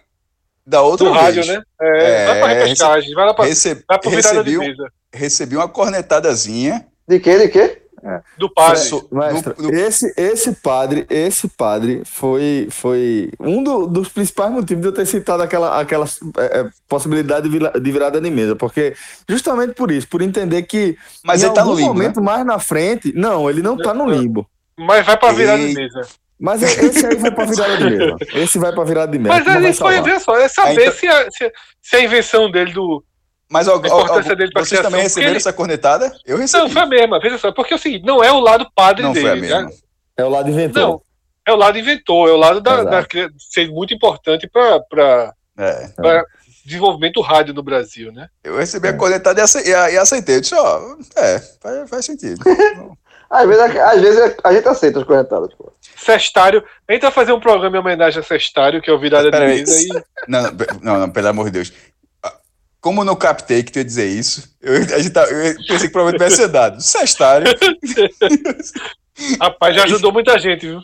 da 0.65 0.81
outra 0.81 1.07
do 1.07 1.13
vez. 1.13 1.25
rádio, 1.25 1.45
né? 1.45 1.61
É, 1.81 1.87
é, 1.87 2.25
vai 2.25 2.39
pra 2.39 2.47
repescagem, 2.47 3.13
vai 3.13 3.25
lá 3.25 3.33
pra, 3.33 3.45
receb, 3.45 3.83
vai 3.87 3.99
pra 3.99 4.09
virada 4.09 4.43
de 4.43 4.57
mesa. 4.57 4.91
Recebi 5.13 5.55
uma 5.55 5.67
cornetadazinha. 5.67 6.85
De 7.07 7.19
quê, 7.19 7.37
de 7.37 7.49
quê? 7.49 7.83
É. 8.05 8.21
Do 8.37 8.53
padre. 8.53 8.81
Mestre, 9.11 9.53
do, 9.53 9.63
do... 9.63 9.73
Esse, 9.73 10.13
esse 10.17 10.51
padre, 10.55 11.05
esse 11.09 11.47
padre 11.47 12.01
foi, 12.05 12.67
foi 12.69 13.31
um 13.39 13.63
do, 13.63 13.87
dos 13.87 14.09
principais 14.09 14.51
motivos 14.51 14.81
de 14.81 14.89
eu 14.89 14.93
ter 14.93 15.05
citado 15.05 15.41
aquela, 15.41 15.79
aquela 15.79 16.05
é, 16.37 16.59
é 16.59 16.69
possibilidade 16.87 17.47
de, 17.47 17.59
de 17.59 17.91
virada 17.91 18.19
de 18.19 18.29
mesa, 18.29 18.57
porque 18.57 18.93
justamente 19.27 19.73
por 19.73 19.89
isso, 19.89 20.07
por 20.09 20.21
entender 20.21 20.63
que 20.63 20.97
Mas 21.23 21.41
em 21.41 21.45
ele 21.45 21.55
tá 21.55 21.63
no 21.63 21.73
limbo, 21.73 21.93
momento 21.93 22.19
né? 22.19 22.25
mais 22.25 22.45
na 22.45 22.59
frente, 22.59 23.13
não, 23.15 23.49
ele 23.49 23.61
não 23.61 23.77
tá 23.77 23.93
no 23.93 24.05
limbo. 24.05 24.45
Mas 24.77 25.05
vai 25.05 25.15
pra 25.15 25.31
virada 25.31 25.65
de 25.65 25.73
mesa. 25.73 26.01
Mas 26.43 26.61
esse 26.61 27.05
aí 27.05 27.15
vai 27.15 27.31
pra 27.31 27.45
virada 27.45 27.77
de 27.77 27.83
mesa. 27.85 28.17
Esse 28.33 28.59
vai 28.59 28.73
pra 28.73 28.83
virada 28.83 29.11
de 29.13 29.17
mesa. 29.17 29.33
Mas 29.33 29.55
ele 29.55 29.73
foi 29.73 30.01
ver 30.01 30.19
só, 30.19 30.37
é 30.37 30.49
saber 30.49 30.81
então... 30.81 30.93
se, 30.93 31.07
a, 31.07 31.31
se, 31.31 31.53
se 31.81 31.95
a 31.95 32.01
invenção 32.01 32.51
dele 32.51 32.73
do 32.73 33.01
mas 33.49 33.67
ó, 33.67 33.75
ó, 33.75 33.77
ó, 33.77 34.19
dele 34.19 34.51
vocês 34.51 34.69
criação, 34.69 34.83
também 34.83 35.03
receberam 35.03 35.31
ele... 35.31 35.37
essa 35.37 35.53
cornetada? 35.53 36.11
Eu 36.25 36.37
recebi. 36.37 36.63
Não, 36.63 36.69
foi 36.69 36.81
a 36.81 36.85
mesma, 36.87 37.19
veja 37.19 37.37
só, 37.37 37.51
porque 37.51 37.71
é 37.71 37.75
o 37.77 37.79
seguinte, 37.79 38.03
não 38.03 38.21
é 38.21 38.31
o 38.31 38.39
lado 38.39 38.67
padre 38.75 39.03
não 39.03 39.13
dele. 39.13 39.27
Foi 39.27 39.37
a 39.37 39.41
mesma. 39.41 39.61
Né? 39.61 39.71
É 40.17 40.25
o 40.25 40.29
lado 40.29 40.49
inventor. 40.49 40.81
Não, 40.81 41.01
é 41.47 41.53
o 41.53 41.55
lado 41.55 41.77
inventor, 41.77 42.29
é 42.29 42.31
o 42.31 42.37
lado 42.37 42.59
da, 42.59 42.83
da 42.83 43.05
ser 43.37 43.69
muito 43.69 43.93
importante 43.93 44.49
para 44.49 45.33
é. 45.57 46.23
desenvolvimento 46.65 47.21
rádio 47.21 47.53
no 47.53 47.63
Brasil, 47.63 48.11
né? 48.11 48.27
Eu 48.43 48.57
recebi 48.57 48.89
a 48.89 48.97
cornetada 48.97 49.39
e, 49.39 49.69
e 49.69 49.97
aceitei. 49.97 50.37
Eu 50.37 50.41
disse, 50.41 50.55
ó, 50.55 50.95
é, 51.15 51.39
faz, 51.61 51.89
faz 51.89 52.05
sentido. 52.05 52.43
às, 53.29 53.47
vezes, 53.47 53.77
às 53.77 54.01
vezes 54.01 54.35
a 54.43 54.51
gente 54.51 54.67
aceita 54.67 54.99
as 54.99 55.05
cornetadas, 55.05 55.53
pô. 55.53 55.71
Sextário. 55.95 56.63
A 56.87 56.93
gente 56.93 57.01
vai 57.01 57.11
fazer 57.11 57.31
um 57.31 57.39
programa 57.39 57.77
em 57.77 57.79
homenagem 57.79 58.19
a 58.19 58.23
Sextário, 58.23 58.81
que 58.81 58.89
é 58.89 58.93
o 58.93 58.99
Virada 58.99 59.31
de 59.31 59.39
Mesa. 59.39 59.81
E... 59.81 59.87
Não, 60.27 60.43
não, 60.81 60.99
não, 60.99 61.09
pelo 61.09 61.27
amor 61.27 61.45
de 61.45 61.51
Deus. 61.51 61.73
Como 62.81 63.01
eu 63.01 63.05
não 63.05 63.15
captei 63.15 63.63
que 63.63 63.71
tu 63.71 63.77
ia 63.77 63.85
dizer 63.85 64.07
isso, 64.07 64.55
eu, 64.61 64.75
a 64.75 64.99
gente 64.99 65.11
tá, 65.11 65.23
eu 65.23 65.55
pensei 65.55 65.87
que 65.87 65.89
provavelmente 65.89 66.19
vai 66.19 66.31
ser 66.31 66.49
dado. 66.49 66.81
Sextário. 66.81 67.47
Rapaz, 69.39 69.75
já 69.75 69.83
ajudou 69.85 70.11
muita 70.11 70.37
gente, 70.37 70.67
viu? 70.67 70.81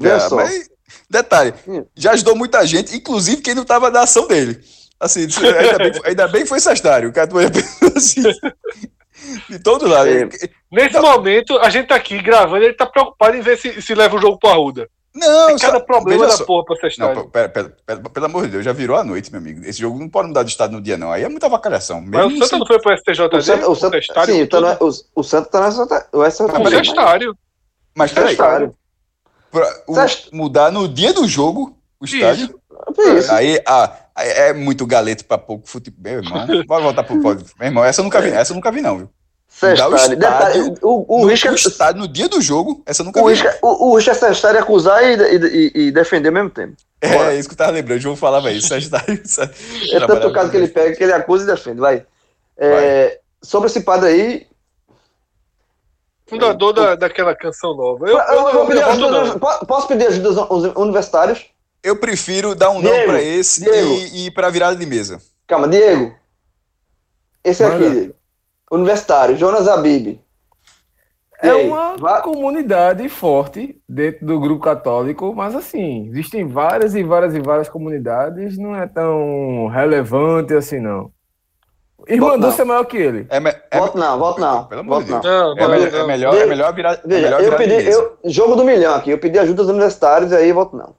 É, 0.00 0.34
mas, 0.34 0.70
detalhe, 1.10 1.54
já 1.96 2.12
ajudou 2.12 2.36
muita 2.36 2.64
gente, 2.66 2.96
inclusive 2.96 3.42
quem 3.42 3.54
não 3.54 3.64
tava 3.64 3.90
na 3.90 4.02
ação 4.02 4.28
dele. 4.28 4.60
Assim, 5.00 5.22
ainda 5.22 5.78
bem, 5.78 6.00
ainda 6.04 6.28
bem 6.28 6.42
que 6.42 6.48
foi 6.48 6.60
Sextário. 6.60 7.08
O 7.08 7.12
cara 7.12 7.28
assim, 7.96 8.22
de 9.50 9.58
todo 9.58 9.88
lado. 9.88 10.08
É. 10.08 10.28
Nesse 10.72 10.94
não. 10.94 11.02
momento, 11.02 11.58
a 11.58 11.68
gente 11.68 11.88
tá 11.88 11.96
aqui 11.96 12.20
gravando, 12.22 12.64
ele 12.64 12.72
tá 12.72 12.86
preocupado 12.86 13.36
em 13.36 13.42
ver 13.42 13.58
se, 13.58 13.82
se 13.82 13.94
leva 13.94 14.16
o 14.16 14.20
jogo 14.20 14.38
pro 14.38 14.48
Arruda. 14.48 14.88
Não, 15.14 15.48
Tem 15.48 15.58
cada 15.58 15.78
problema 15.78 16.26
da 16.26 16.38
porra 16.38 16.64
pra 16.64 16.76
ser 16.76 16.98
Não, 16.98 17.28
pera, 17.28 17.46
pera, 17.46 17.76
pera, 17.84 18.00
pelo 18.00 18.26
amor 18.26 18.44
de 18.46 18.52
Deus, 18.52 18.64
já 18.64 18.72
virou 18.72 18.96
a 18.96 19.04
noite, 19.04 19.30
meu 19.30 19.42
amigo. 19.42 19.62
Esse 19.66 19.78
jogo 19.78 19.98
não 19.98 20.08
pode 20.08 20.28
mudar 20.28 20.42
de 20.42 20.50
estado 20.50 20.72
no 20.72 20.80
dia, 20.80 20.96
não. 20.96 21.12
Aí 21.12 21.22
é 21.22 21.28
muita 21.28 21.44
avacalhação. 21.44 22.00
Mas 22.00 22.32
o 22.32 22.38
Santa 22.38 22.58
não 22.58 22.66
foi 22.66 22.80
pro 22.80 22.96
STJD? 22.96 23.36
O 23.36 23.42
Santa, 23.42 23.68
o 23.68 23.76
Santa, 23.76 23.98
o 23.98 24.24
sim, 24.24 24.46
tá 24.46 24.60
no, 24.60 24.68
o, 24.80 24.90
o 25.16 25.22
Santa 25.22 25.50
tá 25.50 25.60
nessa. 25.60 26.08
O 26.12 26.24
estádio. 26.24 27.36
Mas 27.94 28.10
peraí. 28.10 28.34
Pra, 28.34 29.82
o, 29.86 29.94
mudar 30.34 30.72
no 30.72 30.88
dia 30.88 31.12
do 31.12 31.28
jogo 31.28 31.76
o 32.00 32.06
estádio. 32.06 32.58
Isso. 33.18 33.30
Aí, 33.30 33.60
ah, 33.66 33.94
é 34.16 34.54
muito 34.54 34.86
galeto 34.86 35.26
pra 35.26 35.36
pouco 35.36 35.68
futebol. 35.68 36.00
Meu 36.02 36.22
irmão, 36.22 36.46
bora 36.64 36.82
voltar 36.82 37.04
pro 37.04 37.20
pódio. 37.20 37.44
Meu 37.58 37.68
irmão, 37.68 37.84
essa 37.84 38.00
eu 38.00 38.04
nunca 38.04 38.18
vi, 38.22 38.30
essa 38.30 38.52
eu 38.52 38.54
nunca 38.54 38.72
vi, 38.72 38.80
não, 38.80 38.96
viu? 38.96 39.10
Sextário. 39.62 39.92
O 39.92 39.96
estádio, 39.96 40.74
o, 40.82 41.16
o, 41.16 41.20
no, 41.20 41.26
risco 41.28 41.48
é, 41.48 41.54
estádio, 41.54 42.00
no 42.00 42.08
dia 42.08 42.28
do 42.28 42.40
jogo, 42.40 42.82
essa 42.84 43.04
nunca 43.04 43.20
o 43.20 43.26
vi. 43.26 43.34
Risco, 43.34 43.46
é- 43.46 43.58
o, 43.62 43.90
o 43.90 43.96
risco 43.96 44.10
é 44.10 44.58
acusar 44.58 45.04
e, 45.04 45.14
e, 45.14 45.72
e, 45.86 45.92
defender 45.92 46.28
ao 46.28 46.34
mesmo 46.34 46.50
tempo. 46.50 46.74
É, 47.00 47.08
Bora. 47.08 47.32
É, 47.32 47.38
isso 47.38 47.48
que 47.48 47.54
eu 47.54 47.58
tava 47.58 47.70
lembrando. 47.70 47.98
O 47.98 48.02
João 48.02 48.16
falava 48.16 48.50
isso. 48.50 48.68
Sextário. 48.68 49.22
é 49.92 50.06
tanto 50.06 50.26
o 50.26 50.32
caso 50.32 50.50
que 50.50 50.56
ele 50.56 50.66
pega 50.66 50.96
que 50.96 51.02
ele 51.04 51.12
acusa 51.12 51.44
e 51.44 51.46
defende. 51.46 51.80
Vai. 51.80 52.04
É, 52.56 52.70
vai. 52.70 53.18
Sobre 53.40 53.68
esse 53.68 53.80
padre 53.82 54.08
aí. 54.08 54.46
Fundador 56.26 56.72
da, 56.72 56.94
daquela 56.96 57.34
canção 57.36 57.76
nova. 57.76 58.08
Eu, 58.08 58.18
eu, 58.18 58.48
eu, 58.48 58.66
pedir 58.66 58.82
ajuda, 58.82 59.38
posso 59.38 59.86
pedir 59.86 60.06
ajuda 60.08 60.40
aos 60.40 60.64
universitários? 60.76 61.46
Eu 61.82 61.96
prefiro 61.96 62.54
dar 62.54 62.70
um 62.70 62.80
Diego, 62.80 62.96
não 62.96 63.04
para 63.04 63.22
esse 63.22 63.62
Diego. 63.62 63.88
e, 63.88 64.06
e 64.06 64.26
ir 64.26 64.30
para 64.30 64.48
virada 64.48 64.74
de 64.74 64.86
mesa. 64.86 65.20
Calma, 65.46 65.68
Diego. 65.68 66.14
Esse 67.44 67.62
Manda. 67.62 67.76
aqui, 67.76 67.90
Diego. 67.90 68.21
Universitário, 68.72 69.36
Jonas 69.36 69.68
Abib. 69.68 70.18
É 71.42 71.52
uma 71.54 72.20
comunidade 72.22 73.06
forte 73.08 73.76
dentro 73.86 74.24
do 74.24 74.40
grupo 74.40 74.62
católico, 74.62 75.34
mas 75.34 75.54
assim, 75.56 76.06
existem 76.08 76.46
várias 76.46 76.94
e 76.94 77.02
várias 77.02 77.34
e 77.34 77.40
várias 77.40 77.68
comunidades, 77.68 78.56
não 78.56 78.76
é 78.76 78.86
tão 78.86 79.66
relevante 79.66 80.54
assim, 80.54 80.78
não. 80.78 81.10
Irmã 82.08 82.38
Dulce 82.38 82.60
é 82.60 82.64
maior 82.64 82.84
que 82.84 82.96
ele. 82.96 83.26
É, 83.28 83.36
é, 83.70 83.78
voto 83.78 83.98
não, 83.98 84.18
voto 84.18 84.40
não. 84.40 84.64
Pelo 84.64 84.80
amor 84.80 85.04
de 85.04 85.10
Deus. 85.10 85.24
Não, 85.24 85.58
é, 85.58 85.68
melhor, 85.68 85.94
é 85.94 86.06
melhor, 86.06 86.34
é 86.34 86.46
melhor 86.46 86.74
virar. 86.74 87.00
Veja, 87.04 87.26
é 87.26 87.30
melhor 87.30 87.42
eu 87.42 87.56
pedi, 87.56 87.90
eu, 87.90 88.18
jogo 88.24 88.56
do 88.56 88.64
milhão 88.64 88.94
aqui, 88.94 89.10
eu 89.10 89.18
pedi 89.18 89.38
ajuda 89.38 89.62
aos 89.62 89.70
universitários 89.70 90.32
e 90.32 90.36
aí 90.36 90.52
voto 90.52 90.76
não. 90.76 90.94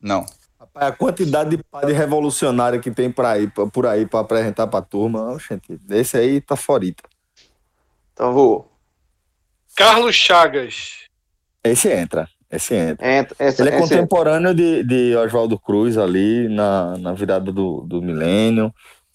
Não. 0.00 0.26
A 0.74 0.90
quantidade 0.90 1.56
de 1.56 1.62
padre 1.62 1.92
revolucionário 1.92 2.80
que 2.80 2.90
tem 2.90 3.10
por 3.10 3.26
aí, 3.26 3.46
por 3.72 3.86
aí 3.86 4.06
para 4.06 4.20
apresentar 4.20 4.66
para 4.66 4.78
a 4.78 4.82
turma, 4.82 5.36
gente, 5.38 5.78
esse 5.90 6.16
aí 6.16 6.40
tá 6.40 6.56
forita. 6.56 7.02
Então 8.12 8.32
vou. 8.32 8.70
Carlos 9.76 10.14
Chagas. 10.14 11.06
Esse 11.62 11.90
entra. 11.90 12.28
Esse 12.50 12.74
entra. 12.74 13.10
entra 13.10 13.36
esse, 13.38 13.62
Ele 13.62 13.70
é 13.70 13.78
contemporâneo 13.78 14.54
de, 14.54 14.82
de 14.84 15.16
Oswaldo 15.16 15.58
Cruz 15.58 15.96
ali 15.96 16.48
na, 16.48 16.98
na 16.98 17.12
virada 17.12 17.50
do, 17.50 17.80
do 17.82 18.02
milênio, 18.02 18.72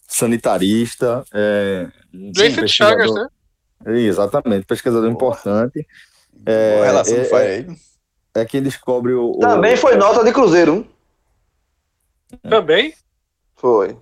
sanitarista. 0.08 1.24
É, 1.34 1.88
esse 2.36 2.68
Chagas, 2.68 3.14
né? 3.14 3.28
Exatamente, 3.86 4.66
pesquisador 4.66 5.10
importante. 5.10 5.86
É, 6.46 6.82
relação 6.84 7.16
é, 7.16 7.60
é, 7.60 7.66
é 8.42 8.46
quem 8.46 8.62
descobre 8.62 9.14
o. 9.14 9.38
Também 9.40 9.74
o, 9.74 9.78
foi 9.78 9.96
nota 9.96 10.24
de 10.24 10.32
Cruzeiro. 10.32 10.88
Também? 12.50 12.94
Foi. 13.56 13.96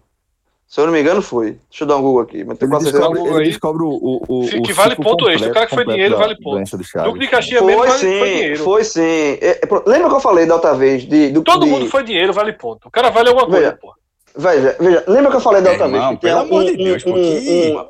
Se 0.67 0.81
eu 0.81 0.87
não 0.87 0.93
me 0.93 0.99
engano, 0.99 1.21
foi. 1.21 1.57
Deixa 1.69 1.83
eu 1.83 1.87
dar 1.87 1.97
um 1.97 2.01
Google 2.01 2.23
aqui. 2.23 2.43
Mas 2.43 2.61
ele, 2.61 2.79
descobre, 2.79 3.21
ele 3.21 3.43
descobre 3.45 3.83
o, 3.83 3.89
o, 4.27 4.43
o 4.43 4.61
Que 4.63 4.73
vale 4.73 4.95
ponto 4.95 5.09
completo, 5.09 5.31
extra. 5.31 5.51
O 5.51 5.53
cara 5.53 5.67
que 5.67 5.75
foi 5.75 5.85
dinheiro 5.85 6.17
vale 6.17 6.35
ponto. 6.41 6.77
Duque 7.03 7.19
de 7.19 7.27
Caxias 7.27 7.61
foi, 7.61 7.75
mesmo 7.75 7.91
sim, 7.93 8.19
foi 8.19 8.29
dinheiro. 8.29 8.63
Foi 8.63 8.83
sim. 8.83 9.01
É, 9.01 9.61
é, 9.63 9.69
lembra 9.85 10.09
que 10.09 10.15
eu 10.15 10.19
falei 10.19 10.45
da 10.45 10.55
outra 10.55 10.73
vez? 10.73 11.07
De, 11.07 11.29
do, 11.29 11.43
Todo 11.43 11.65
de... 11.65 11.71
mundo 11.71 11.87
foi 11.87 12.03
dinheiro, 12.03 12.33
vale 12.33 12.51
ponto. 12.51 12.87
O 12.87 12.91
cara 12.91 13.09
vale 13.09 13.29
alguma 13.29 13.47
coisa, 13.47 13.77
pô. 13.79 13.93
Veja, 14.35 14.75
veja. 14.77 15.03
Lembra 15.07 15.31
que 15.31 15.37
eu 15.37 15.41
falei 15.41 15.61
da 15.61 15.71
outra 15.71 15.87
vez? 15.87 16.09
Que 16.09 16.17
pelo 16.17 16.39
amor 16.39 16.63
um, 16.63 16.65
de 16.65 16.75
Deus, 16.75 17.05
um, 17.05 17.13
um, 17.13 17.79
um, 17.79 17.87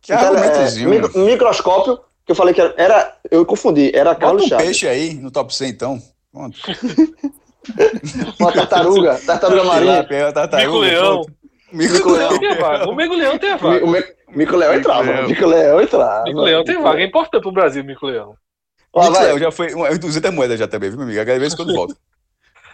que 0.00 0.12
argumentozinho. 0.12 0.94
É, 0.94 1.18
microscópio, 1.18 1.98
que 2.24 2.30
eu 2.30 2.36
falei 2.36 2.54
que 2.54 2.60
era. 2.60 2.74
era 2.76 3.16
eu 3.30 3.44
confundi, 3.44 3.90
era 3.92 4.14
Carlos 4.14 4.42
Bota 4.42 4.54
um 4.54 4.58
Chaves. 4.58 4.66
peixe 4.66 4.86
aí 4.86 5.14
no 5.14 5.30
top 5.30 5.52
100, 5.52 5.70
então. 5.70 6.02
Pronto. 6.30 6.56
Uma 8.38 8.52
tartaruga, 8.52 9.20
tartaruga 9.26 9.64
marinha. 9.64 10.06
Mico-leão. 10.56 11.26
Mico-leão. 11.72 12.30
O 12.88 12.94
Mico-leão 12.94 13.38
tem 13.38 13.52
a 13.52 13.56
vaga. 13.56 13.84
O 13.84 13.90
Mico-leão 14.36 14.74
entrava. 14.74 15.22
Mico-leão 15.26 15.80
entrava. 15.80 16.24
Mico-leão 16.24 16.64
tem 16.64 16.80
vaga. 16.80 17.00
É 17.00 17.04
importante 17.04 17.42
pro 17.42 17.52
Brasil, 17.52 17.84
Mico-leão. 17.84 18.34
Mico-leão 18.94 19.38
já 19.38 19.50
foi. 19.50 19.68
É 19.68 19.98
200 19.98 20.32
moedas 20.32 20.58
já 20.58 20.66
também, 20.66 20.90
viu, 20.90 20.98
meu 20.98 21.06
amigo? 21.06 21.24
Cada 21.24 21.38
vez 21.38 21.54
quando 21.54 21.74
volta. 21.74 21.96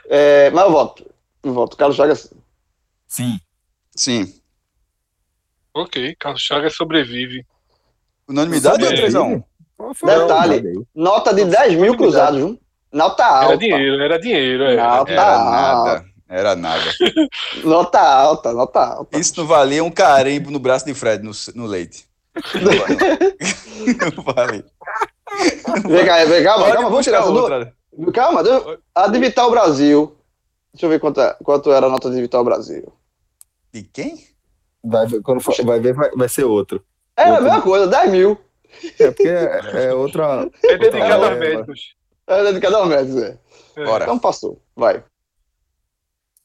É, 0.08 0.50
mas 0.50 0.64
eu 0.64 0.70
volto. 0.70 1.10
Eu 1.42 1.52
volto. 1.52 1.76
Carlos 1.76 1.96
Chagas. 1.96 2.32
Sim. 3.06 3.38
Sim. 3.96 4.34
Ok, 5.74 6.14
Carlos 6.18 6.42
Chagas 6.42 6.74
sobrevive. 6.76 7.44
Unanimidade 8.28 8.84
ou 8.84 8.90
3x1? 8.90 9.44
Detalhe, 10.04 10.86
nota 10.94 11.34
de 11.34 11.44
10 11.44 11.74
mil 11.74 11.96
cruzados, 11.96 12.38
viu? 12.38 12.60
Nota 12.94 13.26
alta. 13.26 13.52
Era 13.52 13.58
dinheiro, 13.58 14.02
era 14.02 14.18
dinheiro. 14.20 14.64
É. 14.64 14.76
Nota 14.76 15.12
era 15.12 15.38
nada. 15.38 16.04
Era 16.28 16.56
nada. 16.56 16.84
nota 17.64 18.00
alta, 18.00 18.52
nota 18.52 18.80
alta. 18.80 19.18
Isso 19.18 19.34
não 19.36 19.46
valia 19.46 19.82
um 19.82 19.90
carimbo 19.90 20.50
no 20.50 20.60
braço 20.60 20.86
de 20.86 20.94
Fred 20.94 21.24
no, 21.24 21.32
no 21.56 21.66
leite. 21.66 22.06
Não 22.54 24.22
vale. 24.22 24.64
Vem 25.88 26.06
cá, 26.06 26.24
vem 26.26 26.44
cá, 26.44 26.54
calma, 26.54 26.88
vamos 26.88 27.04
tirar 27.04 27.24
outra. 27.24 27.74
Calma, 28.12 28.42
a 28.94 29.08
de 29.08 29.18
Vital 29.18 29.50
Brasil. 29.50 30.16
Deixa 30.72 30.86
eu 30.86 30.90
ver 30.90 31.00
quanto, 31.00 31.20
é, 31.20 31.36
quanto 31.42 31.72
era 31.72 31.86
a 31.86 31.90
nota 31.90 32.08
de 32.08 32.20
Vital 32.20 32.44
Brasil. 32.44 32.92
De 33.72 33.82
quem? 33.82 34.24
Vai, 34.84 35.08
quando 35.24 35.40
for, 35.40 35.54
vai 35.64 35.80
ver, 35.80 35.92
vai, 35.92 36.10
vai 36.10 36.28
ser 36.28 36.44
outro. 36.44 36.84
É 37.16 37.30
outro. 37.30 37.38
a 37.38 37.40
mesma 37.42 37.62
coisa, 37.62 37.86
10 37.88 38.10
mil. 38.10 38.38
É 39.00 39.10
porque 39.10 39.28
é, 39.28 39.86
é 39.86 39.94
outra. 39.94 40.48
É 40.64 40.78
dedicado 40.78 41.24
aos 41.24 41.38
médicos. 41.38 41.96
É 42.26 42.42
dedicado 42.44 42.76
aos 42.76 42.88
médicos, 42.88 43.22
é. 43.22 43.38
é. 43.76 44.02
Então 44.02 44.18
passou, 44.18 44.60
vai. 44.74 45.04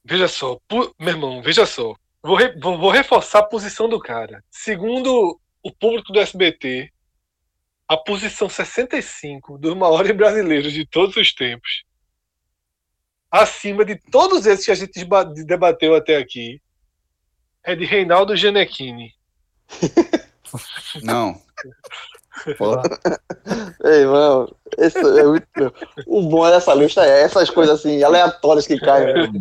Veja 0.03 0.27
só, 0.27 0.59
meu 0.71 0.93
irmão, 1.07 1.41
veja 1.41 1.65
só. 1.65 1.95
Vou, 2.21 2.35
re, 2.35 2.57
vou, 2.59 2.89
reforçar 2.89 3.39
a 3.39 3.43
posição 3.43 3.87
do 3.87 3.99
cara. 3.99 4.43
Segundo 4.49 5.39
o 5.63 5.71
público 5.71 6.11
do 6.11 6.19
SBT, 6.19 6.91
a 7.87 7.95
posição 7.95 8.49
65 8.49 9.57
dos 9.57 9.75
maiores 9.75 10.15
brasileiros 10.15 10.73
de 10.73 10.85
todos 10.85 11.15
os 11.15 11.33
tempos, 11.33 11.83
acima 13.31 13.85
de 13.85 13.95
todos 13.95 14.45
esses 14.45 14.65
que 14.65 14.71
a 14.71 14.75
gente 14.75 15.05
debateu 15.45 15.95
até 15.95 16.17
aqui, 16.17 16.61
é 17.63 17.75
de 17.75 17.85
Reinaldo 17.85 18.35
Gianecchini. 18.35 19.13
Não. 21.03 21.41
Ei, 23.83 24.05
mano, 24.05 24.55
esse 24.77 24.97
é 24.97 25.23
muito... 25.23 25.45
o 26.07 26.21
bom 26.23 26.49
dessa 26.49 26.73
lista 26.73 27.05
é 27.05 27.21
essas 27.21 27.49
coisas 27.49 27.79
assim, 27.79 28.03
aleatórias 28.03 28.67
que 28.67 28.77
caem. 28.77 29.13
Né? 29.13 29.31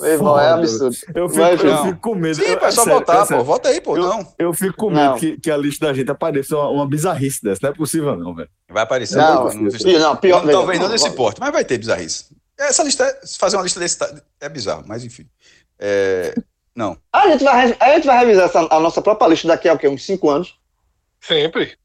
Meu 0.00 0.10
irmão, 0.10 0.38
é 0.38 0.50
absurdo. 0.50 0.96
Eu 1.14 1.28
fico, 1.28 1.40
Mas, 1.40 1.62
eu 1.62 1.82
fico 1.84 2.00
com 2.00 2.14
medo. 2.14 2.34
Sim, 2.34 2.44
é 2.44 2.70
só 2.70 2.84
votar, 2.84 3.26
pô. 3.26 3.44
Volta 3.44 3.68
aí, 3.68 3.80
pô. 3.80 3.96
Eu, 3.96 4.02
não. 4.02 4.34
Eu 4.38 4.52
fico 4.52 4.76
com 4.76 4.90
medo 4.90 5.14
que, 5.16 5.38
que, 5.38 5.50
a 5.50 5.56
lista 5.56 5.86
da 5.86 5.94
gente 5.94 6.10
apareça 6.10 6.56
uma, 6.56 6.68
uma 6.68 6.86
bizarrice 6.88 7.42
dessa. 7.42 7.60
Não 7.62 7.70
é 7.70 7.74
possível, 7.74 8.16
não, 8.16 8.34
velho. 8.34 8.48
Vai 8.68 8.82
aparecer. 8.82 9.18
Não, 9.18 9.44
não, 9.44 9.52
não, 9.54 10.00
não 10.00 10.16
pior. 10.16 10.44
Não, 10.44 10.52
talvez 10.52 10.80
não 10.80 10.88
nesse 10.88 11.10
porte, 11.10 11.40
mas 11.40 11.52
vai 11.52 11.64
ter 11.64 11.78
bizarrice. 11.78 12.26
Essa 12.58 12.82
lista, 12.82 13.20
fazer 13.38 13.56
uma 13.56 13.62
lista 13.62 13.80
desse 13.80 13.98
é 14.40 14.48
bizarro, 14.48 14.84
mas 14.86 15.04
enfim. 15.04 15.26
É, 15.78 16.34
não. 16.74 16.96
A 17.12 17.28
gente 17.30 17.44
vai, 17.44 17.76
a 17.78 17.94
gente 17.94 18.06
vai 18.06 18.18
revisar 18.18 18.46
essa, 18.46 18.68
a 18.70 18.80
nossa 18.80 19.00
própria 19.00 19.28
lista 19.28 19.48
daqui 19.48 19.68
a 19.68 19.74
o 19.74 19.78
quê? 19.78 19.88
Uns 19.88 20.04
5 20.04 20.30
anos? 20.30 20.58
Sempre. 21.20 21.76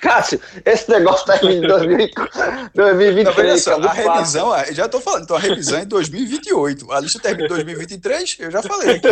Cássio, 0.00 0.40
esse 0.64 0.90
negócio 0.90 1.26
tá 1.26 1.36
em 1.42 1.60
2023. 1.60 3.66
Não, 3.66 3.88
a 3.88 3.92
revisão, 3.92 4.52
já 4.72 4.86
estou 4.86 5.00
falando, 5.00 5.24
então 5.24 5.36
a 5.36 5.40
revisão 5.40 5.78
é 5.78 5.82
em 5.82 5.86
2028. 5.86 6.92
A 6.92 7.00
lista 7.00 7.20
termina 7.20 7.46
em 7.46 7.48
2023, 7.48 8.36
eu 8.38 8.50
já 8.50 8.62
falei 8.62 8.96
aqui. 8.96 9.08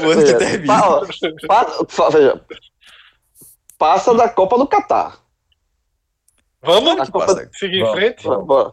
O 0.00 0.10
ano 0.10 0.24
que 0.24 0.34
termina. 0.34 0.80
Pa, 1.48 1.64
pa, 1.84 2.08
veja, 2.10 2.40
passa 3.76 4.14
da 4.14 4.28
Copa 4.28 4.56
do 4.56 4.68
Catar. 4.68 5.18
Vamos 6.62 7.10
Copa... 7.10 7.48
seguir 7.52 7.82
em 7.82 7.92
frente? 7.92 8.22
Vamos, 8.22 8.72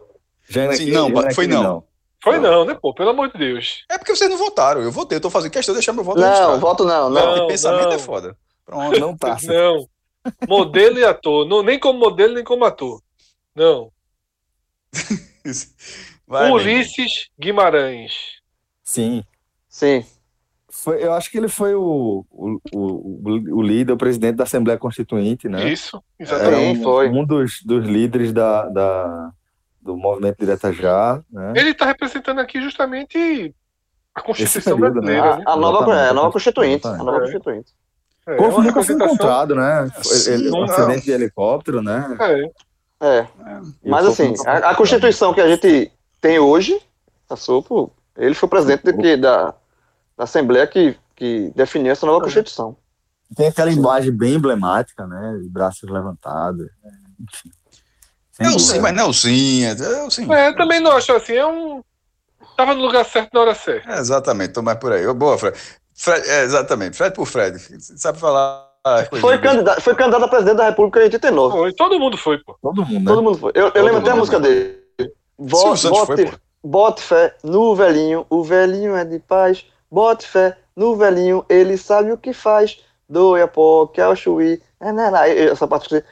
Sim, 0.76 0.90
não, 0.90 1.10
foi 1.32 1.46
não. 1.46 1.62
não. 1.62 1.88
Foi 2.22 2.38
não, 2.38 2.64
né, 2.64 2.76
pô? 2.80 2.92
Pelo 2.92 3.10
amor 3.10 3.30
de 3.32 3.38
Deus. 3.38 3.84
É 3.88 3.96
porque 3.96 4.14
vocês 4.14 4.28
não 4.28 4.36
votaram. 4.36 4.80
Eu 4.80 4.90
votei, 4.90 5.16
eu 5.16 5.20
tô 5.20 5.30
fazendo 5.30 5.52
questão 5.52 5.72
de 5.72 5.78
deixar 5.78 5.92
meu 5.92 6.02
voto 6.02 6.20
Não, 6.20 6.58
voto 6.58 6.84
não, 6.84 7.08
não. 7.08 7.36
não 7.36 7.46
pensamento 7.46 7.84
não. 7.84 7.92
é 7.92 7.98
foda. 7.98 8.36
Pronto, 8.64 8.98
não 8.98 9.16
passa. 9.16 9.52
Não. 9.52 9.88
Modelo 10.48 10.98
e 10.98 11.04
ator. 11.04 11.46
Não, 11.46 11.62
nem 11.62 11.78
como 11.78 11.98
modelo, 11.98 12.34
nem 12.34 12.44
como 12.44 12.64
ator. 12.64 13.02
Não. 13.54 13.90
Vai, 16.26 16.50
Ulisses 16.50 17.28
Guimarães. 17.38 18.12
Sim. 18.84 19.24
Sim. 19.68 20.04
Foi, 20.70 21.02
eu 21.02 21.12
acho 21.12 21.30
que 21.30 21.38
ele 21.38 21.48
foi 21.48 21.74
o, 21.74 22.24
o, 22.30 22.60
o, 22.72 23.56
o 23.58 23.62
líder, 23.62 23.92
o 23.92 23.96
presidente 23.96 24.36
da 24.36 24.44
Assembleia 24.44 24.78
Constituinte, 24.78 25.48
né? 25.48 25.68
Isso, 25.68 26.02
exatamente. 26.18 26.80
Um, 26.80 26.82
foi. 26.82 27.08
Um 27.08 27.24
dos, 27.24 27.62
dos 27.64 27.86
líderes 27.86 28.32
da, 28.32 28.68
da, 28.68 29.32
do 29.80 29.96
movimento 29.96 30.38
Direta 30.38 30.72
Já. 30.72 31.22
Né? 31.30 31.54
Ele 31.56 31.70
está 31.70 31.86
representando 31.86 32.38
aqui 32.40 32.60
justamente 32.60 33.54
a 34.14 34.20
Constituição 34.20 34.76
período, 34.76 35.00
né? 35.00 35.16
brasileira. 35.16 35.36
Né? 35.38 35.44
A, 35.46 35.52
a, 35.52 35.56
nova, 35.56 35.96
é, 35.96 36.08
a 36.10 36.14
nova 36.14 36.32
Constituinte. 36.32 36.86
A 36.86 36.96
nova 36.98 37.20
Constituinte. 37.20 37.72
É, 38.28 38.34
é 38.34 38.50
nunca 38.50 38.84
foi 38.84 38.94
encontrado, 38.94 39.54
né? 39.54 39.90
Ele, 40.26 40.50
um 40.50 40.64
acidente 40.64 41.04
de 41.06 41.12
helicóptero, 41.12 41.80
né? 41.80 42.16
É. 43.00 43.06
é. 43.06 43.28
Mas 43.82 44.04
assim, 44.04 44.34
a, 44.46 44.70
a, 44.70 44.74
Constituição 44.74 45.32
que 45.32 45.40
a 45.40 45.48
gente 45.48 45.90
tem 46.20 46.38
hoje, 46.38 46.78
passou 47.26 47.62
por. 47.62 47.90
Ele 48.16 48.34
foi 48.34 48.48
presidente 48.48 48.92
de, 48.92 49.16
da, 49.16 49.54
da 50.16 50.24
Assembleia 50.24 50.66
que, 50.66 50.94
que 51.16 51.50
definiu 51.56 51.92
essa 51.92 52.04
nova 52.04 52.20
Constituição. 52.20 52.76
Tem 53.34 53.46
aquela 53.46 53.70
imagem 53.70 54.12
bem 54.12 54.34
emblemática, 54.34 55.06
né? 55.06 55.38
De 55.42 55.48
braços 55.48 55.88
levantados. 55.88 56.66
Enfim. 57.20 57.50
Nelson, 58.40 58.80
mas 58.80 58.94
Nelsinha. 58.94 59.74
Nelson. 59.74 60.32
É, 60.32 60.52
também 60.52 60.80
não 60.80 60.92
acho 60.92 61.12
assim. 61.12 61.34
É 61.34 61.46
um. 61.46 61.82
Tava 62.56 62.74
no 62.74 62.82
lugar 62.82 63.04
certo 63.04 63.30
na 63.32 63.40
hora 63.40 63.54
certa. 63.54 63.92
É, 63.92 63.98
exatamente, 63.98 64.52
tô 64.52 64.62
mais 64.62 64.78
por 64.78 64.92
aí. 64.92 65.06
Boa, 65.14 65.38
Fred. 65.38 65.56
Fred 65.98 66.28
é, 66.28 66.44
exatamente, 66.44 66.96
Fred 66.96 67.14
por 67.14 67.26
Fred. 67.26 67.58
Sabe 67.80 68.18
falar. 68.18 68.68
Foi 69.20 69.36
candidato, 69.38 69.82
foi 69.82 69.94
candidato 69.96 70.24
a 70.24 70.28
presidente 70.28 70.56
da 70.56 70.68
República 70.68 71.00
em 71.00 71.04
89. 71.04 71.56
Foi, 71.56 71.72
todo 71.72 71.98
mundo 71.98 72.16
foi, 72.16 72.38
pô. 72.38 72.56
Todo 72.62 72.86
mundo, 72.86 73.00
né? 73.00 73.04
Todo 73.04 73.22
mundo 73.22 73.38
foi. 73.38 73.52
Eu, 73.54 73.72
eu 73.74 73.84
lembro 73.84 74.00
até 74.00 74.12
a 74.12 74.16
música 74.16 74.38
dele. 74.38 74.78
Bote, 75.36 75.88
bote, 75.88 76.32
bote 76.62 77.02
fé 77.02 77.34
no 77.42 77.74
velhinho, 77.74 78.24
o 78.30 78.42
velhinho 78.42 78.96
é 78.96 79.04
de 79.04 79.18
paz. 79.18 79.66
Bote 79.90 80.26
fé 80.26 80.56
no 80.76 80.96
velhinho, 80.96 81.44
ele 81.48 81.76
sabe 81.76 82.12
o 82.12 82.18
que 82.18 82.32
faz. 82.32 82.78
Doia 83.08 83.48
pó, 83.48 83.86
que 83.86 84.00
é 84.00 84.06
o 84.06 84.14
chuí. 84.14 84.62
É, 84.80 84.92
né, 84.92 85.10
essa 85.46 85.66
parte 85.66 85.88
que 85.88 86.04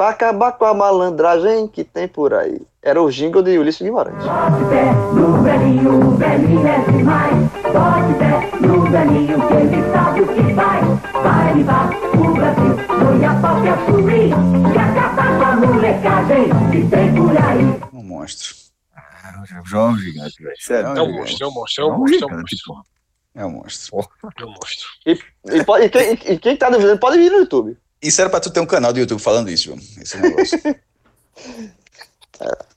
Pra 0.00 0.08
acabar 0.08 0.52
com 0.52 0.64
a 0.64 0.72
malandragem 0.72 1.68
que 1.68 1.84
tem 1.84 2.08
por 2.08 2.32
aí. 2.32 2.58
Era 2.82 3.02
o 3.02 3.10
jingle 3.10 3.42
de 3.42 3.58
Ulisses 3.58 3.82
Guimarães. 3.82 4.16
Bote 4.24 4.64
pé 4.70 4.92
no 5.12 5.42
velhinho, 5.42 6.08
o 6.08 6.16
velhinho 6.16 6.66
é 6.66 6.78
demais. 6.90 7.34
Bote 7.64 8.18
pé 8.18 8.66
no 8.66 8.80
velhinho, 8.90 9.46
que 9.46 9.52
ele 9.52 9.92
sabe 9.92 10.22
o 10.22 10.26
que 10.28 10.54
vai. 10.54 10.80
Vai 11.22 11.54
levar 11.54 11.90
o 12.14 12.32
Brasil, 12.32 12.76
no 12.98 13.20
Iapau 13.20 13.60
que 13.60 13.68
é 13.68 13.76
subir. 13.84 14.30
E 14.30 14.78
acabar 14.78 15.36
com 15.36 15.44
a 15.44 15.56
molecagem 15.66 16.44
que 16.70 16.88
tem 16.88 17.14
por 17.14 17.36
aí. 17.36 17.90
Um 17.92 18.02
monstro. 18.02 18.54
João 19.66 19.98
Gigante, 19.98 20.42
velho. 20.42 20.56
É, 20.70 20.98
é 20.98 21.02
um 21.02 21.12
monstro, 21.12 21.44
é 21.44 21.46
um 21.46 21.52
monstro, 21.52 21.84
é 21.84 21.86
um 21.86 21.98
monstro. 21.98 22.24
É 22.24 22.24
um 22.24 22.40
monstro. 22.40 22.84
É 23.34 23.44
um 23.44 23.50
monstro. 23.50 24.08
É 24.38 24.44
um 24.46 24.48
monstro. 24.48 24.88
E, 25.04 25.12
e, 25.12 25.84
e, 25.84 25.88
quem, 25.90 26.32
e 26.32 26.38
quem 26.38 26.56
tá 26.56 26.70
duvidando 26.70 26.98
pode 26.98 27.18
vir 27.18 27.30
no 27.30 27.40
YouTube. 27.40 27.76
Isso 28.02 28.20
era 28.20 28.30
pra 28.30 28.40
tu 28.40 28.50
ter 28.50 28.60
um 28.60 28.66
canal 28.66 28.92
do 28.92 28.98
YouTube 28.98 29.20
falando 29.20 29.50
isso, 29.50 29.64
João. 29.64 29.78
Esse 30.00 30.16
negócio. 30.18 30.58
é. 32.40 32.70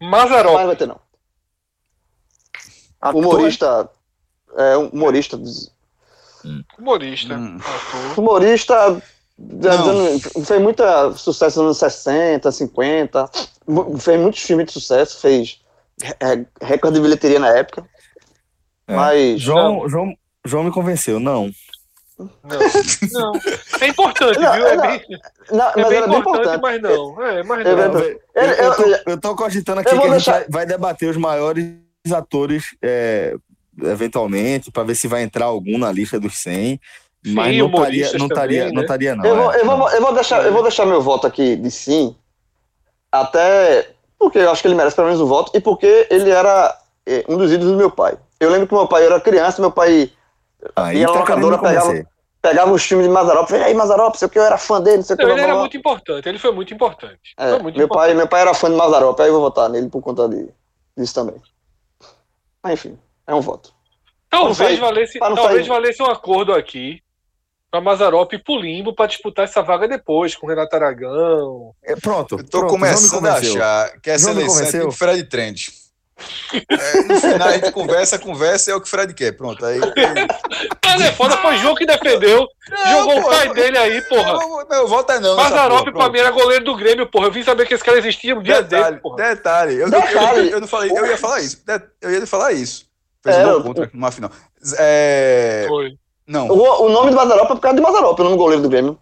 Mazarop. 0.00 0.58
Não 0.58 0.66
vai 0.66 0.76
ter, 0.76 0.86
não. 0.86 1.00
Ator? 3.00 3.20
Humorista. 3.20 3.90
É, 4.56 4.76
humorista. 4.76 5.36
Hum. 6.44 6.64
Humorista. 6.78 7.34
Hum. 7.36 7.58
Humorista. 8.16 9.02
Não. 9.38 10.20
Fez 10.44 10.60
muito 10.60 10.82
sucesso 11.16 11.62
nos 11.62 11.82
anos 11.82 11.94
60, 11.94 12.50
50. 12.50 13.30
Fez 13.98 14.20
muitos 14.20 14.42
filmes 14.42 14.66
de 14.66 14.72
sucesso. 14.72 15.20
Fez 15.20 15.60
recorde 16.60 16.96
de 16.96 17.02
bilheteria 17.02 17.38
na 17.38 17.48
época. 17.56 17.84
É. 18.86 18.94
Mas. 18.94 19.40
João, 19.40 19.88
João, 19.88 20.14
João 20.44 20.64
me 20.64 20.72
convenceu, 20.72 21.20
não. 21.20 21.50
Não, 22.18 22.30
não. 23.12 23.32
É 23.80 23.86
importante, 23.86 24.38
não, 24.38 24.52
viu? 24.52 24.66
É 24.66 24.76
não, 24.76 24.82
bem, 24.82 25.02
não, 25.50 25.68
é 25.68 25.74
bem, 25.74 25.98
importante, 25.98 26.18
importante, 26.18 26.60
mas 26.60 26.82
não. 26.82 27.22
É, 27.22 27.42
mas 27.42 27.66
é 27.66 27.74
não. 27.74 28.00
Eu, 28.00 28.14
eu, 28.34 28.74
tô, 28.74 29.10
eu 29.10 29.20
tô 29.20 29.36
cogitando 29.36 29.80
aqui 29.80 29.90
que 29.90 29.96
a 29.96 30.00
gente 30.00 30.10
deixar... 30.10 30.32
vai, 30.32 30.46
vai, 30.48 30.66
debater 30.66 31.08
os 31.08 31.16
maiores 31.16 31.74
atores 32.12 32.76
é, 32.82 33.34
eventualmente, 33.82 34.70
para 34.70 34.82
ver 34.84 34.94
se 34.94 35.08
vai 35.08 35.22
entrar 35.22 35.46
algum 35.46 35.78
na 35.78 35.90
lista 35.90 36.20
dos 36.20 36.36
100. 36.36 36.80
Sim, 37.24 37.34
mas 37.34 37.56
não 37.56 37.66
estaria, 37.66 38.12
não, 38.18 38.26
estaria, 38.26 38.64
né? 38.64 38.72
não 38.72 38.82
estaria, 38.82 39.16
não. 39.16 39.24
Eu 39.24 39.36
vou, 39.36 39.52
é. 39.52 39.60
eu, 39.60 39.64
vou, 39.64 39.90
eu, 39.90 40.00
vou 40.02 40.14
deixar, 40.14 40.44
eu 40.44 40.52
vou 40.52 40.62
deixar 40.62 40.84
meu 40.84 41.00
voto 41.00 41.26
aqui 41.26 41.56
de 41.56 41.70
sim, 41.70 42.16
até 43.10 43.88
porque 44.18 44.38
eu 44.38 44.50
acho 44.50 44.62
que 44.62 44.68
ele 44.68 44.74
merece 44.74 44.94
pelo 44.94 45.08
menos 45.08 45.20
um 45.20 45.26
voto, 45.26 45.50
e 45.54 45.60
porque 45.60 46.06
ele 46.10 46.30
era 46.30 46.76
é, 47.06 47.24
um 47.28 47.36
dos 47.36 47.50
ídolos 47.50 47.72
do 47.72 47.78
meu 47.78 47.90
pai. 47.90 48.16
Eu 48.38 48.50
lembro 48.50 48.66
que 48.66 48.74
meu 48.74 48.86
pai 48.86 49.04
era 49.04 49.20
criança, 49.20 49.60
meu 49.60 49.70
pai 49.70 50.10
Aí 50.76 50.98
ia 50.98 51.06
tá 51.06 51.12
locadora, 51.12 51.58
pegava, 51.58 52.06
pegava 52.40 52.72
os 52.72 52.82
filmes 52.84 53.06
de 53.06 53.12
Mazarop, 53.12 53.48
falei, 53.48 53.64
aí 53.64 53.74
Mazarop, 53.74 54.14
sei 54.16 54.26
o 54.26 54.30
que, 54.30 54.38
eu 54.38 54.44
era 54.44 54.58
fã 54.58 54.80
dele, 54.80 55.02
sei 55.02 55.14
o 55.14 55.16
que. 55.16 55.24
Ele 55.24 55.40
era 55.40 55.56
muito 55.56 55.76
importante, 55.76 56.28
ele 56.28 56.38
foi 56.38 56.52
muito 56.52 56.72
importante. 56.72 57.34
É, 57.36 57.50
foi 57.50 57.58
muito 57.62 57.76
meu, 57.76 57.86
importante. 57.86 58.06
Pai, 58.08 58.14
meu 58.14 58.28
pai 58.28 58.40
era 58.42 58.54
fã 58.54 58.70
de 58.70 58.76
Mazarop, 58.76 59.18
aí 59.20 59.28
eu 59.28 59.32
vou 59.32 59.42
votar 59.42 59.68
nele 59.68 59.88
por 59.88 60.00
conta 60.00 60.28
de, 60.28 60.48
disso 60.96 61.14
também. 61.14 61.40
Mas 62.62 62.74
enfim, 62.74 62.98
é 63.26 63.34
um 63.34 63.40
voto. 63.40 63.72
Talvez, 64.30 64.78
valesse, 64.78 65.18
talvez 65.18 65.66
valesse 65.66 66.02
um 66.02 66.06
acordo 66.06 66.54
aqui 66.54 67.02
para 67.70 67.80
Mazarop 67.80 68.32
ir 68.32 68.42
pro 68.44 68.56
limbo 68.56 68.94
para 68.94 69.06
disputar 69.06 69.46
essa 69.46 69.62
vaga 69.62 69.88
depois, 69.88 70.34
com 70.34 70.46
o 70.46 70.48
Renato 70.48 70.76
Aragão. 70.76 71.74
É, 71.82 71.96
pronto. 71.96 72.38
Eu 72.38 72.44
tô 72.44 72.58
pronto, 72.60 72.70
começando 72.70 73.26
a 73.26 73.34
achar 73.34 74.00
que 74.00 74.10
essa 74.10 74.30
eleição 74.30 74.62
é 74.62 74.70
tipo 74.70 74.92
Fred 74.92 75.24
Trend. 75.24 75.81
É, 76.52 77.02
no 77.02 77.20
final 77.20 77.48
a 77.48 77.52
gente 77.52 77.72
conversa, 77.72 78.18
conversa 78.18 78.70
é 78.70 78.74
o 78.74 78.80
que 78.80 78.86
o 78.86 78.90
Fred 78.90 79.14
quer. 79.14 79.32
Pronto. 79.32 79.64
Aí. 79.64 79.80
Mas 80.84 81.00
é 81.00 81.12
foda, 81.12 81.36
foi 81.38 81.54
o 81.54 81.58
João 81.58 81.74
que 81.74 81.86
defendeu. 81.86 82.46
Não, 82.68 82.92
jogou 82.92 83.22
porra, 83.22 83.26
o 83.26 83.30
pai 83.30 83.54
dele 83.54 83.78
aí, 83.78 84.02
porra. 84.02 84.38
Meu 84.70 84.86
voto 84.86 85.12
é 85.12 85.20
não. 85.20 85.36
Mazarop 85.36 85.90
pra 85.90 86.08
mim 86.10 86.18
era 86.18 86.30
goleiro 86.30 86.64
do 86.64 86.76
Grêmio, 86.76 87.06
porra. 87.06 87.26
Eu 87.26 87.32
vim 87.32 87.42
saber 87.42 87.66
que 87.66 87.74
esse 87.74 87.84
cara 87.84 87.98
existia 87.98 88.36
um 88.36 88.42
dia 88.42 88.62
detalhe, 88.62 88.84
dele, 88.84 89.00
porra. 89.00 89.16
Detalhe, 89.16 89.74
eu, 89.76 89.90
detalhe. 89.90 90.14
Eu, 90.14 90.44
eu, 90.44 90.50
eu, 90.50 90.60
não 90.60 90.68
falei, 90.68 90.90
eu 90.90 91.06
ia 91.06 91.16
falar 91.16 91.40
isso. 91.40 91.62
Eu 92.00 92.10
ia 92.10 92.26
falar 92.26 92.52
isso. 92.52 92.86
Fez 93.22 93.36
é, 93.36 93.46
um 93.46 93.62
contra 93.62 93.90
numa 93.92 94.10
final. 94.10 94.30
É... 94.78 95.64
Foi. 95.68 95.96
Não. 96.26 96.48
O, 96.48 96.86
o 96.86 96.88
nome 96.88 97.10
do 97.10 97.16
Mazarop 97.16 97.50
é 97.50 97.54
por 97.54 97.60
causa 97.60 97.76
de 97.76 97.82
Mazarop, 97.82 98.18
o 98.18 98.24
nome 98.24 98.36
do 98.36 98.42
goleiro 98.42 98.62
do 98.62 98.68
Grêmio. 98.68 98.98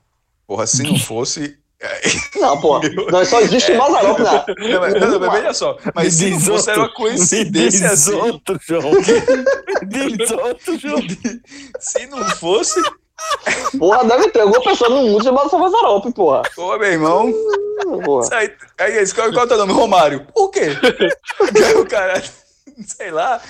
Porra, 0.46 0.66
se 0.66 0.82
não 0.82 0.98
fosse. 1.00 1.59
Não, 2.36 2.60
pô. 2.60 2.78
Não, 3.10 3.24
só 3.24 3.40
existe 3.40 3.72
o 3.72 3.78
Mazarop 3.78 4.18
na. 4.20 4.44
Não, 4.58 4.80
mas, 4.80 4.94
não, 4.94 5.20
mas 5.20 5.32
veja 5.32 5.54
só. 5.54 5.78
Mas 5.94 6.14
se 6.14 6.30
não 6.30 6.40
fosse, 6.40 6.70
era 6.70 6.80
uma 6.80 6.92
coincidência 6.92 7.88
diz 7.88 7.92
assim. 8.08 8.14
Outro, 8.14 8.60
João. 8.66 8.92
diz 9.88 10.30
outro, 10.30 10.78
João. 10.78 10.98
Se 11.78 12.06
não 12.06 12.22
fosse. 12.30 12.80
Porra, 13.78 14.04
deve 14.04 14.28
ter 14.30 14.40
alguma 14.40 14.62
pessoa 14.62 14.90
no 14.90 15.02
mundo 15.02 15.24
chamada 15.24 15.56
Mazarop, 15.56 16.12
porra. 16.12 16.42
Pô, 16.54 16.78
meu 16.78 16.92
irmão. 16.92 17.32
Porra. 18.04 18.24
Isso 18.24 18.34
aí, 18.34 18.52
aí, 18.78 19.12
qual, 19.12 19.32
qual 19.32 19.42
é 19.42 19.46
o 19.46 19.48
teu 19.48 19.58
nome? 19.58 19.72
Romário. 19.72 20.26
Por 20.34 20.50
quê? 20.50 20.68
o 21.80 21.86
cara. 21.86 22.22
Sei 22.86 23.10
lá. 23.10 23.40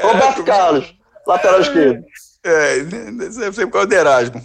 Roberto 0.00 0.44
Carlos, 0.44 0.94
lateral 1.26 1.60
esquerdo. 1.60 2.04
É, 2.46 3.30
sempre 3.32 3.66
por 3.66 3.72
causa 3.72 3.88
de 3.88 3.96
Erasmo. 3.96 4.42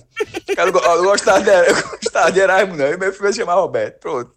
Cara, 0.55 0.69
eu 0.69 1.03
gostava 1.03 1.41
de, 1.41 1.51
eu 1.51 1.75
gostava 2.01 2.31
de 2.31 2.39
Erasmo, 2.39 2.75
não. 2.75 2.87
E 2.87 2.97
meu 2.97 3.11
filho 3.11 3.23
vai 3.23 3.33
chamar 3.33 3.53
Roberto. 3.55 3.99
Pronto. 3.99 4.31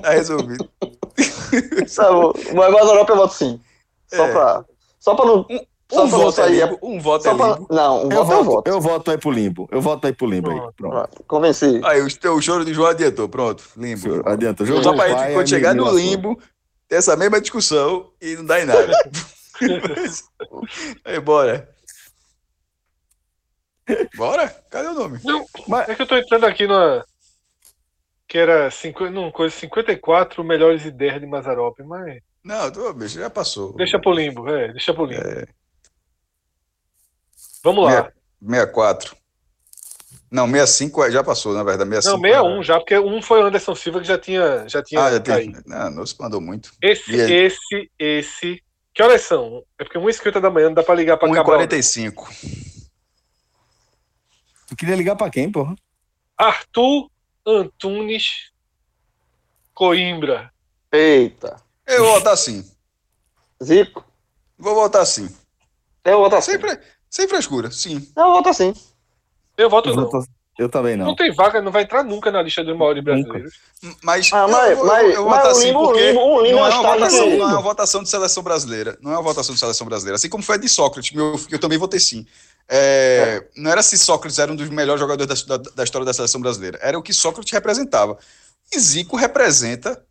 Tá 0.00 0.10
resolvido. 0.10 0.68
Bom. 0.80 2.32
Mas 2.54 2.72
mais 2.72 2.86
Europa 2.86 3.12
eu 3.12 3.16
voto 3.16 3.34
sim. 3.34 3.60
Só 4.06 4.26
é. 4.26 4.32
pra. 4.32 4.64
Só 4.98 5.14
pra 5.14 5.26
não. 5.26 5.46
Um, 5.50 5.60
um 5.92 6.06
voto 6.06 6.40
é 6.40 6.48
limpo. 6.48 6.78
Um 6.82 6.98
voto 6.98 7.28
é 7.28 7.32
limpo. 7.32 7.66
Não, 7.70 8.06
um 8.06 8.10
eu 8.10 8.24
voto 8.24 8.40
é 8.40 8.44
voto. 8.44 8.70
Eu 8.70 8.80
voto 8.80 9.10
aí 9.10 9.18
pro 9.18 9.30
limpo. 9.30 9.68
Eu 9.70 9.80
voto 9.80 10.06
aí 10.06 10.12
pro 10.12 10.26
limpo 10.26 10.50
aí. 10.50 10.60
Pronto. 10.76 11.24
Convenci. 11.26 11.80
Aí, 11.84 12.00
o 12.00 12.18
teu 12.18 12.40
choro 12.40 12.64
de 12.64 12.72
João 12.72 12.88
adiantou. 12.88 13.28
Pronto. 13.28 13.62
Limbo. 13.76 14.22
Adiantou. 14.26 14.66
Só 14.82 14.94
pra 14.94 15.08
gente, 15.08 15.34
quando 15.34 15.48
chegar 15.48 15.74
no 15.74 15.90
limbo, 15.94 16.38
ter 16.88 16.96
essa 16.96 17.16
mesma 17.16 17.40
discussão 17.40 18.10
e 18.20 18.34
não 18.36 18.46
dá 18.46 18.60
em 18.60 18.64
nada. 18.64 18.92
aí, 21.04 21.20
bora. 21.20 21.73
Bora? 24.16 24.48
Cadê 24.70 24.88
o 24.88 24.94
nome? 24.94 25.20
Não, 25.24 25.44
mas... 25.68 25.88
É 25.88 25.94
que 25.94 26.02
eu 26.02 26.06
tô 26.06 26.16
entrando 26.16 26.44
aqui 26.44 26.66
na. 26.66 27.04
Que 28.26 28.38
era 28.38 28.70
50, 28.70 29.10
não, 29.10 29.30
coisa 29.30 29.54
54 29.54 30.42
melhores 30.42 30.84
ideias 30.84 31.20
de 31.20 31.26
Mazarop, 31.26 31.78
mas. 31.80 32.20
Não, 32.42 32.70
tô, 32.70 32.92
bicho, 32.92 33.18
já 33.18 33.30
passou. 33.30 33.74
Deixa 33.74 33.98
pro 33.98 34.12
limbo, 34.12 34.48
é, 34.48 34.72
deixa 34.72 34.92
pro 34.92 35.04
limbo. 35.04 35.22
É... 35.22 35.46
Vamos 37.62 37.84
lá. 37.84 38.12
64. 38.42 39.16
Não, 40.30 40.46
65 40.48 41.10
já 41.10 41.22
passou, 41.22 41.54
na 41.54 41.62
verdade. 41.62 41.88
65, 41.90 42.20
não, 42.20 42.30
61 42.30 42.62
já, 42.62 42.78
porque 42.78 42.98
um 42.98 43.22
foi 43.22 43.42
o 43.42 43.46
Anderson 43.46 43.74
Silva 43.74 44.00
que 44.00 44.08
já 44.08 44.18
tinha. 44.18 44.68
Já 44.68 44.82
tinha 44.82 45.00
ah, 45.00 45.12
já 45.12 45.20
tem. 45.20 45.56
Não, 45.64 45.90
não 45.90 46.06
se 46.06 46.16
mandou 46.18 46.40
muito. 46.40 46.72
Esse, 46.82 47.14
esse, 47.14 47.90
esse. 47.98 48.62
Que 48.92 49.02
horas 49.02 49.22
são? 49.22 49.62
É 49.78 49.84
porque 49.84 49.98
1h50 49.98 50.40
da 50.40 50.50
manhã 50.50 50.66
não 50.66 50.74
dá 50.74 50.82
pra 50.82 50.94
ligar 50.94 51.16
pra 51.16 51.28
1h45. 51.28 52.73
Tu 54.74 54.76
queria 54.76 54.96
ligar 54.96 55.14
pra 55.14 55.30
quem, 55.30 55.52
porra? 55.52 55.76
Arthur 56.36 57.08
Antunes 57.46 58.50
Coimbra. 59.72 60.52
Eita. 60.90 61.62
Eu 61.86 62.02
vou 62.02 62.14
votar 62.14 62.36
sim. 62.36 62.68
Zico. 63.62 64.04
Vou 64.58 64.74
votar 64.74 65.06
sim. 65.06 65.32
Eu 66.04 66.14
vou 66.14 66.24
votar 66.24 66.42
sim. 66.42 66.58
Sem, 66.58 66.78
sem 67.08 67.28
frescura, 67.28 67.70
sim. 67.70 68.12
Eu 68.16 68.24
vou 68.24 68.34
votar 68.34 68.52
sim. 68.52 68.74
Eu 69.56 69.70
voto 69.70 69.90
eu 69.90 69.94
não. 69.94 70.10
Voto, 70.10 70.26
eu 70.58 70.68
também 70.68 70.96
não. 70.96 71.06
Não 71.06 71.14
tem 71.14 71.32
vaga, 71.32 71.62
não 71.62 71.70
vai 71.70 71.84
entrar 71.84 72.02
nunca 72.02 72.32
na 72.32 72.42
lista 72.42 72.64
dos 72.64 72.76
maiores 72.76 73.04
brasileiros. 73.04 73.54
Mas, 74.02 74.32
ah, 74.32 74.48
mas, 74.48 74.76
eu, 74.76 74.84
mas, 74.84 75.04
eu, 75.04 75.12
eu 75.12 75.28
mas 75.28 75.38
voto 75.38 75.50
assim 75.50 75.66
Limo, 75.68 75.92
Limo 75.92 76.58
não, 76.58 76.66
é 76.66 76.74
uma 76.74 76.94
votação, 76.94 77.30
não 77.30 77.48
é 77.48 77.52
uma 77.52 77.62
votação 77.62 78.02
de 78.02 78.10
seleção 78.10 78.42
brasileira. 78.42 78.98
Não 79.00 79.12
é 79.12 79.14
uma 79.14 79.22
votação 79.22 79.54
de 79.54 79.60
seleção 79.60 79.86
brasileira. 79.86 80.16
Assim 80.16 80.28
como 80.28 80.42
foi 80.42 80.56
a 80.56 80.58
de 80.58 80.68
Sócrates, 80.68 81.16
eu, 81.16 81.40
eu 81.48 81.60
também 81.60 81.78
votei 81.78 82.00
sim. 82.00 82.26
É, 82.68 83.42
é. 83.42 83.60
Não 83.60 83.70
era 83.70 83.82
se 83.82 83.98
Sócrates 83.98 84.38
era 84.38 84.50
um 84.50 84.56
dos 84.56 84.68
melhores 84.68 85.00
jogadores 85.00 85.42
da, 85.44 85.56
da, 85.56 85.70
da, 85.70 85.84
história 85.84 86.04
da 86.04 86.14
seleção 86.14 86.40
brasileira, 86.40 86.78
era 86.82 86.98
o 86.98 87.02
que 87.02 87.12
Sócrates 87.12 87.52
representava. 87.52 88.18
E 88.72 88.78
Zico 88.78 89.16
representa. 89.16 90.02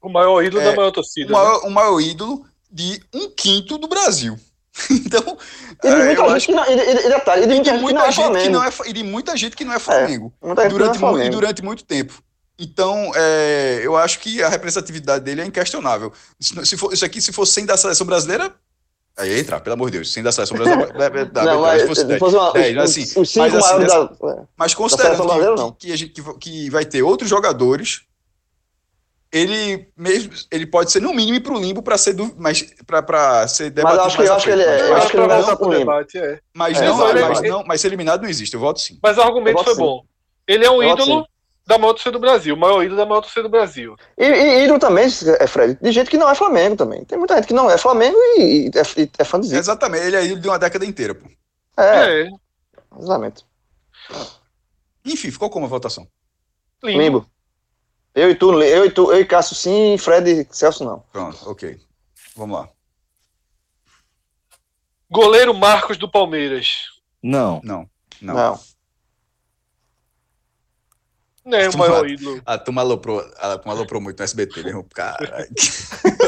O 0.00 0.10
maior 0.10 0.42
ídolo 0.42 0.62
é, 0.62 0.66
da 0.66 0.76
maior 0.76 0.90
torcida. 0.90 1.30
O 1.30 1.32
maior, 1.32 1.62
né? 1.62 1.68
o 1.68 1.70
maior, 1.70 2.00
ídolo 2.00 2.44
de 2.70 3.02
um 3.12 3.30
quinto 3.30 3.78
do 3.78 3.88
Brasil. 3.88 4.38
Então. 4.90 5.38
E 5.84 5.88
de 5.88 5.96
muita, 5.96 6.40
gente, 6.40 6.46
que 6.46 6.52
não, 6.52 6.64
e, 6.64 7.62
de 7.62 7.72
muita, 7.72 8.10
gente 8.10 8.42
que 8.42 8.48
não 8.48 8.64
é 8.64 8.70
E 8.86 8.92
de 8.92 9.02
muita 9.04 9.36
gente 9.36 9.56
que 9.56 9.64
não 9.64 9.72
é 9.72 9.78
Flamengo. 9.78 10.32
É, 10.42 10.68
durante, 10.68 10.98
Flamengo. 10.98 11.20
Muito, 11.20 11.32
durante 11.32 11.62
muito 11.62 11.84
tempo. 11.84 12.22
Então, 12.58 13.12
é, 13.14 13.80
eu 13.82 13.96
acho 13.96 14.20
que 14.20 14.42
a 14.42 14.48
representatividade 14.48 15.24
dele 15.24 15.42
é 15.42 15.44
inquestionável. 15.44 16.12
Se, 16.40 16.66
se 16.66 16.76
for, 16.76 16.92
isso 16.92 17.04
aqui, 17.04 17.20
se 17.20 17.32
fosse 17.32 17.52
sem 17.52 17.66
da 17.66 17.76
seleção 17.76 18.06
brasileira, 18.06 18.54
Aí 19.16 19.38
entra, 19.38 19.60
pelo 19.60 19.74
amor 19.74 19.90
de 19.90 19.98
Deus, 19.98 20.12
sem 20.12 20.22
da 20.22 20.32
seleção 20.32 20.56
brasileira. 20.56 21.30
não, 21.44 21.62
mas, 21.62 21.82
se 21.82 21.88
fosse 21.88 22.04
10, 22.04 22.20
uma, 22.20 22.52
10, 22.52 22.78
assim, 22.78 23.02
os 23.20 23.30
cinco 23.30 23.46
mas, 23.46 23.54
assim, 23.54 23.78
dessa, 23.78 24.04
da, 24.06 24.42
mas 24.56 24.74
considerando 24.74 25.26
da 25.26 25.72
que, 25.72 25.86
que, 25.86 25.92
a 25.92 25.96
gente, 25.96 26.12
que, 26.12 26.38
que, 26.38 26.70
vai 26.70 26.84
ter 26.84 27.00
outros 27.02 27.30
jogadores, 27.30 28.02
ele 29.30 29.88
mesmo 29.96 30.32
ele 30.50 30.66
pode 30.66 30.90
ser 30.90 31.00
no 31.00 31.14
mínimo 31.14 31.40
para 31.40 31.54
o 31.54 31.60
limbo 31.60 31.80
para 31.80 31.96
ser 31.96 32.14
do, 32.14 32.34
mas 32.36 32.62
para 32.86 33.46
ser 33.46 33.70
debatido. 33.70 34.02
Mas 34.02 34.06
acho 34.06 34.16
que, 34.16 34.22
eu 34.24 34.34
acho 34.34 34.44
que 34.46 34.50
ele 34.50 34.62
é, 34.62 34.80
eu 34.90 34.96
acho 34.96 35.08
que 35.08 35.16
ele 35.16 35.26
vai 35.28 35.36
voltar 35.38 35.56
para 35.56 35.66
o 35.68 35.70
debate, 35.70 36.18
é. 36.18 36.40
Mas 36.52 36.80
é, 36.80 36.84
não, 36.84 36.98
mas, 36.98 37.42
não, 37.42 37.64
mas 37.64 37.80
ser 37.80 37.86
eliminado 37.88 38.22
não 38.22 38.28
existe. 38.28 38.54
Eu 38.54 38.60
voto 38.60 38.80
sim. 38.80 38.98
Mas 39.00 39.16
o 39.16 39.22
argumento 39.22 39.62
foi 39.62 39.74
sim. 39.74 39.80
bom. 39.80 40.04
Ele 40.46 40.64
é 40.64 40.70
um 40.70 40.82
eu 40.82 40.92
ídolo 40.92 41.24
da 41.66 41.78
maior 41.78 41.92
torcida 41.92 42.12
do 42.12 42.20
Brasil, 42.20 42.54
o 42.54 42.58
maior 42.58 42.82
ídolo 42.82 42.96
da 42.96 43.06
maior 43.06 43.20
torcida 43.22 43.44
do 43.44 43.48
Brasil. 43.48 43.96
E, 44.18 44.24
e 44.24 44.64
ídolo 44.64 44.78
também, 44.78 45.06
é 45.40 45.46
Fred, 45.46 45.78
de 45.80 45.92
gente 45.92 46.10
que 46.10 46.18
não 46.18 46.28
é 46.28 46.34
Flamengo 46.34 46.76
também. 46.76 47.04
Tem 47.04 47.18
muita 47.18 47.36
gente 47.36 47.46
que 47.46 47.54
não 47.54 47.70
é 47.70 47.78
Flamengo 47.78 48.16
e, 48.36 48.66
e, 48.66 48.78
é, 48.78 49.02
e 49.02 49.10
é 49.18 49.24
fã 49.24 49.40
de 49.40 49.46
Zico. 49.46 49.58
Exatamente, 49.58 50.04
ele 50.04 50.16
é 50.16 50.24
ídolo 50.24 50.40
de 50.40 50.48
uma 50.48 50.58
década 50.58 50.84
inteira, 50.84 51.14
pô. 51.14 51.26
É. 51.76 52.22
é. 52.22 52.28
Exatamente. 52.98 53.44
Enfim, 55.04 55.30
ficou 55.30 55.50
como 55.50 55.66
a 55.66 55.68
votação? 55.68 56.06
Limbo. 56.82 56.98
Limbo. 56.98 57.30
Eu 58.14 58.30
e 58.30 58.34
tu, 58.34 58.62
eu 58.62 58.84
e 58.84 58.90
tu, 58.90 59.12
eu 59.12 59.20
e 59.20 59.24
Cássio 59.24 59.56
sim, 59.56 59.96
Fred 59.98 60.30
e 60.30 60.46
Celso 60.50 60.84
não. 60.84 61.02
Pronto, 61.12 61.50
ok. 61.50 61.80
Vamos 62.36 62.58
lá. 62.58 62.68
Goleiro 65.10 65.52
Marcos 65.52 65.96
do 65.96 66.10
Palmeiras. 66.10 66.86
Não. 67.22 67.60
Não. 67.64 67.88
Não. 68.20 68.34
não. 68.34 68.60
Não 71.44 71.58
é 71.58 71.68
o 71.68 71.76
maior 71.76 72.08
ídolo. 72.08 72.40
A 72.46 72.56
turma 72.56 72.80
aloprou, 72.80 73.20
a 73.38 73.58
turma 73.58 73.74
aloprou 73.74 74.00
muito 74.00 74.18
no 74.18 74.24
SBT, 74.24 74.60
meu 74.60 74.68
irmão. 74.68 74.86
Caralho. 74.94 75.48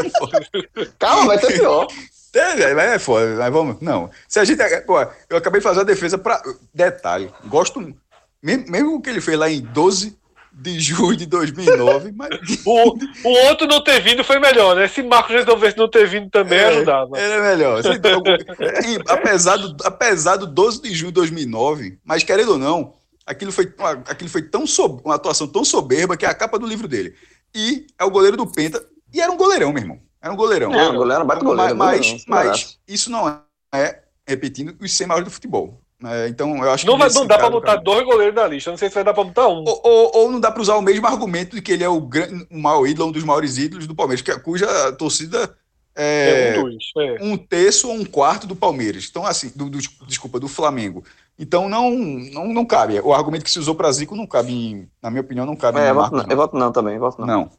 Calma, 0.99 1.27
vai 1.29 1.39
ter 1.39 1.55
pior. 1.55 1.87
É, 2.35 2.75
mas 2.75 2.85
é 2.91 2.99
foda, 2.99 3.35
mas 3.39 3.53
vamos. 3.53 3.81
Não. 3.81 4.11
Se 4.29 4.39
a 4.39 4.45
gente. 4.45 4.63
Pô, 4.83 5.01
eu 5.31 5.39
acabei 5.39 5.61
de 5.61 5.65
fazer 5.65 5.81
a 5.81 5.85
defesa 5.85 6.19
para 6.19 6.43
Detalhe. 6.75 7.33
Gosto. 7.47 7.95
Mesmo, 8.43 8.71
mesmo 8.71 9.01
que 9.01 9.09
ele 9.09 9.23
fez 9.23 9.39
lá 9.39 9.51
em 9.51 9.63
12 9.63 10.17
de 10.53 10.79
julho 10.81 11.17
de 11.17 11.25
2009. 11.25 12.13
Mas... 12.13 12.31
o, 12.65 12.99
o 13.25 13.31
outro 13.49 13.67
não 13.67 13.83
ter 13.83 14.01
vindo 14.01 14.23
foi 14.23 14.39
melhor, 14.39 14.77
né? 14.77 14.87
Se 14.87 15.03
Marcos 15.03 15.35
resolvesse 15.35 15.79
não 15.79 15.89
ter 15.89 16.07
vindo 16.07 16.29
também, 16.29 16.59
é, 16.59 16.67
ajudava. 16.67 17.19
Era 17.19 17.43
melhor. 17.43 17.81
e, 17.85 19.01
apesar, 19.09 19.57
do, 19.57 19.77
apesar 19.85 20.37
do 20.37 20.47
12 20.47 20.83
de 20.83 20.95
julho 20.95 21.13
de 21.13 21.15
2009, 21.15 21.99
mas 22.05 22.23
querendo 22.23 22.53
ou 22.53 22.59
não 22.59 22.95
Aquilo 23.27 23.51
foi, 23.51 23.75
uma, 23.77 23.91
aquilo 23.91 24.31
foi 24.31 24.43
tão 24.43 24.67
sob, 24.67 25.03
uma 25.05 25.17
atuação 25.17 25.49
tão 25.49 25.65
soberba 25.65 26.17
que 26.17 26.25
é 26.25 26.29
a 26.29 26.35
capa 26.35 26.59
do 26.59 26.67
livro 26.67 26.87
dele. 26.87 27.15
E 27.53 27.87
é 27.99 28.05
o 28.05 28.11
goleiro 28.11 28.37
do 28.37 28.47
Penta. 28.47 28.85
E 29.13 29.21
era 29.21 29.33
um 29.33 29.37
goleirão, 29.37 29.73
meu 29.73 29.83
irmão. 29.83 30.01
Era 30.23 30.33
um 30.33 30.37
goleirão. 30.37 30.73
É, 30.73 30.89
um 30.89 30.95
goleiro, 30.95 31.25
bate 31.25 31.45
goleiro. 31.45 31.77
Mas, 31.77 32.01
goleirão, 32.01 32.25
mas 32.29 32.79
isso 32.87 33.11
não 33.11 33.43
é, 33.75 34.03
repetindo, 34.27 34.77
os 34.81 34.93
100 34.93 35.07
maiores 35.07 35.29
do 35.29 35.35
futebol. 35.35 35.81
É, 36.05 36.29
então, 36.29 36.63
eu 36.63 36.71
acho 36.71 36.87
não 36.87 36.95
que. 36.95 37.01
Vai, 37.01 37.11
não 37.11 37.27
dá 37.27 37.39
para 37.39 37.51
botar 37.51 37.77
dois 37.77 38.05
goleiros 38.05 38.35
na 38.35 38.47
lista. 38.47 38.71
Não 38.71 38.77
sei 38.77 38.89
se 38.89 38.95
vai 38.95 39.03
dar 39.03 39.15
para 39.15 39.25
botar 39.25 39.49
um. 39.49 39.65
Ou, 39.67 39.81
ou, 39.83 40.11
ou, 40.15 40.31
não 40.31 40.39
dá 40.39 40.53
para 40.53 40.63
usar 40.63 40.77
o 40.77 40.83
mesmo 40.83 41.07
argumento 41.07 41.57
de 41.57 41.63
que 41.63 41.73
ele 41.73 41.85
é 41.85 41.89
o, 41.89 42.01
grande, 42.01 42.47
o 42.51 42.59
maior 42.59 42.87
ídolo, 42.87 43.09
um 43.09 43.13
dos 43.13 43.25
maiores 43.25 43.57
ídolos 43.57 43.87
do 43.87 43.95
Palmeiras, 43.95 44.23
que, 44.23 44.39
cuja 44.41 44.93
torcida 44.93 45.57
é, 45.97 46.55
é, 46.55 46.59
um, 46.59 46.63
dois, 46.63 46.85
é. 46.99 47.17
um 47.23 47.37
terço 47.39 47.89
ou 47.89 47.95
um 47.95 48.05
quarto 48.05 48.47
do 48.47 48.55
Palmeiras. 48.55 49.07
Então, 49.11 49.25
assim, 49.25 49.51
do, 49.57 49.71
do, 49.71 49.79
desculpa, 50.07 50.39
do 50.39 50.47
Flamengo. 50.47 51.03
Então 51.39 51.69
não, 51.69 51.91
não, 51.91 52.49
não 52.49 52.65
cabe. 52.65 53.01
O 53.01 53.13
argumento 53.13 53.45
que 53.45 53.51
se 53.51 53.59
usou 53.59 53.75
para 53.75 53.93
Zico 53.93 54.17
não 54.17 54.27
cabe, 54.27 54.53
em, 54.53 54.89
na 55.03 55.11
minha 55.11 55.21
opinião, 55.21 55.47
não 55.47 55.57
cabe. 55.57 55.79
É, 55.81 55.91
eu, 55.91 55.95
voto 55.95 56.17
não, 56.17 56.27
eu 56.29 56.37
voto 56.37 56.57
não 56.57 56.73
também, 56.73 56.99
voto 56.99 57.21
não. 57.21 57.27
Não. 57.27 57.51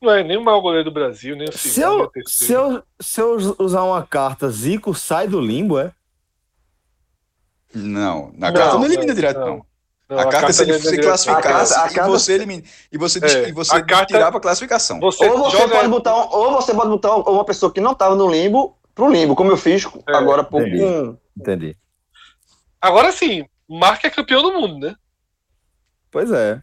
Não 0.00 0.10
é 0.12 0.22
nem 0.22 0.36
o 0.36 0.44
maior 0.44 0.60
goleiro 0.60 0.84
do 0.84 0.94
Brasil, 0.94 1.34
nem 1.34 1.48
o 1.48 1.52
se 1.52 1.80
eu, 1.80 2.10
se 2.26 2.52
eu 2.52 2.82
Se 3.00 3.20
eu 3.20 3.56
usar 3.58 3.82
uma 3.84 4.02
carta, 4.02 4.50
Zico 4.50 4.94
sai 4.94 5.26
do 5.26 5.40
limbo, 5.40 5.78
é? 5.78 5.92
Não, 7.74 8.32
na 8.36 8.50
não, 8.50 8.54
carta 8.54 8.74
não 8.74 8.84
elimina 8.84 9.06
não, 9.08 9.14
direto, 9.14 9.40
não. 9.40 9.66
Não. 10.08 10.18
a, 10.18 10.22
a, 10.22 10.28
carta, 10.28 10.52
se 10.52 10.64
você 10.64 10.98
classificasse 10.98 11.74
a 11.74 11.90
carta, 11.90 12.00
e 12.00 12.06
você 12.06 12.32
elimina. 12.34 12.62
E 12.92 12.98
você, 12.98 13.18
é, 13.24 13.48
e 13.48 13.52
você 13.52 13.82
carta, 13.82 14.06
tirava 14.06 14.38
a 14.38 14.40
classificação. 14.40 15.00
Você 15.00 15.26
ou, 15.26 15.38
você 15.38 15.56
joga... 15.56 15.76
pode 15.76 15.88
botar 15.88 16.14
um, 16.14 16.28
ou 16.30 16.52
você 16.52 16.74
pode 16.74 16.90
botar 16.90 17.16
uma 17.16 17.44
pessoa 17.44 17.72
que 17.72 17.80
não 17.80 17.92
estava 17.92 18.14
no 18.14 18.30
limbo 18.30 18.78
pro 18.94 19.10
limbo, 19.10 19.34
como 19.34 19.50
eu 19.50 19.56
fiz 19.56 19.84
é, 19.84 20.16
agora 20.16 20.42
há 20.42 20.44
pouco. 20.44 20.66
Entendi. 20.66 21.16
entendi. 21.36 21.76
Agora 22.80 23.10
sim, 23.12 23.46
Mark 23.68 24.04
é 24.04 24.10
campeão 24.10 24.42
do 24.42 24.52
mundo, 24.52 24.86
né? 24.86 24.94
Pois 26.10 26.30
é. 26.30 26.62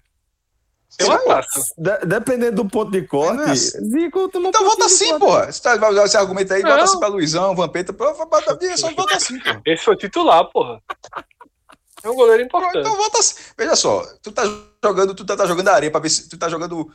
Uma 1.01 1.19
classe. 1.19 1.73
De, 1.77 1.97
dependendo 2.05 2.63
do 2.63 2.69
ponto 2.69 2.91
de 2.91 3.01
corte, 3.03 3.49
é 3.49 3.55
Zico 3.55 4.29
tomou 4.29 4.49
Então 4.49 4.65
vota 4.65 4.89
sim, 4.89 5.17
porra. 5.17 5.51
Você 5.51 5.61
tá, 5.61 5.77
vai 5.77 5.89
usar 5.91 6.05
esse 6.05 6.17
argumento 6.17 6.53
aí, 6.53 6.61
bota 6.61 6.83
assim 6.83 6.99
pra 6.99 7.07
Luizão, 7.07 7.55
Vampeta, 7.55 7.95
só 8.77 8.93
vota 8.93 9.19
sim, 9.19 9.39
porra. 9.39 9.61
Esse 9.65 9.83
foi 9.83 9.95
titular, 9.95 10.45
porra. 10.51 10.81
É 12.03 12.09
um 12.09 12.15
goleiro 12.15 12.43
importante. 12.43 12.79
Então 12.79 12.95
vota 12.95 13.19
assim. 13.19 13.35
Veja 13.57 13.75
só, 13.75 14.03
tu 14.21 14.31
tá 14.31 14.43
jogando, 14.83 15.13
tu 15.13 15.25
tá, 15.25 15.35
tá 15.35 15.45
jogando 15.45 15.67
areia 15.67 15.91
pra 15.91 15.99
ver 15.99 16.09
se 16.09 16.27
tu 16.27 16.37
tá 16.37 16.49
jogando 16.49 16.91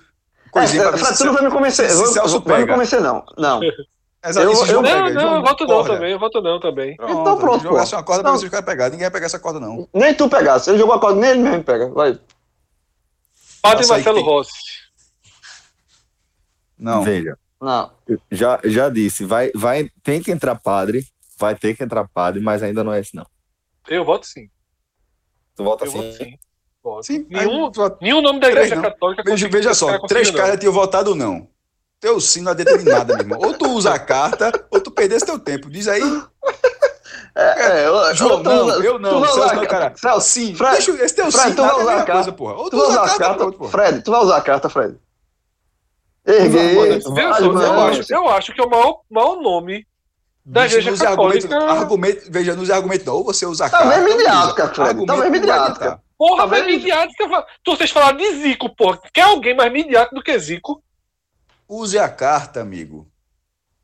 coisinha 0.50 0.82
é, 0.82 0.88
pra 0.88 0.96
ver 0.96 1.04
se. 1.04 1.18
Tu 1.18 1.24
não 1.24 1.32
vai 1.32 1.42
me 1.42 1.50
convencer. 1.50 1.90
Se, 1.90 2.06
se, 2.06 2.28
se 2.28 2.38
vai 2.40 2.62
me 2.62 2.72
convencer, 2.72 3.00
não. 3.00 3.24
Não. 3.36 3.60
Exato, 4.24 4.44
eu, 4.44 4.66
eu, 4.66 4.82
não, 4.82 5.10
não, 5.10 5.34
eu 5.36 5.42
voto 5.42 5.66
não 5.66 5.84
também, 5.84 6.12
eu 6.12 6.18
voto 6.18 6.42
não 6.42 6.58
também. 6.58 6.96
Pronto, 6.96 7.20
então 7.20 7.38
pronto, 7.38 7.62
pô. 7.62 7.68
Jogasse 7.68 7.94
uma 7.94 8.02
corda 8.02 8.22
pra 8.24 8.32
ver 8.32 8.38
se 8.38 8.46
o 8.46 8.50
cara 8.50 8.62
pegar. 8.62 8.84
Ninguém 8.86 9.04
vai 9.04 9.10
pegar 9.12 9.26
essa 9.26 9.38
corda, 9.38 9.60
não. 9.60 9.88
Nem 9.94 10.14
tu 10.14 10.28
pegasse. 10.28 10.68
Ele 10.68 10.78
jogou 10.78 10.96
a 10.96 11.00
corda, 11.00 11.20
nem 11.20 11.30
ele 11.30 11.40
mesmo 11.40 11.62
pega. 11.62 11.88
Vai. 11.90 12.18
Padre 13.62 13.86
Marcelo 13.86 14.16
tem... 14.16 14.24
Rossi. 14.24 14.52
Não. 16.76 17.02
Veja. 17.02 17.38
Não. 17.60 17.90
Já, 18.30 18.60
já 18.64 18.88
disse, 18.88 19.24
vai, 19.24 19.50
vai, 19.54 19.90
tem 20.02 20.20
que 20.20 20.30
entrar 20.30 20.56
padre, 20.56 21.06
vai 21.38 21.54
ter 21.54 21.76
que 21.76 21.84
entrar 21.84 22.08
padre, 22.08 22.40
mas 22.40 22.62
ainda 22.62 22.82
não 22.82 22.92
é 22.92 23.00
esse, 23.00 23.14
não. 23.14 23.26
Eu 23.88 24.04
voto 24.04 24.26
sim. 24.26 24.50
Tu 25.56 25.64
vota 25.64 25.86
eu 25.86 25.90
sim? 25.90 25.98
Voto 25.98 26.16
sim. 26.16 26.38
Voto. 26.84 27.06
sim. 27.06 27.26
Nenhum, 27.30 27.72
nenhum 28.00 28.20
nome 28.20 28.38
da 28.38 28.48
Igreja 28.48 28.80
Católica. 28.80 29.22
Veja, 29.24 29.48
veja 29.48 29.74
só, 29.74 29.98
três 30.00 30.30
caras 30.30 30.60
tinham 30.60 30.72
votado 30.72 31.14
não. 31.14 31.48
Teu 31.98 32.20
sim 32.20 32.42
não 32.42 32.52
adianta 32.52 32.76
de 32.76 32.84
nada, 32.84 33.14
meu 33.14 33.24
irmão. 33.24 33.40
Ou 33.42 33.54
tu 33.54 33.70
usa 33.70 33.94
a 33.94 33.98
carta, 33.98 34.52
ou 34.70 34.78
tu 34.78 34.90
perdesse 34.90 35.24
teu 35.24 35.38
tempo. 35.38 35.70
Diz 35.70 35.88
aí. 35.88 36.02
É, 37.34 37.82
é, 37.82 37.86
eu, 37.86 38.14
João, 38.14 38.42
não, 38.42 38.82
eu 38.82 38.98
não. 38.98 39.22
Tu 39.22 39.32
Celso, 39.34 39.54
não, 39.56 39.66
cara. 39.66 39.92
Celso, 39.94 40.28
sim. 40.28 40.54
Fred, 40.54 40.72
deixa, 40.72 41.04
esse 41.04 41.14
teu 41.14 41.30
Fred, 41.30 41.50
sim, 41.50 41.54
tu 41.54 41.62
vai 41.62 41.80
usar 41.82 41.92
a 41.92 41.96
carta. 41.96 42.12
Coisa, 42.12 42.32
porra. 42.32 42.54
Ou 42.54 42.64
tu, 42.64 42.70
tu 42.70 42.82
usa 42.82 43.00
a 43.00 43.08
carta, 43.08 43.18
carta 43.18 43.52
porra. 43.52 43.70
Fred, 43.70 44.02
tu 44.02 44.10
vai 44.10 44.20
usar 44.20 44.36
a 44.36 44.40
carta, 44.40 44.68
Fred. 44.70 44.96
Erguei. 46.26 46.76
Eu, 46.76 47.80
acho, 47.82 48.12
eu 48.12 48.28
acho 48.30 48.54
que 48.54 48.60
é 48.60 48.64
o 48.64 48.70
maior, 48.70 49.00
maior 49.10 49.36
nome 49.40 49.86
da 50.47 50.64
Igreja 50.64 50.97
Católica. 50.97 51.56
Argumento, 51.56 51.81
argumento, 51.82 52.23
veja, 52.31 52.55
nos 52.55 52.70
argumentos 52.70 53.05
não. 53.05 53.14
Ou 53.14 53.24
você 53.24 53.44
usa 53.44 53.66
a 53.66 53.70
carta. 53.70 53.89
Talvez 53.89 54.16
midiática, 54.16 54.68
Fred. 54.68 55.06
Talvez 55.06 55.32
midiática. 55.32 56.01
Porra, 56.16 56.47
mas 56.47 56.64
midiática. 56.64 57.47
Tu 57.64 57.77
vocês 57.77 57.90
falaram 57.90 58.16
de 58.16 58.36
Zico, 58.36 58.74
porra. 58.74 59.01
Quer 59.12 59.23
alguém 59.23 59.56
mais 59.56 59.73
midiático 59.73 60.14
do 60.14 60.23
que 60.23 60.39
Zico? 60.39 60.82
Use 61.68 61.98
a 61.98 62.09
carta, 62.09 62.60
amigo. 62.60 63.09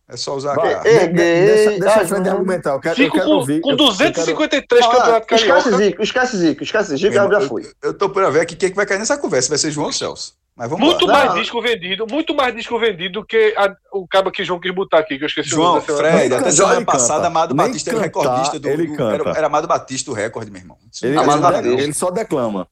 É 0.08 0.16
só 0.16 0.36
usar 0.36 0.52
a 0.52 0.56
carta. 0.56 0.88
Erguei, 0.88 1.46
deixa 1.46 1.80
deixa 1.80 2.00
a 2.00 2.06
Fred 2.06 2.28
argumentar. 2.28 2.70
Eu 2.70 2.80
quero, 2.80 2.94
Zico 2.94 3.16
eu 3.16 3.20
quero 3.20 3.34
ouvir. 3.34 3.60
Com 3.60 3.74
253 3.74 4.86
quero... 4.86 4.96
campeonatos 4.96 5.28
carioca. 5.28 5.58
Esquece 5.58 5.76
Zico, 5.76 6.02
esquece 6.02 6.36
Zico, 6.36 6.62
esquece 6.62 6.96
Zico, 6.96 7.12
já, 7.12 7.28
já 7.28 7.40
fui. 7.40 7.62
Eu, 7.82 7.90
eu 7.90 7.94
tô 7.94 8.08
por 8.08 8.30
ver 8.30 8.40
aqui 8.40 8.54
quem 8.54 8.68
é 8.68 8.70
que 8.70 8.76
vai 8.76 8.86
cair 8.86 8.98
nessa 8.98 9.18
conversa. 9.18 9.48
Vai 9.48 9.58
ser 9.58 9.70
João 9.72 9.90
Celso. 9.90 10.34
Mas 10.54 10.68
vamos 10.68 10.84
muito 10.84 11.06
lá. 11.06 11.12
mais 11.14 11.30
não. 11.30 11.34
disco 11.36 11.62
vendido, 11.62 12.06
muito 12.06 12.34
mais 12.34 12.54
disco 12.54 12.78
vendido 12.78 13.20
do 13.20 13.26
que 13.26 13.54
a, 13.56 13.74
o 13.90 14.06
cabo 14.06 14.30
que 14.30 14.44
João 14.44 14.60
quis 14.60 14.74
botar 14.74 14.98
aqui, 14.98 15.16
que 15.16 15.24
eu 15.24 15.26
esqueci 15.26 15.48
João, 15.48 15.72
o 15.72 15.74
nome 15.76 15.86
Fred, 15.86 16.34
até 16.34 16.50
semana 16.50 16.84
passada, 16.84 17.26
Amado 17.26 17.54
Batista 17.54 17.90
era 17.90 17.98
o 17.98 18.02
recordista 18.02 18.60
do, 18.60 18.68
ele 18.68 18.86
do, 18.86 19.02
era, 19.02 19.30
era 19.30 19.46
Amado 19.46 19.66
Batista 19.66 20.10
o 20.10 20.14
recorde, 20.14 20.50
meu 20.50 20.60
irmão. 20.60 20.76
Ele, 21.02 21.16
ele, 21.68 21.82
ele 21.82 21.94
só 21.94 22.10
declama. 22.10 22.68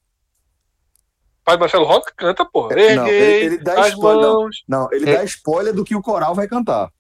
Pai 1.43 1.57
Marcelo 1.57 1.86
Rock 1.86 2.12
canta, 2.15 2.44
porra. 2.44 2.78
Erguei, 2.78 2.97
não, 2.97 3.07
ele, 3.09 3.44
ele 3.47 3.59
dá 3.59 3.89
spoiler. 3.89 4.27
Não, 4.27 4.48
não, 4.69 4.89
ele 4.93 5.11
é. 5.11 5.16
dá 5.16 5.24
spoiler 5.24 5.74
do 5.74 5.85
que 5.85 5.97
o 5.97 6.02
coral 6.02 6.35
vai 6.35 6.47
cantar. 6.47 6.90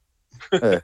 É. 0.52 0.82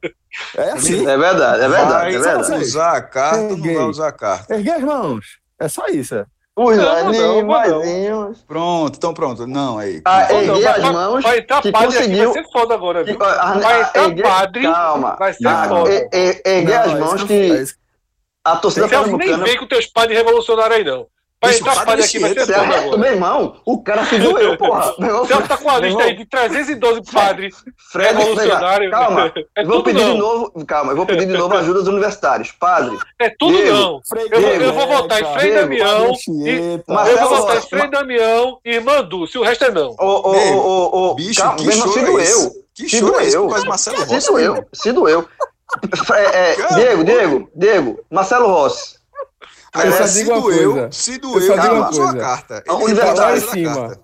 É 0.54 0.72
assim. 0.72 1.06
É 1.06 1.16
verdade, 1.16 1.62
é 1.62 1.68
verdade. 1.68 2.14
é 2.14 2.18
verdade. 2.18 2.62
usar 2.62 2.92
a 2.92 3.00
carta, 3.00 3.40
Erguei. 3.40 3.72
não 3.72 3.80
vai 3.80 3.90
usar 3.90 4.08
a 4.08 4.12
carta. 4.12 4.54
Erguei 4.54 4.72
as 4.72 4.82
mãos. 4.82 5.38
É 5.58 5.66
só 5.66 5.86
isso. 5.86 6.14
É. 6.14 6.26
Os 6.56 6.78
animaizinhos. 6.78 8.42
Pronto, 8.48 8.96
então 8.96 9.12
pronto. 9.12 9.46
Não, 9.46 9.76
aí. 9.76 10.00
Ah, 10.06 10.32
erguei 10.32 10.66
as 10.66 10.82
mãos. 10.90 11.22
Vai 11.22 11.38
entrar 11.40 11.60
que 11.60 11.70
padre 11.70 11.88
conseguiu... 11.88 12.32
vai 12.32 12.42
ser 12.42 12.50
foda 12.50 12.74
agora, 12.74 13.04
viu? 13.04 13.18
Vai 13.18 13.82
entrar 14.06 14.22
padre. 14.22 14.62
Calma. 14.62 15.16
Vai 15.18 15.34
ser 15.34 15.46
ah, 15.46 15.68
foda. 15.68 16.08
Erguei 16.12 16.74
as 16.74 16.98
mãos 16.98 17.22
que. 17.24 17.64
A 18.42 18.56
torcida 18.56 18.86
Você 18.86 19.16
nem 19.16 19.36
vem 19.40 19.58
com 19.58 19.66
teus 19.66 19.86
padres 19.86 20.16
revolucionários 20.16 20.78
aí, 20.78 20.84
não. 20.84 21.06
Vai 21.42 21.54
entrar 21.54 21.84
padre 21.84 22.04
aqui, 22.04 22.18
vai 22.18 22.32
ser 22.32 22.46
certo. 22.46 22.98
Meu 22.98 23.12
irmão, 23.12 23.60
o 23.64 23.82
cara 23.82 24.04
se 24.06 24.18
doeu, 24.18 24.56
porra. 24.58 24.94
O 24.98 25.26
Celso 25.26 25.48
tá 25.48 25.56
com 25.58 25.68
a 25.68 25.78
lista 25.78 26.02
aí 26.02 26.16
de 26.16 26.24
312 26.24 27.02
padres 27.12 27.54
Fred, 27.92 28.16
revolucionários. 28.16 28.90
Calma, 28.90 29.32
é 29.54 29.62
eu 29.62 29.66
vou 29.66 29.82
pedir 29.82 30.02
não. 30.02 30.12
de 30.12 30.18
novo, 30.18 30.66
calma, 30.66 30.92
eu 30.92 30.96
vou 30.96 31.06
pedir 31.06 31.26
de 31.26 31.32
novo 31.34 31.54
ajuda 31.54 31.80
dos 31.80 31.88
universitários. 31.88 32.52
Padre. 32.52 32.96
É 33.18 33.28
tudo 33.38 33.56
Diego, 33.56 33.72
não. 33.72 34.00
Eu, 34.16 34.40
Diego, 34.40 34.64
eu, 34.64 34.72
vou 34.72 34.86
votar 34.86 35.20
em 35.20 35.38
Frei 35.38 35.54
Damião. 35.54 36.12
E, 36.28 36.82
eu 37.10 37.28
vou 37.28 37.36
votar 37.36 37.56
em 37.58 37.62
Frei 37.62 37.90
Damião 37.90 38.58
e 38.64 38.70
Irmã 38.74 39.02
Dulce, 39.02 39.38
o 39.38 39.42
resto 39.42 39.64
é 39.64 39.70
não. 39.70 39.94
Ô, 39.98 40.04
ô, 40.04 40.32
ô, 40.32 41.10
ô, 41.10 41.14
bicho, 41.14 41.40
calma, 41.42 41.56
que 41.56 41.66
mesmo 41.66 41.92
se 41.92 42.00
doeu. 42.00 42.50
Que 42.74 42.88
se 42.88 43.00
doeu. 43.00 43.50
Se 43.76 44.30
doeu, 44.30 44.66
se 44.72 44.92
doeu. 44.92 45.28
Diego, 46.74 47.04
Diego, 47.04 47.50
Diego, 47.54 48.04
Marcelo 48.10 48.46
Rossi. 48.46 48.95
Aí, 49.76 49.88
eu 49.88 50.06
se 50.06 50.24
doeu, 50.24 50.92
se 50.92 51.18
doeu, 51.18 51.54
calma, 51.54 51.92
sua 51.92 52.16
carta. 52.16 52.64
Ele 52.66 52.76
universitário 52.76 53.16
tá 53.16 53.26
lá 53.26 53.36
em 53.36 53.40
cima. 53.40 53.98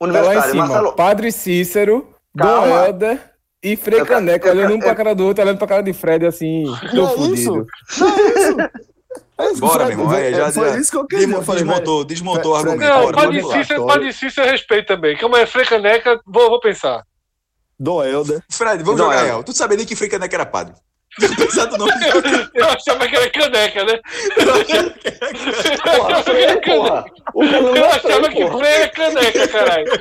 tá 0.00 0.22
lá 0.22 0.34
em 0.36 0.50
cima. 0.50 0.66
Marcelo... 0.66 0.92
Padre 0.92 1.32
Cícero, 1.32 2.14
Dom 2.34 2.66
Helder 2.66 3.20
e 3.62 3.76
Frei 3.76 4.04
Caneca, 4.04 4.50
olhando 4.50 4.74
um 4.74 4.78
pra 4.78 4.94
cara 4.94 5.14
do 5.14 5.26
outro, 5.26 5.42
olhando 5.42 5.58
pra 5.58 5.66
cara 5.66 5.82
de 5.82 5.92
Fred, 5.92 6.26
assim, 6.26 6.64
tô 6.94 7.08
fudido. 7.08 7.66
É 9.38 9.50
isso, 9.50 9.60
Bora, 9.60 9.84
Fred, 9.84 9.96
meu 9.96 10.06
irmão. 10.06 10.18
É, 10.18 10.32
já, 10.32 10.52
foi 10.52 10.70
já, 10.70 10.78
isso 10.78 10.90
que 10.90 10.96
eu 10.96 11.06
queria. 11.06 11.26
Desmontou, 11.26 11.54
desmontou, 11.54 12.04
desmontou 12.04 12.52
o 12.52 12.56
argumento. 12.56 12.90
Não, 12.90 13.12
Padre 13.12 13.42
Cícero, 13.42 13.86
Padre 13.86 14.12
Cícero 14.12 14.50
respeito 14.50 14.86
também. 14.86 15.18
Como 15.18 15.36
é 15.36 15.44
Frei 15.44 15.66
Caneca, 15.66 16.20
vou, 16.24 16.48
vou 16.48 16.60
pensar. 16.60 17.04
Dom 17.78 18.02
Helder. 18.02 18.42
Fred, 18.50 18.82
vamos 18.82 18.98
jogar 18.98 19.22
real. 19.22 19.44
Tu 19.44 19.52
sabia 19.52 19.76
nem 19.76 19.86
que 19.86 19.94
Frei 19.94 20.08
Caneca 20.08 20.34
era 20.36 20.46
padre. 20.46 20.74
Apesar 21.22 21.64
do 21.66 21.78
nome. 21.78 21.92
Eu, 22.54 22.62
eu 22.62 22.68
achava 22.68 23.08
que 23.08 23.16
era 23.16 23.30
caneca, 23.30 23.84
né? 23.84 24.00
Eu 24.36 24.54
achava 26.04 26.24
que 26.24 26.30
era 26.30 26.60
caneca. 26.60 27.04
Porra, 27.32 27.56
eu 27.76 27.84
achava 27.86 28.28
que 28.28 28.46
Frei 28.46 28.72
era 28.72 28.88
caneca, 28.88 29.48
caralho. 29.48 29.92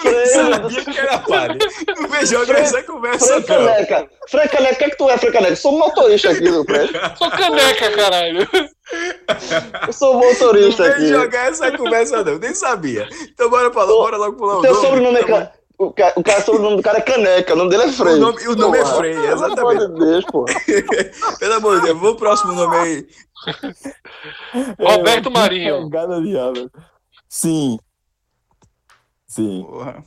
Freio, 0.00 0.26
sabia 0.26 0.84
que 0.84 0.98
era 0.98 1.18
palha. 1.18 1.58
Não 1.96 2.08
vejo 2.08 2.52
essa 2.52 2.82
conversa, 2.82 3.42
Frei 3.42 3.42
Caneca. 3.42 4.10
Frei 4.28 4.48
Caneca, 4.48 4.74
o 4.74 4.78
que 4.78 4.84
é 4.84 4.90
que 4.90 4.96
tu 4.96 5.10
é, 5.10 5.18
Frei 5.18 5.32
Caneca? 5.32 5.56
Sou 5.56 5.78
motorista 5.78 6.30
aqui 6.30 6.50
do 6.50 6.64
prédio. 6.64 7.00
Sou 7.16 7.30
caneca, 7.30 7.90
caralho. 7.90 8.48
Eu 9.86 9.92
sou 9.92 10.14
motorista 10.14 10.84
não 10.84 10.92
aqui. 10.92 11.02
Não 11.02 11.20
jogar 11.20 11.50
essa 11.50 11.76
conversa, 11.76 12.24
não. 12.24 12.38
Nem 12.38 12.54
sabia. 12.54 13.08
Então 13.32 13.50
bora, 13.50 13.72
falar, 13.72 13.86
bora 13.86 14.16
logo 14.16 14.36
pular 14.36 14.56
o 14.58 14.62
Teu 14.62 14.74
sobrenome 14.74 15.18
é 15.18 15.22
então, 15.22 15.52
o 15.80 15.94
cara, 15.94 16.12
o 16.14 16.22
cara, 16.22 16.50
o 16.50 16.58
nome 16.58 16.76
do 16.76 16.82
cara 16.82 16.98
é 16.98 17.00
Caneca, 17.00 17.54
o 17.54 17.56
nome 17.56 17.70
dele 17.70 17.84
é 17.84 17.92
Frei. 17.92 18.14
O 18.16 18.18
nome, 18.18 18.48
o 18.48 18.54
nome 18.54 18.78
é 18.78 18.84
Frei, 18.84 19.16
exatamente. 19.16 19.56
Pelo 19.56 19.70
amor 19.70 19.88
de 19.88 20.04
Deus, 20.04 20.24
pô. 20.26 20.44
Pelo 21.40 21.54
amor 21.54 21.80
de 21.80 21.86
Deus, 21.86 21.98
vamos 21.98 22.10
pro 22.10 22.18
próximo 22.18 22.52
nome 22.52 22.76
aí. 22.76 23.08
Roberto 24.78 25.30
é, 25.30 25.32
Marinho. 25.32 25.88
Sim. 27.26 27.78
Sim. 29.26 29.64
Porra. 29.66 30.04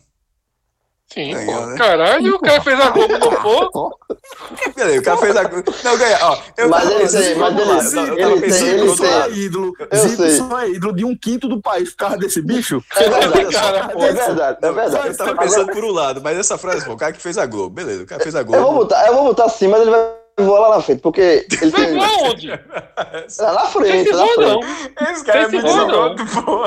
Sim, 1.14 1.31
Ganhou, 1.31 1.68
né? 1.68 1.77
Caralho, 1.77 2.35
o 2.35 2.40
cara 2.40 2.60
fez 2.61 2.80
a 2.80 2.90
Globo 2.90 3.18
no 3.19 3.69
pô. 3.69 3.99
Peraí, 4.73 4.98
o 4.98 5.03
cara 5.03 5.18
fez 5.18 5.35
a 5.35 5.44
Globo. 5.44 5.73
Não, 5.84 5.98
ganha. 5.98 6.18
Ó, 6.23 6.38
eu, 6.57 6.69
mas 6.69 6.90
ele 6.90 7.07
tem, 7.07 7.35
mas 7.35 7.60
ele, 7.60 7.81
Zico, 7.81 8.02
ele, 8.02 8.22
ele 8.23 8.41
tem, 8.41 8.68
ele 8.68 8.95
tem. 8.95 9.11
É 9.11 9.30
ídolo. 9.30 9.73
Zico 9.94 10.30
só 10.30 10.60
é 10.60 10.69
ídolo 10.69 10.95
de 10.95 11.06
um 11.06 11.15
quinto 11.15 11.48
do 11.48 11.61
país 11.61 11.91
por 11.91 11.98
causa 11.98 12.18
desse 12.18 12.41
bicho. 12.41 12.84
É 12.95 13.07
verdade, 13.07 13.53
cara, 13.53 13.91
é 13.95 14.14
verdade, 14.14 14.57
é 14.60 14.72
verdade. 14.72 15.07
Eu 15.10 15.18
tava 15.18 15.35
pensando 15.35 15.72
por 15.72 15.84
um 15.84 15.91
lado, 15.91 16.19
mas 16.23 16.35
essa 16.35 16.57
frase, 16.57 16.84
pô, 16.84 16.94
o 16.94 16.98
cara 16.98 17.14
que 17.14 17.22
fez 17.22 17.38
a 17.38 17.45
Globo. 17.45 17.76
Beleza, 17.76 18.02
o 18.02 18.07
cara 18.07 18.23
fez 18.23 18.35
a 18.35 18.41
Globo. 18.41 18.57
Eu 18.57 18.64
vou 18.64 18.73
botar, 18.73 19.06
eu 19.06 19.14
vou 19.14 19.23
botar 19.26 19.45
assim, 19.45 19.68
mas 19.68 19.81
ele 19.81 19.91
vai 19.91 20.14
voar 20.40 20.61
lá 20.61 20.77
na 20.77 20.81
frente, 20.81 21.02
porque 21.02 21.45
ele 21.61 21.72
tem. 21.72 21.95
Vai 21.95 22.10
onde? 22.23 22.49
Lá 22.49 23.53
na 23.53 23.65
frente, 23.65 24.11
lá 24.11 24.26
na 24.26 24.34
frente. 24.34 24.65
Não. 24.99 25.11
Esse 25.11 25.26
cara 25.26 25.41
é 25.44 25.48
muito 25.48 26.44
pô. 26.44 26.65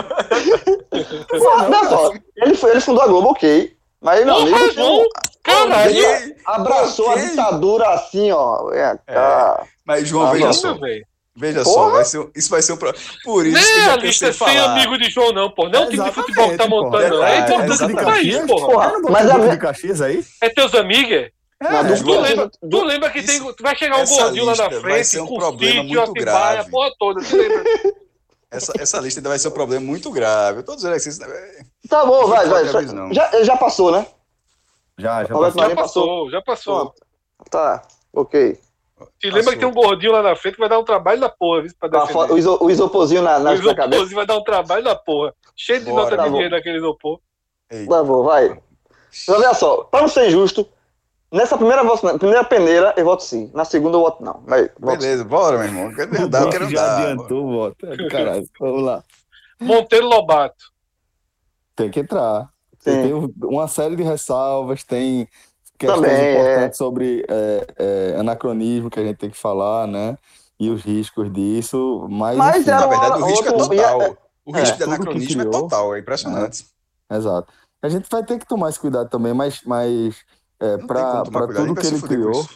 Ele, 2.37 2.59
ele 2.71 2.81
fundou 2.81 3.03
a 3.03 3.07
Globo, 3.09 3.31
ok. 3.31 3.76
Mas, 4.01 4.25
meu 4.25 4.37
amigo, 4.37 4.75
não, 4.77 5.09
caralho, 5.43 6.37
abraçou 6.45 7.11
a 7.11 7.17
ditadura 7.17 7.89
assim, 7.91 8.31
ó. 8.31 8.73
É, 8.73 8.99
é, 9.07 9.65
mas, 9.85 10.09
João, 10.09 10.27
ah, 10.27 10.33
veja 10.33 10.53
só. 10.53 10.79
Veja 11.39 11.63
Porra. 11.63 11.75
só, 11.75 11.91
vai 11.91 12.05
ser, 12.05 12.31
isso 12.35 12.51
vai 12.51 12.63
ser 12.63 12.73
um. 12.73 12.79
Por 13.23 13.47
isso 13.47 13.55
Nem 13.55 13.85
que 13.85 13.91
a 13.91 13.97
lista 13.97 14.33
sem 14.33 14.59
amigo 14.59 14.97
de 14.97 15.11
João, 15.11 15.33
não, 15.33 15.51
pô. 15.51 15.69
Não 15.69 15.83
é 15.83 15.87
o 15.87 15.91
time 15.91 16.05
de 16.05 16.13
futebol 16.13 16.49
que 16.49 16.57
tá 16.57 16.67
montando, 16.67 17.17
não. 17.17 17.25
É, 17.25 17.37
é 17.37 17.41
importante 17.41 17.87
do 17.87 18.05
país, 18.05 18.47
porra. 18.47 18.91
porra. 18.91 18.93
Mas 19.11 19.31
a 19.31 19.39
de 19.39 19.57
Caxias 19.59 20.01
aí? 20.01 20.25
É 20.41 20.49
teus 20.49 20.75
amigos? 20.75 21.31
É, 21.59 21.83
não, 21.83 21.97
tu, 21.97 22.21
lembra, 22.21 22.51
tu 22.71 22.85
lembra 22.85 23.11
que 23.11 23.23
tem, 23.23 23.41
vai 23.61 23.77
chegar 23.77 23.99
um 23.99 24.05
gordinho 24.07 24.45
lá 24.45 24.57
na 24.57 24.71
frente, 24.71 24.83
vai 24.83 25.05
ser 25.05 25.21
um 25.21 25.27
problema 25.27 25.83
muito 25.83 26.13
grave. 26.13 26.61
a 26.61 26.65
porra 26.65 26.91
toda, 26.99 27.21
essa, 28.51 28.73
essa 28.79 29.01
lista 29.01 29.21
ainda 29.21 29.29
vai 29.29 29.39
ser 29.39 29.49
um 29.49 29.53
problema 29.53 29.85
muito 29.85 30.11
grave. 30.11 30.61
Eu 30.61 30.65
tô 30.65 30.77
dizendo 30.77 30.93
que 30.93 31.09
isso... 31.09 31.21
Tá 31.89 32.05
bom, 32.05 32.27
vai, 32.27 32.47
vai. 32.47 32.65
Já, 33.13 33.43
já 33.43 33.57
passou, 33.57 33.91
né? 33.91 34.07
Já, 34.99 35.25
já 35.25 35.35
passou. 35.35 35.69
Já 35.69 35.75
passou, 35.75 36.31
já 36.31 36.43
passou. 36.43 36.95
Tá, 37.51 37.83
ok. 38.13 38.59
Se 39.21 39.31
lembra 39.31 39.53
que 39.53 39.59
tem 39.59 39.69
um 39.69 39.75
gordinho 39.75 40.13
lá 40.13 40.23
na 40.23 40.35
frente 40.35 40.55
que 40.55 40.61
vai 40.61 40.71
dar 40.71 40.79
um 40.79 40.85
trabalho 40.85 41.21
da 41.21 41.29
porra, 41.29 41.63
viu? 41.63 41.73
Pra 41.79 41.89
defender. 41.89 42.33
o, 42.33 42.39
iso, 42.39 42.59
o 42.63 42.71
isoporzinho 42.71 43.21
na, 43.21 43.39
na, 43.39 43.51
o 43.51 43.55
isoporzinho 43.55 44.17
vai 44.17 44.27
dar 44.27 44.39
um 44.39 44.45
trabalho 44.45 44.85
da 44.85 44.97
porra. 44.97 45.35
Cheio 45.55 45.81
de 45.81 45.91
Bora, 45.91 46.05
nota 46.05 46.17
tá 46.17 46.25
de 46.25 46.31
dinheiro 46.31 46.55
naquele 46.55 46.79
isopor. 46.79 47.21
Tá 47.69 48.03
bom, 48.03 48.23
vai. 48.23 48.59
Mas 49.29 49.29
olha 49.29 49.53
só, 49.53 49.85
pra 49.85 50.01
não 50.01 50.09
ser 50.09 50.29
injusto, 50.29 50.67
nessa 51.31 51.57
primeira, 51.57 51.83
primeira 52.19 52.45
peneira 52.45 52.95
eu 52.97 53.05
voto 53.05 53.23
sim. 53.23 53.51
Na 53.55 53.65
segunda 53.65 53.97
eu 53.97 54.03
voto 54.03 54.23
não. 54.23 54.43
Vai, 54.47 54.71
voto 54.79 54.99
Beleza, 54.99 55.23
sim. 55.23 55.29
bora, 55.29 55.59
meu 55.59 55.67
irmão. 55.67 55.95
Quero 55.95 56.29
dar, 56.29 56.51
quero 56.51 56.71
já 56.71 56.87
dar. 56.87 57.03
adiantou 57.03 57.45
o 57.45 57.53
voto. 57.53 57.87
Caralho, 58.11 58.49
vamos 58.59 58.83
lá. 58.83 59.05
Monteiro 59.61 60.07
Lobato. 60.07 60.73
Tem 61.75 61.91
que 61.91 62.01
entrar. 62.01 62.49
Tem 62.83 63.13
uma 63.43 63.67
série 63.67 63.97
de 63.97 64.03
ressalvas, 64.03 64.85
tem 64.85 65.29
questões 65.77 66.01
Também, 66.01 66.17
é. 66.17 66.33
importantes 66.33 66.81
é. 66.81 66.85
sobre 66.85 67.27
é, 67.29 67.67
é, 67.79 68.17
anacronismo 68.21 68.91
que 68.91 69.01
a 69.01 69.05
gente 69.05 69.17
tem 69.17 69.31
que 69.31 69.37
falar, 69.37 69.87
né? 69.87 70.17
E 70.59 70.71
os 70.71 70.83
riscos 70.83 71.31
disso. 71.33 72.07
Mas, 72.09 72.37
mas 72.37 72.61
enfim, 72.61 72.71
na 72.71 72.87
verdade, 72.87 73.23
o 73.23 73.27
risco 73.27 73.49
é 73.49 73.53
total. 73.53 74.17
O 74.45 74.53
risco 74.53 74.77
de 74.77 74.85
anacronismo 74.85 75.43
é 75.43 75.45
total, 75.47 75.95
é 75.95 75.99
impressionante. 75.99 76.67
Exato. 77.11 77.53
A 77.83 77.89
gente 77.89 78.09
vai 78.09 78.25
ter 78.25 78.39
que 78.39 78.47
tomar 78.47 78.71
esse 78.71 78.81
cuidado 78.81 79.11
também, 79.11 79.35
mas, 79.35 79.61
mas 79.65 80.25
é, 80.61 80.79
para 80.79 81.23
tudo 81.25 81.75
que 81.75 81.87
ele 81.87 82.01
criou. 82.01 82.49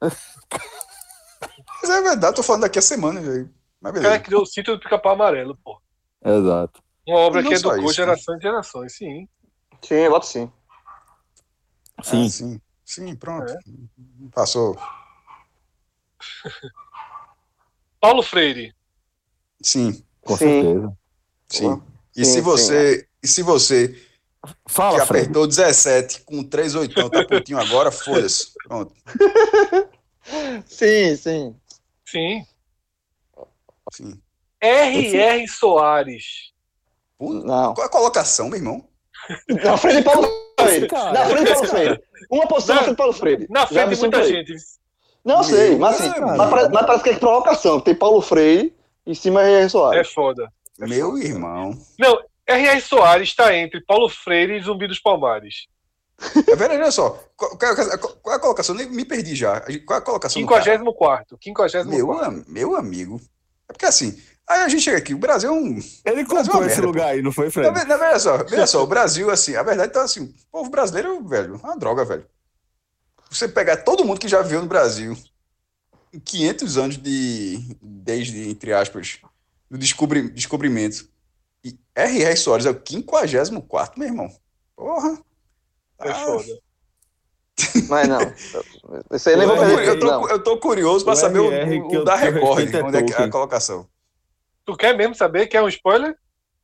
mas 0.00 1.90
é 1.90 2.02
verdade, 2.02 2.36
tô 2.36 2.42
falando 2.42 2.62
daqui 2.62 2.78
a 2.78 2.82
semana, 2.82 3.20
velho. 3.20 3.52
O 3.82 3.92
cara 3.92 4.20
criou 4.20 4.42
o 4.42 4.46
sítio 4.46 4.76
do 4.76 4.80
pica-pau 4.80 5.12
amarelo, 5.12 5.56
pô. 5.64 5.80
Exato. 6.22 6.82
Uma 7.06 7.18
obra 7.20 7.42
que 7.42 7.54
educou 7.54 7.92
gerações 7.92 8.38
e 8.38 8.42
gerações, 8.42 8.96
sim. 8.96 9.28
Sim, 9.82 9.94
eu 9.94 10.10
voto 10.10 10.26
sim. 10.26 10.52
Sim. 12.02 12.26
Ah, 12.26 12.28
sim. 12.28 12.60
Sim, 12.84 13.16
pronto. 13.16 13.50
É. 13.50 13.56
Passou. 14.34 14.76
Paulo 18.00 18.22
Freire. 18.22 18.74
Sim. 19.62 20.04
Com 20.20 20.36
sim. 20.36 20.44
certeza. 20.44 20.98
Sim. 21.48 21.82
E 22.16 22.24
sim, 22.24 22.32
se 22.32 22.40
você. 22.40 22.98
Sim. 22.98 23.04
E 23.22 23.28
se 23.28 23.42
você 23.42 24.09
Fala, 24.66 24.96
que 24.96 25.02
apertou 25.02 25.46
17 25.46 26.22
com 26.22 26.42
3 26.42 26.74
oitão, 26.74 27.10
tá 27.10 27.24
putinho 27.24 27.58
agora, 27.58 27.90
foda-se. 27.90 28.52
Pronto. 28.66 28.94
Sim, 30.66 31.16
sim. 31.16 31.56
Sim. 32.06 32.46
Sim. 33.92 34.20
R.R. 34.60 35.48
Soares. 35.48 36.52
Não. 37.18 37.74
Qual 37.74 37.84
é 37.84 37.88
a 37.88 37.92
colocação, 37.92 38.48
meu 38.48 38.58
irmão? 38.58 38.88
Na 39.48 39.76
frente 39.76 39.96
de 39.96 40.02
Paulo 40.02 40.28
Freire. 40.58 40.88
Na 40.90 41.26
frente 41.26 41.44
de 41.44 41.52
Paulo 41.52 41.68
Freire. 41.68 42.02
Uma 42.30 42.46
posição 42.46 42.74
na 42.76 42.82
frente 42.82 42.92
de 42.92 42.96
Paulo 42.96 43.12
Freire. 43.12 43.46
Na 43.50 43.66
frente 43.66 43.94
de 43.94 44.00
muita 44.00 44.24
gente. 44.24 44.54
Não 45.24 45.42
sei, 45.42 45.76
mas, 45.76 46.00
assim, 46.00 46.20
mas, 46.20 46.50
parece, 46.50 46.70
mas, 46.70 46.86
parece 46.86 47.04
que 47.04 47.10
é 47.10 47.16
provocação. 47.16 47.80
Tem 47.80 47.94
Paulo 47.94 48.22
Freire 48.22 48.74
em 49.06 49.14
cima 49.14 49.42
de 49.42 49.50
R.R. 49.50 49.68
Soares. 49.68 50.08
É 50.08 50.12
foda. 50.12 50.52
É 50.80 50.86
meu 50.86 51.10
foda. 51.10 51.24
irmão. 51.24 51.78
Não, 51.98 52.18
R.R. 52.50 52.80
Soares 52.80 53.28
está 53.28 53.54
entre 53.54 53.80
Paulo 53.80 54.08
Freire 54.08 54.56
e 54.56 54.62
Zumbi 54.62 54.88
dos 54.88 54.98
Palmares. 54.98 55.66
É 56.46 56.56
verdade, 56.56 56.82
olha 56.82 56.90
só. 56.90 57.10
Qual, 57.36 57.56
qual, 57.56 57.74
qual, 57.98 58.34
é 58.34 58.36
a 58.36 58.40
colocação? 58.40 58.74
Nem 58.74 58.90
me 58.90 59.04
perdi 59.04 59.34
já. 59.34 59.60
Qual 59.86 59.98
é 59.98 60.02
a 60.02 60.04
colocação? 60.04 60.40
54. 60.40 61.38
54. 61.42 61.90
Meu, 61.90 62.44
meu 62.46 62.76
amigo. 62.76 63.20
É 63.68 63.72
porque 63.72 63.86
assim, 63.86 64.20
aí 64.46 64.60
a 64.60 64.68
gente 64.68 64.82
chega 64.82 64.98
aqui, 64.98 65.14
o 65.14 65.18
Brasil 65.18 65.48
é 65.48 65.52
um. 65.52 65.78
Ele 66.04 66.20
é 66.20 66.24
comprou 66.24 66.62
é 66.62 66.66
esse 66.66 66.76
merda, 66.76 66.86
lugar 66.86 67.04
pô. 67.04 67.10
aí, 67.10 67.22
não 67.22 67.32
foi, 67.32 67.50
Fred? 67.50 67.70
Na, 67.70 67.84
na, 67.84 67.96
veja 67.96 68.18
só, 68.18 68.36
veja 68.38 68.66
só, 68.66 68.82
o 68.82 68.86
Brasil, 68.88 69.30
assim, 69.30 69.54
a 69.54 69.62
verdade 69.62 69.92
tá 69.92 70.02
assim, 70.02 70.24
o 70.24 70.34
povo 70.50 70.70
brasileiro, 70.70 71.24
velho, 71.26 71.54
é 71.62 71.66
uma 71.66 71.78
droga, 71.78 72.04
velho. 72.04 72.26
Você 73.30 73.46
pegar 73.46 73.78
todo 73.78 74.04
mundo 74.04 74.18
que 74.18 74.26
já 74.26 74.42
viveu 74.42 74.60
no 74.60 74.66
Brasil, 74.66 75.16
em 76.12 76.18
500 76.18 76.78
anos 76.78 76.98
de. 76.98 77.76
desde, 77.80 78.50
entre 78.50 78.72
aspas, 78.72 79.20
do 79.70 79.78
descobri, 79.78 80.28
descobrimento 80.30 81.08
e 81.64 81.78
R.R. 81.94 82.36
Soares 82.36 82.66
é 82.66 82.70
o 82.70 82.82
54, 82.84 83.98
meu 83.98 84.08
irmão. 84.08 84.30
Porra. 84.76 85.18
É 86.00 86.10
ah. 86.10 86.14
foda. 86.14 86.60
Mas 87.88 88.08
não. 88.08 88.20
Isso 89.12 89.28
aí 89.28 89.36
nem 89.36 89.46
vou 89.46 89.56
fazer. 89.56 89.86
Eu 89.86 89.98
tô, 89.98 90.28
eu 90.28 90.42
tô 90.42 90.58
curioso 90.58 91.04
pra 91.04 91.14
o 91.14 91.16
saber 91.16 91.40
o, 91.40 91.50
o, 91.50 92.00
o 92.00 92.04
da 92.04 92.16
Record, 92.16 92.74
onde 92.84 92.96
é, 92.96 93.20
é 93.20 93.24
a 93.24 93.30
colocação. 93.30 93.86
Tu 94.64 94.76
quer 94.76 94.96
mesmo 94.96 95.14
saber? 95.14 95.46
Quer 95.46 95.62
um 95.62 95.68
spoiler? 95.68 96.16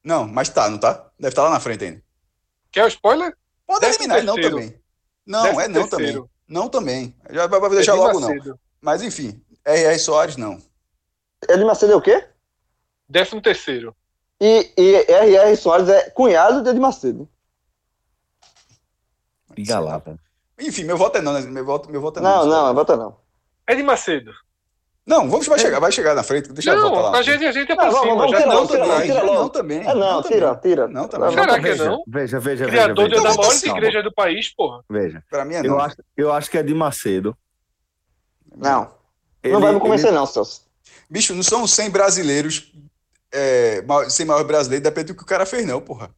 Não, 0.03 0.27
mas 0.27 0.49
tá, 0.49 0.71
não 0.71 0.79
tá? 0.79 1.11
Deve 1.19 1.33
estar 1.33 1.43
tá 1.43 1.49
lá 1.49 1.55
na 1.55 1.61
frente 1.61 1.85
ainda. 1.85 2.03
Quer 2.71 2.85
um 2.85 2.89
spoiler? 2.89 3.37
Pode 3.67 3.81
Décimo 3.81 4.05
eliminar, 4.05 4.25
não 4.25 4.41
também. 4.41 4.81
Não, 5.27 5.43
Décimo 5.43 5.61
é 5.61 5.69
não 5.69 5.89
terceiro. 5.89 6.13
também. 6.13 6.31
Não 6.49 6.69
também. 6.69 7.17
Já 7.31 7.47
vai 7.47 7.71
deixar 7.71 7.93
é 7.93 7.95
logo 7.97 8.21
Macedo. 8.21 8.51
não. 8.51 8.59
Mas 8.81 9.03
enfim, 9.03 9.43
R.R. 9.65 9.99
Soares 9.99 10.37
não. 10.37 10.63
Ele 11.49 11.65
Macedo 11.65 11.93
é 11.93 11.97
o 11.97 12.01
quê? 12.01 12.25
Décimo 13.09 13.43
terceiro. 13.43 13.95
E, 14.41 14.73
e 14.77 14.95
R.R. 15.11 15.57
Soares 15.57 15.89
é 15.89 16.11
cunhado 16.11 16.63
de 16.63 16.71
Ed 16.71 16.79
Macedo. 16.79 17.29
Liga 19.57 19.79
lá, 19.79 19.99
velho. 19.99 20.21
Enfim, 20.59 20.85
meu 20.85 20.97
voto 20.97 21.19
é 21.19 21.23
não, 21.23 21.33
né? 21.33 21.41
Meu 21.41 21.65
voto, 21.65 21.91
meu 21.91 22.01
voto 22.01 22.19
é 22.19 22.23
não. 22.23 22.47
Não, 22.47 22.67
não, 22.67 22.75
vota 22.75 22.97
não. 22.97 23.17
Ed 23.69 23.83
Macedo. 23.83 24.33
Não, 25.07 25.31
vamos, 25.31 25.47
vai, 25.47 25.57
é. 25.57 25.63
chegar, 25.63 25.79
vai 25.79 25.93
chegar 25.93 26.15
na 26.17 26.23
frente. 26.25 26.53
Deixa 26.53 26.75
não, 26.75 26.83
eu 26.83 26.91
voltar 26.91 27.11
lá. 27.11 27.19
A 27.19 27.23
gente, 27.23 27.47
a 27.47 27.53
gente 27.53 27.71
é 27.71 27.77
não, 27.77 27.91
cima. 27.93 28.17
Vamos, 28.17 28.31
já 28.33 28.47
não, 28.47 28.67
tira, 28.67 28.81
também. 28.81 29.07
Tira, 29.07 29.25
não, 29.25 29.49
também. 29.49 29.79
É, 29.79 29.95
não, 29.95 30.23
tira, 30.23 30.57
tira. 30.57 30.89
Não, 30.89 31.09
também. 31.09 31.31
Será 31.31 31.61
que 31.61 31.75
não? 31.77 32.05
Veja, 32.09 32.41
veja, 32.41 32.67
Criador 32.67 33.09
veja. 33.09 33.23
da 33.23 33.35
maior 33.35 33.55
igreja 33.65 34.03
do 34.03 34.13
país, 34.13 34.53
porra. 34.53 34.85
Veja. 34.91 35.23
Pra 35.31 35.45
mim 35.45 35.55
é 35.55 35.63
não. 35.63 35.75
Eu 35.75 35.81
acho, 35.81 35.97
eu 36.17 36.33
acho 36.33 36.51
que 36.51 36.59
é 36.59 36.63
de 36.63 36.75
Macedo. 36.75 37.37
Não. 38.57 38.91
Ele, 39.45 39.53
não 39.53 39.61
vai 39.61 39.73
me 39.73 39.79
convencer, 39.79 40.09
ele... 40.09 40.17
não, 40.17 40.27
Celso. 40.27 40.63
Bicho, 41.09 41.35
não 41.35 41.43
são 41.43 41.69
100 41.69 41.91
brasileiros 41.91 42.73
é, 43.33 43.85
ser 44.09 44.25
maior 44.25 44.45
brasileiro 44.45 44.85
depende 44.85 45.09
do 45.09 45.17
que 45.17 45.23
o 45.23 45.27
cara 45.27 45.45
fez, 45.45 45.67
não, 45.67 45.81
porra. 45.81 46.11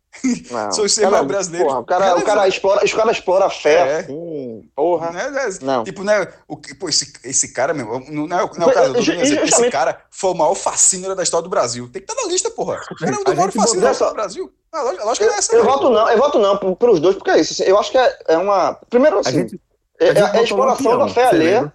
Não, 0.51 0.73
Sou 0.73 0.89
ser 0.89 1.09
maior 1.09 1.25
brasileiro. 1.25 1.67
Porra, 1.67 1.81
o 1.81 1.85
cara, 1.85 2.17
o 2.17 2.23
cara, 2.23 2.49
explora, 2.49 2.85
o 2.85 2.97
cara 2.97 3.11
explora 3.13 3.45
a 3.47 3.51
fé, 3.51 3.75
é. 3.75 3.97
assim, 4.01 4.71
porra. 4.75 5.11
Não, 5.11 5.21
é, 5.21 5.49
não. 5.63 5.85
Tipo, 5.85 6.05
né, 6.05 6.29
o, 6.47 6.57
pô, 6.57 6.89
esse, 6.89 7.13
esse 7.25 7.53
cara, 7.53 7.73
meu, 7.73 8.01
não, 8.09 8.27
não 8.27 8.39
é, 8.39 8.51
não 8.57 8.67
é 8.67 8.71
o 8.71 8.75
caso 8.75 8.93
do 8.93 8.99
exemplo, 8.99 9.45
esse 9.45 9.71
cara 9.71 10.03
foi 10.11 10.31
o 10.31 10.35
maior 10.35 10.55
fascínio 10.55 11.15
da 11.15 11.23
história 11.23 11.45
do 11.45 11.51
Brasil. 11.51 11.89
Tem 11.91 12.03
que 12.03 12.11
estar 12.11 12.23
na 12.23 12.31
lista, 12.31 12.51
porra. 12.51 12.81
O 12.91 12.95
cara 12.95 13.15
é 13.15 13.19
o 13.19 13.37
maior 13.37 13.53
fascínio 13.53 13.83
da 13.83 13.93
história 13.93 14.13
do 14.13 14.17
Brasil. 14.17 14.53
Ah, 14.71 14.83
lógico 14.83 15.17
que 15.17 15.23
eu, 15.25 15.33
é 15.33 15.39
essa. 15.39 15.57
Eu 15.57 15.65
voto 15.65 15.91
não, 15.91 16.11
eu 16.11 16.19
voto 16.19 16.39
não 16.39 16.75
pelos 16.77 17.01
dois, 17.01 17.17
porque 17.17 17.31
é 17.31 17.41
isso. 17.41 17.55
Assim, 17.55 17.65
eu 17.65 17.79
acho 17.79 17.91
que 17.91 17.99
é, 17.99 18.19
é 18.29 18.39
uma. 18.39 18.75
Primeiro, 18.91 19.19
assim, 19.19 19.29
a 19.29 19.33
gente, 19.33 19.61
a 20.01 20.05
é, 20.05 20.09
é 20.09 20.39
a 20.39 20.43
exploração 20.43 20.99
da 20.99 21.09
fé 21.09 21.25
alheia. 21.25 21.73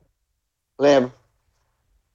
Lembro. 0.80 1.12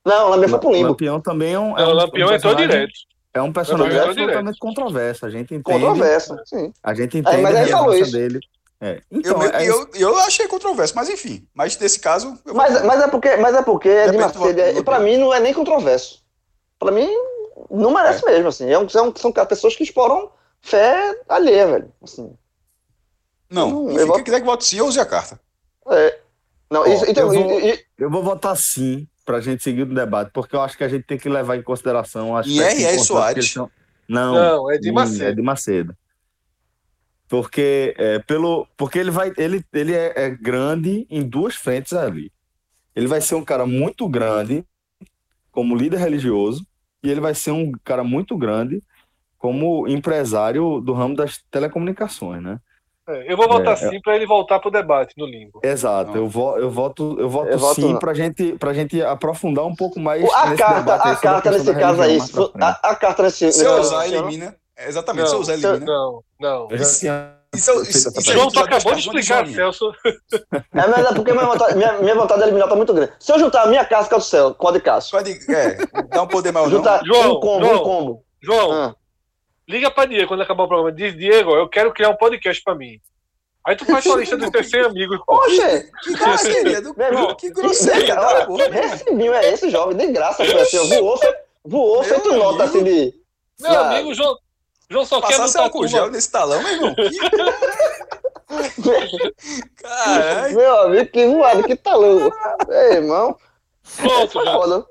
Não, 0.09 0.27
o 0.27 0.31
Lampião 0.31 0.49
foi 0.49 0.59
pro 0.59 0.73
limbo. 0.73 0.85
O 0.85 0.89
Lampião 0.89 1.21
também 1.21 1.53
é 1.53 1.59
um. 1.59 1.79
É 1.79 1.85
o 1.85 1.93
Lampião 1.93 2.33
entrou 2.33 2.55
direto. 2.55 2.93
É 3.35 3.43
um 3.43 3.53
personagem 3.53 3.99
absolutamente 3.99 4.59
controverso. 4.59 5.27
A 5.27 5.31
gente 5.31 5.55
entende. 5.55 5.63
Controverso, 5.63 6.37
sim. 6.47 6.73
A 6.83 6.95
gente 6.95 7.19
entende 7.19 7.43
mas 7.43 7.55
a 7.55 7.61
relevância 7.61 8.07
dele. 8.07 8.41
É. 8.81 9.01
Então, 9.11 9.43
eu, 9.43 9.51
é 9.51 9.69
eu, 9.69 9.91
eu, 9.95 10.19
achei 10.21 10.47
controverso, 10.47 10.95
mas 10.95 11.11
enfim. 11.11 11.47
Mas 11.53 11.77
nesse 11.79 12.01
caso. 12.01 12.39
Mas, 12.47 12.83
mas, 12.85 13.03
é 13.03 13.09
porque, 13.09 13.37
mas 13.37 13.55
é 13.55 13.63
porque 13.63 13.89
é 13.89 14.11
de 14.11 14.17
Macedo, 14.17 14.61
é, 14.61 14.83
pra 14.83 15.01
mim 15.01 15.17
não 15.17 15.35
é 15.35 15.41
nem 15.41 15.53
controverso. 15.53 16.23
Pra 16.79 16.93
mim, 16.93 17.09
não 17.71 17.93
merece 17.93 18.25
é. 18.27 18.31
mesmo, 18.31 18.49
assim. 18.49 18.71
É 18.71 18.79
um, 18.79 18.89
são, 18.89 19.13
são 19.15 19.33
pessoas 19.33 19.77
que 19.77 19.83
exploram 19.83 20.31
fé 20.63 21.21
alheia, 21.29 21.67
velho. 21.67 21.93
Assim. 22.03 22.33
Não, 23.51 23.91
enfim, 23.91 24.13
quem 24.13 24.25
quiser 24.25 24.41
que 24.41 24.47
vote 24.47 24.65
sim, 24.65 24.79
eu 24.79 24.87
use 24.87 25.01
a 25.01 25.07
carta. 25.07 25.41
É. 25.91 26.19
Não, 26.71 26.83
Ó, 26.83 26.87
isso, 26.87 27.11
então, 27.11 27.33
eu, 27.35 27.43
vou, 27.43 27.61
e, 27.61 27.85
eu 27.99 28.11
vou 28.11 28.23
votar 28.23 28.57
sim 28.57 29.09
para 29.29 29.37
a 29.37 29.41
gente 29.43 29.63
seguir 29.63 29.83
o 29.83 29.95
debate, 29.95 30.31
porque 30.33 30.57
eu 30.57 30.63
acho 30.63 30.75
que 30.75 30.83
a 30.83 30.89
gente 30.89 31.03
tem 31.03 31.19
que 31.19 31.29
levar 31.29 31.59
em 31.59 31.63
consideração. 31.63 32.31
E 32.47 32.63
R.R. 32.63 32.99
Soares? 32.99 33.51
São... 33.53 33.71
Não, 34.09 34.33
não, 34.33 34.71
é 34.71 34.79
de 34.79 34.91
Macedo. 34.91 35.25
É 35.25 35.35
de 35.35 35.43
Macedo. 35.43 35.95
Porque, 37.29 37.95
é, 37.99 38.21
pelo, 38.21 38.67
porque 38.75 38.99
ele, 38.99 39.11
vai, 39.11 39.31
ele, 39.37 39.63
ele 39.71 39.93
é, 39.93 40.15
é 40.17 40.31
grande 40.31 41.07
em 41.11 41.23
duas 41.23 41.55
frentes 41.55 41.93
ali. 41.93 42.33
Ele 42.97 43.07
vai 43.07 43.21
ser 43.21 43.35
um 43.35 43.45
cara 43.45 43.67
muito 43.67 44.09
grande 44.09 44.65
como 45.53 45.77
líder 45.77 45.99
religioso 45.99 46.67
e 47.03 47.11
ele 47.11 47.21
vai 47.21 47.35
ser 47.35 47.51
um 47.51 47.71
cara 47.85 48.03
muito 48.03 48.35
grande 48.35 48.83
como 49.37 49.87
empresário 49.87 50.81
do 50.81 50.95
ramo 50.95 51.15
das 51.15 51.45
telecomunicações, 51.51 52.43
né? 52.43 52.59
É, 53.09 53.33
eu 53.33 53.39
vou 53.39 53.49
votar 53.49 53.73
é, 53.73 53.77
sim 53.77 54.01
para 54.03 54.17
ele 54.17 54.27
voltar 54.27 54.59
para 54.59 54.69
o 54.69 54.71
debate 54.71 55.15
no 55.17 55.25
limbo. 55.25 55.61
Exato, 55.65 56.15
eu, 56.15 56.29
vo, 56.29 56.59
eu 56.59 56.71
voto, 56.71 57.17
eu 57.19 57.29
voto 57.29 57.49
eu 57.49 57.59
sim 57.75 57.99
para 57.99 58.13
gente, 58.13 58.55
a 58.61 58.73
gente 58.75 59.03
aprofundar 59.03 59.65
um 59.65 59.75
pouco 59.75 59.99
mais. 59.99 60.23
A 60.31 60.55
carta, 60.55 60.95
a 60.95 61.17
carta 61.17 61.51
nesse 61.51 61.75
caso 61.75 62.03
aí, 62.03 62.19
a, 62.61 62.91
a, 62.91 62.95
carta 62.95 63.23
nesse. 63.23 63.51
Se 63.51 63.65
eu 63.65 63.81
usar, 63.81 64.07
elimina. 64.07 64.55
Exatamente, 64.77 65.23
não, 65.23 65.29
se 65.29 65.35
eu 65.35 65.41
usar, 65.41 65.53
elimina. 65.55 65.87
Não, 65.87 66.23
não. 66.39 66.69
Eu 66.71 66.77
já 66.77 66.99
tinha 66.99 67.35
Isso, 67.55 67.83
isso, 67.83 68.11
isso 68.11 68.33
João, 68.33 68.51
tu 68.51 68.61
acabou 68.61 68.93
de 68.93 69.01
explicar, 69.01 69.47
Celso. 69.47 69.91
É, 70.53 70.87
mas 70.87 71.07
é 71.07 71.15
porque 71.15 71.33
minha 71.33 71.47
vontade, 71.47 71.77
minha, 71.77 71.93
minha 71.95 72.15
vontade 72.15 72.41
de 72.41 72.45
eliminar 72.45 72.69
tá 72.69 72.77
muito 72.77 72.93
grande. 72.93 73.13
Se 73.19 73.33
eu 73.33 73.39
juntar 73.39 73.63
a 73.63 73.67
minha 73.69 73.87
casca 73.87 74.19
do 74.19 74.23
céu 74.23 74.55
com 74.55 74.69
a 74.69 74.73
de 74.73 74.81
Cássio. 74.81 75.13
Pode, 75.13 75.33
é, 75.51 75.79
dá 76.11 76.23
um 76.23 76.29
poder 76.29 76.53
maior, 76.53 76.69
juntar 76.69 77.03
João, 77.07 77.37
um 77.37 77.41
combo, 77.41 77.65
João, 77.65 77.81
um 77.81 77.85
combo. 77.85 78.25
João, 78.43 78.73
ah. 78.73 78.95
Liga 79.69 79.91
pra 79.91 80.07
Diego 80.07 80.29
quando 80.29 80.43
acabar 80.43 80.65
o 80.65 80.69
programa. 80.69 80.91
Diz, 80.91 81.17
Diego, 81.17 81.55
eu 81.55 81.69
quero 81.69 81.93
criar 81.93 82.09
um 82.09 82.17
podcast 82.17 82.63
pra 82.63 82.75
mim. 82.75 83.01
Aí 83.65 83.77
tu 83.77 83.85
faz 83.85 84.03
sua 84.03 84.17
lista 84.17 84.37
dos 84.37 84.51
teus 84.51 84.71
100 84.71 84.81
amigos. 84.81 85.21
Oxe! 85.27 85.91
Que 86.03 86.15
grosseria 86.15 86.81
do 86.85 86.97
meu 86.97 87.37
Que 87.37 87.51
grosseria, 87.51 88.15
cara. 88.15 88.49
Recebinho 88.71 89.35
é 89.35 89.53
esse, 89.53 89.69
jovem? 89.69 89.97
De 89.97 90.07
graça, 90.07 90.43
assim, 90.43 90.99
voou, 90.99 91.21
voou, 91.65 92.03
feito 92.03 92.33
nota 92.33 92.65
assim 92.65 92.83
de. 92.83 93.15
Meu 93.61 93.71
na... 93.71 93.91
amigo, 93.91 94.15
João, 94.15 94.39
João 94.89 95.05
só 95.05 95.21
Passar 95.21 95.37
quer 95.37 95.47
botar 95.47 95.63
álcool 95.65 95.87
gel 95.87 96.11
nesse 96.11 96.31
talão, 96.31 96.63
meu 96.63 96.73
irmão. 96.73 96.95
Caralho. 99.77 100.57
Meu 100.57 100.81
amigo, 100.81 101.11
que 101.11 101.27
voado, 101.27 101.65
que 101.65 101.77
talão. 101.77 102.31
Ei, 102.71 102.95
irmão. 102.95 103.37
Pronto, 103.97 104.45
já. 104.45 104.87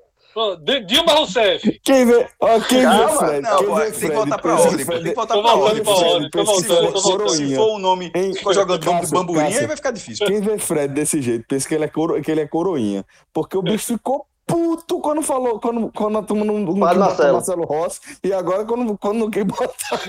Dilma 0.86 1.14
Rousseff. 1.14 1.80
Quem 1.84 2.06
vê, 2.06 2.30
ó, 2.40 2.60
quem 2.60 2.84
Calma, 2.84 3.08
vê 3.08 3.18
Fred? 3.18 3.42
Não, 3.42 3.58
quem 3.58 3.68
pô, 3.68 3.76
vê 3.76 3.84
tem 3.84 3.94
Fred, 3.94 4.10
que 4.10 4.16
voltar 4.16 4.38
pra 4.38 4.56
ordem, 4.56 4.86
tem 4.86 5.04
que 5.04 5.14
voltar 5.14 5.42
pra 5.42 5.56
ordem. 5.56 5.84
Pra 5.84 5.94
ordem 5.94 6.30
tô 6.30 6.44
voltando, 6.44 6.94
tô 6.94 7.02
voltando. 7.02 7.30
Se 7.30 7.56
for 7.56 7.76
um 7.76 7.80
nome, 7.80 8.12
se 8.16 8.44
for 8.44 8.54
jogando 8.54 8.86
nome 8.86 9.02
de 9.06 9.12
bambuinha, 9.12 9.46
aí 9.46 9.68
vai 9.68 9.76
ficar 9.76 9.92
difícil. 9.92 10.26
Quem 10.28 10.42
vê 10.42 10.58
Fred 10.58 10.94
desse 10.94 11.22
jeito, 11.22 11.46
pensa 11.48 11.68
que 11.68 11.76
ele 11.76 11.86
é, 11.86 11.88
coro, 11.88 12.22
que 12.22 12.32
ele 12.32 12.42
é 12.42 12.48
coroinha. 12.48 13.06
Porque 13.34 13.58
o 13.58 13.62
bicho 13.62 13.86
ficou 13.86 14.28
puto 14.46 15.02
quando 15.02 15.22
falou, 15.22 15.60
quando, 15.60 15.92
quando 15.92 16.18
a 16.20 16.24
turma 16.24 16.46
não, 16.46 16.60
não 16.60 16.74
Marcelo. 16.74 17.34
Marcelo 17.34 17.66
Rossi, 17.66 18.00
e 18.24 18.32
agora 18.32 18.64
quando, 18.64 18.98
quando 18.98 19.18
não 19.18 19.30
quer 19.30 19.44
botar 19.44 20.00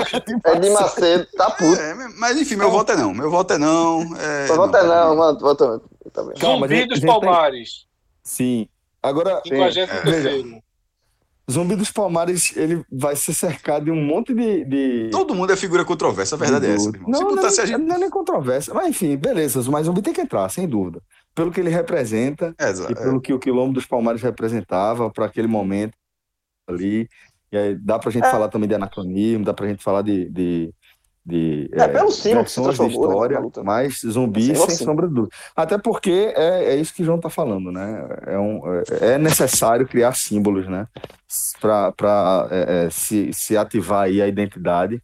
É 0.44 0.54
de 0.54 0.70
Macedo, 0.70 1.26
tá 1.36 1.50
puto. 1.50 1.80
É, 1.80 1.94
mas 2.16 2.40
enfim, 2.40 2.54
meu 2.54 2.70
voto 2.70 2.92
é 2.92 2.96
não, 2.96 3.12
meu 3.12 3.30
voto 3.30 3.54
é 3.54 3.58
não. 3.58 4.02
É, 4.16 4.46
meu 4.46 4.56
voto 4.56 4.76
é 4.76 4.82
não, 4.84 5.16
mano, 5.16 5.38
voto 5.40 5.82
também. 6.12 6.34
Calma, 6.36 6.68
Zumbi 6.68 6.86
dos 6.86 7.00
Palmares. 7.00 7.86
Sim, 8.22 8.68
agora... 9.02 9.40
53 9.44 10.62
Zumbi 11.50 11.76
dos 11.76 11.90
Palmares, 11.90 12.54
ele 12.54 12.84
vai 12.92 13.16
ser 13.16 13.32
cercado 13.32 13.86
de 13.86 13.90
um 13.90 14.04
monte 14.04 14.34
de. 14.34 14.66
de... 14.66 15.08
Todo 15.10 15.34
mundo 15.34 15.50
é 15.50 15.56
figura 15.56 15.82
controversa, 15.82 16.34
a 16.34 16.38
verdade 16.38 16.66
é 16.66 16.74
essa. 16.74 16.92
Não, 16.92 17.20
não, 17.20 17.34
não, 17.36 17.50
gente... 17.50 17.78
não, 17.78 17.96
é 17.96 17.98
nem 17.98 18.10
controversa. 18.10 18.74
Mas 18.74 18.88
enfim, 18.88 19.16
beleza, 19.16 19.58
mas 19.70 19.86
Zumbi 19.86 20.02
tem 20.02 20.12
que 20.12 20.20
entrar, 20.20 20.46
sem 20.50 20.68
dúvida 20.68 21.00
pelo 21.38 21.52
que 21.52 21.60
ele 21.60 21.70
representa 21.70 22.52
é, 22.58 22.70
e 22.90 22.94
pelo 22.96 23.20
que 23.20 23.32
o 23.32 23.38
Quilombo 23.38 23.72
dos 23.72 23.86
Palmares 23.86 24.20
representava 24.20 25.08
para 25.08 25.26
aquele 25.26 25.46
momento 25.46 25.96
ali. 26.68 27.08
E 27.52 27.56
aí 27.56 27.74
dá 27.76 27.96
para 27.96 28.08
a 28.08 28.12
gente 28.12 28.26
é. 28.26 28.30
falar 28.30 28.48
também 28.48 28.68
de 28.68 28.74
anacronismo, 28.74 29.44
dá 29.44 29.54
para 29.54 29.66
a 29.66 29.68
gente 29.68 29.82
falar 29.82 30.02
de, 30.02 30.28
de, 30.28 30.74
de 31.28 31.68
é, 31.74 31.82
é, 31.82 31.88
pelo 31.88 32.10
sim, 32.10 32.34
de 32.34 32.86
história, 32.86 33.38
né, 33.38 33.50
mas 33.62 34.00
zumbi 34.00 34.56
sem 34.56 34.70
sim. 34.70 34.84
sombra 34.84 35.06
de 35.06 35.14
dúvida. 35.14 35.36
Até 35.54 35.76
porque 35.76 36.32
é, 36.34 36.72
é 36.72 36.76
isso 36.76 36.94
que 36.94 37.02
o 37.02 37.04
João 37.04 37.18
está 37.18 37.28
falando, 37.28 37.70
né? 37.70 38.08
É, 38.26 38.38
um, 38.38 38.62
é, 38.74 39.12
é 39.14 39.18
necessário 39.18 39.86
criar 39.86 40.14
símbolos, 40.14 40.66
né? 40.66 40.88
Para 41.60 42.48
é, 42.50 42.86
é, 42.86 42.90
se, 42.90 43.30
se 43.34 43.58
ativar 43.58 44.04
aí 44.04 44.22
a 44.22 44.26
identidade. 44.26 45.02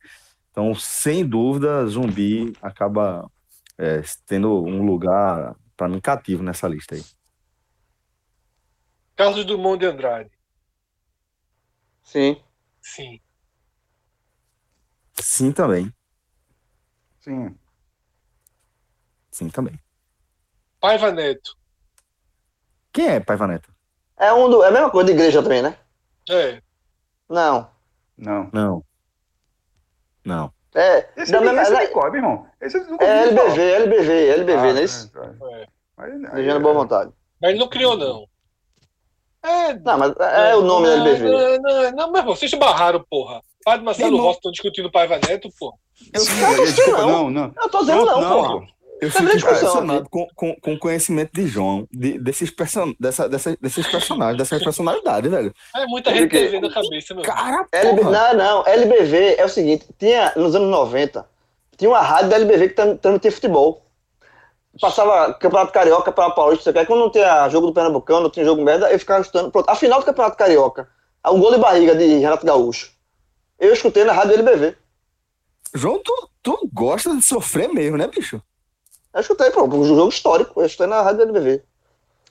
Então, 0.51 0.74
sem 0.74 1.26
dúvida, 1.26 1.86
zumbi 1.86 2.55
acaba 2.62 3.30
é, 3.76 4.01
tendo 4.26 4.64
um 4.64 4.82
lugar 4.86 5.55
para 5.76 5.88
mim, 5.88 6.01
cativo 6.01 6.42
nessa 6.42 6.66
lista 6.66 6.94
aí. 6.94 7.05
Carlos 9.14 9.44
Drummond 9.44 9.78
de 9.78 9.86
Andrade. 9.86 10.30
Sim. 12.02 12.40
Sim. 12.80 13.20
Sim 15.20 15.52
também. 15.52 15.92
Sim. 17.24 17.56
Sim 19.30 19.48
também. 19.48 19.80
Paiva 20.78 21.10
Neto. 21.10 21.56
Quem 22.92 23.09
é 23.09 23.18
Paiva 23.20 23.46
Neto? 23.46 23.72
É, 24.18 24.30
um 24.34 24.51
do, 24.51 24.62
é 24.62 24.68
a 24.68 24.70
mesma 24.70 24.90
coisa 24.90 25.06
de 25.06 25.14
igreja 25.14 25.42
também, 25.42 25.62
né? 25.62 25.74
É. 26.28 26.60
Não. 27.26 27.70
Não. 28.18 28.51
Não. 28.52 28.84
Não. 30.22 30.52
É, 30.74 31.09
esse 31.16 31.32
da 31.32 31.38
é 31.38 31.40
mesma, 31.40 31.62
esse 31.62 31.74
é 31.74 31.86
Cobb, 31.86 32.14
irmão. 32.14 32.46
Esse 32.60 32.76
é 32.76 32.80
LBV, 32.80 33.62
LBV, 33.62 34.28
LBV, 34.28 34.52
ah, 34.52 34.72
não 34.72 34.78
é 34.78 34.84
isso? 34.84 35.10
É. 35.16 35.66
Mas, 35.96 36.46
é, 36.46 36.59
boa 36.59 36.74
vontade. 36.74 37.12
Mas 37.40 37.51
ele 37.52 37.60
não 37.60 37.68
criou, 37.68 37.96
não. 37.96 38.28
É, 39.42 39.74
não, 39.78 39.98
mas 39.98 40.14
é, 40.18 40.51
é 40.51 40.56
o 40.56 40.60
nome 40.60 40.88
da 40.88 40.92
LBV. 40.94 41.30
Não, 41.30 41.59
não, 41.59 41.92
não, 41.92 42.12
mas 42.12 42.24
vocês 42.26 42.52
barraram, 42.52 43.02
porra. 43.09 43.40
Padre 43.64 43.82
Marcelo 43.82 44.18
Rossi 44.18 44.38
estão 44.38 44.52
discutindo 44.52 44.92
Paiva 44.92 45.18
Neto, 45.26 45.48
porra. 45.59 45.78
Eu, 46.12 46.21
Sim, 46.21 46.41
eu, 46.41 46.97
eu, 46.97 47.07
não, 47.07 47.31
não. 47.31 47.55
Eu 47.61 47.69
tô 47.69 47.81
dizendo 47.81 48.05
não, 48.05 48.21
não, 48.21 48.43
porra. 48.43 48.75
Eu 49.01 49.11
fico 49.11 49.37
impressionado 49.37 50.09
com, 50.09 50.27
com, 50.35 50.55
com 50.55 50.73
o 50.75 50.79
conhecimento 50.79 51.33
de 51.33 51.47
João, 51.47 51.87
de, 51.93 52.19
desses, 52.19 52.51
person, 52.51 52.95
dessa, 52.99 53.29
dessa, 53.29 53.57
desses 53.61 53.87
personagens, 53.87 54.39
dessas 54.39 54.62
personalidades, 54.62 55.31
velho. 55.31 55.53
É 55.77 55.87
muita 55.87 56.15
gente 56.15 56.61
na 56.61 56.73
cabeça, 56.73 57.15
meu. 57.15 57.25
Cara, 57.25 57.66
LB, 57.73 58.03
não, 58.03 58.35
não. 58.35 58.66
LBV 58.66 59.35
é 59.37 59.45
o 59.45 59.49
seguinte: 59.49 59.87
tinha 59.99 60.33
nos 60.37 60.55
anos 60.55 60.71
90, 60.71 61.27
tinha 61.77 61.91
uma 61.91 62.01
rádio 62.01 62.31
da 62.31 62.37
LBV 62.37 62.69
que 62.69 62.95
transmitia 62.97 63.33
futebol. 63.33 63.85
Passava 64.81 65.35
Campeonato 65.35 65.73
Carioca 65.73 66.11
para 66.11 66.31
Paulista, 66.31 66.73
você 66.73 66.87
quando 66.87 67.01
não 67.01 67.11
tinha 67.11 67.49
jogo 67.49 67.69
do 67.69 67.73
Pernambucano, 67.73 68.23
não 68.23 68.31
tinha 68.31 68.45
jogo 68.45 68.62
merda, 68.62 68.91
eu 68.91 68.99
ficava 68.99 69.21
escutando. 69.21 69.51
Pronto, 69.51 69.69
a 69.69 69.77
final 69.77 70.01
do 70.01 70.07
Campeonato 70.07 70.37
Carioca, 70.37 70.89
um 71.29 71.39
gol 71.39 71.53
de 71.53 71.59
barriga 71.59 71.95
de 71.95 72.19
Renato 72.19 72.45
Gaúcho. 72.45 72.91
Eu 73.59 73.73
escutei 73.73 74.03
na 74.03 74.12
rádio 74.12 74.35
LBV. 74.35 74.77
João, 75.74 76.01
tu, 76.02 76.30
tu 76.42 76.70
gosta 76.72 77.14
de 77.16 77.22
sofrer 77.22 77.68
mesmo, 77.68 77.96
né, 77.96 78.06
bicho? 78.06 78.40
Eu 79.12 79.20
escutei, 79.20 79.51
pô, 79.51 79.64
um 79.64 79.84
jogo 79.84 80.09
histórico. 80.09 80.60
Eu 80.60 80.66
escutei 80.66 80.86
na 80.86 81.02
rádio 81.02 81.22
LBV. 81.22 81.62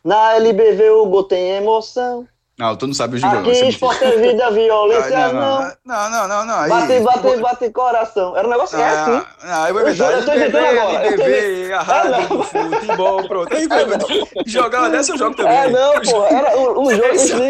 Na 0.03 0.35
LBV 0.35 0.89
gol 1.07 1.23
tem 1.23 1.51
emoção. 1.51 2.27
Não, 2.57 2.75
tu 2.75 2.85
não 2.85 2.93
sabe 2.93 3.15
o 3.15 3.19
jogo. 3.19 3.35
Aqui 3.35 3.67
esporte 3.67 4.03
é 4.03 4.15
vida, 4.15 4.51
violência 4.51 5.33
não. 5.33 5.71
Não, 5.83 6.09
não, 6.11 6.27
não, 6.27 6.45
não. 6.45 6.69
Bate, 6.69 6.99
bate, 6.99 7.37
bate 7.37 7.69
coração. 7.71 8.37
Era 8.37 8.47
um 8.47 8.51
negócio 8.51 8.77
não, 8.77 8.85
é 8.85 8.89
assim. 8.89 9.25
Não, 9.43 9.67
eu 9.67 9.73
vou 9.73 9.81
inventar. 9.81 10.11
Eu 10.11 10.25
tô 10.25 10.33
inventando 10.33 10.65
agora. 10.65 11.05
LBV, 11.07 11.73
a 11.73 11.81
rádio, 11.81 12.43
futebol, 12.43 13.27
pronto. 13.27 13.49
Uma 13.55 14.89
dessa 14.91 15.13
eu 15.13 15.17
jogo 15.17 15.35
também. 15.35 15.57
É, 15.57 15.69
não, 15.69 15.93
pô. 16.01 16.25
Era 16.25 16.59
o, 16.59 16.63
jogo, 16.63 16.77
o 16.79 16.91
Liga 16.91 17.07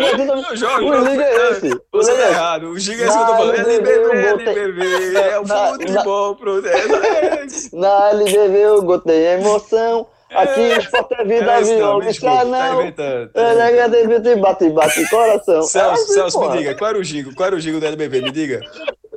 aqui 0.07 0.25
também. 0.25 0.89
O 0.89 1.09
Liga 1.09 1.23
é 1.23 1.51
esse. 1.51 1.81
Você 1.91 2.13
tá 2.13 2.29
errado. 2.29 2.67
O 2.69 2.79
Giga 2.79 3.03
é 3.03 3.07
esse 3.07 3.17
que 3.17 3.23
eu 3.23 3.27
tô 3.27 3.35
falando. 3.35 3.55
LBV, 3.55 4.59
LBV, 4.59 5.17
é 5.17 5.39
o 5.39 5.45
futebol, 5.75 6.35
pronto. 6.37 6.63
Na 7.73 8.09
LBV 8.11 8.67
o 8.67 8.81
gol 8.83 8.99
tem 8.99 9.21
emoção. 9.21 10.07
Aqui 10.35 10.61
é. 10.61 10.77
esporte 10.77 11.13
é 11.13 11.23
vida, 11.23 11.51
é, 11.51 11.61
violência 11.61 12.43
não. 12.45 12.51
Tá 12.51 12.73
inventando. 12.73 13.31
É, 13.33 14.35
bate, 14.35 14.69
bate 14.69 15.09
coração. 15.09 15.61
Celso, 15.63 16.03
assim, 16.03 16.13
Celso 16.13 16.39
me 16.39 16.57
diga, 16.57 16.75
qual 16.75 16.89
era 16.89 16.99
o 16.99 17.03
gigo? 17.03 17.35
Qual 17.35 17.47
era 17.47 17.55
o 17.55 17.59
gigo 17.59 17.79
do 17.79 17.85
LBV? 17.85 18.21
Me 18.21 18.31
diga. 18.31 18.61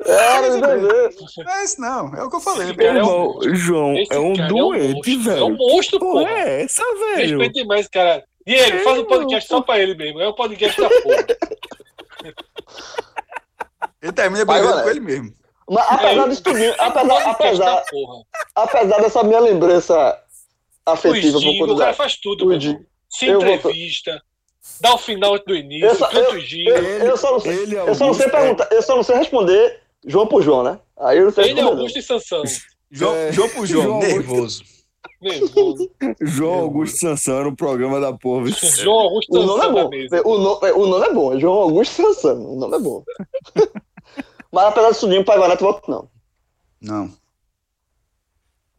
Era 0.05 0.47
LBV. 0.47 0.88
É 1.48 1.64
isso 1.64 1.80
não, 1.80 2.14
é 2.14 2.22
o 2.22 2.30
que 2.30 2.36
eu 2.36 2.40
falei. 2.40 2.72
Meu 2.74 2.86
irmão, 2.86 3.38
João, 3.55 3.94
é 4.10 4.18
um 4.18 4.34
doente, 4.34 5.16
velho. 5.16 5.38
É 5.38 5.44
um 5.44 5.56
monstro, 5.56 5.98
pô. 5.98 6.20
É 6.20 6.62
essa, 6.62 6.82
velho. 6.82 7.38
Respeita 7.38 7.60
demais, 7.60 7.88
cara. 7.88 8.24
E 8.47 8.55
ele, 8.55 8.78
faz 8.80 8.98
um 8.98 9.05
podcast 9.05 9.48
só 9.48 9.60
pra 9.60 9.80
ele 9.80 9.94
mesmo. 9.94 10.20
É 10.20 10.28
o 10.28 10.34
podcast 10.34 10.80
da 10.80 10.88
porra. 10.88 11.26
Ele 14.02 14.12
termina 14.12 14.44
brigando 14.44 14.82
com 14.82 14.90
ele 14.90 15.01
mesmo. 15.01 15.32
Mas 15.68 15.84
apesar 15.88 16.28
disso 16.28 16.43
tudo, 16.43 16.59
apesar, 16.78 17.30
apesar, 17.30 17.82
apesar 18.55 19.01
dessa 19.01 19.24
minha 19.24 19.40
lembrança 19.40 20.16
afetiva. 20.86 21.38
O, 21.38 21.72
o 21.72 21.76
cara 21.76 21.92
faz 21.92 22.16
tudo, 22.16 22.46
meu 22.46 22.60
Se 22.60 23.26
entrevista, 23.26 24.12
vou... 24.12 24.20
dá 24.80 24.94
o 24.94 24.98
final 24.98 25.38
do 25.38 25.54
início, 25.54 25.86
eu 25.86 25.94
só, 25.94 26.08
canta 26.08 26.40
Giga. 26.40 26.70
Eu, 26.70 27.06
eu, 27.06 27.16
só 27.16 27.32
não, 27.32 27.40
sei, 27.40 27.64
eu 27.74 27.94
só 27.94 28.06
não 28.06 28.14
sei 28.14 28.28
perguntar, 28.28 28.68
eu 28.70 28.82
só 28.82 28.96
não 28.96 29.02
sei 29.02 29.16
responder 29.16 29.80
João 30.06 30.26
por 30.26 30.42
João, 30.42 30.62
né? 30.62 30.78
Aí 30.98 31.18
eu 31.18 31.24
não 31.24 31.32
sei 31.32 31.50
Ele 31.50 31.60
é 31.60 31.62
Augusto 31.62 31.98
e 31.98 32.02
Sansão. 32.02 32.42
João, 32.90 33.14
é, 33.14 33.32
João 33.32 33.48
por 33.48 33.66
João, 33.66 33.84
João 33.84 33.98
nervoso. 33.98 34.64
Nervoso. 35.20 35.90
João 36.20 36.54
Augusto 36.54 36.98
Sansão 36.98 37.38
era 37.38 37.48
um 37.48 37.54
programa 37.54 38.00
da 38.00 38.12
porra. 38.12 38.46
João 38.48 38.98
Augusto 38.98 39.32
Sansão. 39.32 39.42
O 39.42 39.58
nome 39.58 39.64
é 39.64 39.70
bom. 39.70 40.28
O 40.28 40.38
nome, 40.38 40.70
o 40.72 40.86
nome 40.86 41.06
é 41.06 41.12
bom. 41.12 41.40
João 41.40 41.54
Augusto 41.54 41.94
Sansão. 41.94 42.54
O 42.54 42.56
nome 42.56 42.76
é 42.76 42.80
bom. 42.80 43.02
Mas 44.52 44.64
apesar 44.66 44.90
de 44.90 44.96
subir, 44.96 45.18
o 45.18 45.24
Pai 45.24 45.38
Vanato 45.38 45.64
voto 45.64 45.90
não. 45.90 46.08
Não. 46.80 47.10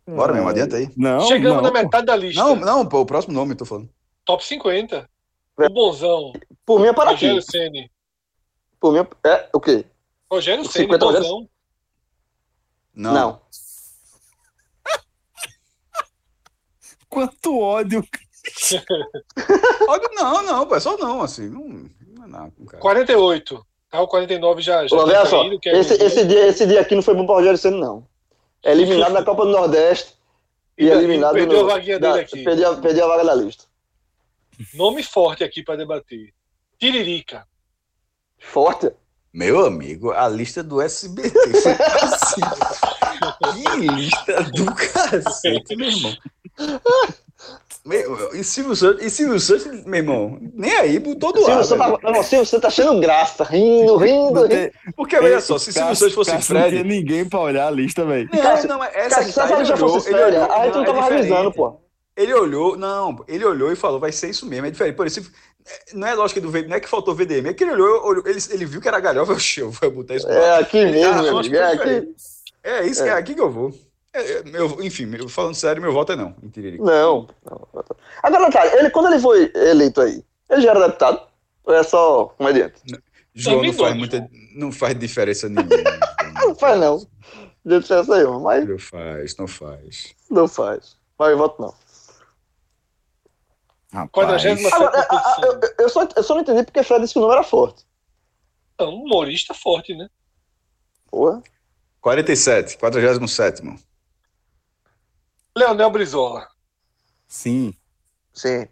Bora 0.07 0.34
mesmo, 0.34 0.47
adianta 0.47 0.77
aí. 0.77 0.89
Não, 0.95 1.27
Chegamos 1.27 1.61
não. 1.61 1.71
na 1.71 1.84
metade 1.84 2.05
da 2.05 2.15
lista. 2.15 2.41
Não, 2.41 2.55
não, 2.55 2.88
pô, 2.88 3.01
o 3.01 3.05
próximo 3.05 3.34
nome 3.34 3.53
eu 3.53 3.57
tô 3.57 3.65
falando. 3.65 3.89
Top 4.23 4.45
50. 4.45 5.09
O 5.57 5.69
bonzão. 5.69 6.34
Por 6.65 6.79
mim 6.79 6.88
é 6.88 6.93
para 6.93 7.11
Rogério 7.11 7.41
Ceni. 7.41 7.91
Por 8.79 8.93
mim 8.93 8.99
é 8.99 9.49
o 9.53 9.59
quê? 9.59 9.85
Rogério 10.31 10.65
Ceni, 10.65 10.88
bonzão. 10.88 11.11
Rogério... 11.11 11.49
Não. 12.95 13.13
Não. 13.13 13.41
Quanto 17.09 17.59
ódio. 17.59 18.01
ódio 19.89 20.09
não, 20.13 20.43
não, 20.43 20.65
pô, 20.65 20.75
é 20.75 20.79
só 20.79 20.97
não, 20.97 21.21
assim, 21.21 21.49
não, 21.49 21.89
não 22.15 22.23
é 22.23 22.27
nada. 22.27 22.53
Cara. 22.67 22.81
48. 22.81 23.67
Tá, 23.89 24.01
o 24.01 24.07
49 24.07 24.61
já, 24.61 24.85
já 24.85 24.95
Pô, 24.95 25.05
tá 25.05 25.25
só, 25.25 25.43
que 25.59 25.69
é 25.69 25.79
esse, 25.79 25.93
esse, 25.95 26.25
dia, 26.25 26.47
esse 26.47 26.65
dia 26.65 26.81
aqui 26.81 26.95
não 26.95 27.01
foi 27.01 27.15
bom 27.15 27.25
pra 27.25 27.35
Rogério 27.35 27.57
Ceni, 27.57 27.79
não. 27.79 28.07
Eliminado 28.72 29.14
na 29.14 29.23
Copa 29.23 29.45
do 29.45 29.52
Nordeste 29.52 30.14
e, 30.77 30.85
e 30.85 30.89
eliminado 30.89 31.34
perdeu 31.34 31.64
no, 31.64 31.69
a 31.69 31.73
vaguinha 31.73 31.99
da, 31.99 32.11
dele 32.11 32.26
aqui. 32.26 32.44
Perdeu, 32.44 32.81
perdeu 32.81 33.06
a 33.06 33.07
vaga 33.07 33.26
da 33.26 33.35
lista. 33.35 33.65
Nome 34.73 35.03
forte 35.03 35.44
aqui 35.44 35.64
para 35.64 35.77
debater. 35.77 36.34
Tiririca. 36.80 37.48
Forte? 38.39 38.91
Meu 39.34 39.65
amigo, 39.65 40.11
a 40.11 40.27
lista 40.27 40.64
do 40.64 40.81
SBT 40.81 41.30
foi 41.61 41.72
assim. 42.02 42.41
que 43.53 43.88
lista 43.88 44.44
do 44.44 44.65
cacete, 44.73 45.76
meu 45.76 45.89
irmão. 45.89 46.18
Meu, 47.88 48.35
e 48.35 48.43
Silvio 48.43 48.76
Santos, 48.76 49.05
e 49.05 49.09
Silvio 49.09 49.39
Santos, 49.39 49.85
meu 49.85 49.95
irmão, 49.95 50.38
nem 50.53 50.76
aí, 50.76 50.99
botou 50.99 51.31
do 51.31 51.41
lado. 51.41 51.64
Silvio, 51.64 51.97
tá, 51.97 52.11
não, 52.11 52.22
Silvio 52.22 52.45
Santos 52.45 52.61
tá 52.61 52.68
achando 52.68 52.99
graça, 52.99 53.45
rindo, 53.45 53.95
rindo, 53.95 54.45
rindo. 54.45 54.72
Porque, 54.93 55.15
olha 55.15 55.39
só, 55.39 55.57
se 55.57 55.72
Silvio 55.72 55.95
Santos 55.95 56.14
fosse 56.14 56.38
Fred... 56.39 56.64
Não 56.64 56.69
tinha 56.69 56.84
ninguém 56.84 57.23
pra 57.23 57.39
olhar 57.39 57.68
a 57.68 57.72
lista, 57.72 58.03
velho. 58.03 58.30
Não, 58.34 58.77
não, 58.77 58.84
essa 58.84 59.15
Cássio, 59.15 59.31
se 59.31 59.39
a 59.39 59.57
lista 59.57 59.77
fosse 59.77 60.14
a 60.14 60.65
gente 60.65 60.76
não 60.76 60.84
tava 60.84 60.99
é 60.99 61.09
revisando, 61.15 61.53
pô. 61.53 61.80
Ele 62.18 62.34
olhou, 62.34 62.76
não, 62.76 63.23
ele 63.26 63.45
olhou 63.45 63.72
e 63.72 63.76
falou, 63.76 63.99
vai 63.99 64.11
ser 64.11 64.31
isso 64.31 64.45
mesmo, 64.45 64.65
é 64.65 64.72
diferente. 64.72 64.95
Por 64.95 65.07
isso, 65.07 65.31
não 65.93 66.07
é 66.07 66.14
lógica 66.14 66.41
do 66.41 66.49
VDM, 66.49 66.69
não 66.69 66.76
é 66.76 66.80
que 66.81 66.89
faltou 66.89 67.15
VDM, 67.15 67.47
é 67.47 67.53
que 67.53 67.64
ele 67.64 67.72
olhou, 67.72 68.05
olhou 68.05 68.23
ele, 68.27 68.39
ele 68.49 68.65
viu 68.65 68.81
que 68.81 68.88
era 68.88 68.99
galhofa, 68.99 69.38
eu 69.61 69.72
vou 69.72 69.91
botar 69.91 70.15
isso. 70.15 70.27
É 70.27 70.59
aqui 70.59 70.84
mesmo, 70.84 71.22
meu 71.22 71.38
amigo, 71.38 71.55
é 71.55 71.73
aqui. 71.73 72.15
É 72.64 72.85
isso, 72.85 73.03
é. 73.03 73.09
é 73.09 73.11
aqui 73.14 73.34
que 73.34 73.39
eu 73.39 73.49
vou. 73.49 73.72
É, 74.14 74.43
meu, 74.43 74.81
enfim, 74.81 75.05
meu, 75.05 75.30
falando 75.30 75.53
sério, 75.53 75.81
meu 75.81 75.93
voto 75.93 76.14
é 76.14 76.15
não. 76.15 76.34
Não. 76.80 77.27
não. 77.45 77.66
Agora, 78.23 78.51
cara, 78.51 78.80
ele, 78.80 78.89
quando 78.89 79.07
ele 79.07 79.19
foi 79.19 79.51
eleito 79.55 80.01
aí, 80.01 80.23
ele 80.49 80.61
já 80.61 80.72
era 80.72 80.88
deputado? 80.88 81.22
Ou 81.64 81.73
é 81.73 81.84
só 81.84 82.26
comediante? 82.38 82.81
João 83.34 83.61
não 83.61 83.73
faz, 83.73 83.95
muita, 83.95 84.30
não 84.55 84.72
faz 84.72 84.97
diferença 84.97 85.47
nenhuma. 85.47 85.69
não 86.41 86.55
faz, 86.55 86.80
não. 86.80 87.07
Não 87.64 87.80
diferença 87.80 88.18
nenhuma, 88.18 88.39
mas... 88.39 88.68
Não 88.68 88.80
faz, 88.80 89.38
não 89.38 89.47
faz. 89.47 90.15
Não 90.30 90.47
faz. 90.47 90.97
Mas 91.19 91.31
eu 91.31 91.38
voto 91.38 91.61
não. 91.61 91.73
Rapaz. 93.93 94.45
Agora, 94.45 95.01
eu, 95.43 95.59
eu, 95.80 95.89
só, 95.89 96.07
eu 96.15 96.23
só 96.23 96.34
não 96.35 96.41
entendi 96.41 96.64
porque 96.64 96.84
Fred 96.84 97.01
disse 97.01 97.14
que 97.14 97.19
o 97.19 97.22
número 97.22 97.39
era 97.39 97.47
forte. 97.47 97.85
É 98.77 98.84
um 98.84 99.03
humorista 99.03 99.53
forte, 99.53 99.95
né? 99.95 100.09
Porra. 101.09 101.41
47, 102.01 102.77
47. 102.77 103.64
Leonel 105.55 105.89
Brizola. 105.89 106.47
Sim. 107.27 107.73
Sim. 108.33 108.67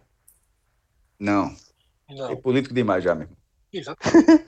Não. 1.20 1.56
Não. 2.10 2.32
É 2.32 2.36
político 2.36 2.74
demais 2.74 3.04
já, 3.04 3.16
mesmo. 3.16 3.36
Exatamente. 3.72 4.46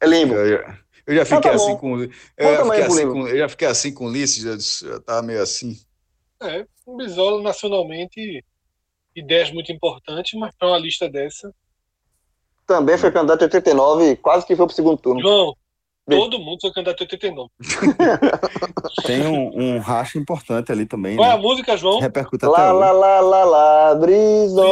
é 0.00 0.06
limbo. 0.06 0.34
Eu, 0.34 0.46
eu, 0.46 0.74
eu 1.06 1.16
já 1.16 1.24
fiquei 1.24 1.50
tá 1.50 1.56
assim 1.56 1.76
com. 1.76 2.02
Eu 2.02 2.10
já, 2.38 2.64
fiquei 2.64 2.82
assim 2.82 3.10
com 3.10 3.28
eu 3.28 3.38
já 3.38 3.48
fiquei 3.48 3.68
assim 3.68 3.94
com 3.94 4.06
Ulisses, 4.06 4.42
já, 4.42 4.88
já 4.88 5.00
tava 5.00 5.22
meio 5.22 5.42
assim. 5.42 5.80
É, 6.40 6.66
o 6.86 6.96
Brizola 6.96 7.42
nacionalmente 7.42 8.44
ideias 9.14 9.50
muito 9.50 9.72
importantes, 9.72 10.38
mas 10.38 10.54
para 10.56 10.68
uma 10.68 10.78
lista 10.78 11.08
dessa. 11.08 11.52
Também 12.66 12.96
foi 12.96 13.10
candidato 13.10 13.42
em 13.42 13.44
89 13.44 14.16
quase 14.16 14.46
que 14.46 14.56
foi 14.56 14.66
para 14.66 14.72
o 14.72 14.76
segundo 14.76 14.98
turno. 14.98 15.20
João, 15.20 15.56
todo 16.16 16.38
mundo 16.38 16.58
foi 16.60 16.72
candidato 16.72 17.00
em 17.00 17.04
89. 17.04 17.50
Tem 19.06 19.26
um, 19.26 19.50
um 19.76 19.78
racha 19.78 20.18
importante 20.18 20.70
ali 20.72 20.86
também. 20.86 21.16
Qual 21.16 21.28
né? 21.28 21.34
é 21.34 21.36
a 21.36 21.40
música, 21.40 21.76
João? 21.76 22.00
Repercute 22.00 22.44
lá, 22.44 22.52
até 22.52 22.72
lá, 22.72 22.92
lá, 22.92 23.20
lá, 23.20 23.44
lá, 23.44 23.94
brisola. 23.94 24.62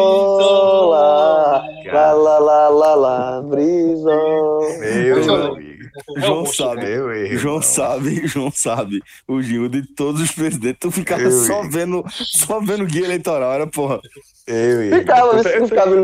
Lá, 1.93 2.13
lá, 2.13 2.39
lá, 2.39 2.69
lá, 2.69 2.95
lá, 2.95 3.43
brisola. 3.43 4.79
Meu 4.79 5.53
amigo. 5.53 5.81
João 6.17 6.47
sabe, 6.47 6.87
erro, 6.87 7.39
João 7.39 7.55
não. 7.57 7.63
sabe, 7.63 8.27
João 8.27 8.51
sabe. 8.51 9.03
O 9.27 9.43
Gil 9.43 9.69
de 9.69 9.83
todos 9.95 10.21
os 10.21 10.33
presidentes, 10.33 10.79
tu 10.81 10.91
ficava 10.91 11.23
eu 11.23 11.31
só 11.31 11.63
vendo, 11.69 12.05
só 12.11 12.61
vendo 12.61 12.87
guia 12.87 13.05
eleitoral, 13.05 13.53
era 13.53 13.67
porra. 13.67 14.01
Eu, 14.47 14.99
ficava, 14.99 15.37
eu, 15.37 15.61
eu, 15.61 15.69
ficava... 15.69 15.95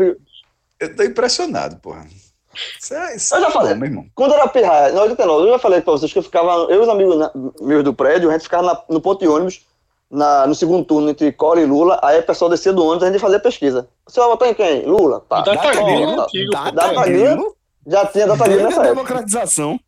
eu 0.79 0.95
tô 0.95 1.03
impressionado, 1.03 1.77
porra. 1.77 2.05
Isso 2.79 2.93
é, 2.93 3.15
isso 3.15 3.35
eu 3.35 3.41
já 3.41 3.47
é 3.47 3.51
falei, 3.51 3.73
bom, 3.73 3.79
meu 3.79 3.89
irmão. 3.89 4.05
quando 4.15 4.33
era 4.33 4.47
pirraia, 4.47 4.91
em 4.91 4.97
89, 4.97 5.47
eu 5.47 5.51
já 5.53 5.59
falei 5.59 5.81
pra 5.81 5.93
vocês 5.93 6.11
que 6.11 6.19
eu 6.19 6.23
ficava, 6.23 6.51
eu 6.69 6.75
e 6.75 6.79
os 6.79 6.89
amigos 6.89 7.29
meus 7.61 7.83
do 7.83 7.93
prédio, 7.93 8.29
a 8.29 8.33
gente 8.33 8.43
ficava 8.43 8.63
na, 8.63 8.81
no 8.89 9.01
ponto 9.01 9.19
de 9.19 9.27
ônibus, 9.27 9.65
na, 10.09 10.47
no 10.47 10.55
segundo 10.55 10.85
turno 10.85 11.09
entre 11.09 11.31
Cora 11.31 11.61
e 11.61 11.65
Lula, 11.65 11.99
aí 12.01 12.19
o 12.19 12.23
pessoal 12.23 12.49
descia 12.49 12.73
do 12.73 12.83
ônibus, 12.83 13.03
a 13.03 13.11
gente 13.11 13.21
fazia 13.21 13.39
pesquisa. 13.39 13.87
Você 14.07 14.19
vai 14.19 14.29
votar 14.29 14.49
em 14.49 14.53
quem? 14.53 14.85
Lula? 14.85 15.23
Tá. 15.27 15.41
Data 15.41 15.71
Grilo, 15.71 16.15
Data, 16.51 16.71
Data 16.71 17.03
Grilo, 17.05 17.55
já 17.85 18.05
tinha 18.05 18.27
Data 18.27 18.43
Grilo 18.43 18.63
nessa 18.63 18.81
época. 18.81 18.95
democratização. 18.95 19.79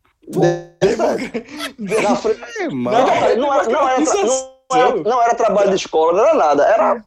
Na 1.78 2.16
frente, 2.16 2.40
não, 2.70 2.92
era, 2.92 3.36
não, 3.36 3.54
era, 3.54 3.68
não, 3.68 3.88
era, 3.88 4.94
não 5.02 5.22
era 5.22 5.34
trabalho 5.34 5.70
de 5.70 5.76
escola, 5.76 6.12
não 6.12 6.24
era 6.24 6.34
nada. 6.34 6.64
Era 6.64 7.04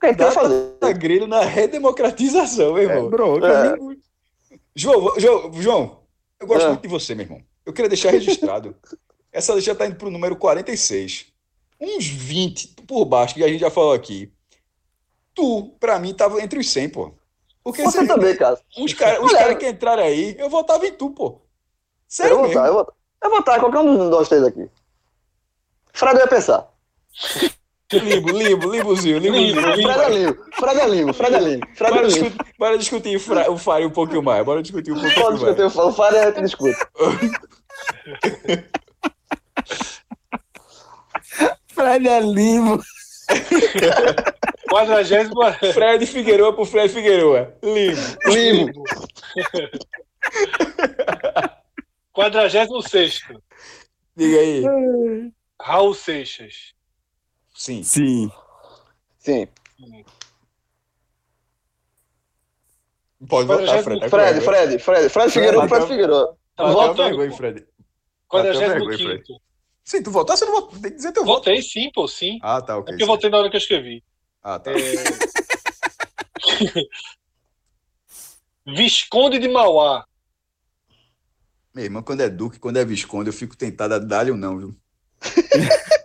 quem 0.00 0.14
quer 0.14 0.32
fazer. 0.32 0.70
Grilo 0.94 1.26
na 1.26 1.40
redemocratização, 1.40 2.74
meu 2.74 2.82
irmão. 2.82 3.06
É, 3.06 3.10
bro, 3.10 3.44
é. 3.44 3.76
João, 4.74 5.18
João, 5.18 5.52
João, 5.54 6.00
eu 6.38 6.46
gosto 6.46 6.64
é. 6.64 6.68
muito 6.68 6.82
de 6.82 6.88
você, 6.88 7.14
meu 7.14 7.24
irmão. 7.24 7.42
Eu 7.64 7.72
queria 7.72 7.88
deixar 7.88 8.10
registrado. 8.10 8.76
Essa 9.32 9.54
lista 9.54 9.72
está 9.72 9.86
indo 9.86 9.96
para 9.96 10.08
o 10.08 10.10
número 10.10 10.36
46. 10.36 11.26
Uns 11.80 12.06
20 12.06 12.68
por 12.86 13.04
baixo, 13.04 13.34
que 13.34 13.44
a 13.44 13.48
gente 13.48 13.60
já 13.60 13.70
falou 13.70 13.92
aqui. 13.92 14.32
Tu, 15.34 15.76
para 15.78 15.98
mim, 15.98 16.12
tava 16.12 16.42
entre 16.42 16.58
os 16.58 16.68
100, 16.70 16.88
pô. 16.90 17.14
Porque 17.62 17.82
você 17.82 18.06
também, 18.06 18.36
cara. 18.36 18.58
Os 18.76 18.94
caras 18.94 19.32
cara 19.32 19.54
que 19.54 19.68
entraram 19.68 20.02
aí, 20.02 20.34
eu 20.38 20.50
votava 20.50 20.86
em 20.86 20.92
tu, 20.92 21.10
pô. 21.10 21.40
Sério 22.08 22.32
eu 22.32 22.38
vou 22.38 22.48
votar, 22.48 22.66
eu 22.66 22.72
vou, 22.72 22.94
eu 23.22 23.30
vou 23.30 23.38
votar 23.38 23.60
qualquer 23.60 23.78
um 23.78 23.96
dos 23.96 24.10
dois 24.10 24.28
três 24.28 24.42
aqui. 24.42 24.68
Fred 25.92 26.18
ia 26.18 26.26
pensar. 26.26 26.68
Limbo, 27.92 28.30
limbo, 28.30 28.70
limbozinho, 28.70 29.18
limbozinho. 29.18 29.62
Fred 29.62 29.90
é 29.90 30.08
limbo, 30.08 30.46
Fred 30.54 30.80
é 30.80 30.88
limbo, 30.88 31.12
Fred 31.12 31.34
é 31.34 31.40
limbo. 31.40 31.66
Fred 31.74 31.92
bora, 31.92 32.06
é 32.06 32.08
limbo. 32.08 32.08
Discutir, 32.08 32.36
bora 32.56 32.78
discutir 32.78 33.16
o 33.16 33.20
Fire 33.58 33.84
um 33.86 33.90
pouquinho 33.90 34.22
mais, 34.22 34.44
bora 34.44 34.62
discutir 34.62 34.92
um 34.92 35.00
pouquinho 35.00 35.24
mais. 35.24 35.40
Pode 35.40 35.56
discutir 35.56 35.80
o 35.80 35.92
Fire, 35.92 36.16
a 36.16 36.26
gente 36.26 36.42
discute. 36.42 36.78
Fred 41.74 42.08
é 42.08 42.20
limbo. 42.20 42.80
Quadragésimo. 44.70 45.34
Fred 45.72 46.06
Figueroa 46.06 46.54
pro 46.54 46.64
Fred 46.64 46.88
Figueroa. 46.92 47.52
Limbo. 47.62 48.00
Limbo. 48.26 48.84
46. 52.12 53.20
Diga 54.16 54.38
aí. 54.38 54.64
Raul 55.60 55.94
Seixas. 55.94 56.72
Sim. 57.60 57.82
Sim. 57.82 58.32
Sim. 59.18 59.46
Pode 63.28 63.48
votar, 63.48 63.82
Fred. 63.82 64.08
Fred, 64.08 64.40
Fred, 64.40 64.78
Fred. 64.78 65.08
Fred 65.10 65.30
Figueiredo, 65.30 65.68
Fred 65.68 65.86
Figueiredo. 65.86 66.38
Volta 66.56 67.04
aí, 67.04 67.32
Fred. 67.36 67.66
45. 68.28 69.42
Sim, 69.84 70.02
tu 70.02 70.10
votasse 70.10 70.42
ou 70.44 70.50
não 70.50 70.60
votou? 70.62 70.80
Tem 70.80 70.90
que 70.90 70.96
dizer 70.96 71.12
teu 71.12 71.22
voto. 71.22 71.40
Votei 71.40 71.60
sim, 71.60 71.90
pô, 71.94 72.08
sim. 72.08 72.38
Ah, 72.40 72.62
tá, 72.62 72.78
ok. 72.78 72.88
É 72.88 72.92
porque 72.92 73.02
eu 73.02 73.06
votei 73.06 73.28
na 73.28 73.36
hora 73.36 73.50
que 73.50 73.56
eu 73.56 73.60
escrevi. 73.60 74.02
Ah, 74.42 74.58
tá. 74.58 74.70
É... 74.70 74.74
Visconde 78.74 79.38
de 79.38 79.48
Mauá. 79.48 80.06
Meu 81.74 81.84
irmão, 81.84 82.02
quando 82.02 82.22
é 82.22 82.30
Duque, 82.30 82.58
quando 82.58 82.78
é 82.78 82.84
Visconde, 82.86 83.28
eu 83.28 83.34
fico 83.34 83.54
tentado 83.54 83.92
a 83.92 83.98
dar-lhe 83.98 84.30
ou 84.30 84.36
não, 84.38 84.56
viu? 84.56 84.74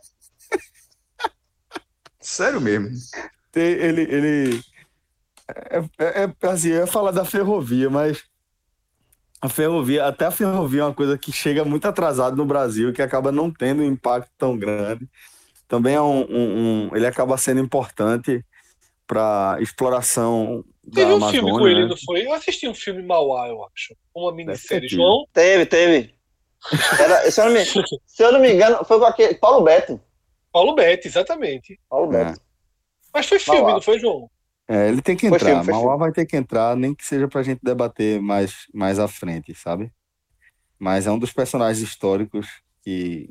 Sério 2.35 2.61
mesmo. 2.61 2.89
Ele. 3.55 4.01
ele 4.01 4.61
é, 5.47 5.77
é, 5.99 6.23
é, 6.23 6.47
assim, 6.47 6.69
eu 6.69 6.81
ia 6.81 6.87
falar 6.87 7.11
da 7.11 7.23
ferrovia, 7.23 7.89
mas 7.89 8.23
a 9.39 9.47
ferrovia, 9.47 10.05
até 10.05 10.25
a 10.25 10.31
ferrovia 10.31 10.81
é 10.81 10.85
uma 10.85 10.93
coisa 10.93 11.17
que 11.17 11.31
chega 11.31 11.63
muito 11.63 11.87
atrasado 11.87 12.35
no 12.35 12.45
Brasil, 12.45 12.91
que 12.91 13.01
acaba 13.01 13.31
não 13.31 13.51
tendo 13.51 13.83
um 13.83 13.85
impacto 13.85 14.31
tão 14.37 14.57
grande. 14.57 15.07
Também 15.67 15.95
é 15.95 16.01
um, 16.01 16.21
um, 16.29 16.89
um 16.89 16.95
ele 16.95 17.05
acaba 17.05 17.37
sendo 17.37 17.61
importante 17.61 18.43
para 19.07 19.57
exploração 19.61 20.63
Teve 20.93 21.11
um 21.11 21.15
Amazônia, 21.15 21.41
filme 21.41 21.51
com 21.51 21.67
ele, 21.67 21.81
né? 21.83 21.87
não 21.87 21.97
foi? 21.97 22.25
Eu 22.25 22.33
assisti 22.33 22.67
um 22.67 22.73
filme 22.73 23.01
Mauá, 23.01 23.47
eu 23.47 23.63
acho. 23.65 23.95
Uma 24.13 24.31
minissérie. 24.31 24.87
João? 24.87 25.25
Teve, 25.33 25.65
teve. 25.65 26.13
Era, 26.99 27.31
se, 27.31 27.41
eu 27.41 27.49
me, 27.49 27.65
se, 27.65 28.23
eu 28.23 28.31
não 28.31 28.39
me, 28.39 28.53
engano, 28.53 28.83
foi 28.85 28.99
com 28.99 29.05
aquele. 29.05 29.35
Paulo 29.35 29.63
Beto. 29.63 29.99
Paulo 30.55 30.73
Beto, 30.73 31.05
exatamente. 31.05 31.77
Paulo. 31.89 32.15
É. 32.15 32.33
Mas 33.13 33.27
foi 33.27 33.39
filme, 33.39 33.59
Mauá. 33.59 33.73
não 33.73 33.81
foi, 33.81 33.99
João? 33.99 34.31
É, 34.69 34.87
ele 34.87 35.01
tem 35.01 35.13
que 35.13 35.27
entrar. 35.27 35.39
Filme, 35.39 35.65
Mauá 35.69 35.81
filme. 35.81 35.97
vai 35.97 36.11
ter 36.13 36.25
que 36.25 36.37
entrar, 36.37 36.77
nem 36.77 36.95
que 36.95 37.05
seja 37.05 37.27
pra 37.27 37.43
gente 37.43 37.59
debater 37.61 38.21
mais, 38.21 38.65
mais 38.73 38.97
à 38.97 39.05
frente, 39.05 39.53
sabe? 39.53 39.91
Mas 40.79 41.07
é 41.07 41.11
um 41.11 41.19
dos 41.19 41.33
personagens 41.33 41.85
históricos 41.85 42.47
que 42.81 43.27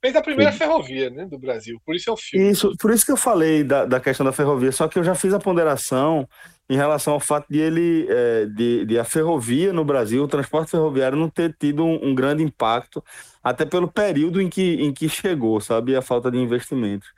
Fez 0.00 0.16
a 0.16 0.22
primeira 0.22 0.50
Sim. 0.50 0.58
ferrovia 0.58 1.10
né, 1.10 1.26
do 1.26 1.38
Brasil, 1.38 1.78
por 1.84 1.94
isso 1.94 2.08
é 2.08 2.12
o 2.12 2.16
filme. 2.16 2.50
Isso, 2.50 2.74
por 2.80 2.90
isso 2.90 3.04
que 3.04 3.12
eu 3.12 3.16
falei 3.18 3.62
da, 3.62 3.84
da 3.84 4.00
questão 4.00 4.24
da 4.24 4.32
ferrovia, 4.32 4.72
só 4.72 4.88
que 4.88 4.98
eu 4.98 5.04
já 5.04 5.14
fiz 5.14 5.32
a 5.34 5.38
ponderação 5.38 6.26
em 6.72 6.76
relação 6.76 7.12
ao 7.12 7.20
fato 7.20 7.46
de 7.50 7.58
ele, 7.58 8.06
é, 8.08 8.46
de, 8.46 8.86
de, 8.86 8.98
a 8.98 9.04
ferrovia 9.04 9.74
no 9.74 9.84
Brasil, 9.84 10.24
o 10.24 10.28
transporte 10.28 10.70
ferroviário 10.70 11.18
não 11.18 11.28
ter 11.28 11.54
tido 11.58 11.84
um, 11.84 12.08
um, 12.08 12.14
grande 12.14 12.42
impacto, 12.42 13.04
até 13.44 13.66
pelo 13.66 13.86
período 13.92 14.40
em 14.40 14.48
que, 14.48 14.76
em 14.76 14.90
que 14.90 15.06
chegou, 15.06 15.60
sabe, 15.60 15.94
a 15.94 16.00
falta 16.00 16.30
de 16.30 16.38
investimentos. 16.38 17.08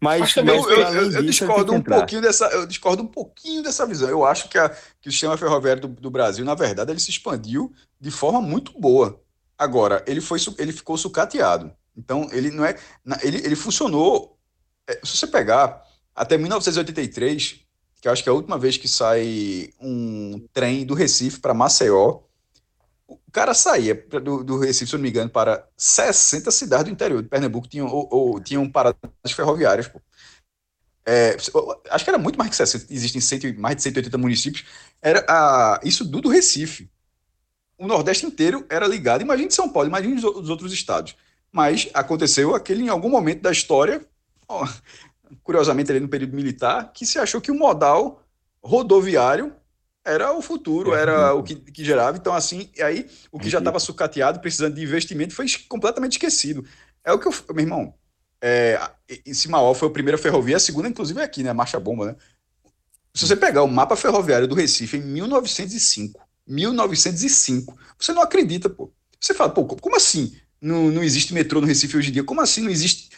Mas, 0.00 0.20
mas 0.20 0.34
também 0.34 0.56
eu, 0.56 0.70
eu, 0.70 1.12
eu 1.12 1.22
discordo 1.24 1.74
um 1.74 1.82
pouquinho 1.82 2.22
dessa, 2.22 2.46
eu 2.46 2.66
discordo 2.66 3.02
um 3.02 3.06
pouquinho 3.06 3.62
dessa 3.62 3.86
visão. 3.86 4.08
Eu 4.08 4.24
acho 4.24 4.48
que, 4.48 4.56
a, 4.56 4.70
que 4.70 5.10
o 5.10 5.12
sistema 5.12 5.36
ferroviário 5.36 5.82
do, 5.82 5.88
do, 5.88 6.10
Brasil, 6.10 6.42
na 6.42 6.54
verdade, 6.54 6.90
ele 6.90 6.98
se 6.98 7.10
expandiu 7.10 7.70
de 8.00 8.10
forma 8.10 8.40
muito 8.40 8.72
boa. 8.80 9.20
Agora, 9.58 10.02
ele 10.06 10.22
foi, 10.22 10.38
ele 10.56 10.72
ficou 10.72 10.96
sucateado. 10.96 11.70
Então, 11.94 12.30
ele 12.32 12.50
não 12.50 12.64
é, 12.64 12.78
ele, 13.22 13.44
ele 13.44 13.56
funcionou. 13.56 14.38
É, 14.88 14.98
se 15.04 15.18
você 15.18 15.26
pegar 15.26 15.82
até 16.16 16.38
1983, 16.38 17.60
que 18.02 18.08
eu 18.08 18.12
acho 18.12 18.24
que 18.24 18.28
é 18.28 18.32
a 18.32 18.34
última 18.34 18.58
vez 18.58 18.76
que 18.76 18.88
sai 18.88 19.72
um 19.80 20.44
trem 20.52 20.84
do 20.84 20.92
Recife 20.92 21.38
para 21.38 21.54
Maceió, 21.54 22.22
o 23.06 23.16
cara 23.30 23.54
saía 23.54 23.94
do, 23.94 24.42
do, 24.42 24.58
Recife, 24.58 24.88
se 24.88 24.94
eu 24.96 24.98
não 24.98 25.04
me 25.04 25.08
engano, 25.08 25.30
para 25.30 25.68
60 25.76 26.50
cidades 26.50 26.86
do 26.86 26.90
interior 26.90 27.22
de 27.22 27.28
Pernambuco 27.28 27.68
tinham, 27.68 27.86
ou, 27.86 28.08
ou 28.10 28.40
tinham 28.40 28.68
paradas 28.68 28.98
ferroviárias. 29.30 29.88
É, 31.06 31.36
acho 31.90 32.04
que 32.04 32.10
era 32.10 32.18
muito 32.18 32.36
mais 32.36 32.50
que 32.50 32.56
60, 32.56 32.92
existem 32.92 33.20
cento, 33.20 33.60
mais 33.60 33.76
de 33.76 33.82
180 33.84 34.18
municípios. 34.18 34.64
Era 35.00 35.24
a, 35.28 35.80
isso 35.84 36.04
do, 36.04 36.20
do 36.20 36.28
Recife. 36.28 36.90
O 37.78 37.86
Nordeste 37.86 38.26
inteiro 38.26 38.66
era 38.68 38.84
ligado. 38.84 39.22
Imagine 39.22 39.52
São 39.52 39.68
Paulo, 39.68 39.88
imagine 39.88 40.14
os, 40.14 40.24
os 40.24 40.48
outros 40.50 40.72
estados. 40.72 41.14
Mas 41.52 41.88
aconteceu 41.94 42.52
aquele 42.52 42.82
em 42.82 42.88
algum 42.88 43.08
momento 43.08 43.42
da 43.42 43.52
história, 43.52 44.04
ó, 44.48 44.66
curiosamente 45.42 45.90
ali 45.90 46.00
no 46.00 46.08
período 46.08 46.34
militar, 46.34 46.92
que 46.92 47.06
se 47.06 47.18
achou 47.18 47.40
que 47.40 47.50
o 47.50 47.54
modal 47.54 48.22
rodoviário 48.62 49.54
era 50.04 50.32
o 50.32 50.42
futuro, 50.42 50.94
era 50.94 51.34
o 51.34 51.42
que, 51.42 51.54
que 51.54 51.84
gerava. 51.84 52.16
Então, 52.16 52.34
assim, 52.34 52.70
aí 52.80 53.08
o 53.30 53.38
que 53.38 53.48
já 53.48 53.58
estava 53.58 53.78
sucateado, 53.78 54.40
precisando 54.40 54.74
de 54.74 54.82
investimento, 54.82 55.34
foi 55.34 55.46
completamente 55.68 56.12
esquecido. 56.12 56.64
É 57.04 57.12
o 57.12 57.18
que 57.18 57.28
eu. 57.28 57.34
Meu 57.50 57.64
irmão, 57.64 57.94
é, 58.40 58.80
Simaó 59.32 59.72
foi 59.74 59.88
a 59.88 59.92
primeira 59.92 60.18
ferrovia, 60.18 60.56
a 60.56 60.60
segunda, 60.60 60.88
inclusive, 60.88 61.20
é 61.20 61.24
aqui, 61.24 61.42
né? 61.42 61.52
Marcha 61.52 61.78
Bomba, 61.78 62.06
né? 62.06 62.16
Se 63.14 63.26
você 63.26 63.36
pegar 63.36 63.62
o 63.62 63.68
mapa 63.68 63.94
ferroviário 63.94 64.48
do 64.48 64.54
Recife 64.54 64.96
em 64.96 65.02
1905, 65.02 66.20
1905, 66.46 67.78
você 67.98 68.12
não 68.12 68.22
acredita, 68.22 68.68
pô. 68.68 68.92
Você 69.20 69.34
fala, 69.34 69.50
pô, 69.50 69.64
como 69.64 69.96
assim 69.96 70.34
não, 70.60 70.90
não 70.90 71.02
existe 71.02 71.34
metrô 71.34 71.60
no 71.60 71.66
Recife 71.66 71.96
hoje 71.96 72.08
em 72.08 72.12
dia? 72.12 72.24
Como 72.24 72.40
assim 72.40 72.62
não 72.62 72.70
existe 72.70 73.10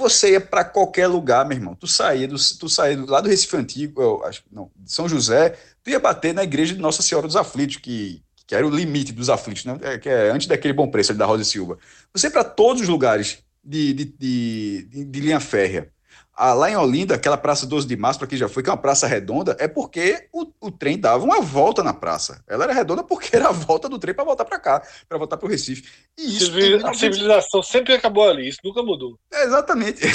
você 0.00 0.32
ia 0.32 0.40
para 0.40 0.64
qualquer 0.64 1.06
lugar, 1.06 1.46
meu 1.46 1.56
irmão. 1.56 1.74
Tu 1.74 1.86
saía, 1.86 2.26
do, 2.26 2.36
tu 2.58 2.68
saía 2.68 2.96
do, 2.96 3.10
lá 3.10 3.20
do 3.20 3.28
Recife 3.28 3.56
Antigo, 3.56 4.02
eu 4.02 4.24
acho, 4.24 4.42
não, 4.50 4.70
de 4.76 4.92
São 4.92 5.08
José, 5.08 5.56
tu 5.84 5.90
ia 5.90 6.00
bater 6.00 6.34
na 6.34 6.42
igreja 6.42 6.74
de 6.74 6.80
Nossa 6.80 7.02
Senhora 7.02 7.26
dos 7.26 7.36
Aflitos, 7.36 7.76
que, 7.76 8.22
que 8.46 8.54
era 8.54 8.66
o 8.66 8.70
limite 8.70 9.12
dos 9.12 9.30
aflitos, 9.30 9.64
né? 9.64 9.78
É, 9.82 9.98
que 9.98 10.08
é 10.08 10.30
antes 10.30 10.48
daquele 10.48 10.74
bom 10.74 10.90
preço 10.90 11.14
da 11.14 11.24
Rosa 11.24 11.44
Silva. 11.44 11.78
Você 12.12 12.28
para 12.28 12.42
todos 12.42 12.82
os 12.82 12.88
lugares 12.88 13.38
de, 13.62 13.92
de, 13.92 14.04
de, 14.06 14.82
de, 14.90 15.04
de 15.04 15.20
linha 15.20 15.38
férrea. 15.38 15.92
Ah, 16.34 16.54
lá 16.54 16.70
em 16.70 16.76
Olinda, 16.76 17.14
aquela 17.14 17.36
Praça 17.36 17.66
12 17.66 17.86
de 17.86 17.96
Março, 17.96 18.18
para 18.18 18.28
quem 18.28 18.38
já 18.38 18.48
foi, 18.48 18.62
que 18.62 18.70
é 18.70 18.72
uma 18.72 18.78
praça 18.78 19.06
redonda, 19.06 19.56
é 19.58 19.68
porque 19.68 20.28
o, 20.32 20.46
o 20.60 20.70
trem 20.70 20.98
dava 20.98 21.22
uma 21.22 21.40
volta 21.40 21.82
na 21.82 21.92
praça. 21.92 22.42
Ela 22.48 22.64
era 22.64 22.72
redonda 22.72 23.02
porque 23.02 23.36
era 23.36 23.48
a 23.48 23.52
volta 23.52 23.88
do 23.88 23.98
trem 23.98 24.14
para 24.14 24.24
voltar 24.24 24.46
para 24.46 24.58
cá, 24.58 24.82
para 25.08 25.18
voltar 25.18 25.36
para 25.36 25.46
o 25.46 25.50
Recife. 25.50 25.84
E 26.18 26.36
isso 26.36 26.46
Civil, 26.46 26.86
a 26.86 26.94
civilização 26.94 27.62
sempre 27.62 27.92
acabou 27.94 28.28
ali, 28.28 28.48
isso 28.48 28.58
nunca 28.64 28.82
mudou. 28.82 29.18
É, 29.32 29.44
exatamente. 29.44 30.00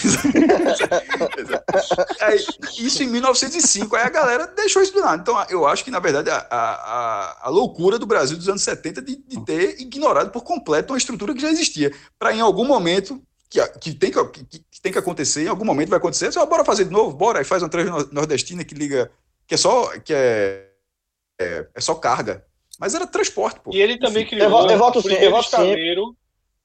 aí, 2.22 2.44
isso 2.80 3.04
em 3.04 3.08
1905, 3.08 3.96
aí 3.96 4.04
a 4.04 4.10
galera 4.10 4.48
deixou 4.48 4.82
isso 4.82 4.94
do 4.94 5.02
nada. 5.02 5.22
Então, 5.22 5.46
eu 5.50 5.68
acho 5.68 5.84
que, 5.84 5.92
na 5.92 6.00
verdade, 6.00 6.30
a, 6.32 6.48
a, 6.50 7.48
a 7.48 7.50
loucura 7.50 8.00
do 8.00 8.06
Brasil 8.08 8.36
dos 8.36 8.50
anos 8.50 8.64
70 8.64 9.02
de, 9.02 9.16
de 9.16 9.46
ter 9.46 9.80
ignorado 9.80 10.32
por 10.32 10.44
completo 10.44 10.94
uma 10.94 10.98
estrutura 10.98 11.34
que 11.34 11.42
já 11.42 11.52
existia, 11.52 11.94
para 12.18 12.34
em 12.34 12.42
algum 12.42 12.66
momento 12.66 13.22
que, 13.50 13.68
que, 13.80 13.94
tem 13.94 14.12
que, 14.12 14.44
que, 14.44 14.82
tem 14.82 14.92
que 14.92 14.98
acontecer, 14.98 15.44
em 15.44 15.48
algum 15.48 15.66
momento 15.66 15.90
vai 15.90 15.98
acontecer. 15.98 16.32
Você, 16.32 16.46
bora 16.46 16.66
fazer 16.66 16.86
de 16.86 16.92
novo, 16.92 17.16
bora, 17.16 17.40
aí 17.40 17.46
faz 17.46 17.62
uma 17.62 17.70
trans 17.70 18.12
nordestina 18.12 18.64
que 18.64 18.76
liga, 18.76 19.12
que 19.48 19.56
é 19.56 19.58
só, 19.58 19.98
que 20.00 20.14
é, 20.14 20.68
é, 21.40 21.68
é 21.74 21.82
só 21.82 21.96
carga. 21.96 22.46
Mas 22.80 22.94
era 22.94 23.08
transporte, 23.08 23.60
pô. 23.62 23.72
E 23.74 23.82
ele 23.82 23.98
também 23.98 24.26
criou 24.26 24.44
eu, 24.44 24.52
eu 24.52 25.02
sim, 25.02 25.14
eu 25.14 25.32
voto 25.32 25.50
sim. 25.50 26.16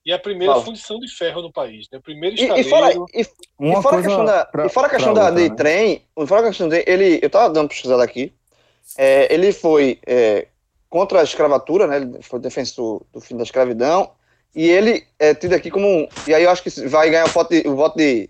e 0.04 0.12
a 0.12 0.18
primeira 0.18 0.54
Fala. 0.54 0.64
fundição 0.64 0.98
de 0.98 1.08
ferro 1.08 1.42
no 1.42 1.52
país, 1.52 1.86
né? 1.92 1.98
O 1.98 2.02
primeiro 2.02 2.34
estaleiro... 2.34 2.58
E, 2.58 2.66
e 2.66 2.70
fora, 2.70 2.94
e, 3.14 3.20
e 3.78 3.82
fora 3.82 3.98
a 3.98 4.02
questão 4.02 4.24
da, 4.24 4.44
pra, 4.44 4.66
e 4.66 4.68
fora 4.68 4.86
a 4.86 4.90
questão 4.90 5.14
da, 5.14 5.26
outra, 5.26 5.42
de 5.42 5.48
né? 5.48 5.56
trem, 5.56 6.04
fora 6.26 6.40
a 6.40 6.48
questão 6.48 6.68
de, 6.68 6.84
ele, 6.86 7.20
eu 7.22 7.30
tava 7.30 7.52
dando 7.52 7.68
pesquisada 7.68 8.02
aqui, 8.02 8.32
é, 8.98 9.32
ele 9.32 9.52
foi 9.52 10.00
é, 10.04 10.48
contra 10.88 11.20
a 11.20 11.22
escravatura, 11.22 11.86
né? 11.86 11.98
Ele 11.98 12.22
foi 12.22 12.40
defensor 12.40 13.02
do 13.12 13.20
fim 13.20 13.36
da 13.36 13.44
escravidão 13.44 14.10
e 14.54 14.68
ele 14.68 15.06
é 15.18 15.34
tido 15.34 15.54
aqui 15.54 15.70
como 15.70 15.86
um. 15.86 16.08
E 16.26 16.34
aí 16.34 16.42
eu 16.42 16.50
acho 16.50 16.62
que 16.62 16.70
vai 16.88 17.10
ganhar 17.10 17.24
o 17.26 17.30
voto 17.30 17.50
de, 17.50 17.68
o 17.68 17.76
voto 17.76 17.96
de, 17.96 18.28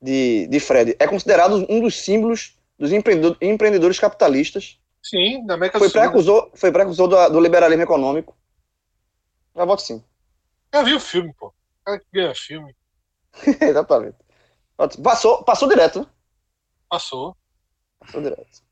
de, 0.00 0.46
de 0.48 0.60
Fred. 0.60 0.96
É 0.98 1.06
considerado 1.06 1.64
um 1.68 1.80
dos 1.80 1.96
símbolos 2.00 2.58
dos 2.78 2.92
empreendedor, 2.92 3.36
empreendedores 3.40 3.98
capitalistas. 3.98 4.78
Sim, 5.02 5.44
da 5.46 5.54
América 5.54 5.78
foi 5.78 5.88
do 5.88 6.22
Sul. 6.22 6.50
Foi 6.54 6.72
precursor 6.72 7.08
do, 7.08 7.28
do 7.28 7.40
liberalismo 7.40 7.82
econômico. 7.82 8.36
Eu 9.54 9.66
voto 9.66 9.82
sim. 9.82 10.02
Eu 10.72 10.84
vi 10.84 10.94
o 10.94 11.00
filme, 11.00 11.32
pô. 11.34 11.48
O 11.48 11.84
cara 11.84 11.98
que 11.98 12.06
ganha 12.12 12.34
filme. 12.34 12.74
Exatamente. 13.60 14.16
Passou, 15.02 15.44
passou 15.44 15.68
direto, 15.68 16.00
né? 16.00 16.06
Passou. 16.88 17.36
Passou 18.00 18.20
direto. 18.20 18.62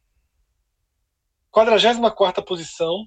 44 1.51 2.43
posição, 2.45 3.07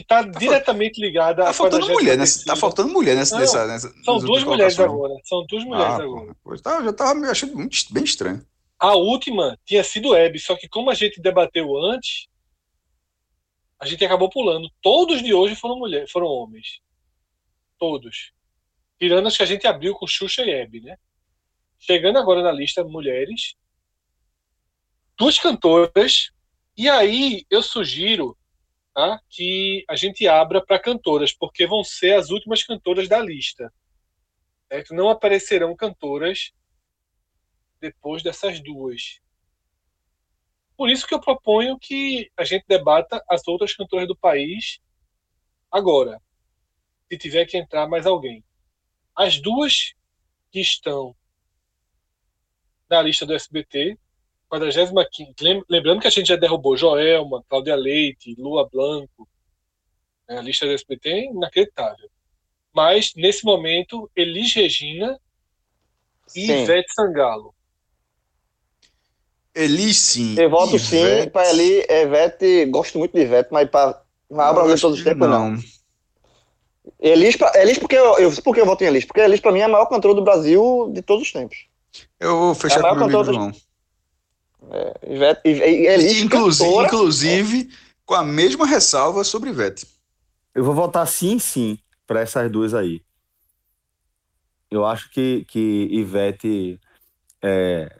que 0.00 0.04
está 0.04 0.24
tá 0.24 0.38
diretamente 0.38 1.00
ligada 1.00 1.44
tá 1.44 1.52
faltando 1.52 1.88
mulher 1.88 2.16
nessa, 2.16 2.44
Tá 2.44 2.56
faltando 2.56 2.92
mulher 2.92 3.14
nessa. 3.14 3.34
Não, 3.34 3.40
nessa, 3.40 3.66
nessa 3.66 3.94
são 4.02 4.18
duas 4.18 4.42
mulheres 4.44 4.78
agora. 4.80 5.14
São 5.24 5.44
duas 5.46 5.64
mulheres 5.64 5.94
ah, 5.94 6.02
agora. 6.02 6.36
Pois 6.42 6.60
tá, 6.60 6.82
já 6.82 6.90
estava 6.90 7.14
me 7.14 7.28
achando 7.28 7.54
muito, 7.54 7.76
bem 7.92 8.04
estranho. 8.04 8.44
A 8.78 8.94
última 8.94 9.58
tinha 9.64 9.84
sido 9.84 10.14
Hebe, 10.16 10.38
só 10.38 10.56
que 10.56 10.68
como 10.68 10.90
a 10.90 10.94
gente 10.94 11.20
debateu 11.20 11.76
antes, 11.76 12.26
a 13.78 13.86
gente 13.86 14.04
acabou 14.04 14.30
pulando. 14.30 14.70
Todos 14.80 15.22
de 15.22 15.34
hoje 15.34 15.54
foram 15.54 15.78
mulheres, 15.78 16.10
foram 16.10 16.26
homens. 16.26 16.80
Todos. 17.78 18.32
Tirando 18.98 19.26
as 19.26 19.36
que 19.36 19.42
a 19.42 19.46
gente 19.46 19.66
abriu 19.66 19.94
com 19.94 20.06
Xuxa 20.06 20.42
e 20.42 20.50
Hebe, 20.50 20.80
né? 20.80 20.96
Chegando 21.78 22.18
agora 22.18 22.42
na 22.42 22.52
lista 22.52 22.84
mulheres, 22.84 23.54
duas 25.16 25.38
cantoras, 25.38 26.30
e 26.76 26.88
aí 26.88 27.44
eu 27.50 27.62
sugiro 27.62 28.36
tá? 28.94 29.20
que 29.28 29.84
a 29.88 29.96
gente 29.96 30.26
abra 30.26 30.64
para 30.64 30.78
cantoras, 30.78 31.32
porque 31.32 31.66
vão 31.66 31.82
ser 31.84 32.14
as 32.14 32.30
últimas 32.30 32.62
cantoras 32.62 33.08
da 33.08 33.20
lista. 33.20 33.72
Certo? 34.68 34.94
Não 34.94 35.08
aparecerão 35.08 35.74
cantoras 35.74 36.52
depois 37.80 38.22
dessas 38.22 38.60
duas. 38.60 39.20
Por 40.76 40.88
isso 40.88 41.06
que 41.06 41.14
eu 41.14 41.20
proponho 41.20 41.78
que 41.78 42.30
a 42.36 42.44
gente 42.44 42.64
debata 42.66 43.22
as 43.28 43.46
outras 43.46 43.74
cantoras 43.74 44.08
do 44.08 44.16
país 44.16 44.80
agora, 45.70 46.20
se 47.08 47.18
tiver 47.18 47.44
que 47.46 47.56
entrar 47.56 47.86
mais 47.88 48.06
alguém. 48.06 48.44
As 49.14 49.40
duas 49.40 49.94
que 50.50 50.60
estão 50.60 51.14
na 52.88 53.02
lista 53.02 53.24
do 53.26 53.34
SBT 53.34 53.98
45. 54.50 55.64
Lembrando 55.68 56.00
que 56.00 56.08
a 56.08 56.10
gente 56.10 56.26
já 56.26 56.36
derrubou 56.36 56.76
Joelma, 56.76 57.44
Cláudia 57.48 57.76
Leite, 57.76 58.34
Lua 58.36 58.68
Blanco. 58.70 59.28
Né? 60.28 60.38
A 60.38 60.42
lista 60.42 60.66
do 60.66 60.72
SBT 60.72 61.08
é 61.08 61.24
inacreditável. 61.26 62.10
Mas, 62.74 63.12
nesse 63.16 63.44
momento, 63.44 64.10
Elis 64.14 64.54
Regina 64.54 65.18
e 66.34 66.46
sim. 66.46 66.62
Ivete 66.62 66.92
Sangalo. 66.92 67.54
Elis, 69.54 69.96
sim. 69.96 70.34
Eu 70.38 70.50
voto 70.50 70.76
Ivete. 70.76 70.84
sim 70.84 71.30
para 71.30 71.50
Eli. 71.50 71.84
Ivete, 71.88 72.66
gosto 72.66 72.98
muito 72.98 73.12
de 73.12 73.22
Ivete, 73.22 73.48
mas 73.50 73.68
para 73.68 74.02
Abraham 74.30 74.74
de 74.74 74.80
todos 74.80 74.98
os 74.98 75.04
tempos, 75.04 75.28
não. 75.28 75.52
não. 75.52 75.62
Elis, 76.98 77.36
pra, 77.36 77.52
Elis 77.56 77.78
porque 77.78 77.96
eu, 77.96 78.18
eu, 78.18 78.42
por 78.42 78.54
que 78.54 78.60
eu 78.60 78.66
voto 78.66 78.82
em 78.82 78.88
Elis? 78.88 79.04
Porque 79.04 79.20
Elis, 79.20 79.40
para 79.40 79.52
mim, 79.52 79.60
é 79.60 79.64
a 79.64 79.68
maior 79.68 79.86
cantora 79.86 80.14
do 80.14 80.22
Brasil 80.22 80.90
de 80.92 81.02
todos 81.02 81.22
os 81.22 81.32
tempos. 81.32 81.66
Eu 82.18 82.38
vou 82.38 82.54
fechar 82.54 82.78
é 82.78 82.82
com 82.82 83.04
o 83.04 83.08
meu 83.08 83.24
João. 83.24 83.52
É, 84.68 85.14
Ivete, 85.14 85.48
Elis 85.48 86.22
inclusive, 86.22 86.68
cantora, 86.68 86.86
inclusive 86.86 87.60
é. 87.62 87.76
com 88.04 88.14
a 88.14 88.24
mesma 88.24 88.66
ressalva 88.66 89.24
sobre 89.24 89.50
Ivete. 89.50 89.86
Eu 90.54 90.64
vou 90.64 90.74
votar 90.74 91.06
sim, 91.06 91.38
sim, 91.38 91.78
para 92.06 92.20
essas 92.20 92.50
duas 92.50 92.74
aí. 92.74 93.02
Eu 94.70 94.84
acho 94.84 95.10
que, 95.10 95.44
que 95.46 95.88
Ivete, 95.90 96.80
é, 97.42 97.90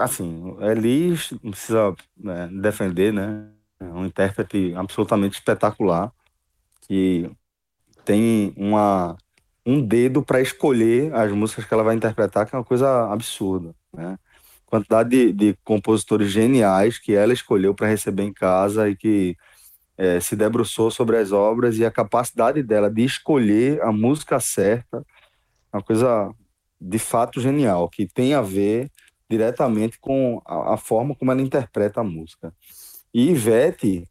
assim, 0.00 0.56
Elis 0.60 1.32
não 1.42 1.50
precisa 1.50 1.94
né, 2.16 2.48
defender, 2.52 3.12
né? 3.12 3.48
É 3.80 3.84
um 3.84 4.06
intérprete 4.06 4.72
absolutamente 4.74 5.34
espetacular, 5.34 6.12
que 6.82 7.30
tem 8.04 8.54
uma, 8.56 9.16
um 9.66 9.80
dedo 9.84 10.22
para 10.22 10.40
escolher 10.40 11.14
as 11.14 11.30
músicas 11.32 11.64
que 11.64 11.74
ela 11.74 11.82
vai 11.82 11.94
interpretar, 11.94 12.46
que 12.46 12.54
é 12.54 12.58
uma 12.58 12.64
coisa 12.64 13.10
absurda, 13.12 13.74
né? 13.92 14.18
Quantidade 14.74 15.08
de, 15.08 15.32
de 15.32 15.58
compositores 15.62 16.32
geniais 16.32 16.98
que 16.98 17.14
ela 17.14 17.32
escolheu 17.32 17.72
para 17.72 17.86
receber 17.86 18.24
em 18.24 18.32
casa 18.32 18.90
e 18.90 18.96
que 18.96 19.36
é, 19.96 20.18
se 20.18 20.34
debruçou 20.34 20.90
sobre 20.90 21.16
as 21.16 21.30
obras 21.30 21.78
e 21.78 21.84
a 21.84 21.92
capacidade 21.92 22.60
dela 22.60 22.90
de 22.90 23.04
escolher 23.04 23.80
a 23.82 23.92
música 23.92 24.40
certa, 24.40 25.06
uma 25.72 25.80
coisa 25.80 26.28
de 26.80 26.98
fato 26.98 27.40
genial, 27.40 27.88
que 27.88 28.04
tem 28.04 28.34
a 28.34 28.42
ver 28.42 28.90
diretamente 29.30 29.96
com 30.00 30.42
a, 30.44 30.74
a 30.74 30.76
forma 30.76 31.14
como 31.14 31.30
ela 31.30 31.40
interpreta 31.40 32.00
a 32.00 32.04
música. 32.04 32.52
E 33.14 33.30
Ivete, 33.30 34.08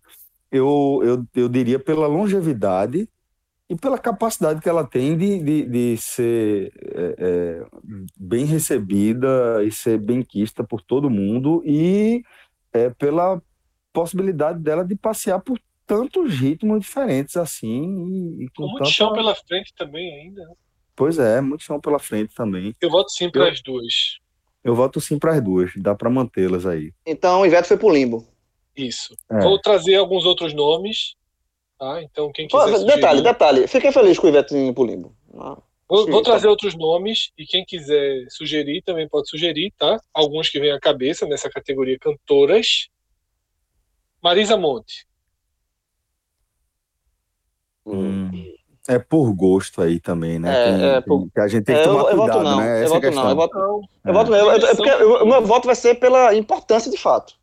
eu, 0.50 1.02
eu, 1.04 1.26
eu 1.36 1.50
diria 1.50 1.78
pela 1.78 2.08
longevidade 2.08 3.10
e 3.70 3.76
pela 3.76 3.98
capacidade 3.98 4.62
que 4.62 4.70
ela 4.70 4.86
tem 4.86 5.18
de, 5.18 5.40
de, 5.40 5.66
de 5.66 5.98
ser 5.98 6.74
é, 6.82 7.16
é, 7.18 7.66
bem 8.18 8.46
recebida 8.46 9.64
e 9.64 9.72
ser 9.72 9.98
bem 9.98 10.22
quista 10.22 10.64
por 10.64 10.82
todo 10.82 11.10
mundo 11.10 11.64
e 11.66 12.24
é, 12.74 12.90
pela 12.90 13.42
possibilidade 13.92 14.60
dela 14.60 14.84
de 14.84 14.96
passear 14.96 15.40
por 15.40 15.60
tantos 15.86 16.34
ritmos 16.34 16.82
diferentes 16.82 17.38
assim 17.38 18.08
e, 18.08 18.44
e 18.44 18.50
com 18.50 18.64
muito 18.64 18.80
tanta... 18.80 18.90
chão 18.90 19.14
pela 19.14 19.36
frente 19.36 19.74
também 19.76 20.14
ainda 20.22 20.42
né? 20.42 20.54
pois 20.96 21.18
é 21.18 21.40
muito 21.42 21.64
chão 21.64 21.80
pela 21.80 22.00
frente 22.00 22.34
também. 22.36 22.76
Eu 22.82 22.90
voto 22.90 23.12
sim 23.12 23.30
para 23.30 23.50
as 23.50 23.62
duas. 23.62 24.18
Eu 24.64 24.76
voto 24.76 25.02
sim 25.02 25.18
para 25.18 25.36
as 25.36 25.44
duas 25.44 25.72
dá 25.78 25.96
para 25.96 26.10
mantê-las 26.10 26.66
aí. 26.66 26.94
Então 27.06 27.42
o 27.42 27.46
Ivete 27.46 27.68
foi 27.68 27.78
pro 27.78 27.90
limbo. 27.90 28.28
Isso. 28.76 29.16
É. 29.30 29.40
vou 29.40 29.60
trazer 29.60 29.96
alguns 29.96 30.26
outros 30.26 30.54
nomes 30.54 31.16
Tá? 31.84 32.02
Então, 32.02 32.32
quem 32.32 32.48
quiser. 32.48 32.64
Pô, 32.64 32.66
detalhe, 32.66 33.02
sugerir... 33.02 33.22
detalhe. 33.22 33.68
Fiquei 33.68 33.92
feliz 33.92 34.18
com 34.18 34.28
o 34.28 34.30
Ivete 34.30 34.56
indo 34.56 34.74
pro 34.74 34.86
limbo. 34.86 35.14
Ah, 35.38 35.58
vou, 35.90 36.10
vou 36.10 36.22
trazer 36.22 36.48
outros 36.48 36.76
nomes 36.76 37.34
e 37.38 37.46
quem 37.46 37.66
quiser 37.66 38.26
sugerir 38.30 38.82
também 38.84 39.06
pode 39.10 39.30
sugerir, 39.30 39.74
tá? 39.78 40.00
Alguns 40.14 40.48
que 40.48 40.62
vêm 40.62 40.72
à 40.72 40.80
cabeça 40.80 41.28
nessa 41.28 41.50
categoria 41.50 42.00
cantoras. 42.00 42.88
Marisa 44.24 44.56
Monte. 44.56 45.06
Hum. 47.86 48.32
É 48.88 48.98
por 48.98 49.34
gosto 49.34 49.82
aí 49.82 50.00
também, 50.00 50.40
né? 50.40 50.52
É, 50.52 50.66
tem, 50.66 50.86
é, 50.86 51.02
por... 51.02 51.30
a 51.36 51.48
gente 51.50 51.66
tem 51.66 51.76
que 51.76 51.82
é, 51.82 51.84
tomar 51.84 52.12
eu, 52.12 52.18
cuidado, 52.18 52.44
não. 52.44 52.58
né? 52.62 52.84
Eu 52.86 52.88
voto 52.88 53.12
não. 53.12 53.30
Eu 53.30 53.36
voto, 53.36 53.58
eu 54.06 54.14
voto 54.14 54.32
não. 54.32 54.52
É 54.52 54.76
porque 54.76 54.92
o 54.92 55.26
meu 55.26 55.46
voto 55.46 55.66
vai 55.66 55.76
ser 55.76 55.96
pela 55.96 56.34
importância 56.34 56.90
de 56.90 56.98
fato. 56.98 57.34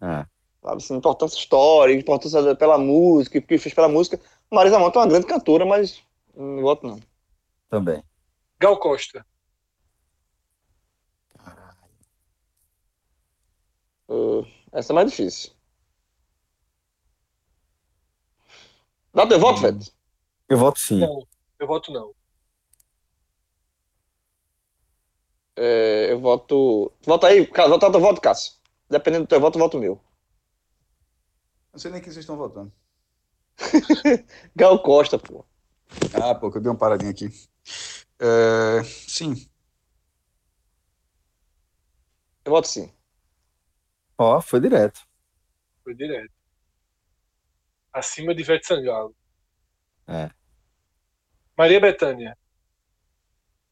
É 0.00 0.24
sabe? 0.62 0.76
Assim, 0.76 0.96
importância 0.96 1.36
histórica, 1.38 2.00
importância 2.00 2.54
pela 2.56 2.78
música, 2.78 3.38
o 3.38 3.42
que 3.42 3.58
fez 3.58 3.74
pela 3.74 3.88
música. 3.88 4.20
Marisa 4.50 4.78
Monte 4.78 4.96
é 4.96 5.00
uma 5.00 5.06
grande 5.06 5.26
cantora, 5.26 5.64
mas 5.64 6.02
não 6.34 6.60
voto 6.62 6.86
não. 6.86 7.00
Também. 7.68 8.02
Gal 8.58 8.78
Costa. 8.78 9.24
Uh, 14.08 14.44
essa 14.72 14.92
é 14.92 14.94
mais 14.94 15.10
difícil. 15.10 15.52
Dá 19.14 19.26
teu 19.26 19.38
voto, 19.38 19.60
Fed? 19.60 19.92
Eu 20.48 20.58
voto 20.58 20.78
sim. 20.78 20.98
Não, 20.98 21.26
eu 21.58 21.66
voto 21.66 21.92
não. 21.92 22.12
É, 25.56 26.12
eu 26.12 26.20
voto. 26.20 26.92
Vota 27.02 27.26
aí, 27.26 27.44
vota 27.44 27.90
teu 27.90 28.00
voto, 28.00 28.20
Cássio. 28.20 28.54
Dependendo 28.88 29.24
do 29.24 29.28
teu 29.28 29.40
voto, 29.40 29.58
eu 29.58 29.62
voto 29.62 29.76
o 29.76 29.80
meu. 29.80 30.00
Não 31.72 31.78
sei 31.78 31.90
nem 31.90 32.00
quem 32.00 32.12
vocês 32.12 32.24
estão 32.24 32.36
votando. 32.36 32.72
Gal 34.56 34.82
Costa, 34.82 35.18
pô. 35.18 35.44
Ah, 36.14 36.34
pô, 36.34 36.50
que 36.50 36.58
eu 36.58 36.62
dei 36.62 36.70
uma 36.70 36.78
paradinha 36.78 37.10
aqui. 37.10 37.28
É, 38.18 38.82
sim. 38.84 39.48
Eu 42.44 42.52
voto 42.52 42.66
sim. 42.66 42.92
Ó, 44.18 44.36
oh, 44.36 44.40
foi 44.42 44.60
direto. 44.60 45.00
Foi 45.82 45.94
direto. 45.94 46.32
Acima 47.92 48.34
de 48.34 48.42
Ivete 48.42 48.66
Sangalo. 48.66 49.14
É. 50.06 50.30
Maria 51.56 51.80
Bethânia. 51.80 52.36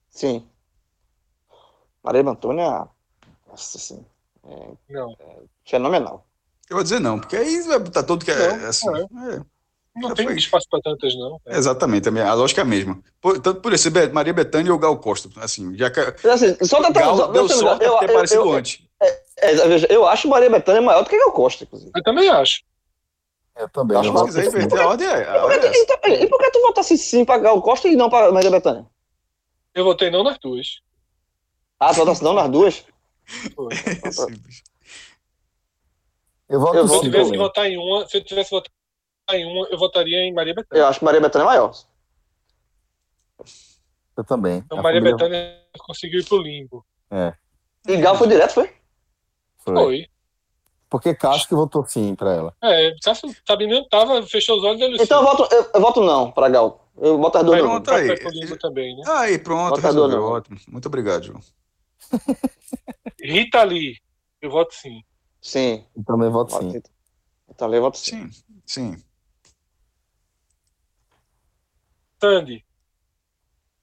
Sim. 0.09 0.49
Maria 2.03 2.23
Bethânia, 2.23 2.89
nossa, 3.47 3.79
assim, 3.79 4.07
é, 4.45 4.77
Não. 4.89 5.17
É 5.19 5.43
fenomenal. 5.65 6.28
Eu 6.71 6.77
vou 6.77 6.83
dizer 6.83 7.01
não, 7.01 7.19
porque 7.19 7.37
aí 7.37 7.63
vai 7.63 7.79
botar 7.79 8.03
todo 8.03 8.25
que 8.25 8.31
é, 8.31 8.57
não, 8.57 8.69
assim. 8.69 8.89
É. 8.89 9.41
Não 9.97 10.15
tem 10.15 10.27
foi... 10.27 10.37
espaço 10.37 10.67
para 10.71 10.81
tantas, 10.81 11.15
não. 11.15 11.41
É. 11.47 11.57
Exatamente, 11.57 12.09
a, 12.09 12.35
lógica 12.35 12.61
é 12.61 12.63
a 12.63 12.67
mesma. 12.67 13.01
Por, 13.21 13.41
tanto 13.41 13.61
por 13.61 13.73
isso, 13.73 13.89
Maria 14.13 14.33
Bethânia 14.33 14.73
ou 14.73 14.79
Gal 14.79 14.97
Costa. 14.99 15.29
Assim, 15.37 15.77
já 15.77 15.91
que. 15.91 16.01
Assim, 16.29 16.57
só 16.63 16.81
tá, 16.81 16.91
Gal 16.91 17.17
só, 17.17 17.27
deu 17.29 17.49
sorte 17.49 17.85
eu, 17.85 17.99
ter 17.99 18.11
eu, 18.11 18.15
parecido 18.15 18.43
eu, 18.43 18.53
antes. 18.53 18.83
É, 19.01 19.11
é, 19.41 19.87
eu 19.91 20.07
acho 20.07 20.29
Maria 20.29 20.51
Bethânia 20.51 20.83
maior 20.83 21.03
do 21.03 21.11
que 21.11 21.19
Gal 21.19 21.33
Costa, 21.33 21.65
inclusive. 21.65 21.91
Eu 21.95 22.03
também 22.03 22.29
acho. 22.29 22.63
Eu 23.57 23.69
também. 23.71 23.97
Acho 23.97 24.13
que 24.13 24.25
quiser 24.25 24.47
inverter 24.47 24.81
a 24.81 24.89
ordem, 24.89 25.09
é. 25.09 26.23
E 26.23 26.27
por 26.29 26.39
que 26.39 26.51
tu 26.51 26.61
votasse 26.61 26.97
sim 26.97 27.25
pra 27.25 27.39
Gal 27.39 27.61
Costa 27.61 27.89
e 27.89 27.97
não 27.97 28.09
pra 28.09 28.31
Maria 28.31 28.51
Bethânia? 28.51 28.87
Eu 29.75 29.85
votei 29.85 30.11
não 30.11 30.23
nas 30.23 30.39
duas. 30.39 30.81
Ah, 31.81 31.93
tu 31.93 31.97
votasse 31.97 32.23
não 32.23 32.35
nas 32.35 32.49
duas? 32.49 32.85
Foi. 33.55 33.69
Eu 36.49 36.61
voto 36.61 36.77
eu 36.77 36.89
se 36.89 36.95
eu 36.95 37.01
tivesse 37.03 37.31
que 37.31 37.39
votar 37.39 37.67
em 37.67 37.77
uma, 37.77 38.07
se 38.07 38.17
eu 38.17 38.25
tivesse 38.25 38.51
votar 38.51 38.71
em 39.33 39.45
uma, 39.45 39.69
eu 39.69 39.79
votaria 39.79 40.19
em 40.19 40.33
Maria 40.33 40.55
Bethânia. 40.55 40.83
Eu 40.83 40.87
acho 40.87 40.99
que 40.99 41.05
Maria 41.05 41.21
Bethânia 41.21 41.45
é 41.45 41.47
maior. 41.47 41.73
Eu 44.17 44.25
também. 44.25 44.59
Então, 44.59 44.79
a 44.79 44.83
Maria 44.83 45.01
família... 45.01 45.17
Bethânia 45.17 45.61
conseguiu 45.79 46.21
ir 46.21 46.25
pro 46.25 46.43
limbo. 46.43 46.85
É. 47.11 47.35
E 47.87 47.97
Gal 47.99 48.17
foi 48.17 48.29
direto, 48.29 48.53
foi? 48.53 48.73
Foi. 49.59 49.75
foi. 49.75 50.07
Porque 50.91 51.15
Cássio 51.15 51.49
que 51.49 51.55
votou 51.55 51.85
sim 51.87 52.15
pra 52.15 52.33
ela. 52.33 52.55
É, 52.63 52.95
Cássio 53.03 53.29
também 53.45 53.87
tava, 53.89 54.23
fechou 54.23 54.57
os 54.57 54.65
olhos 54.65 54.81
e 54.81 54.89
deu 54.89 55.05
Então 55.05 55.21
eu 55.21 55.25
voto, 55.25 55.55
eu, 55.55 55.71
eu, 55.75 55.81
voto 55.81 56.01
não 56.01 56.33
pra 56.33 56.49
Gal. 56.49 56.89
Eu 56.97 57.19
voto 57.19 57.39
as 57.39 57.45
duas 57.45 57.59
não. 57.61 57.69
Pronto, 57.69 57.91
aí. 57.91 58.59
Também, 58.59 58.97
né? 58.97 59.03
Aí, 59.07 59.39
pronto, 59.39 59.81
resolveu, 59.81 60.25
ótimo. 60.25 60.59
Muito 60.67 60.87
obrigado, 60.87 61.25
João. 61.25 61.41
Rita 63.21 63.63
Lee, 63.63 63.99
eu 64.41 64.51
voto 64.51 64.75
sim. 64.75 65.03
Sim. 65.49 65.83
Eu 65.97 66.05
também 66.05 66.29
voto 66.29 66.53
sim. 66.59 66.83
Eu 67.49 67.55
também 67.55 67.81
voto 67.81 67.97
sim. 67.97 68.31
Sim, 68.31 68.43
sim. 68.67 69.05
Sandy. 72.21 72.67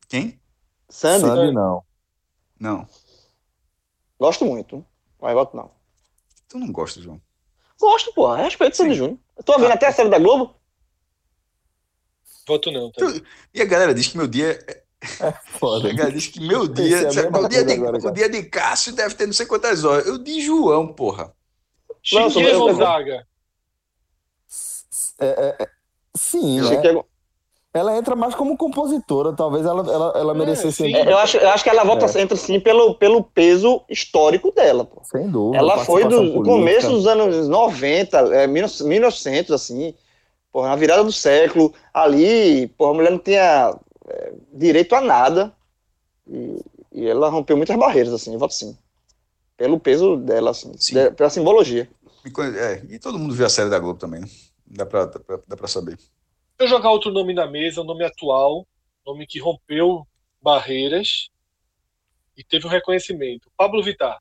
Quem? 0.07 0.39
Sandy? 0.87 1.25
Sandy 1.25 1.51
não. 1.51 1.83
Não. 2.59 2.87
Gosto 4.19 4.45
muito, 4.45 4.85
mas 5.19 5.33
voto 5.33 5.57
não. 5.57 5.71
Tu 6.47 6.59
não 6.59 6.71
gosta, 6.71 7.01
João? 7.01 7.19
Gosto, 7.79 8.13
pô. 8.13 8.31
Respeito 8.35 8.77
Sandy 8.77 8.93
Júnior. 8.93 9.17
Eu 9.35 9.43
tô 9.43 9.57
vendo 9.57 9.71
ah, 9.71 9.73
até 9.73 9.87
a 9.87 9.91
série 9.91 10.09
da 10.09 10.19
Globo. 10.19 10.53
Voto 12.47 12.71
não, 12.71 12.91
tá? 12.91 13.03
Tu... 13.03 13.25
E 13.55 13.59
a 13.59 13.65
galera 13.65 13.95
diz 13.95 14.07
que 14.09 14.17
meu 14.17 14.27
dia 14.27 14.59
é 14.67 14.85
é 15.19 15.31
foda. 15.31 15.89
A 15.89 16.09
diz 16.09 16.27
que 16.27 16.39
meu 16.39 16.67
dia, 16.67 16.99
é 16.99 17.29
meu 17.29 17.47
dia 17.47 17.63
de, 17.63 17.73
agora, 17.73 17.97
o 17.97 18.11
dia 18.11 18.29
de 18.29 18.43
Cássio 18.43 18.93
deve 18.93 19.15
ter 19.15 19.25
não 19.25 19.33
sei 19.33 19.45
quantas 19.45 19.83
horas. 19.83 20.05
Eu 20.05 20.19
de 20.19 20.41
João, 20.41 20.93
porra. 20.93 21.33
Xinguei 22.05 22.53
Gonzaga. 22.53 23.27
É, 25.19 25.25
é, 25.25 25.63
é, 25.63 25.67
sim, 26.15 26.61
né? 26.61 27.03
Ela 27.73 27.97
entra 27.97 28.15
mais 28.15 28.33
como 28.33 28.55
compositora, 28.55 29.33
talvez 29.33 29.65
ela, 29.65 29.81
ela, 29.91 30.13
ela 30.15 30.31
é, 30.31 30.37
merecesse. 30.37 30.95
É, 30.95 31.11
eu, 31.11 31.17
acho, 31.17 31.35
eu 31.35 31.49
acho 31.49 31.61
que 31.61 31.69
ela 31.69 31.83
volta, 31.83 32.05
é. 32.05 32.21
entra 32.21 32.37
sim 32.37 32.57
pelo, 32.57 32.95
pelo 32.95 33.21
peso 33.21 33.81
histórico 33.89 34.49
dela. 34.53 34.85
Pô. 34.85 35.01
Sem 35.03 35.29
dúvida. 35.29 35.57
Ela 35.57 35.79
foi 35.79 36.05
do 36.05 36.41
começo 36.43 36.89
dos 36.89 37.05
anos 37.05 37.49
90, 37.49 38.17
é, 38.33 38.47
1900, 38.47 39.51
assim, 39.51 39.93
porra, 40.53 40.69
na 40.69 40.75
virada 40.77 41.03
do 41.03 41.11
século. 41.11 41.73
Ali, 41.93 42.67
porra, 42.77 42.91
a 42.91 42.93
mulher 42.93 43.11
não 43.11 43.19
tinha 43.19 43.75
é, 44.07 44.33
direito 44.53 44.95
a 44.95 45.01
nada. 45.01 45.51
E, 46.25 46.61
e, 46.93 47.05
ela 47.05 47.27
rompeu 47.27 47.57
muitas 47.57 47.75
barreiras, 47.75 48.13
assim, 48.13 48.31
eu 48.31 48.39
voto 48.39 48.53
sim. 48.53 48.77
Pelo 49.57 49.79
peso 49.79 50.17
dela, 50.17 50.51
assim, 50.51 50.71
de, 50.71 51.11
pela 51.11 51.29
simbologia. 51.29 51.89
E, 52.25 52.57
é, 52.57 52.95
e 52.95 52.99
todo 52.99 53.19
mundo 53.19 53.33
viu 53.33 53.45
a 53.45 53.49
série 53.49 53.69
da 53.69 53.79
Globo 53.79 53.99
também, 53.99 54.21
né? 54.21 54.27
Dá 54.65 54.85
pra, 54.85 55.05
dá 55.05 55.19
pra, 55.19 55.39
dá 55.47 55.55
pra 55.55 55.67
saber. 55.67 55.97
Eu 56.57 56.67
jogar 56.67 56.89
outro 56.89 57.11
nome 57.11 57.33
na 57.33 57.45
mesa, 57.47 57.81
um 57.81 57.85
nome 57.85 58.03
atual, 58.03 58.67
nome 59.05 59.27
que 59.27 59.39
rompeu 59.39 60.07
barreiras 60.41 61.29
e 62.35 62.43
teve 62.43 62.65
um 62.65 62.69
reconhecimento. 62.69 63.49
Pablo 63.55 63.83
Vittar, 63.83 64.19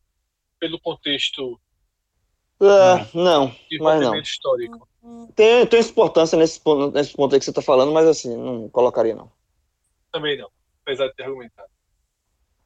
pelo 0.61 0.81
contexto 0.81 1.61
uh, 2.61 3.09
não, 3.15 3.55
mas 3.81 4.01
não. 4.01 4.15
histórico. 4.17 4.89
Tem, 5.35 5.67
tem 5.67 5.81
importância 5.81 6.39
nesse, 6.39 6.61
nesse 6.93 7.13
ponto 7.13 7.35
aí 7.35 7.39
que 7.39 7.45
você 7.45 7.51
está 7.51 7.63
falando, 7.63 7.93
mas 7.93 8.07
assim, 8.07 8.37
não 8.37 8.69
colocaria 8.69 9.15
não. 9.15 9.31
Também 10.11 10.39
não, 10.39 10.51
apesar 10.83 11.09
de 11.09 11.15
ter 11.15 11.25
argumentado. 11.25 11.69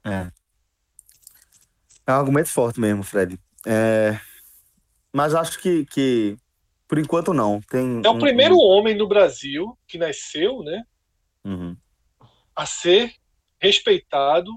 É. 0.05 0.31
É 2.09 2.12
um 2.12 2.16
argumento 2.16 2.48
forte 2.48 2.80
mesmo, 2.80 3.02
Fred. 3.02 3.39
É... 3.66 4.18
Mas 5.12 5.35
acho 5.35 5.60
que, 5.60 5.85
que, 5.85 6.39
por 6.89 6.98
enquanto, 6.98 7.35
não. 7.35 7.60
Tem 7.70 8.01
é 8.02 8.09
o 8.09 8.14
um, 8.14 8.18
primeiro 8.18 8.55
um... 8.55 8.60
homem 8.60 8.97
no 8.97 9.06
Brasil 9.06 9.78
que 9.86 9.98
nasceu, 9.98 10.62
né? 10.62 10.82
Uhum. 11.44 11.76
a 12.55 12.66
ser 12.66 13.12
respeitado 13.60 14.51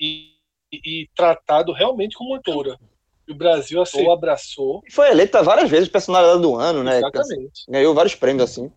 e, 0.00 0.34
e, 0.70 1.02
e 1.02 1.10
tratado 1.16 1.72
realmente 1.72 2.16
como 2.16 2.34
autora. 2.34 2.78
E 3.26 3.32
o 3.32 3.34
Brasil 3.34 3.80
assim, 3.80 4.10
abraçou. 4.10 4.82
Foi 4.90 5.10
eleita 5.10 5.42
várias 5.42 5.70
vezes 5.70 5.88
personalidade 5.88 6.42
do 6.42 6.56
ano, 6.56 6.84
né? 6.84 6.98
Exatamente. 6.98 7.64
Ganhou 7.68 7.94
vários 7.94 8.14
prêmios 8.14 8.50
assim. 8.50 8.70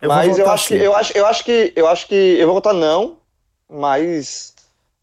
Eu 0.00 0.08
mas 0.08 0.38
eu 0.38 0.50
acho, 0.50 0.68
que, 0.68 0.74
eu 0.74 0.94
acho, 0.94 1.16
eu 1.16 1.26
acho 1.26 1.44
que 1.44 1.72
eu 1.76 1.86
acho 1.86 2.06
que 2.06 2.14
eu 2.14 2.46
vou 2.46 2.54
votar 2.54 2.74
não, 2.74 3.18
mas 3.68 4.54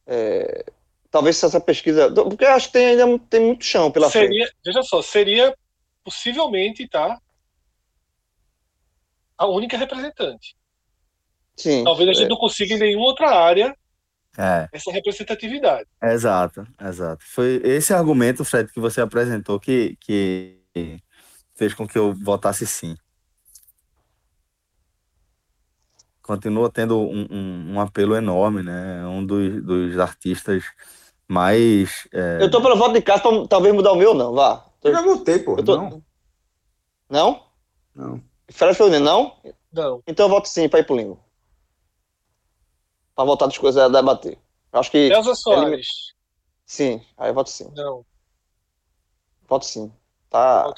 é, 0.07 0.65
talvez 1.11 1.35
se 1.35 1.45
essa 1.45 1.59
pesquisa, 1.59 2.09
porque 2.11 2.45
eu 2.45 2.53
acho 2.53 2.67
que 2.67 2.73
tem 2.73 2.85
ainda 2.87 3.19
tem 3.29 3.41
muito 3.41 3.65
chão 3.65 3.91
pela 3.91 4.09
seria, 4.09 4.45
frente. 4.45 4.57
Veja 4.65 4.81
só, 4.81 5.01
seria 5.01 5.55
possivelmente, 6.03 6.87
tá? 6.87 7.19
A 9.37 9.45
única 9.45 9.77
representante. 9.77 10.55
Sim. 11.57 11.83
Talvez 11.83 12.09
a 12.09 12.13
gente 12.13 12.25
é. 12.25 12.29
não 12.29 12.37
consiga 12.37 12.73
em 12.73 12.79
nenhuma 12.79 13.05
outra 13.05 13.29
área 13.29 13.75
é. 14.37 14.69
essa 14.71 14.91
representatividade. 14.91 15.87
Exato, 16.01 16.65
exato. 16.81 17.23
Foi 17.27 17.61
esse 17.65 17.93
argumento, 17.93 18.45
Fred, 18.45 18.71
que 18.71 18.79
você 18.79 19.01
apresentou 19.01 19.59
que, 19.59 19.97
que 19.99 20.57
fez 21.55 21.73
com 21.73 21.85
que 21.85 21.97
eu 21.97 22.13
votasse 22.13 22.65
sim. 22.65 22.95
Continua 26.21 26.71
tendo 26.71 26.97
um, 26.97 27.27
um, 27.29 27.73
um 27.73 27.81
apelo 27.81 28.15
enorme, 28.15 28.63
né? 28.63 29.05
Um 29.05 29.25
dos, 29.25 29.61
dos 29.63 29.99
artistas 29.99 30.63
mais. 31.31 32.07
É... 32.13 32.43
Eu 32.43 32.51
tô 32.51 32.61
pelo 32.61 32.75
voto 32.75 32.93
de 32.93 33.01
casa 33.01 33.21
pra 33.21 33.47
talvez 33.47 33.73
mudar 33.73 33.93
o 33.93 33.95
meu, 33.95 34.13
não, 34.13 34.33
vá. 34.33 34.65
Eu 34.83 34.91
já 34.91 35.01
votei, 35.01 35.39
pô. 35.39 35.55
Tô... 35.63 35.77
Não? 35.77 36.03
Não? 37.09 37.43
Não. 37.95 38.23
Fred 38.49 38.75
foi 38.75 38.99
não? 38.99 39.37
Não. 39.71 40.03
Então 40.05 40.25
eu 40.25 40.29
voto 40.29 40.47
sim 40.47 40.67
pra 40.67 40.79
ir 40.79 40.85
pro 40.85 40.95
limbo 40.95 41.19
para 43.15 43.25
voltar 43.25 43.45
das 43.45 43.57
coisas 43.57 43.81
a 43.81 43.87
debater. 43.87 44.37
Eu 44.73 44.79
acho 44.79 44.91
que. 44.91 44.97
Elza 44.97 45.35
Soares. 45.35 45.71
Ele... 45.71 45.81
Sim, 46.65 47.05
aí 47.17 47.29
eu 47.29 47.33
voto 47.33 47.49
sim. 47.49 47.71
Não. 47.75 48.05
Voto 49.47 49.65
sim. 49.65 49.91
Tá. 50.29 50.73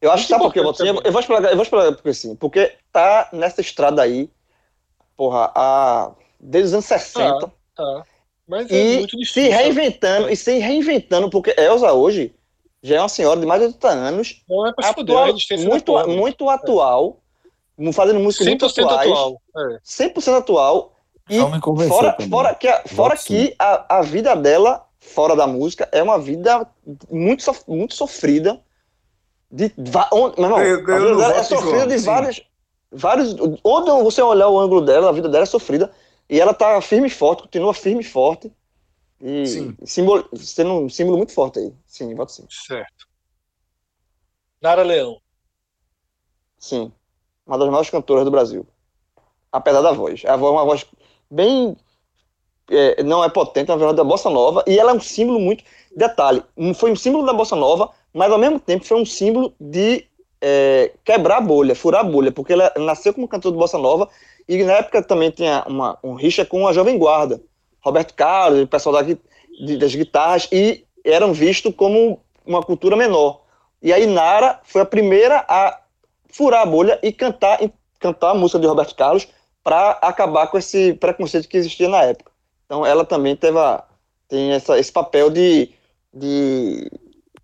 Eu 0.00 0.12
acho 0.12 0.24
que 0.24 0.28
sabe 0.28 0.44
por 0.44 0.52
que 0.52 0.58
eu 0.58 0.64
voto 0.64 0.78
sim? 0.78 0.88
Eu 0.88 1.12
vou 1.12 1.20
explicar, 1.20 1.48
eu 1.48 1.56
vou 1.56 1.62
explicar 1.62 1.92
porque 1.92 2.14
sim. 2.14 2.36
Porque 2.36 2.76
tá 2.92 3.28
nessa 3.32 3.60
estrada 3.60 4.02
aí, 4.02 4.30
porra, 5.16 5.50
a... 5.54 6.12
desde 6.38 6.68
os 6.68 6.74
anos 6.74 6.84
60. 6.84 7.40
Tá, 7.40 7.52
tá. 7.74 8.06
Mas 8.46 8.70
é 8.70 8.74
e 8.74 8.98
muito 8.98 9.16
difícil. 9.16 9.42
Se 9.44 9.48
reinventando, 9.48 10.30
e 10.30 10.36
se 10.36 10.58
reinventando, 10.58 11.30
porque 11.30 11.54
Elza 11.58 11.92
hoje 11.92 12.34
já 12.82 12.96
é 12.96 13.00
uma 13.00 13.08
senhora 13.08 13.40
de 13.40 13.46
mais 13.46 13.60
de 13.60 13.66
80 13.68 13.88
anos. 13.88 14.42
Não 14.48 14.66
é 14.66 14.72
pra 14.72 14.90
atual, 14.90 15.26
poder, 15.28 15.66
muito, 15.66 16.08
muito 16.08 16.50
atual, 16.50 17.20
é. 17.78 17.92
fazendo 17.92 18.20
música 18.20 18.44
muito 18.44 18.66
atuais. 18.66 19.10
Atual. 19.10 19.40
É. 19.56 19.78
100% 19.84 20.38
atual 20.38 20.94
e 21.30 21.88
fora, 21.88 22.16
fora 22.28 22.54
que, 22.54 22.68
a, 22.68 22.82
fora 22.86 23.16
que 23.16 23.54
a, 23.58 23.98
a 23.98 24.02
vida 24.02 24.36
dela, 24.36 24.84
fora 25.00 25.34
da 25.34 25.46
música, 25.46 25.88
é 25.90 26.02
uma 26.02 26.18
vida 26.18 26.66
muito, 27.10 27.42
sof, 27.42 27.62
muito 27.66 27.94
sofrida. 27.94 28.60
De, 29.50 29.72
onde, 30.12 30.38
meu 30.38 30.50
irmão, 30.50 30.62
eu, 30.62 30.86
eu 30.86 30.94
a 30.94 30.98
vida 30.98 31.16
dela 31.16 31.36
é 31.36 31.42
sofrida 31.42 31.86
de 31.86 31.96
vários, 31.98 32.42
vários. 32.92 33.36
Onde 33.62 33.90
você 34.02 34.20
olhar 34.20 34.48
o 34.48 34.58
ângulo 34.58 34.82
dela, 34.82 35.08
a 35.08 35.12
vida 35.12 35.28
dela 35.28 35.44
é 35.44 35.46
sofrida. 35.46 35.90
E 36.28 36.40
ela 36.40 36.54
tá 36.54 36.80
firme 36.80 37.08
e 37.08 37.10
forte, 37.10 37.42
continua 37.42 37.74
firme 37.74 38.00
e 38.00 38.04
forte. 38.04 38.52
E 39.20 39.46
sim. 39.46 39.76
Símbolo, 39.84 40.28
sendo 40.36 40.72
um 40.72 40.88
símbolo 40.88 41.16
muito 41.16 41.32
forte 41.32 41.58
aí. 41.58 41.72
Sim, 41.86 42.14
voto 42.14 42.32
sim. 42.32 42.46
Certo. 42.50 43.06
Nara 44.60 44.82
Leão. 44.82 45.20
Sim. 46.58 46.92
Uma 47.46 47.58
das 47.58 47.68
maiores 47.68 47.90
cantoras 47.90 48.24
do 48.24 48.30
Brasil. 48.30 48.66
Apesar 49.52 49.82
da 49.82 49.92
voz. 49.92 50.24
A 50.24 50.36
voz 50.36 50.52
é 50.52 50.56
uma 50.56 50.64
voz 50.64 50.86
bem. 51.30 51.76
É, 52.70 53.02
não 53.02 53.22
é 53.22 53.28
potente, 53.28 53.68
na 53.68 53.76
verdade, 53.76 53.98
da 53.98 54.04
bossa 54.04 54.30
nova, 54.30 54.64
e 54.66 54.78
ela 54.78 54.92
é 54.92 54.94
um 54.94 55.00
símbolo 55.00 55.38
muito. 55.38 55.62
Detalhe, 55.94 56.42
foi 56.74 56.90
um 56.90 56.96
símbolo 56.96 57.26
da 57.26 57.34
bossa 57.34 57.54
nova, 57.54 57.90
mas 58.12 58.32
ao 58.32 58.38
mesmo 58.38 58.58
tempo 58.58 58.86
foi 58.86 58.98
um 58.98 59.04
símbolo 59.04 59.54
de 59.60 60.06
é, 60.40 60.92
quebrar 61.04 61.38
a 61.38 61.40
bolha, 61.42 61.74
furar 61.74 62.00
a 62.00 62.04
bolha, 62.04 62.32
porque 62.32 62.54
ela 62.54 62.72
nasceu 62.76 63.12
como 63.12 63.28
cantor 63.28 63.52
de 63.52 63.58
bossa 63.58 63.76
nova, 63.76 64.08
e 64.48 64.62
na 64.62 64.74
época 64.74 65.02
também 65.02 65.30
tinha 65.30 65.64
uma, 65.66 65.98
um 66.02 66.14
rixa 66.14 66.44
com 66.44 66.66
a 66.66 66.72
Jovem 66.72 66.98
Guarda, 66.98 67.40
Roberto 67.80 68.14
Carlos, 68.14 68.62
o 68.62 68.66
pessoal 68.66 68.94
da, 68.94 69.02
de, 69.02 69.76
das 69.76 69.94
guitarras, 69.94 70.48
e 70.52 70.84
eram 71.04 71.32
vistos 71.32 71.74
como 71.74 72.20
uma 72.44 72.62
cultura 72.62 72.96
menor. 72.96 73.42
E 73.82 73.92
aí 73.92 74.06
Nara 74.06 74.60
foi 74.64 74.82
a 74.82 74.86
primeira 74.86 75.44
a 75.48 75.80
furar 76.28 76.62
a 76.62 76.66
bolha 76.66 76.98
e 77.02 77.12
cantar, 77.12 77.58
cantar 77.98 78.30
a 78.30 78.34
música 78.34 78.58
de 78.58 78.66
Roberto 78.66 78.94
Carlos 78.94 79.28
para 79.62 79.92
acabar 79.92 80.48
com 80.48 80.58
esse 80.58 80.94
preconceito 80.94 81.48
que 81.48 81.56
existia 81.56 81.88
na 81.88 82.02
época. 82.02 82.30
Então 82.64 82.84
ela 82.84 83.04
também 83.04 83.36
teve 83.36 83.58
a, 83.58 83.84
tem 84.28 84.52
essa, 84.52 84.78
esse 84.78 84.92
papel 84.92 85.30
de, 85.30 85.70
de 86.12 86.90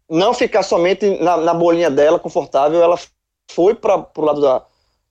não 0.08 0.34
ficar 0.34 0.62
somente 0.62 1.18
na, 1.22 1.36
na 1.36 1.54
bolinha 1.54 1.90
dela, 1.90 2.18
confortável, 2.18 2.82
ela 2.82 2.98
foi 3.50 3.74
para 3.74 4.06
o 4.16 4.20
lado 4.20 4.40
da, 4.40 4.64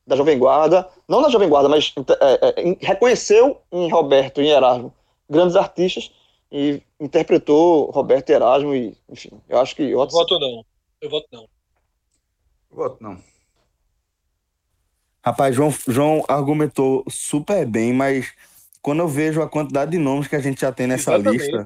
da 0.10 0.16
Jovem 0.16 0.40
Guarda, 0.40 0.90
não 1.08 1.22
da 1.22 1.30
Jovem 1.30 1.48
Guarda, 1.48 1.70
mas 1.70 1.94
é, 2.20 2.62
é, 2.62 2.78
reconheceu 2.82 3.62
em 3.72 3.90
Roberto 3.92 4.42
e 4.42 4.48
em 4.48 4.50
Erasmo 4.50 4.92
grandes 5.30 5.56
artistas 5.56 6.12
e 6.52 6.82
interpretou 7.00 7.92
Roberto 7.92 8.32
e 8.32 8.34
Erasmo 8.34 8.74
e, 8.74 8.98
enfim, 9.08 9.30
eu 9.48 9.60
acho 9.60 9.76
que... 9.76 9.84
Eu, 9.84 10.00
eu 10.00 10.08
voto 10.08 10.40
não, 10.40 10.66
eu 11.00 11.10
voto 11.10 11.28
não. 11.32 11.48
Eu 12.72 12.78
voto 12.78 12.98
não. 13.00 13.18
Rapaz, 15.24 15.56
João, 15.56 15.72
João 15.88 16.26
argumentou 16.28 17.04
super 17.08 17.66
bem, 17.68 17.94
mas 17.94 18.34
quando 18.82 19.00
eu 19.02 19.08
vejo 19.08 19.44
a 19.44 19.50
quantidade 19.50 19.92
de 19.92 20.00
nomes 20.00 20.28
que 20.28 20.36
a 20.36 20.40
gente 20.40 20.62
já 20.62 20.72
tem 20.72 20.88
nessa 20.88 21.14
Exatamente. 21.14 21.44
lista. 21.44 21.66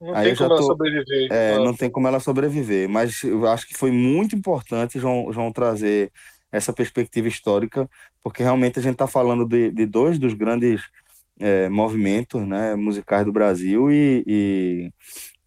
Não 0.00 0.14
aí 0.14 0.26
tem 0.26 0.36
como 0.36 0.48
tô, 0.48 0.56
ela 0.56 0.62
sobreviver. 0.64 1.32
É, 1.32 1.58
não 1.58 1.74
tem 1.76 1.90
como 1.90 2.08
ela 2.08 2.20
sobreviver. 2.20 2.88
Mas 2.88 3.22
eu 3.22 3.46
acho 3.46 3.68
que 3.68 3.74
foi 3.74 3.92
muito 3.92 4.34
importante, 4.34 4.98
João, 4.98 5.32
João 5.32 5.52
trazer 5.52 6.10
essa 6.56 6.72
perspectiva 6.72 7.28
histórica, 7.28 7.88
porque 8.22 8.42
realmente 8.42 8.78
a 8.78 8.82
gente 8.82 8.92
está 8.92 9.06
falando 9.06 9.46
de, 9.46 9.70
de, 9.70 9.86
dois 9.86 10.18
dos 10.18 10.34
grandes 10.34 10.82
é, 11.40 11.68
movimentos 11.68 12.46
né, 12.46 12.74
musicais 12.74 13.24
do 13.24 13.32
Brasil 13.32 13.90
e, 13.90 14.24
e 14.26 14.92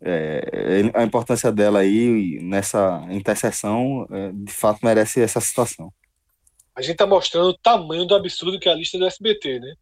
é, 0.02 0.92
a 0.94 1.04
importância 1.04 1.52
dela 1.52 1.80
aí 1.80 2.40
nessa 2.42 3.06
interseção 3.10 4.08
é, 4.12 4.32
de 4.34 4.52
fato 4.52 4.80
merece 4.84 5.22
essa 5.22 5.40
situação 5.40 5.92
a 6.78 6.82
gente 6.82 6.92
está 6.92 7.08
mostrando 7.08 7.50
o 7.50 7.58
tamanho 7.58 8.06
do 8.06 8.14
absurdo 8.14 8.60
que 8.60 8.70
é 8.70 8.72
a 8.72 8.76
lista 8.76 9.00
do 9.00 9.08
SBT, 9.08 9.60
né? 9.60 9.74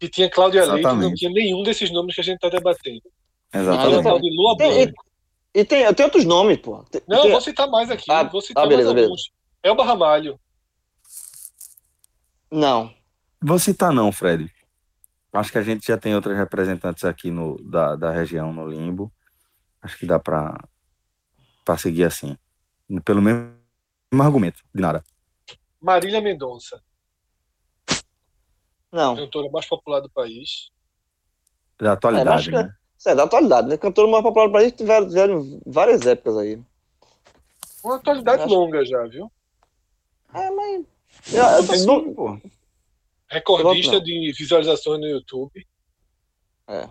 Que 0.00 0.08
tinha 0.08 0.28
Cláudia 0.28 0.64
Leite, 0.64 0.82
não 0.82 1.14
tinha 1.14 1.30
nenhum 1.30 1.62
desses 1.62 1.92
nomes 1.92 2.12
que 2.12 2.20
a 2.20 2.24
gente 2.24 2.34
está 2.34 2.48
debatendo. 2.48 3.02
Exatamente. 3.52 4.58
tem, 4.58 4.82
e, 4.82 4.92
e 5.54 5.64
tem, 5.64 5.94
tem 5.94 6.04
outros 6.04 6.24
nomes, 6.24 6.58
pô. 6.58 6.84
Tem, 6.90 7.00
não, 7.06 7.22
tem... 7.22 7.30
vou 7.30 7.40
citar 7.40 7.68
mais 7.68 7.88
aqui. 7.88 8.10
Ah, 8.10 8.24
vou 8.24 8.40
citar 8.40 8.64
ah, 8.64 8.66
beleza, 8.66 8.92
mais 8.92 9.04
alguns. 9.04 9.30
Elba 9.64 9.82
Ramalho. 9.82 10.38
Não. 12.50 12.94
Vou 13.42 13.58
citar 13.58 13.92
não, 13.92 14.12
Fred. 14.12 14.52
Acho 15.32 15.50
que 15.50 15.58
a 15.58 15.62
gente 15.62 15.86
já 15.86 15.96
tem 15.96 16.14
outros 16.14 16.36
representantes 16.36 17.02
aqui 17.02 17.30
no, 17.30 17.56
da, 17.64 17.96
da 17.96 18.10
região 18.10 18.52
no 18.52 18.68
limbo. 18.68 19.10
Acho 19.80 19.98
que 19.98 20.06
dá 20.06 20.20
para 20.20 20.58
seguir 21.78 22.04
assim. 22.04 22.36
Pelo 23.06 23.22
mesmo 23.22 23.54
argumento, 24.20 24.62
de 24.72 24.82
nada. 24.82 25.02
Marília 25.80 26.20
Mendonça. 26.20 26.80
Não. 28.92 29.16
Cantora 29.16 29.50
mais 29.50 29.66
popular 29.66 30.00
do 30.00 30.10
país. 30.10 30.70
Da 31.80 31.94
atualidade, 31.94 32.50
é, 32.50 32.52
né? 32.52 32.74
É, 33.06 33.14
da 33.14 33.24
atualidade, 33.24 33.68
né? 33.68 33.78
Cantora 33.78 34.08
mais 34.08 34.22
popular 34.22 34.46
do 34.46 34.52
país 34.52 34.72
tiveram, 34.72 35.08
tiveram 35.08 35.60
várias 35.66 36.06
épocas 36.06 36.36
aí. 36.36 36.62
Uma 37.82 37.96
atualidade 37.96 38.42
acho... 38.42 38.54
longa 38.54 38.84
já, 38.84 39.02
viu? 39.06 39.32
É, 40.34 40.50
mas. 40.50 40.84
Eu, 41.32 41.38
eu, 41.38 41.46
assim, 41.46 41.86
não... 41.86 42.12
pô. 42.12 42.38
Recordista 43.28 44.00
de 44.00 44.32
visualizações 44.36 45.00
no 45.00 45.06
YouTube. 45.06 45.64
É. 46.68 46.88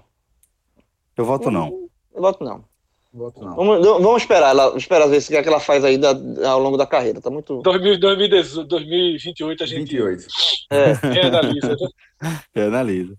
Eu 1.16 1.26
voto 1.26 1.52
não. 1.52 1.90
Eu 2.14 2.22
voto 2.22 2.44
não. 2.44 2.66
Vamos, 3.14 3.86
vamos 3.86 4.24
esperar, 4.24 4.50
ela, 4.50 4.76
esperar 4.76 5.08
ver 5.08 5.22
o 5.22 5.28
que, 5.28 5.36
é 5.36 5.44
que 5.44 5.48
ela 5.48 5.60
faz 5.60 5.86
aí 5.86 6.00
da, 6.00 6.10
ao 6.50 6.60
longo 6.60 6.78
da 6.78 6.88
carreira. 6.88 7.22
Tá 7.22 7.30
muito. 7.30 7.62
2028 7.62 9.64
a 9.64 9.68
gente. 9.68 9.92
28. 9.92 10.26
É. 10.72 10.94
Reanalisa. 10.94 11.76
Reanalisa. 12.56 13.16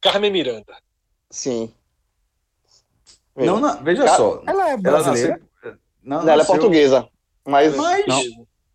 Carmen 0.00 0.30
Miranda. 0.30 0.76
Sim. 1.30 1.72
Não, 3.34 3.58
não, 3.58 3.82
veja 3.82 4.04
Car... 4.04 4.16
só. 4.16 4.42
Ela 4.46 4.70
é 4.70 4.76
brasileira. 4.76 5.40
Ela, 5.62 5.78
não, 6.02 6.22
não 6.22 6.30
ela 6.30 6.42
é 6.42 6.46
portuguesa. 6.46 7.08
Mas, 7.46 7.74
mas, 7.74 8.04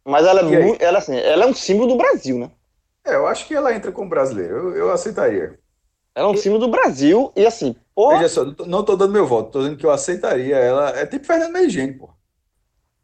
mas 0.05 0.25
ela, 0.25 0.41
é 0.41 0.43
muito, 0.43 0.81
ela, 0.81 0.99
assim, 0.99 1.17
ela 1.17 1.45
é 1.45 1.47
um 1.47 1.53
símbolo 1.53 1.89
do 1.89 1.97
Brasil, 1.97 2.37
né? 2.37 2.51
É, 3.05 3.15
eu 3.15 3.27
acho 3.27 3.47
que 3.47 3.53
ela 3.53 3.73
entra 3.73 3.91
como 3.91 4.09
brasileira. 4.09 4.53
Eu, 4.53 4.75
eu 4.75 4.91
aceitaria. 4.91 5.59
Ela 6.13 6.29
é 6.29 6.31
um 6.31 6.37
símbolo 6.37 6.61
do 6.61 6.71
Brasil 6.71 7.31
e 7.35 7.45
assim, 7.45 7.75
Porra. 7.95 8.17
Veja 8.17 8.29
só, 8.29 8.45
não 8.65 8.83
tô 8.83 8.97
dando 8.97 9.13
meu 9.13 9.25
voto, 9.25 9.51
tô 9.51 9.59
dizendo 9.59 9.77
que 9.77 9.85
eu 9.85 9.91
aceitaria 9.91 10.57
ela. 10.57 10.89
É 10.89 11.05
tipo 11.05 11.25
Fernando 11.25 11.53
Meigeni, 11.53 11.93
pô. 11.93 12.09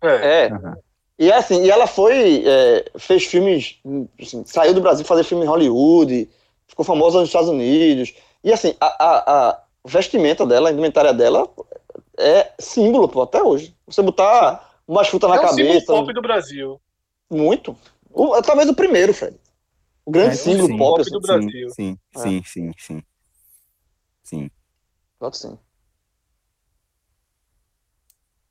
É. 0.01 0.47
é. 0.47 0.53
Uhum. 0.53 0.73
E 1.17 1.31
assim, 1.31 1.63
e 1.63 1.71
ela 1.71 1.87
foi, 1.87 2.43
é, 2.45 2.85
fez 2.97 3.25
filmes, 3.25 3.79
assim, 4.19 4.43
saiu 4.45 4.73
do 4.73 4.81
Brasil 4.81 5.05
fazer 5.05 5.23
filme 5.23 5.45
em 5.45 5.47
Hollywood, 5.47 6.29
ficou 6.67 6.83
famosa 6.83 7.19
nos 7.19 7.29
Estados 7.29 7.47
Unidos. 7.47 8.13
E 8.43 8.51
assim, 8.51 8.75
a, 8.81 8.87
a, 8.87 9.49
a 9.49 9.63
vestimenta 9.85 10.45
dela, 10.45 10.69
a 10.69 10.71
indumentária 10.73 11.13
dela 11.13 11.47
é 12.17 12.51
símbolo, 12.59 13.07
pô, 13.07 13.21
até 13.21 13.41
hoje. 13.41 13.73
Você 13.87 14.01
botar 14.01 14.77
umas 14.85 15.07
frutas 15.07 15.29
é 15.29 15.35
na 15.35 15.41
cabeça. 15.41 15.93
É 15.93 15.95
o 15.95 15.99
pop 15.99 16.13
do 16.13 16.21
Brasil. 16.21 16.81
Muito. 17.31 17.77
O, 18.09 18.41
talvez 18.41 18.67
o 18.67 18.75
primeiro, 18.75 19.13
Fred. 19.13 19.39
O 20.05 20.11
grande 20.11 20.33
é, 20.33 20.37
símbolo 20.37 20.67
sim, 20.67 20.77
pop 20.77 21.09
do 21.09 21.21
Brasil. 21.21 21.69
Sim, 21.69 21.97
sim, 22.17 22.39
é. 22.39 22.43
sim, 22.43 22.71
sim, 22.77 23.03
sim. 24.21 24.51
Pode 25.17 25.37
sim. 25.37 25.57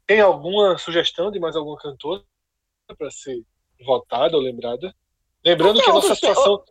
Tem 0.07 0.21
alguma 0.21 0.79
sugestão 0.79 1.31
de 1.31 1.39
mais 1.39 1.55
alguma 1.55 1.77
cantora 1.77 2.25
para 2.97 3.11
ser 3.11 3.45
votada 3.85 4.37
ou 4.37 4.43
lembrada? 4.43 4.95
Lembrando 5.45 5.83
que 5.83 5.91
a 5.91 5.93
nossa 5.93 6.15
situação, 6.15 6.65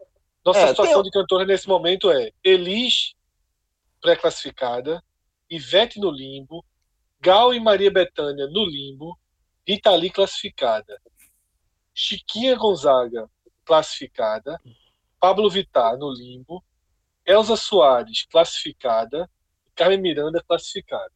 nossa 0.44 0.60
é, 0.60 0.68
situação 0.69 1.03
de 1.03 1.11
cantora 1.11 1.45
nesse 1.45 1.68
momento 1.68 2.11
é 2.11 2.31
Elis 2.44 3.14
pré-classificada, 4.02 5.03
Ivete 5.49 5.99
no 5.99 6.10
limbo, 6.10 6.65
Gal 7.22 7.53
e 7.53 7.60
Maria 7.60 7.91
Bethânia 7.91 8.48
no 8.48 8.65
limbo, 8.65 9.18
Itali 9.68 10.10
classificada, 10.10 10.99
Chiquinha 11.94 12.56
Gonzaga 12.56 13.30
classificada, 13.66 14.60
Pablo 15.20 15.49
Vittar 15.49 15.98
no 15.98 16.11
limbo, 16.11 16.64
Elza 17.26 17.56
Soares 17.56 18.26
classificada, 18.32 19.30
Carmen 19.76 20.02
Miranda 20.02 20.44
classificada. 20.48 21.11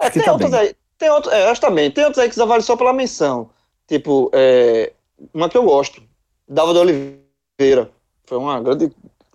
É, 0.00 0.10
tem, 0.10 0.22
tá 0.22 0.32
outros 0.32 0.54
aí, 0.54 0.74
tem 0.98 1.10
outros, 1.10 1.32
é, 1.32 1.54
também, 1.54 1.90
tem 1.90 2.04
outros 2.04 2.22
aí 2.22 2.28
que 2.28 2.34
só 2.34 2.46
vale 2.46 2.62
só 2.62 2.76
pela 2.76 2.92
menção. 2.92 3.50
Tipo, 3.86 4.30
é, 4.32 4.92
uma 5.32 5.48
que 5.48 5.56
eu 5.56 5.62
gosto, 5.62 6.02
Dava 6.48 6.72
de 6.72 6.78
Oliveira. 6.78 7.90
Foi 8.24 8.38
uma 8.38 8.60
grande. 8.60 8.92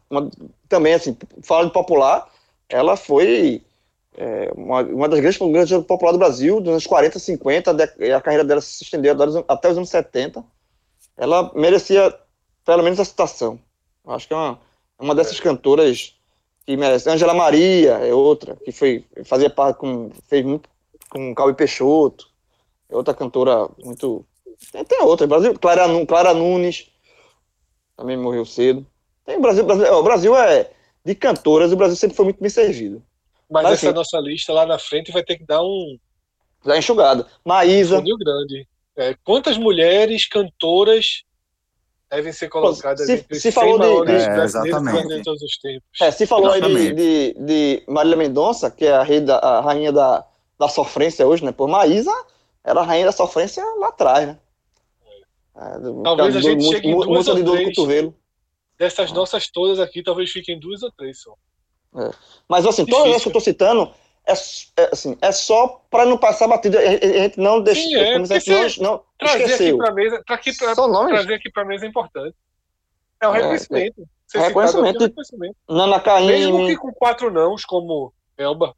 Uma, 0.10 0.30
também, 0.68 0.94
assim, 0.94 1.18
fala 1.44 1.66
de 1.66 1.74
popular, 1.74 2.30
ela 2.70 2.96
foi 2.96 3.64
é, 4.18 4.52
uma, 4.56 4.82
uma 4.82 5.10
das 5.10 5.20
grandes, 5.20 5.40
um 5.40 5.52
grande 5.52 5.80
popular 5.82 6.12
do 6.12 6.18
Brasil, 6.18 6.60
dos 6.60 6.70
anos 6.70 6.88
40, 6.88 7.18
50, 7.18 7.72
a, 7.72 8.22
carreira 8.22 8.44
dela 8.44 8.62
se 8.62 8.84
estendeu 8.84 9.16
até 9.48 9.70
os 9.70 9.78
anos 9.78 9.90
70. 9.90 10.44
Ela 11.18 11.52
merecia, 11.56 12.14
pelo 12.66 12.84
menos, 12.84 13.00
a 13.00 13.06
citação. 13.06 13.60
Acho 14.06 14.28
que 14.28 14.34
é 14.34 14.38
uma, 14.38 14.60
é 15.00 15.04
uma 15.04 15.16
dessas 15.16 15.40
cantoras 15.40 16.16
que 16.66 16.76
merece. 16.76 17.10
Angela 17.10 17.34
Maria 17.34 17.94
é 17.94 18.14
outra, 18.14 18.56
que 18.64 18.72
foi, 18.72 19.06
fazia 19.26 19.50
parte 19.50 19.78
com. 19.78 20.12
fez 20.28 20.46
muito 20.46 20.70
com 21.10 21.34
Calbi 21.36 21.54
Peixoto. 21.54 22.30
É 22.90 22.96
outra 22.96 23.14
cantora 23.14 23.70
muito. 23.84 24.26
Tem, 24.72 24.84
tem 24.84 25.02
outra, 25.02 25.26
Brasil, 25.26 25.58
Clara, 25.58 26.06
Clara 26.06 26.34
Nunes, 26.34 26.92
também 27.96 28.18
morreu 28.18 28.46
cedo. 28.46 28.86
Tem 29.26 29.40
Brasil, 29.40 29.64
Brasil, 29.66 29.94
o 29.94 30.04
Brasil 30.04 30.38
é 30.38 30.70
de 31.04 31.16
cantoras, 31.16 31.72
o 31.72 31.76
Brasil 31.76 31.96
sempre 31.96 32.16
foi 32.16 32.26
muito 32.26 32.40
bem 32.40 32.50
servido. 32.50 33.02
Mas, 33.52 33.64
Mas 33.64 33.74
essa 33.74 33.88
assim, 33.88 33.96
nossa 33.96 34.18
lista 34.20 34.54
lá 34.54 34.66
na 34.66 34.80
frente 34.80 35.12
vai 35.12 35.24
ter 35.24 35.38
que 35.38 35.46
dar 35.46 35.62
um. 35.62 36.00
Dar 36.66 36.78
enxugada. 36.78 37.28
Maísa. 37.46 38.00
Um 38.00 38.18
grande. 38.18 38.66
É, 38.96 39.14
quantas 39.26 39.58
mulheres 39.58 40.26
cantoras 40.26 41.24
devem 42.10 42.32
ser 42.32 42.48
colocadas 42.48 43.06
se, 43.06 43.14
entre 43.14 43.40
se 43.40 43.52
falou 43.52 44.06
de, 44.06 44.12
de 44.12 44.24
é, 44.24 44.44
exatamente. 44.44 45.24
todos 45.24 45.42
os 45.42 45.58
tempos? 45.58 46.02
É, 46.02 46.12
se 46.12 46.26
falou 46.26 46.52
aí 46.52 46.62
de, 46.62 46.94
de, 46.94 47.34
de 47.34 47.84
Marília 47.88 48.18
Mendonça, 48.18 48.72
que 48.72 48.86
é 48.86 48.94
a, 48.94 49.04
rei 49.04 49.20
da, 49.20 49.38
a 49.38 49.62
rainha 49.62 49.92
da, 49.92 50.26
da 50.58 50.70
sofrência 50.70 51.28
hoje, 51.28 51.44
né? 51.44 51.52
Por 51.52 51.68
Maísa 51.68 52.14
era 52.64 52.80
a 52.80 52.84
rainha 52.84 53.06
da 53.06 53.12
sofrência 53.12 53.64
lá 53.80 53.90
atrás, 53.90 54.28
né? 54.28 54.40
É, 55.58 56.04
Talvez 56.04 56.36
a 56.38 56.42
gente 56.42 56.64
chegue 56.64 56.88
em 56.88 57.00
duas 57.00 57.28
ou 57.28 57.44
três. 57.44 57.76
Cotovelo. 57.76 58.16
Dessas 58.78 59.12
nossas 59.12 59.50
todas 59.50 59.80
aqui, 59.80 60.02
talvez 60.02 60.32
fiquem 60.32 60.58
duas 60.58 60.82
ou 60.84 60.92
três 60.92 61.22
só. 61.22 61.36
É. 61.96 62.12
Mas 62.48 62.66
assim, 62.66 62.86
Difícil. 62.86 63.04
todas 63.04 63.16
as 63.18 63.24
que 63.24 63.30
eu 63.30 63.34
tô 63.34 63.40
citando 63.40 63.94
é, 64.26 64.34
é, 64.82 64.90
assim, 64.92 65.18
é 65.22 65.32
só 65.32 65.82
para 65.90 66.06
não 66.06 66.18
passar 66.18 66.48
batida. 66.48 66.80
A 66.80 66.92
gente 66.92 67.40
não 67.40 67.62
deixa. 67.62 67.82
Sim, 67.82 67.96
é, 67.96 68.16
a 68.16 68.68
gente 68.68 68.82
não, 68.82 68.92
não 68.92 69.04
trazer 69.18 69.44
esqueceu. 69.46 69.68
aqui 69.68 69.78
para 69.78 69.94
mesa, 69.94 70.24
pra 70.26 70.36
aqui, 70.36 70.58
pra, 70.58 70.76
trazer 70.76 71.34
aqui 71.34 71.52
para 71.52 71.66
mesa 71.66 71.86
é 71.86 71.90
importante. 71.90 72.36
É 73.20 73.28
um 73.28 73.32
reconhecimento. 73.32 74.02
É, 74.34 74.38
é 74.38 74.42
reconhecimento. 74.48 75.04
reconhecimento. 75.04 75.56
Nana 75.70 76.00
Caymmi. 76.00 76.32
Mesmo 76.32 76.68
que 76.68 76.78
com 76.78 76.92
quatro 76.94 77.32
nãos, 77.32 77.66
como 77.66 78.14
Elba. 78.38 78.76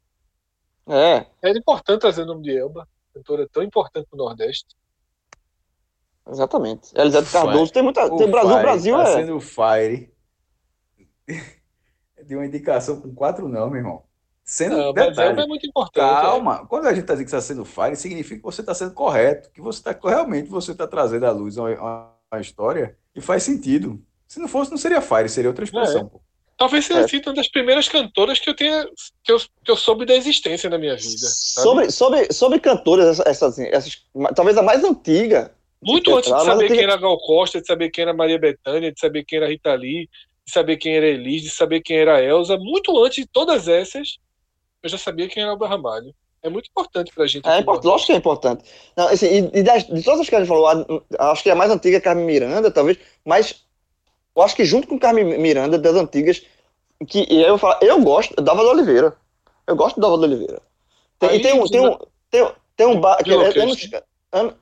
É. 0.86 1.26
É 1.42 1.50
importante 1.50 2.00
trazer 2.00 2.22
o 2.22 2.26
nome 2.26 2.42
de 2.42 2.56
Elba, 2.56 2.86
cantora 3.14 3.48
tão 3.50 3.62
importante 3.62 4.06
no 4.12 4.18
Nordeste. 4.18 4.76
Exatamente. 6.28 6.90
Elisete 6.94 7.30
Cardoso 7.30 7.72
tem 7.72 7.82
muita. 7.82 8.06
O 8.06 8.16
tem 8.16 8.30
Brasil, 8.30 8.50
Fire, 8.50 8.62
Brasil 8.62 8.96
tá 8.96 9.02
é. 9.02 9.14
sendo 9.14 9.36
o 9.36 9.40
Fire. 9.40 10.14
De 12.26 12.34
uma 12.34 12.46
indicação 12.46 13.00
com 13.00 13.14
quatro 13.14 13.48
não, 13.48 13.68
meu 13.68 13.78
irmão. 13.78 14.02
Sendo 14.44 14.76
não, 14.76 14.92
detalhe, 14.92 15.40
é 15.40 15.46
muito 15.46 15.66
importante. 15.66 16.04
Calma, 16.04 16.60
é. 16.62 16.66
quando 16.66 16.86
a 16.86 16.90
gente 16.90 17.00
está 17.00 17.14
dizendo 17.14 17.26
que 17.26 17.36
está 17.36 17.40
sendo 17.40 17.64
Fire, 17.64 17.96
significa 17.96 18.36
que 18.36 18.42
você 18.42 18.60
está 18.60 18.74
sendo 18.74 18.92
correto, 18.92 19.50
que 19.50 19.60
você 19.60 19.78
está 19.78 19.98
realmente 20.06 20.50
você 20.50 20.72
está 20.72 20.86
trazendo 20.86 21.24
à 21.24 21.30
luz 21.30 21.56
uma, 21.56 21.70
uma, 22.30 22.40
história 22.40 22.94
e 23.14 23.22
faz 23.22 23.42
sentido. 23.42 23.98
Se 24.28 24.38
não 24.38 24.48
fosse, 24.48 24.70
não 24.70 24.76
seria 24.76 25.00
Fire, 25.00 25.28
seria 25.30 25.48
outra 25.48 25.64
expressão. 25.64 26.10
É. 26.14 26.18
Talvez 26.58 26.84
seja 26.84 27.00
é. 27.00 27.20
uma 27.26 27.34
das 27.34 27.48
primeiras 27.48 27.88
cantoras 27.88 28.38
que 28.38 28.50
eu 28.50 28.54
tenha 28.54 28.86
que 29.22 29.32
eu, 29.32 29.38
que 29.38 29.70
eu 29.70 29.76
soube 29.76 30.04
da 30.04 30.14
existência 30.14 30.68
na 30.68 30.76
minha 30.76 30.94
vida. 30.94 31.26
Sobre, 31.26 31.90
sobre, 31.90 32.32
sobre 32.32 32.60
cantoras, 32.60 33.20
essas, 33.20 33.58
essas, 33.58 34.02
talvez 34.34 34.58
a 34.58 34.62
mais 34.62 34.84
antiga 34.84 35.54
muito 35.84 36.16
antes 36.16 36.32
de 36.32 36.44
saber 36.44 36.68
quem 36.68 36.82
era 36.82 36.96
Gal 36.96 37.18
Costa, 37.18 37.60
de 37.60 37.66
saber 37.66 37.90
quem 37.90 38.02
era 38.02 38.14
Maria 38.14 38.38
Bethânia, 38.38 38.90
de 38.90 38.98
saber 38.98 39.24
quem 39.24 39.36
era 39.36 39.48
Rita 39.48 39.74
Lee, 39.74 40.08
de 40.46 40.52
saber 40.52 40.76
quem 40.76 40.96
era 40.96 41.06
Elis, 41.06 41.42
de 41.42 41.50
saber 41.50 41.80
quem 41.80 41.96
era 41.98 42.22
Elsa, 42.22 42.56
muito 42.58 43.02
antes 43.02 43.24
de 43.24 43.30
todas 43.30 43.66
essas, 43.68 44.18
eu 44.82 44.88
já 44.88 44.98
sabia 44.98 45.28
quem 45.28 45.42
era 45.42 45.52
Alba 45.52 45.66
Ramalho. 45.66 46.14
É 46.42 46.50
muito 46.50 46.68
importante 46.68 47.10
pra 47.14 47.26
gente. 47.26 47.48
É 47.48 47.58
importante, 47.58 47.86
lógico 47.86 48.06
que 48.08 48.12
é 48.12 48.16
importante. 48.16 48.64
Não, 48.94 49.08
assim, 49.08 49.50
e, 49.54 49.60
e 49.60 49.62
das, 49.62 49.86
de 49.86 50.02
todas 50.02 50.20
as 50.20 50.28
que 50.28 50.34
a 50.34 50.40
gente 50.40 50.48
falou, 50.48 50.66
acho 51.18 51.42
que 51.42 51.50
a 51.50 51.54
mais 51.54 51.70
antiga 51.70 51.96
é 51.96 52.00
Carmen 52.00 52.26
Miranda, 52.26 52.70
talvez, 52.70 52.98
mas 53.24 53.64
eu 54.36 54.42
acho 54.42 54.54
que 54.54 54.64
junto 54.64 54.86
com 54.86 54.98
Carmen 54.98 55.38
Miranda, 55.38 55.78
das 55.78 55.94
antigas, 55.94 56.42
que 57.08 57.26
e 57.30 57.42
eu, 57.42 57.56
falo, 57.56 57.78
eu 57.80 57.98
gosto, 58.02 58.34
Dava 58.42 58.62
de 58.62 58.68
Oliveira. 58.68 59.16
Eu 59.66 59.74
gosto 59.74 59.94
de 59.94 60.02
Dava 60.02 60.18
de 60.18 60.24
Oliveira. 60.24 60.60
Tem, 61.18 61.30
Aí, 61.30 61.40
tem, 61.40 61.58
um, 61.58 61.66
tem, 61.66 61.80
um, 61.80 61.98
tem, 62.30 62.52
tem 62.76 62.86
um 62.86 63.00
bar 63.00 63.22
que 63.24 63.30
é, 63.30 63.34
anos, 63.34 63.90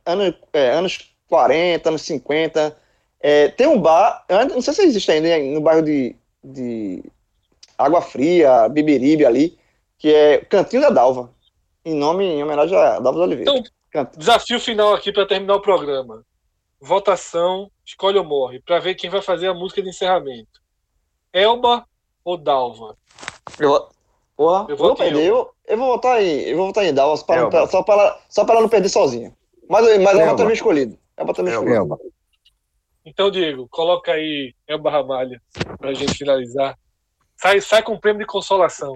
anos, 0.06 0.34
é, 0.52 0.70
anos 0.70 1.12
40, 1.28 1.88
anos 1.88 2.02
50. 2.02 2.76
É, 3.24 3.48
tem 3.48 3.68
um 3.68 3.80
bar, 3.80 4.24
não 4.50 4.60
sei 4.60 4.74
se 4.74 4.82
existe 4.82 5.12
ainda 5.12 5.38
no 5.38 5.60
bairro 5.60 5.82
de, 5.82 6.16
de 6.42 7.04
Água 7.78 8.02
Fria, 8.02 8.68
Bibiribe 8.68 9.24
ali, 9.24 9.56
que 9.96 10.12
é 10.12 10.38
Cantinho 10.38 10.82
da 10.82 10.90
Dalva, 10.90 11.30
em 11.84 11.94
nome, 11.94 12.24
em 12.24 12.42
homenagem 12.42 12.76
a 12.76 12.98
Dalva 12.98 13.20
de 13.20 13.24
Oliveira. 13.24 13.50
Então, 13.50 13.62
Canto. 13.92 14.18
desafio 14.18 14.58
final 14.58 14.92
aqui 14.92 15.12
para 15.12 15.24
terminar 15.24 15.54
o 15.54 15.60
programa. 15.60 16.24
Votação, 16.80 17.70
escolhe 17.84 18.18
ou 18.18 18.24
morre, 18.24 18.58
para 18.58 18.80
ver 18.80 18.96
quem 18.96 19.08
vai 19.08 19.22
fazer 19.22 19.46
a 19.46 19.54
música 19.54 19.80
de 19.80 19.90
encerramento. 19.90 20.60
Elba 21.32 21.86
ou 22.24 22.36
Dalva? 22.36 22.96
Eu, 23.56 23.88
porra, 24.36 24.66
eu, 24.68 24.76
vou 24.76 24.96
perder, 24.96 25.24
eu, 25.24 25.48
eu, 25.64 25.78
vou 25.78 25.86
votar 25.86 26.20
em, 26.20 26.40
eu 26.40 26.56
vou 26.56 26.66
votar 26.66 26.84
em 26.84 26.92
Dalva, 26.92 27.16
só 27.16 27.24
para, 27.24 27.66
só 27.68 27.82
para, 27.84 28.20
só 28.28 28.44
para 28.44 28.60
não 28.60 28.68
perder 28.68 28.88
sozinho. 28.88 29.32
Mas, 29.68 29.84
mas 30.00 30.18
é 30.18 30.24
o 30.24 30.36
voto 30.36 30.50
escolhido. 30.50 30.98
Elba 31.16 31.32
também 31.32 31.54
Elba. 31.54 31.70
Elba. 31.70 31.98
Então, 33.04 33.30
Diego, 33.30 33.66
coloca 33.68 34.12
aí 34.12 34.54
Elba 34.68 34.90
Ramalho 34.90 35.40
pra 35.78 35.92
gente 35.92 36.14
finalizar. 36.14 36.76
Sai, 37.36 37.60
sai 37.60 37.82
com 37.82 37.94
um 37.94 38.00
prêmio 38.00 38.20
de 38.20 38.26
consolação. 38.26 38.94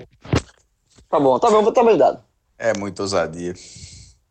Tá 1.09 1.19
bom, 1.19 1.39
tá 1.39 1.51
bom, 1.51 1.73
tá 1.73 1.85
bem 1.85 1.97
dado. 1.97 2.23
É 2.59 2.77
muita 2.77 3.03
ousadia. 3.03 3.55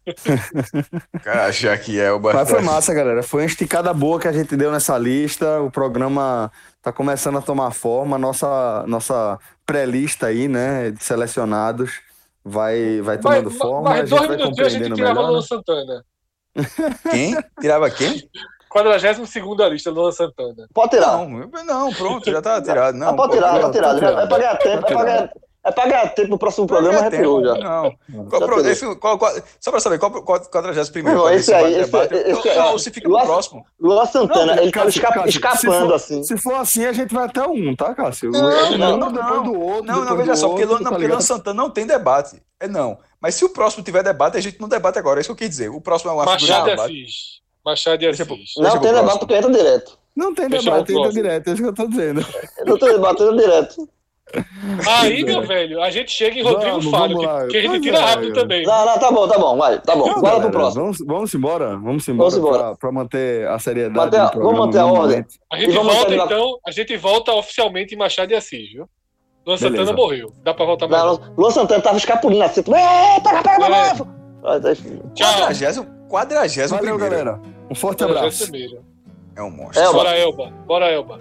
Cara, 1.23 1.47
achar 1.47 1.77
que 1.79 1.99
Elba. 1.99 2.33
Mas 2.33 2.49
foi 2.49 2.61
massa, 2.61 2.93
galera. 2.93 3.23
Foi 3.23 3.41
uma 3.41 3.47
esticada 3.47 3.93
boa 3.93 4.19
que 4.19 4.27
a 4.27 4.31
gente 4.31 4.55
deu 4.55 4.71
nessa 4.71 4.97
lista. 4.97 5.61
O 5.61 5.71
programa 5.71 6.51
tá 6.81 6.93
começando 6.93 7.37
a 7.37 7.41
tomar 7.41 7.71
forma. 7.71 8.17
Nossa, 8.17 8.85
nossa 8.87 9.39
pré-lista 9.65 10.27
aí, 10.27 10.47
né, 10.47 10.91
de 10.91 11.03
selecionados, 11.03 11.99
vai, 12.43 13.01
vai 13.01 13.17
tomando 13.17 13.49
mas, 13.49 13.57
forma. 13.57 13.89
Mas 13.89 14.09
dois 14.09 14.29
minutinhos 14.29 14.59
a 14.59 14.69
gente 14.69 14.93
tirava 14.93 15.13
melhor, 15.13 15.29
Luan 15.31 15.39
né? 15.39 15.47
Santana. 15.47 16.05
Quem? 17.11 17.35
Tirava 17.59 17.89
quem? 17.89 18.29
42 18.69 19.71
lista, 19.71 19.91
Luan 19.91 20.11
Santana. 20.11 20.67
Pode 20.73 20.91
tirar. 20.91 21.17
Não, 21.17 21.63
não 21.65 21.93
pronto, 21.93 22.29
já 22.29 22.41
tá 22.41 22.61
tirado. 22.63 22.97
Não, 22.97 23.15
pode 23.15 23.33
tirar, 23.33 23.59
pode 23.59 23.73
tirar. 23.73 24.23
É 24.23 24.27
pra 24.27 24.37
ganhar 24.37 24.55
tempo, 24.57 24.85
é 24.85 24.93
pra 24.93 25.03
ganhar, 25.03 25.31
é 25.65 25.71
pra 25.71 25.87
ganhar 25.87 26.09
tempo 26.09 26.29
no 26.29 26.37
próximo 26.37 26.67
programa, 26.67 26.99
já 26.99 27.09
tirou 27.09 27.43
já. 27.43 27.55
Não. 27.55 27.95
Qual, 28.29 28.41
pro, 28.41 28.67
esse, 28.67 28.95
qual, 28.97 29.17
qual, 29.17 29.33
só 29.59 29.71
pra 29.71 29.79
saber, 29.79 29.97
qual, 29.97 30.11
qual, 30.11 30.39
41 30.39 30.91
primeiro? 30.91 31.27
esse 31.29 31.53
aí, 31.53 31.73
esse, 31.73 31.85
debate, 31.85 32.13
esse, 32.13 32.47
esse, 32.47 32.55
não, 32.55 32.77
se 32.77 32.91
fica 32.91 33.07
Lua, 33.07 33.19
pro 33.21 33.29
próximo. 33.29 33.65
Luan 33.79 34.05
Santana, 34.05 34.55
não, 34.55 34.61
ele 34.61 34.71
tá 34.71 34.85
escapa, 34.85 35.27
escapando 35.27 35.59
se 35.59 35.67
for, 35.67 35.93
assim. 35.93 36.23
Se 36.23 36.37
for 36.37 36.55
assim, 36.55 36.85
a 36.85 36.93
gente 36.93 37.13
vai 37.13 37.25
até 37.25 37.41
um, 37.47 37.75
tá, 37.75 37.95
Cássio? 37.95 38.29
Não, 38.29 38.77
não, 38.77 38.97
não. 38.97 39.09
Não, 39.09 39.81
não, 39.81 40.05
não, 40.05 40.17
veja 40.17 40.35
só, 40.35 40.49
porque 40.49 40.65
Luan 40.65 41.21
Santana 41.21 41.63
não 41.63 41.69
tem 41.71 41.87
debate. 41.87 42.41
É 42.59 42.67
não. 42.67 42.97
Mas 43.19 43.33
se 43.33 43.43
o 43.43 43.49
próximo 43.49 43.83
tiver 43.83 44.03
debate, 44.03 44.37
a 44.37 44.41
gente 44.41 44.61
não 44.61 44.69
debate 44.69 44.99
agora. 44.99 45.19
É 45.19 45.21
isso 45.21 45.29
que 45.29 45.43
eu 45.43 45.47
quis 45.47 45.49
dizer. 45.49 45.69
O 45.69 45.81
próximo 45.81 46.11
é 46.11 46.13
uma 46.13 46.25
Machado 46.25 46.69
figura 46.69 46.87
de 46.87 47.03
é 47.03 47.44
Machado 47.65 48.03
e 48.03 48.07
Assis. 48.07 48.53
Não 48.57 48.79
tem 48.79 48.93
debate 48.93 49.19
porque 49.19 49.33
entra 49.33 49.51
direto. 49.51 49.97
Não 50.15 50.33
tem 50.33 50.47
debate, 50.47 50.93
entra 50.93 51.11
direto, 51.11 51.47
é 51.49 51.53
isso 51.53 51.61
que 51.61 51.67
eu 51.67 51.73
tô 51.73 51.87
dizendo. 51.87 52.25
Não 52.65 52.77
tem 52.77 52.93
debate, 52.93 53.23
entra 53.23 53.35
direto. 53.35 53.89
Aí, 54.87 55.23
meu 55.23 55.45
velho, 55.45 55.81
a 55.81 55.89
gente 55.91 56.11
chega 56.11 56.39
em 56.39 56.41
Rodrigo 56.41 56.79
vamos, 56.79 56.85
Fábio, 56.85 57.21
vamos 57.21 57.43
que, 57.43 57.47
que, 57.51 57.57
a 57.57 57.61
gente 57.61 57.81
tira 57.81 57.97
é, 57.97 58.01
rápido 58.01 58.33
também. 58.33 58.65
Não, 58.65 58.85
não, 58.85 58.97
tá 58.97 59.11
bom, 59.11 59.27
tá 59.27 59.37
bom, 59.37 59.57
vai, 59.57 59.79
tá 59.79 59.95
bom. 59.95 60.07
Não, 60.07 60.21
Bora 60.21 60.41
pro 60.41 60.51
próximo. 60.51 60.83
Vamos, 60.83 60.97
vamos 61.05 61.33
embora, 61.33 61.77
vamos 61.77 62.07
embora, 62.07 62.29
vamos 62.29 62.37
embora. 62.37 62.63
Pra, 62.63 62.75
pra 62.75 62.91
manter 62.91 63.47
a 63.47 63.59
seriedade. 63.59 64.17
Manter, 64.17 64.39
vamos 64.39 64.59
manter 64.59 64.79
a 64.79 64.85
ordem. 64.87 65.25
A 65.51 65.59
gente 65.59 65.73
volta, 65.73 66.15
então, 66.15 66.59
a 66.65 66.71
gente 66.71 66.97
volta 66.97 67.33
oficialmente 67.33 67.93
em 67.93 67.97
Machado 67.97 68.31
e 68.31 68.35
Assis, 68.35 68.71
viu? 68.71 68.89
Luan 69.45 69.57
Beleza. 69.57 69.77
Santana 69.77 69.93
morreu. 69.93 70.33
Dá 70.43 70.53
pra 70.53 70.65
voltar 70.65 70.87
mais. 70.87 71.03
Não, 71.03 71.33
Luan 71.37 71.51
Santana 71.51 71.81
tava 71.81 71.97
escapulindo 71.97 72.43
assim. 72.43 72.61
Eita, 72.61 73.29
pega, 73.29 73.43
pega, 73.43 74.05
Tchau. 75.13 75.85
Quadragésimo 76.09 76.79
Valeu, 76.79 76.97
galera. 76.97 77.39
Um 77.69 77.75
forte 77.75 78.03
abraço. 78.03 78.51
É 79.35 79.41
um 79.41 79.49
monstro. 79.49 79.81
É, 79.81 79.91
Bora, 79.91 80.17
Elba. 80.17 80.51
Bora, 80.65 80.85
Elba. 80.85 81.19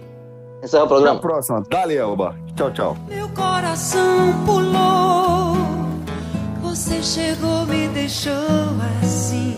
Esse 0.62 0.76
é 0.76 0.82
o 0.82 0.86
programa. 0.86 1.18
Até 1.18 1.18
a 1.18 1.20
próxima. 1.20 1.62
Dali, 1.68 1.96
Elba. 1.96 2.36
Tchau, 2.56 2.72
tchau. 2.72 2.96
Meu 3.08 3.28
coração 3.30 4.44
pulou. 4.46 5.56
Você 6.62 7.02
chegou, 7.02 7.66
me 7.66 7.88
deixou 7.88 8.32
assim, 9.02 9.56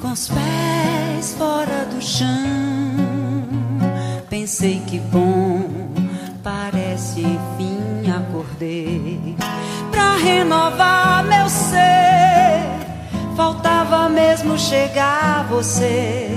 com 0.00 0.12
os 0.12 0.28
pés 0.28 1.34
fora 1.34 1.86
do 1.86 2.00
chão. 2.00 2.26
Pensei 4.28 4.80
que 4.80 4.98
bom, 4.98 5.68
parece 6.42 7.20
enfim 7.20 7.82
acordei. 8.10 9.36
Pra 9.90 10.16
renovar 10.16 11.24
meu 11.24 11.48
ser, 11.48 12.31
faltava 13.36 14.08
mesmo 14.08 14.58
chegar 14.58 15.46
você 15.48 16.28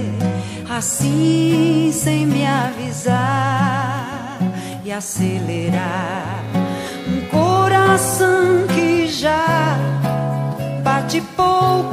assim 0.70 1.92
sem 1.94 2.26
me 2.26 2.46
avisar 2.46 4.38
e 4.84 4.92
acelerar. 4.92 6.44
Um 7.08 7.22
coração 7.30 8.68
que 8.68 9.08
já 9.08 9.78
bate 10.84 11.22
por 11.22 11.90